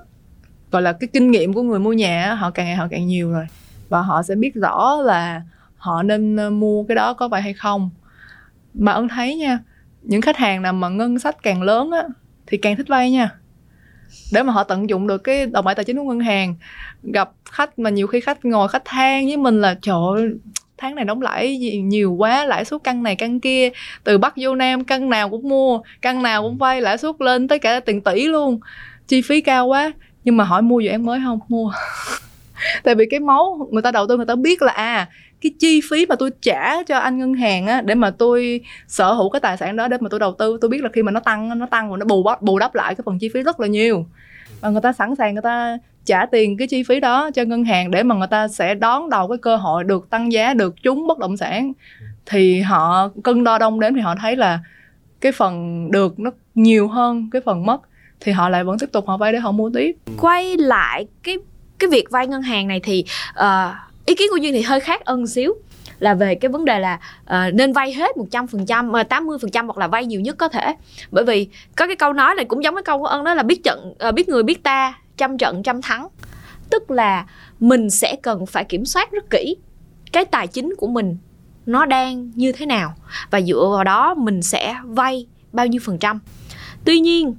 gọi 0.71 0.81
là 0.81 0.93
cái 0.93 1.07
kinh 1.13 1.31
nghiệm 1.31 1.53
của 1.53 1.61
người 1.61 1.79
mua 1.79 1.93
nhà 1.93 2.33
họ 2.33 2.51
càng 2.51 2.65
ngày 2.65 2.75
họ 2.75 2.87
càng 2.91 3.07
nhiều 3.07 3.31
rồi 3.31 3.45
và 3.91 4.01
họ 4.01 4.23
sẽ 4.23 4.35
biết 4.35 4.55
rõ 4.55 4.95
là 4.95 5.41
họ 5.77 6.03
nên 6.03 6.35
ờ, 6.35 6.49
mua 6.49 6.83
cái 6.83 6.95
đó 6.95 7.13
có 7.13 7.27
vay 7.27 7.41
hay 7.41 7.53
không. 7.53 7.89
Mà 8.73 8.91
ân 8.91 9.07
thấy 9.07 9.35
nha 9.35 9.59
những 10.01 10.21
khách 10.21 10.37
hàng 10.37 10.61
nào 10.61 10.73
mà 10.73 10.89
ngân 10.89 11.19
sách 11.19 11.43
càng 11.43 11.61
lớn 11.61 11.91
á 11.91 12.03
thì 12.47 12.57
càng 12.57 12.75
thích 12.75 12.87
vay 12.87 13.11
nha. 13.11 13.29
Để 14.33 14.43
mà 14.43 14.53
họ 14.53 14.63
tận 14.63 14.89
dụng 14.89 15.07
được 15.07 15.17
cái 15.17 15.45
đồng 15.45 15.65
bài 15.65 15.75
tài 15.75 15.85
chính 15.85 15.97
của 15.97 16.03
ngân 16.03 16.19
hàng 16.19 16.55
gặp 17.03 17.31
khách 17.51 17.79
mà 17.79 17.89
nhiều 17.89 18.07
khi 18.07 18.19
khách 18.19 18.45
ngồi 18.45 18.67
khách 18.67 18.85
than 18.85 19.27
với 19.27 19.37
mình 19.37 19.61
là 19.61 19.75
trời 19.81 19.95
ơi, 20.15 20.29
tháng 20.77 20.95
này 20.95 21.05
đóng 21.05 21.21
lãi 21.21 21.59
gì 21.59 21.81
nhiều 21.81 22.13
quá 22.13 22.45
lãi 22.45 22.65
suất 22.65 22.83
căn 22.83 23.03
này 23.03 23.15
căn 23.15 23.39
kia 23.39 23.69
từ 24.03 24.17
bắc 24.17 24.33
vô 24.37 24.55
nam 24.55 24.83
căn 24.83 25.09
nào 25.09 25.29
cũng 25.29 25.49
mua 25.49 25.81
căn 26.01 26.23
nào 26.23 26.41
cũng 26.41 26.57
vay 26.57 26.81
lãi 26.81 26.97
suất 26.97 27.21
lên 27.21 27.47
tới 27.47 27.59
cả 27.59 27.79
tiền 27.79 28.01
tỷ 28.01 28.27
luôn 28.27 28.59
chi 29.07 29.21
phí 29.21 29.41
cao 29.41 29.67
quá. 29.67 29.91
Nhưng 30.23 30.37
mà 30.37 30.43
hỏi 30.43 30.61
mua 30.61 30.79
dự 30.79 30.89
án 30.89 31.05
mới 31.05 31.19
không? 31.25 31.39
Mua. 31.47 31.71
tại 32.83 32.95
vì 32.95 33.05
cái 33.09 33.19
máu 33.19 33.67
người 33.71 33.81
ta 33.81 33.91
đầu 33.91 34.07
tư 34.07 34.17
người 34.17 34.25
ta 34.25 34.35
biết 34.35 34.61
là 34.61 34.71
à 34.71 35.07
cái 35.41 35.51
chi 35.59 35.81
phí 35.89 36.05
mà 36.05 36.15
tôi 36.15 36.31
trả 36.41 36.83
cho 36.83 36.97
anh 36.97 37.17
ngân 37.17 37.33
hàng 37.33 37.67
á, 37.67 37.81
để 37.81 37.95
mà 37.95 38.11
tôi 38.11 38.61
sở 38.87 39.13
hữu 39.13 39.29
cái 39.29 39.39
tài 39.39 39.57
sản 39.57 39.75
đó 39.75 39.87
để 39.87 39.97
mà 39.99 40.09
tôi 40.09 40.19
đầu 40.19 40.35
tư, 40.39 40.57
tôi 40.61 40.69
biết 40.69 40.83
là 40.83 40.89
khi 40.93 41.03
mà 41.03 41.11
nó 41.11 41.19
tăng 41.19 41.59
nó 41.59 41.65
tăng 41.65 41.91
và 41.91 41.97
nó 41.97 42.05
bù 42.05 42.23
đắp 42.27 42.41
bù 42.41 42.59
đắp 42.59 42.75
lại 42.75 42.95
cái 42.95 43.03
phần 43.05 43.19
chi 43.19 43.29
phí 43.33 43.41
rất 43.41 43.59
là 43.59 43.67
nhiều. 43.67 44.05
Và 44.61 44.69
người 44.69 44.81
ta 44.81 44.93
sẵn 44.93 45.15
sàng 45.15 45.33
người 45.33 45.41
ta 45.41 45.77
trả 46.05 46.25
tiền 46.25 46.57
cái 46.57 46.67
chi 46.67 46.83
phí 46.83 46.99
đó 46.99 47.31
cho 47.31 47.43
ngân 47.43 47.63
hàng 47.63 47.91
để 47.91 48.03
mà 48.03 48.15
người 48.15 48.27
ta 48.27 48.47
sẽ 48.47 48.75
đón 48.75 49.09
đầu 49.09 49.27
cái 49.27 49.37
cơ 49.37 49.55
hội 49.55 49.83
được 49.83 50.09
tăng 50.09 50.31
giá, 50.31 50.53
được 50.53 50.83
trúng 50.83 51.07
bất 51.07 51.19
động 51.19 51.37
sản. 51.37 51.73
Thì 52.25 52.61
họ 52.61 53.09
cân 53.23 53.43
đo 53.43 53.57
đong 53.57 53.79
đến 53.79 53.93
thì 53.93 54.01
họ 54.01 54.15
thấy 54.15 54.35
là 54.35 54.59
cái 55.21 55.31
phần 55.31 55.87
được 55.91 56.19
nó 56.19 56.31
nhiều 56.55 56.87
hơn, 56.87 57.29
cái 57.31 57.41
phần 57.45 57.65
mất, 57.65 57.81
thì 58.19 58.31
họ 58.31 58.49
lại 58.49 58.63
vẫn 58.63 58.79
tiếp 58.79 58.89
tục 58.91 59.07
họ 59.07 59.17
vay 59.17 59.31
để 59.31 59.39
họ 59.39 59.51
mua 59.51 59.69
tiếp. 59.73 59.95
Quay 60.17 60.57
lại 60.57 61.07
cái 61.23 61.37
cái 61.81 61.89
việc 61.89 62.09
vay 62.09 62.27
ngân 62.27 62.41
hàng 62.41 62.67
này 62.67 62.79
thì 62.83 63.05
uh, 63.39 63.45
ý 64.05 64.15
kiến 64.15 64.27
của 64.31 64.37
duyên 64.37 64.53
thì 64.53 64.61
hơi 64.61 64.79
khác 64.79 65.05
ân 65.05 65.27
xíu. 65.27 65.53
Là 65.99 66.13
về 66.13 66.35
cái 66.35 66.49
vấn 66.49 66.65
đề 66.65 66.79
là 66.79 66.99
uh, 67.23 67.53
nên 67.53 67.73
vay 67.73 67.93
hết 67.93 68.15
100% 68.31 68.91
80% 68.91 69.49
ờ, 69.53 69.61
hoặc 69.65 69.77
là 69.77 69.87
vay 69.87 70.05
nhiều 70.05 70.21
nhất 70.21 70.35
có 70.37 70.47
thể. 70.47 70.75
Bởi 71.11 71.23
vì 71.23 71.47
có 71.75 71.87
cái 71.87 71.95
câu 71.95 72.13
nói 72.13 72.35
này 72.35 72.45
cũng 72.45 72.63
giống 72.63 72.75
cái 72.75 72.83
câu 72.83 72.99
của 72.99 73.05
ân 73.05 73.23
đó 73.23 73.33
là 73.33 73.43
biết 73.43 73.63
trận 73.63 73.95
uh, 74.07 74.13
biết 74.15 74.29
người 74.29 74.43
biết 74.43 74.63
ta 74.63 74.93
trăm 75.17 75.37
trận 75.37 75.63
trăm 75.63 75.81
thắng. 75.81 76.07
Tức 76.69 76.91
là 76.91 77.25
mình 77.59 77.89
sẽ 77.89 78.15
cần 78.21 78.45
phải 78.45 78.63
kiểm 78.63 78.85
soát 78.85 79.11
rất 79.11 79.29
kỹ 79.29 79.55
cái 80.11 80.25
tài 80.25 80.47
chính 80.47 80.73
của 80.77 80.87
mình 80.87 81.17
nó 81.65 81.85
đang 81.85 82.31
như 82.35 82.51
thế 82.51 82.65
nào. 82.65 82.93
Và 83.31 83.41
dựa 83.41 83.69
vào 83.73 83.83
đó 83.83 84.13
mình 84.13 84.41
sẽ 84.41 84.75
vay 84.83 85.27
bao 85.51 85.67
nhiêu 85.67 85.81
phần 85.85 85.97
trăm. 85.97 86.19
Tuy 86.85 86.99
nhiên 86.99 87.35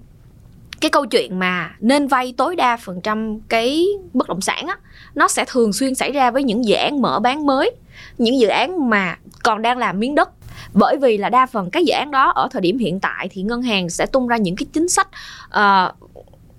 cái 0.82 0.90
câu 0.90 1.06
chuyện 1.06 1.38
mà 1.38 1.70
nên 1.80 2.06
vay 2.06 2.34
tối 2.36 2.56
đa 2.56 2.76
phần 2.76 3.00
trăm 3.00 3.40
cái 3.40 3.86
bất 4.12 4.28
động 4.28 4.40
sản 4.40 4.66
á 4.66 4.76
nó 5.14 5.28
sẽ 5.28 5.44
thường 5.48 5.72
xuyên 5.72 5.94
xảy 5.94 6.12
ra 6.12 6.30
với 6.30 6.44
những 6.44 6.64
dự 6.64 6.74
án 6.74 7.02
mở 7.02 7.20
bán 7.20 7.46
mới 7.46 7.70
những 8.18 8.38
dự 8.38 8.48
án 8.48 8.90
mà 8.90 9.16
còn 9.42 9.62
đang 9.62 9.78
làm 9.78 10.00
miếng 10.00 10.14
đất. 10.14 10.30
Bởi 10.74 10.96
vì 10.96 11.18
là 11.18 11.28
đa 11.28 11.46
phần 11.46 11.70
các 11.70 11.84
dự 11.84 11.92
án 11.92 12.10
đó 12.10 12.30
ở 12.30 12.48
thời 12.50 12.62
điểm 12.62 12.78
hiện 12.78 13.00
tại 13.00 13.28
thì 13.30 13.42
ngân 13.42 13.62
hàng 13.62 13.90
sẽ 13.90 14.06
tung 14.06 14.28
ra 14.28 14.36
những 14.36 14.56
cái 14.56 14.66
chính 14.72 14.88
sách 14.88 15.08
uh, 15.46 16.10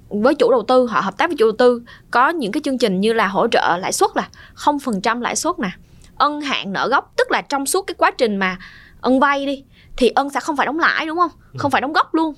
với 0.10 0.36
chủ 0.36 0.52
đầu 0.52 0.64
tư 0.68 0.88
họ 0.88 1.02
hợp 1.02 1.18
tác 1.18 1.30
với 1.30 1.36
chủ 1.40 1.46
đầu 1.46 1.56
tư 1.58 1.82
có 2.12 2.30
những 2.30 2.52
cái 2.52 2.62
chương 2.64 2.78
trình 2.78 3.02
như 3.02 3.14
là 3.14 3.28
hỗ 3.28 3.48
trợ 3.48 3.78
lãi 3.78 3.92
suất 3.92 4.10
là 4.16 4.30
không 4.54 4.80
phần 4.80 5.02
trăm 5.02 5.22
lãi 5.22 5.36
suất 5.36 5.60
nè 5.60 5.70
ân 6.16 6.42
hạn 6.42 6.74
nợ 6.74 6.88
gốc. 6.88 7.14
Tức 7.18 7.32
là 7.32 7.42
trong 7.42 7.66
suốt 7.66 7.82
cái 7.88 7.96
quá 7.98 8.12
trình 8.12 8.36
mà 8.36 8.58
ân 9.02 9.20
vay 9.20 9.46
đi 9.46 9.64
thì 9.98 10.10
ân 10.10 10.30
sẽ 10.30 10.40
không 10.40 10.58
phải 10.58 10.66
đóng 10.66 10.80
lãi 10.80 11.06
đúng 11.06 11.18
không? 11.18 11.32
Ừ. 11.54 11.58
không 11.58 11.72
phải 11.72 11.82
đóng 11.82 11.94
gốc 11.94 12.16
luôn 12.16 12.34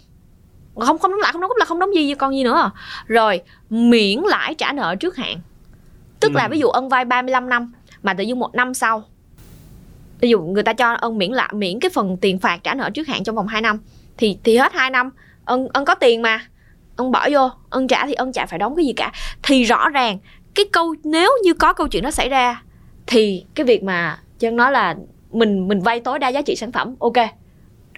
không 0.76 0.98
không 0.98 1.12
đóng 1.12 1.20
lãi 1.20 1.32
không 1.32 1.42
đóng 1.42 1.52
là 1.58 1.66
không 1.66 1.80
đóng 1.80 1.96
gì 1.96 2.16
con 2.16 2.36
gì 2.36 2.44
nữa. 2.44 2.72
Rồi 3.08 3.42
miễn 3.70 4.20
lãi 4.20 4.56
trả 4.56 4.72
nợ 4.72 4.96
trước 4.96 5.16
hạn. 5.16 5.40
Tức 6.20 6.32
ừ. 6.34 6.38
là 6.38 6.48
ví 6.48 6.60
dụ 6.60 6.68
ân 6.68 6.90
vay 6.90 7.06
35 7.06 7.50
năm 7.50 7.74
mà 8.04 8.14
tự 8.14 8.24
dưng 8.24 8.40
một 8.40 8.56
năm 8.56 8.74
sau 8.74 9.04
ví 10.20 10.30
dụ 10.30 10.42
người 10.42 10.64
ta 10.64 10.74
cho 10.74 10.94
ân 10.94 11.18
miễn 11.18 11.32
lại 11.32 11.50
miễn 11.54 11.80
cái 11.80 11.92
phần 11.94 12.18
tiền 12.18 12.40
phạt 12.40 12.64
trả 12.64 12.74
nợ 12.74 12.90
trước 12.90 13.08
hạn 13.08 13.24
trong 13.24 13.36
vòng 13.36 13.48
2 13.48 13.62
năm 13.62 13.80
thì 14.18 14.38
thì 14.44 14.58
hết 14.58 14.74
2 14.74 14.90
năm 14.90 15.10
ân 15.46 15.68
ân 15.74 15.86
có 15.86 15.96
tiền 15.96 16.22
mà 16.22 16.48
ân 16.96 17.12
bỏ 17.12 17.28
vô 17.32 17.50
ân 17.70 17.88
trả 17.88 18.06
thì 18.06 18.14
ân 18.14 18.34
chả 18.34 18.46
phải 18.46 18.60
đóng 18.60 18.76
cái 18.76 18.86
gì 18.86 18.94
cả. 18.94 19.12
Thì 19.44 19.64
rõ 19.64 19.90
ràng 19.90 20.18
cái 20.56 20.66
câu 20.72 20.96
nếu 21.04 21.32
như 21.44 21.54
có 21.54 21.74
câu 21.74 21.88
chuyện 21.88 22.04
đó 22.04 22.12
xảy 22.12 22.30
ra 22.30 22.62
thì 23.08 23.46
cái 23.56 23.66
việc 23.66 23.84
mà 23.84 24.20
chân 24.40 24.56
nói 24.56 24.72
là 24.72 24.96
mình 25.32 25.68
mình 25.68 25.80
vay 25.80 26.00
tối 26.00 26.20
đa 26.20 26.30
giá 26.30 26.42
trị 26.42 26.56
sản 26.56 26.72
phẩm 26.72 26.96
ok 27.00 27.14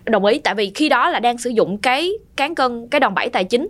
đồng 0.10 0.26
ý 0.26 0.40
tại 0.40 0.56
vì 0.56 0.72
khi 0.76 0.90
đó 0.90 1.10
là 1.10 1.20
đang 1.20 1.38
sử 1.38 1.50
dụng 1.50 1.78
cái 1.78 2.12
cán 2.36 2.56
cân 2.56 2.88
cái 2.88 3.00
đòn 3.00 3.14
bẩy 3.14 3.30
tài 3.30 3.44
chính 3.44 3.68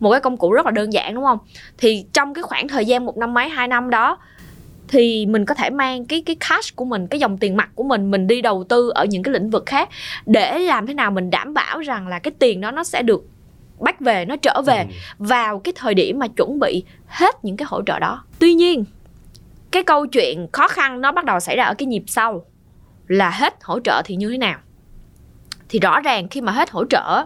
một 0.00 0.10
cái 0.10 0.20
công 0.20 0.36
cụ 0.36 0.52
rất 0.52 0.66
là 0.66 0.72
đơn 0.72 0.92
giản 0.92 1.14
đúng 1.14 1.24
không? 1.24 1.38
Thì 1.78 2.04
trong 2.12 2.34
cái 2.34 2.42
khoảng 2.42 2.68
thời 2.68 2.84
gian 2.84 3.06
một 3.06 3.16
năm 3.16 3.34
mấy 3.34 3.48
hai 3.48 3.68
năm 3.68 3.90
đó 3.90 4.18
thì 4.88 5.26
mình 5.26 5.44
có 5.44 5.54
thể 5.54 5.70
mang 5.70 6.04
cái 6.04 6.22
cái 6.26 6.36
cash 6.48 6.76
của 6.76 6.84
mình 6.84 7.06
cái 7.06 7.20
dòng 7.20 7.38
tiền 7.38 7.56
mặt 7.56 7.68
của 7.74 7.82
mình 7.82 8.10
mình 8.10 8.26
đi 8.26 8.42
đầu 8.42 8.64
tư 8.68 8.92
ở 8.94 9.04
những 9.04 9.22
cái 9.22 9.34
lĩnh 9.34 9.50
vực 9.50 9.66
khác 9.66 9.88
để 10.26 10.58
làm 10.58 10.86
thế 10.86 10.94
nào 10.94 11.10
mình 11.10 11.30
đảm 11.30 11.54
bảo 11.54 11.80
rằng 11.80 12.08
là 12.08 12.18
cái 12.18 12.32
tiền 12.38 12.60
đó 12.60 12.70
nó 12.70 12.84
sẽ 12.84 13.02
được 13.02 13.24
bắt 13.78 14.00
về 14.00 14.24
nó 14.24 14.36
trở 14.36 14.62
về 14.66 14.78
ừ. 14.78 14.86
vào 15.18 15.58
cái 15.58 15.72
thời 15.76 15.94
điểm 15.94 16.18
mà 16.18 16.28
chuẩn 16.28 16.58
bị 16.58 16.84
hết 17.06 17.44
những 17.44 17.56
cái 17.56 17.66
hỗ 17.70 17.82
trợ 17.86 17.98
đó. 17.98 18.24
Tuy 18.38 18.54
nhiên 18.54 18.84
cái 19.70 19.82
câu 19.82 20.06
chuyện 20.06 20.46
khó 20.52 20.68
khăn 20.68 21.00
nó 21.00 21.12
bắt 21.12 21.24
đầu 21.24 21.40
xảy 21.40 21.56
ra 21.56 21.64
ở 21.64 21.74
cái 21.74 21.86
nhịp 21.86 22.02
sau 22.06 22.44
là 23.06 23.30
hết 23.30 23.54
hỗ 23.62 23.80
trợ 23.80 24.02
thì 24.04 24.16
như 24.16 24.30
thế 24.30 24.38
nào 24.38 24.58
thì 25.68 25.78
rõ 25.78 26.00
ràng 26.00 26.28
khi 26.28 26.40
mà 26.40 26.52
hết 26.52 26.70
hỗ 26.70 26.84
trợ 26.84 27.24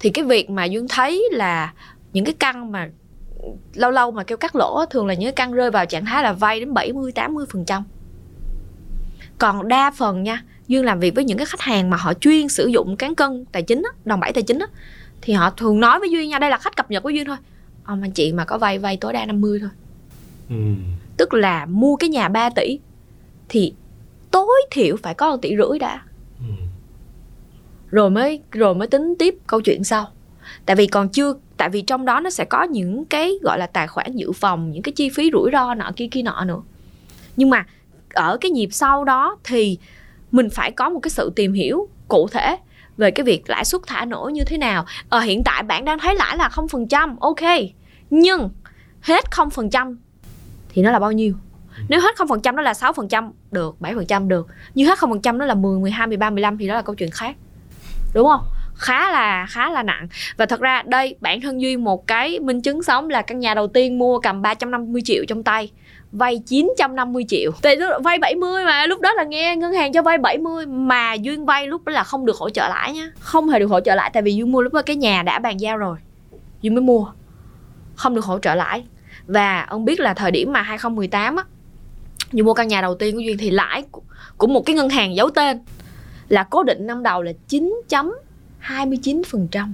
thì 0.00 0.10
cái 0.10 0.24
việc 0.24 0.50
mà 0.50 0.64
dương 0.64 0.88
thấy 0.88 1.28
là 1.32 1.72
những 2.12 2.24
cái 2.24 2.34
căn 2.38 2.72
mà 2.72 2.88
lâu 3.74 3.90
lâu 3.90 4.10
mà 4.10 4.24
kêu 4.24 4.38
cắt 4.38 4.56
lỗ 4.56 4.84
thường 4.90 5.06
là 5.06 5.14
những 5.14 5.26
cái 5.26 5.32
căn 5.32 5.52
rơi 5.52 5.70
vào 5.70 5.86
trạng 5.86 6.04
thái 6.04 6.22
là 6.22 6.32
vay 6.32 6.60
đến 6.60 6.74
70 6.74 7.12
80 7.12 7.46
phần 7.52 7.64
trăm 7.64 7.82
còn 9.38 9.68
đa 9.68 9.90
phần 9.90 10.22
nha 10.22 10.42
dương 10.68 10.84
làm 10.84 11.00
việc 11.00 11.14
với 11.14 11.24
những 11.24 11.38
cái 11.38 11.46
khách 11.46 11.60
hàng 11.60 11.90
mà 11.90 11.96
họ 11.96 12.14
chuyên 12.14 12.48
sử 12.48 12.66
dụng 12.66 12.96
cán 12.96 13.14
cân 13.14 13.44
tài 13.52 13.62
chính 13.62 13.82
á, 13.82 13.90
đòn 14.04 14.20
bẩy 14.20 14.32
tài 14.32 14.42
chính 14.42 14.58
á, 14.58 14.66
thì 15.22 15.32
họ 15.32 15.50
thường 15.50 15.80
nói 15.80 15.98
với 15.98 16.10
duyên 16.10 16.28
nha 16.28 16.38
đây 16.38 16.50
là 16.50 16.58
khách 16.58 16.76
cập 16.76 16.90
nhật 16.90 17.02
với 17.02 17.14
duyên 17.14 17.24
thôi 17.24 17.36
ông 17.84 18.02
anh 18.02 18.10
chị 18.10 18.32
mà 18.32 18.44
có 18.44 18.58
vay 18.58 18.78
vay 18.78 18.96
tối 18.96 19.12
đa 19.12 19.26
50 19.26 19.58
thôi 19.60 19.70
ừ. 20.48 20.56
tức 21.16 21.34
là 21.34 21.66
mua 21.66 21.96
cái 21.96 22.08
nhà 22.08 22.28
3 22.28 22.50
tỷ 22.50 22.78
thì 23.48 23.74
tối 24.30 24.62
thiểu 24.70 24.96
phải 25.02 25.14
có 25.14 25.30
1 25.30 25.36
tỷ 25.42 25.56
rưỡi 25.56 25.78
đã 25.78 26.02
rồi 27.94 28.10
mới 28.10 28.40
rồi 28.52 28.74
mới 28.74 28.88
tính 28.88 29.14
tiếp 29.18 29.34
câu 29.46 29.60
chuyện 29.60 29.84
sau. 29.84 30.06
Tại 30.66 30.76
vì 30.76 30.86
còn 30.86 31.08
chưa 31.08 31.34
tại 31.56 31.68
vì 31.68 31.82
trong 31.82 32.04
đó 32.04 32.20
nó 32.20 32.30
sẽ 32.30 32.44
có 32.44 32.62
những 32.62 33.04
cái 33.04 33.32
gọi 33.42 33.58
là 33.58 33.66
tài 33.66 33.88
khoản 33.88 34.16
dự 34.16 34.32
phòng 34.32 34.70
những 34.70 34.82
cái 34.82 34.92
chi 34.92 35.08
phí 35.08 35.30
rủi 35.32 35.50
ro 35.52 35.74
nọ 35.74 35.90
kia 35.96 36.08
kia 36.10 36.22
nọ 36.22 36.44
nữa. 36.44 36.60
Nhưng 37.36 37.50
mà 37.50 37.66
ở 38.14 38.36
cái 38.40 38.50
nhịp 38.50 38.68
sau 38.72 39.04
đó 39.04 39.36
thì 39.44 39.78
mình 40.32 40.50
phải 40.50 40.70
có 40.70 40.88
một 40.88 41.00
cái 41.00 41.10
sự 41.10 41.32
tìm 41.36 41.52
hiểu 41.52 41.88
cụ 42.08 42.28
thể 42.32 42.56
về 42.96 43.10
cái 43.10 43.24
việc 43.24 43.50
lãi 43.50 43.64
suất 43.64 43.80
thả 43.86 44.04
nổi 44.04 44.32
như 44.32 44.44
thế 44.44 44.58
nào. 44.58 44.84
Ở 45.08 45.18
ờ, 45.18 45.20
hiện 45.20 45.42
tại 45.44 45.62
bạn 45.62 45.84
đang 45.84 45.98
thấy 45.98 46.14
lãi 46.14 46.36
là 46.36 46.48
không 46.48 46.68
phần 46.68 46.88
trăm 46.88 47.16
ok. 47.20 47.42
Nhưng 48.10 48.50
hết 49.00 49.30
không 49.30 49.50
phần 49.50 49.70
trăm 49.70 49.98
thì 50.68 50.82
nó 50.82 50.90
là 50.90 50.98
bao 50.98 51.12
nhiêu? 51.12 51.34
Nếu 51.88 52.00
hết 52.00 52.16
không 52.16 52.28
phần 52.28 52.40
trăm 52.40 52.56
nó 52.56 52.62
là 52.62 52.74
6 52.74 52.92
phần 52.92 53.08
trăm 53.08 53.30
được 53.52 53.80
7 53.80 53.94
phần 53.94 54.06
trăm 54.06 54.28
được. 54.28 54.48
Nhưng 54.74 54.88
hết 54.88 54.98
không 54.98 55.10
phần 55.10 55.22
trăm 55.22 55.38
nó 55.38 55.46
là 55.46 55.54
10, 55.54 55.78
12, 55.78 56.06
13, 56.06 56.30
15 56.30 56.58
thì 56.58 56.68
đó 56.68 56.74
là 56.74 56.82
câu 56.82 56.94
chuyện 56.94 57.10
khác 57.10 57.36
đúng 58.14 58.28
không? 58.28 58.40
Khá 58.74 59.12
là 59.12 59.46
khá 59.50 59.70
là 59.70 59.82
nặng. 59.82 60.08
Và 60.36 60.46
thật 60.46 60.60
ra 60.60 60.82
đây, 60.86 61.16
bản 61.20 61.40
thân 61.40 61.60
duy, 61.60 61.76
một 61.76 62.06
cái 62.06 62.40
minh 62.40 62.60
chứng 62.60 62.82
sống 62.82 63.10
là 63.10 63.22
căn 63.22 63.38
nhà 63.38 63.54
đầu 63.54 63.66
tiên 63.66 63.98
mua 63.98 64.18
cầm 64.18 64.42
350 64.42 65.02
triệu 65.04 65.24
trong 65.28 65.42
tay. 65.42 65.70
Vay 66.12 66.38
950 66.46 67.24
triệu. 67.28 67.50
Thì 67.62 67.70
vay 68.04 68.18
70 68.18 68.64
mà, 68.64 68.86
lúc 68.86 69.00
đó 69.00 69.12
là 69.12 69.24
nghe 69.24 69.56
ngân 69.56 69.72
hàng 69.72 69.92
cho 69.92 70.02
vay 70.02 70.18
70 70.18 70.66
mà 70.66 71.14
duyên 71.14 71.46
vay 71.46 71.66
lúc 71.66 71.84
đó 71.84 71.92
là 71.92 72.04
không 72.04 72.26
được 72.26 72.36
hỗ 72.36 72.50
trợ 72.50 72.68
lãi 72.68 72.92
nha 72.92 73.10
không 73.18 73.48
hề 73.48 73.58
được 73.58 73.66
hỗ 73.66 73.80
trợ 73.80 73.94
lãi, 73.94 74.10
tại 74.14 74.22
vì 74.22 74.34
duyên 74.34 74.52
mua 74.52 74.62
lúc 74.62 74.72
đó 74.72 74.82
cái 74.82 74.96
nhà 74.96 75.22
đã 75.22 75.38
bàn 75.38 75.60
giao 75.60 75.76
rồi. 75.76 75.96
Duyên 76.62 76.74
mới 76.74 76.82
mua. 76.82 77.06
Không 77.94 78.14
được 78.14 78.24
hỗ 78.24 78.38
trợ 78.38 78.54
lãi. 78.54 78.84
Và 79.26 79.60
ông 79.60 79.84
biết 79.84 80.00
là 80.00 80.14
thời 80.14 80.30
điểm 80.30 80.52
mà 80.52 80.62
2018 80.62 81.36
á 81.36 81.44
duyên 82.32 82.46
mua 82.46 82.54
căn 82.54 82.68
nhà 82.68 82.80
đầu 82.80 82.94
tiên 82.94 83.14
của 83.14 83.20
duyên 83.20 83.38
thì 83.38 83.50
lãi 83.50 83.84
của 84.36 84.46
một 84.46 84.66
cái 84.66 84.76
ngân 84.76 84.88
hàng 84.88 85.14
giấu 85.14 85.30
tên 85.30 85.58
là 86.28 86.42
cố 86.42 86.62
định 86.62 86.86
năm 86.86 87.02
đầu 87.02 87.22
là 87.22 87.32
9.29% 87.48 89.68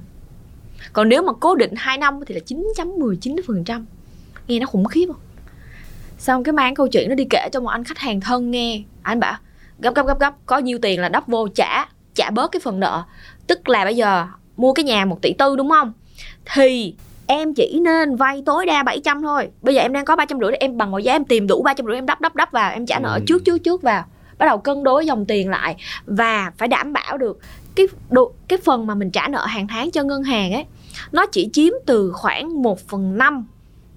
còn 0.93 1.09
nếu 1.09 1.23
mà 1.23 1.33
cố 1.33 1.55
định 1.55 1.75
2 1.77 1.99
năm 1.99 2.21
thì 2.27 2.35
là 2.35 2.41
9.19% 2.47 3.85
nghe 4.49 4.61
nó 4.61 4.67
khủng 4.67 4.85
khiếp 4.85 5.07
không? 5.07 5.21
Xong 6.19 6.45
cái 6.45 6.53
mang 6.53 6.75
câu 6.75 6.89
chuyện 6.89 7.09
nó 7.09 7.15
đi 7.15 7.27
kể 7.31 7.49
cho 7.53 7.61
một 7.61 7.69
anh 7.69 7.85
khách 7.85 7.99
hàng 7.99 8.21
thân 8.21 8.51
nghe. 8.51 8.83
Anh 9.03 9.21
bảo 9.21 9.35
gấp 9.79 9.95
gấp 9.95 10.07
gấp 10.07 10.21
gấp 10.21 10.35
có 10.47 10.59
nhiêu 10.59 10.79
tiền 10.83 11.01
là 11.01 11.09
đắp 11.09 11.29
vô 11.29 11.49
trả 11.49 11.87
trả 12.15 12.31
bớt 12.31 12.53
cái 12.53 12.61
phần 12.61 12.81
nợ. 12.81 13.03
Tức 13.47 13.69
là 13.69 13.85
bây 13.85 13.97
giờ 13.97 14.27
mua 14.57 14.73
cái 14.73 14.85
nhà 14.85 15.05
một 15.05 15.23
tỷ 15.23 15.33
tư 15.33 15.57
đúng 15.57 15.71
không? 15.71 15.93
Thì 16.55 16.95
em 17.27 17.55
chỉ 17.55 17.81
nên 17.81 18.17
vay 18.17 18.43
tối 18.47 18.67
đa 18.67 18.83
700 18.83 19.23
thôi. 19.23 19.49
Bây 19.63 19.75
giờ 19.75 19.81
em 19.81 19.93
đang 19.93 20.05
có 20.05 20.17
ba 20.17 20.25
trăm 20.25 20.39
rưỡi 20.41 20.53
em 20.53 20.77
bằng 20.77 20.91
mọi 20.91 21.03
giá 21.03 21.13
em 21.13 21.25
tìm 21.25 21.47
đủ 21.47 21.63
ba 21.63 21.75
trăm 21.75 21.87
rưỡi 21.87 21.95
em 21.95 22.07
đắp 22.07 22.21
đắp 22.21 22.37
đắp 22.37 22.53
vào 22.53 22.73
em 22.73 22.87
trả 22.87 22.99
nợ 22.99 23.15
ừ. 23.15 23.25
trước 23.27 23.45
trước 23.45 23.59
trước 23.59 23.83
vào 23.83 24.05
bắt 24.41 24.47
đầu 24.47 24.59
cân 24.59 24.83
đối 24.83 25.07
dòng 25.07 25.27
tiền 25.27 25.51
lại 25.51 25.77
và 26.07 26.53
phải 26.59 26.69
đảm 26.69 26.93
bảo 26.93 27.19
được 27.19 27.39
cái 27.75 27.87
độ, 28.11 28.33
cái 28.49 28.59
phần 28.65 28.87
mà 28.87 28.95
mình 28.95 29.11
trả 29.11 29.29
nợ 29.29 29.47
hàng 29.47 29.67
tháng 29.67 29.91
cho 29.91 30.03
ngân 30.03 30.23
hàng 30.23 30.53
ấy 30.53 30.65
nó 31.13 31.27
chỉ 31.27 31.51
chiếm 31.53 31.73
từ 31.87 32.13
khoảng 32.13 32.63
1 32.63 32.89
phần 32.89 33.19
5 33.19 33.47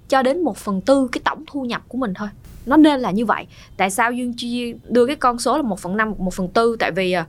cho 0.08 0.22
đến 0.22 0.40
1 0.40 0.56
phần 0.56 0.80
tư 0.80 1.08
cái 1.12 1.20
tổng 1.24 1.44
thu 1.46 1.64
nhập 1.64 1.82
của 1.88 1.98
mình 1.98 2.14
thôi. 2.14 2.28
Nó 2.66 2.76
nên 2.76 3.00
là 3.00 3.10
như 3.10 3.26
vậy. 3.26 3.46
Tại 3.76 3.90
sao 3.90 4.12
Dương 4.12 4.34
Chi 4.36 4.74
đưa 4.88 5.06
cái 5.06 5.16
con 5.16 5.38
số 5.38 5.56
là 5.56 5.62
1 5.62 5.80
phần 5.80 5.96
năm 5.96 6.14
một 6.18 6.34
phần 6.34 6.48
tư? 6.48 6.76
Tại 6.78 6.90
vì 6.90 7.12
à, 7.12 7.26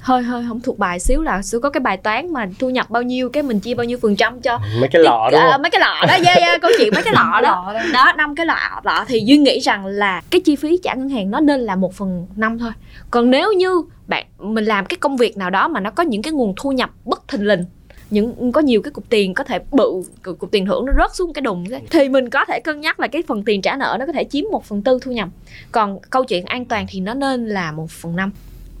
hơi 0.00 0.22
hơi 0.22 0.44
không 0.48 0.60
thuộc 0.60 0.78
bài 0.78 1.00
xíu 1.00 1.22
là 1.22 1.42
sẽ 1.42 1.58
có 1.62 1.70
cái 1.70 1.80
bài 1.80 1.96
toán 1.96 2.32
mà 2.32 2.46
thu 2.58 2.70
nhập 2.70 2.90
bao 2.90 3.02
nhiêu 3.02 3.28
cái 3.28 3.42
mình 3.42 3.60
chia 3.60 3.74
bao 3.74 3.84
nhiêu 3.84 3.98
phần 4.02 4.16
trăm 4.16 4.40
cho. 4.40 4.58
Mấy 4.80 4.88
cái 4.92 5.02
lọ 5.02 5.30
đó 5.32 5.38
à, 5.38 5.58
mấy 5.58 5.70
cái 5.70 5.80
lọ 5.80 6.06
đó 6.08 6.16
yeah, 6.24 6.38
yeah, 6.38 6.60
câu 6.60 6.70
chuyện 6.78 6.92
mấy 6.94 7.02
cái 7.02 7.14
lọ 7.16 7.40
đó. 7.42 7.74
Đó. 7.92 8.12
Năm 8.16 8.34
cái 8.34 8.46
lọ 8.46 8.80
lọ 8.84 9.04
thì 9.08 9.22
duyên 9.24 9.42
nghĩ 9.42 9.58
rằng 9.58 9.86
là 9.86 10.22
cái 10.30 10.40
chi 10.40 10.56
phí 10.56 10.78
trả 10.82 10.94
ngân 10.94 11.08
hàng 11.08 11.30
nó 11.30 11.40
nên 11.40 11.60
là 11.60 11.76
một 11.76 11.94
phần 11.94 12.26
năm 12.36 12.58
thôi. 12.58 12.72
Còn 13.10 13.30
nếu 13.30 13.52
như 13.52 13.82
bạn 14.06 14.26
mình 14.38 14.64
làm 14.64 14.86
cái 14.86 14.96
công 14.96 15.16
việc 15.16 15.36
nào 15.36 15.50
đó 15.50 15.68
mà 15.68 15.80
nó 15.80 15.90
có 15.90 16.02
những 16.02 16.22
cái 16.22 16.32
nguồn 16.32 16.54
thu 16.56 16.72
nhập 16.72 16.90
bất 17.04 17.28
thình 17.28 17.46
lình 17.46 17.64
những 18.10 18.52
có 18.52 18.60
nhiều 18.60 18.82
cái 18.82 18.90
cục 18.90 19.08
tiền 19.08 19.34
có 19.34 19.44
thể 19.44 19.58
bự 19.72 20.02
cục 20.22 20.50
tiền 20.50 20.66
thưởng 20.66 20.86
nó 20.86 20.92
rớt 20.98 21.14
xuống 21.14 21.32
cái 21.32 21.42
đùng 21.42 21.64
thì 21.90 22.08
mình 22.08 22.30
có 22.30 22.44
thể 22.44 22.60
cân 22.60 22.80
nhắc 22.80 23.00
là 23.00 23.06
cái 23.06 23.22
phần 23.28 23.44
tiền 23.44 23.62
trả 23.62 23.76
nợ 23.76 23.96
nó 23.98 24.06
có 24.06 24.12
thể 24.12 24.24
chiếm 24.24 24.44
một 24.52 24.64
phần 24.64 24.82
tư 24.82 24.98
thu 25.02 25.12
nhập. 25.12 25.28
Còn 25.72 25.98
câu 26.10 26.24
chuyện 26.24 26.44
an 26.44 26.64
toàn 26.64 26.86
thì 26.88 27.00
nó 27.00 27.14
nên 27.14 27.48
là 27.48 27.72
một 27.72 27.90
phần 27.90 28.16
năm 28.16 28.32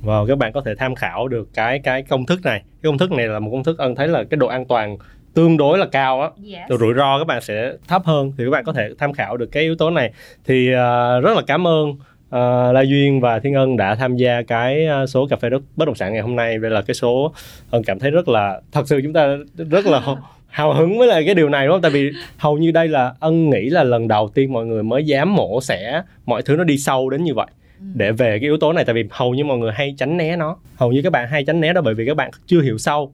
Wow, 0.04 0.26
các 0.26 0.38
bạn 0.38 0.52
có 0.52 0.60
thể 0.60 0.74
tham 0.74 0.94
khảo 0.94 1.28
được 1.28 1.48
cái 1.54 1.78
cái 1.78 2.02
công 2.02 2.26
thức 2.26 2.40
này. 2.44 2.60
Cái 2.60 2.90
công 2.90 2.98
thức 2.98 3.12
này 3.12 3.26
là 3.26 3.38
một 3.38 3.50
công 3.52 3.64
thức 3.64 3.78
ân 3.78 3.94
thấy 3.94 4.08
là 4.08 4.24
cái 4.24 4.36
độ 4.36 4.46
an 4.46 4.64
toàn 4.64 4.96
tương 5.34 5.56
đối 5.56 5.78
là 5.78 5.86
cao 5.86 6.20
á, 6.20 6.28
yes. 6.52 6.70
độ 6.70 6.78
rủi 6.78 6.94
ro 6.94 7.18
các 7.18 7.26
bạn 7.26 7.42
sẽ 7.42 7.72
thấp 7.88 8.02
hơn 8.04 8.32
thì 8.38 8.44
các 8.44 8.50
bạn 8.50 8.64
có 8.64 8.72
thể 8.72 8.90
tham 8.98 9.12
khảo 9.12 9.36
được 9.36 9.46
cái 9.52 9.62
yếu 9.62 9.74
tố 9.74 9.90
này. 9.90 10.12
Thì 10.44 10.68
uh, 10.68 11.24
rất 11.24 11.36
là 11.36 11.42
cảm 11.46 11.66
ơn 11.66 11.90
uh, 11.90 12.74
La 12.74 12.80
Duyên 12.80 13.20
và 13.20 13.38
Thiên 13.38 13.54
Ân 13.54 13.76
đã 13.76 13.94
tham 13.94 14.16
gia 14.16 14.42
cái 14.42 14.86
ờ, 14.86 15.06
số 15.06 15.26
cà 15.26 15.36
phê 15.36 15.50
đất 15.50 15.62
bất 15.76 15.84
động 15.84 15.94
sản 15.94 16.12
ngày 16.12 16.22
hôm 16.22 16.36
nay. 16.36 16.58
Đây 16.58 16.70
là 16.70 16.82
cái 16.82 16.94
số 16.94 17.32
Ân 17.70 17.82
cảm 17.82 17.98
thấy 17.98 18.10
rất 18.10 18.28
là 18.28 18.60
thật 18.72 18.88
sự 18.88 19.00
chúng 19.02 19.12
ta 19.12 19.36
rất 19.56 19.86
là 19.86 20.00
hào 20.48 20.74
hứng 20.74 20.98
với 20.98 21.08
lại 21.08 21.22
cái 21.26 21.34
điều 21.34 21.48
này 21.48 21.66
đúng 21.66 21.74
không? 21.74 21.82
Tại 21.82 21.90
vì 21.90 22.10
hầu 22.36 22.58
như 22.58 22.70
đây 22.70 22.88
là 22.88 23.14
Ân 23.20 23.50
nghĩ 23.50 23.70
là 23.70 23.84
lần 23.84 24.08
đầu 24.08 24.28
tiên 24.34 24.52
mọi 24.52 24.66
người 24.66 24.82
mới 24.82 25.06
dám 25.06 25.34
mổ 25.34 25.60
xẻ 25.60 26.02
mọi 26.26 26.42
thứ 26.42 26.56
nó 26.56 26.64
đi 26.64 26.78
sâu 26.78 27.10
đến 27.10 27.24
như 27.24 27.34
vậy 27.34 27.46
để 27.94 28.12
về 28.12 28.30
cái 28.30 28.40
yếu 28.40 28.56
tố 28.56 28.72
này 28.72 28.84
tại 28.84 28.94
vì 28.94 29.04
hầu 29.10 29.34
như 29.34 29.44
mọi 29.44 29.58
người 29.58 29.72
hay 29.72 29.94
tránh 29.98 30.16
né 30.16 30.36
nó. 30.36 30.56
Hầu 30.76 30.92
như 30.92 31.02
các 31.02 31.12
bạn 31.12 31.28
hay 31.28 31.44
tránh 31.44 31.60
né 31.60 31.72
đó 31.72 31.80
bởi 31.80 31.94
vì 31.94 32.06
các 32.06 32.16
bạn 32.16 32.30
chưa 32.46 32.60
hiểu 32.60 32.78
sâu. 32.78 33.12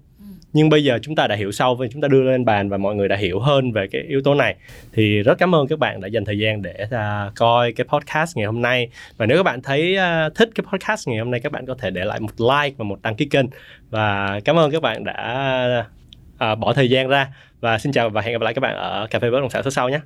Nhưng 0.53 0.69
bây 0.69 0.85
giờ 0.85 0.99
chúng 1.03 1.15
ta 1.15 1.27
đã 1.27 1.37
hiểu 1.37 1.53
sâu 1.53 1.75
và 1.75 1.87
chúng 1.93 2.03
ta 2.03 2.09
đưa 2.09 2.23
lên 2.23 2.45
bàn 2.45 2.69
và 2.69 2.77
mọi 2.77 2.95
người 2.95 3.09
đã 3.09 3.17
hiểu 3.17 3.41
hơn 3.41 3.73
về 3.73 3.87
cái 3.87 4.03
yếu 4.03 4.21
tố 4.23 4.35
này. 4.35 4.55
Thì 4.93 5.23
rất 5.23 5.39
cảm 5.39 5.55
ơn 5.55 5.67
các 5.67 5.79
bạn 5.79 6.01
đã 6.01 6.09
dành 6.09 6.25
thời 6.25 6.39
gian 6.39 6.63
để 6.63 6.75
uh, 6.85 7.35
coi 7.35 7.73
cái 7.73 7.87
podcast 7.89 8.37
ngày 8.37 8.47
hôm 8.47 8.63
nay. 8.63 8.89
Và 9.17 9.27
nếu 9.27 9.37
các 9.37 9.43
bạn 9.43 9.63
thấy 9.63 9.97
uh, 9.97 10.35
thích 10.35 10.51
cái 10.55 10.65
podcast 10.73 11.09
ngày 11.09 11.19
hôm 11.19 11.31
nay 11.31 11.41
các 11.41 11.53
bạn 11.53 11.67
có 11.67 11.75
thể 11.79 11.91
để 11.91 12.05
lại 12.05 12.21
một 12.21 12.33
like 12.39 12.75
và 12.77 12.85
một 12.85 13.03
đăng 13.03 13.15
ký 13.17 13.25
kênh. 13.25 13.47
Và 13.91 14.41
cảm 14.45 14.59
ơn 14.59 14.71
các 14.71 14.83
bạn 14.83 15.05
đã 15.05 15.87
uh, 16.53 16.59
bỏ 16.59 16.73
thời 16.73 16.91
gian 16.91 17.09
ra. 17.09 17.29
Và 17.61 17.79
xin 17.79 17.93
chào 17.93 18.11
và 18.11 18.21
hẹn 18.21 18.33
gặp 18.33 18.43
lại 18.43 18.55
các 18.55 18.61
bạn 18.61 18.77
ở 18.77 19.07
cà 19.11 19.19
phê 19.19 19.31
bất 19.31 19.41
động 19.41 19.51
sản 19.51 19.63
số 19.63 19.71
sau 19.71 19.89
nhé 19.89 20.01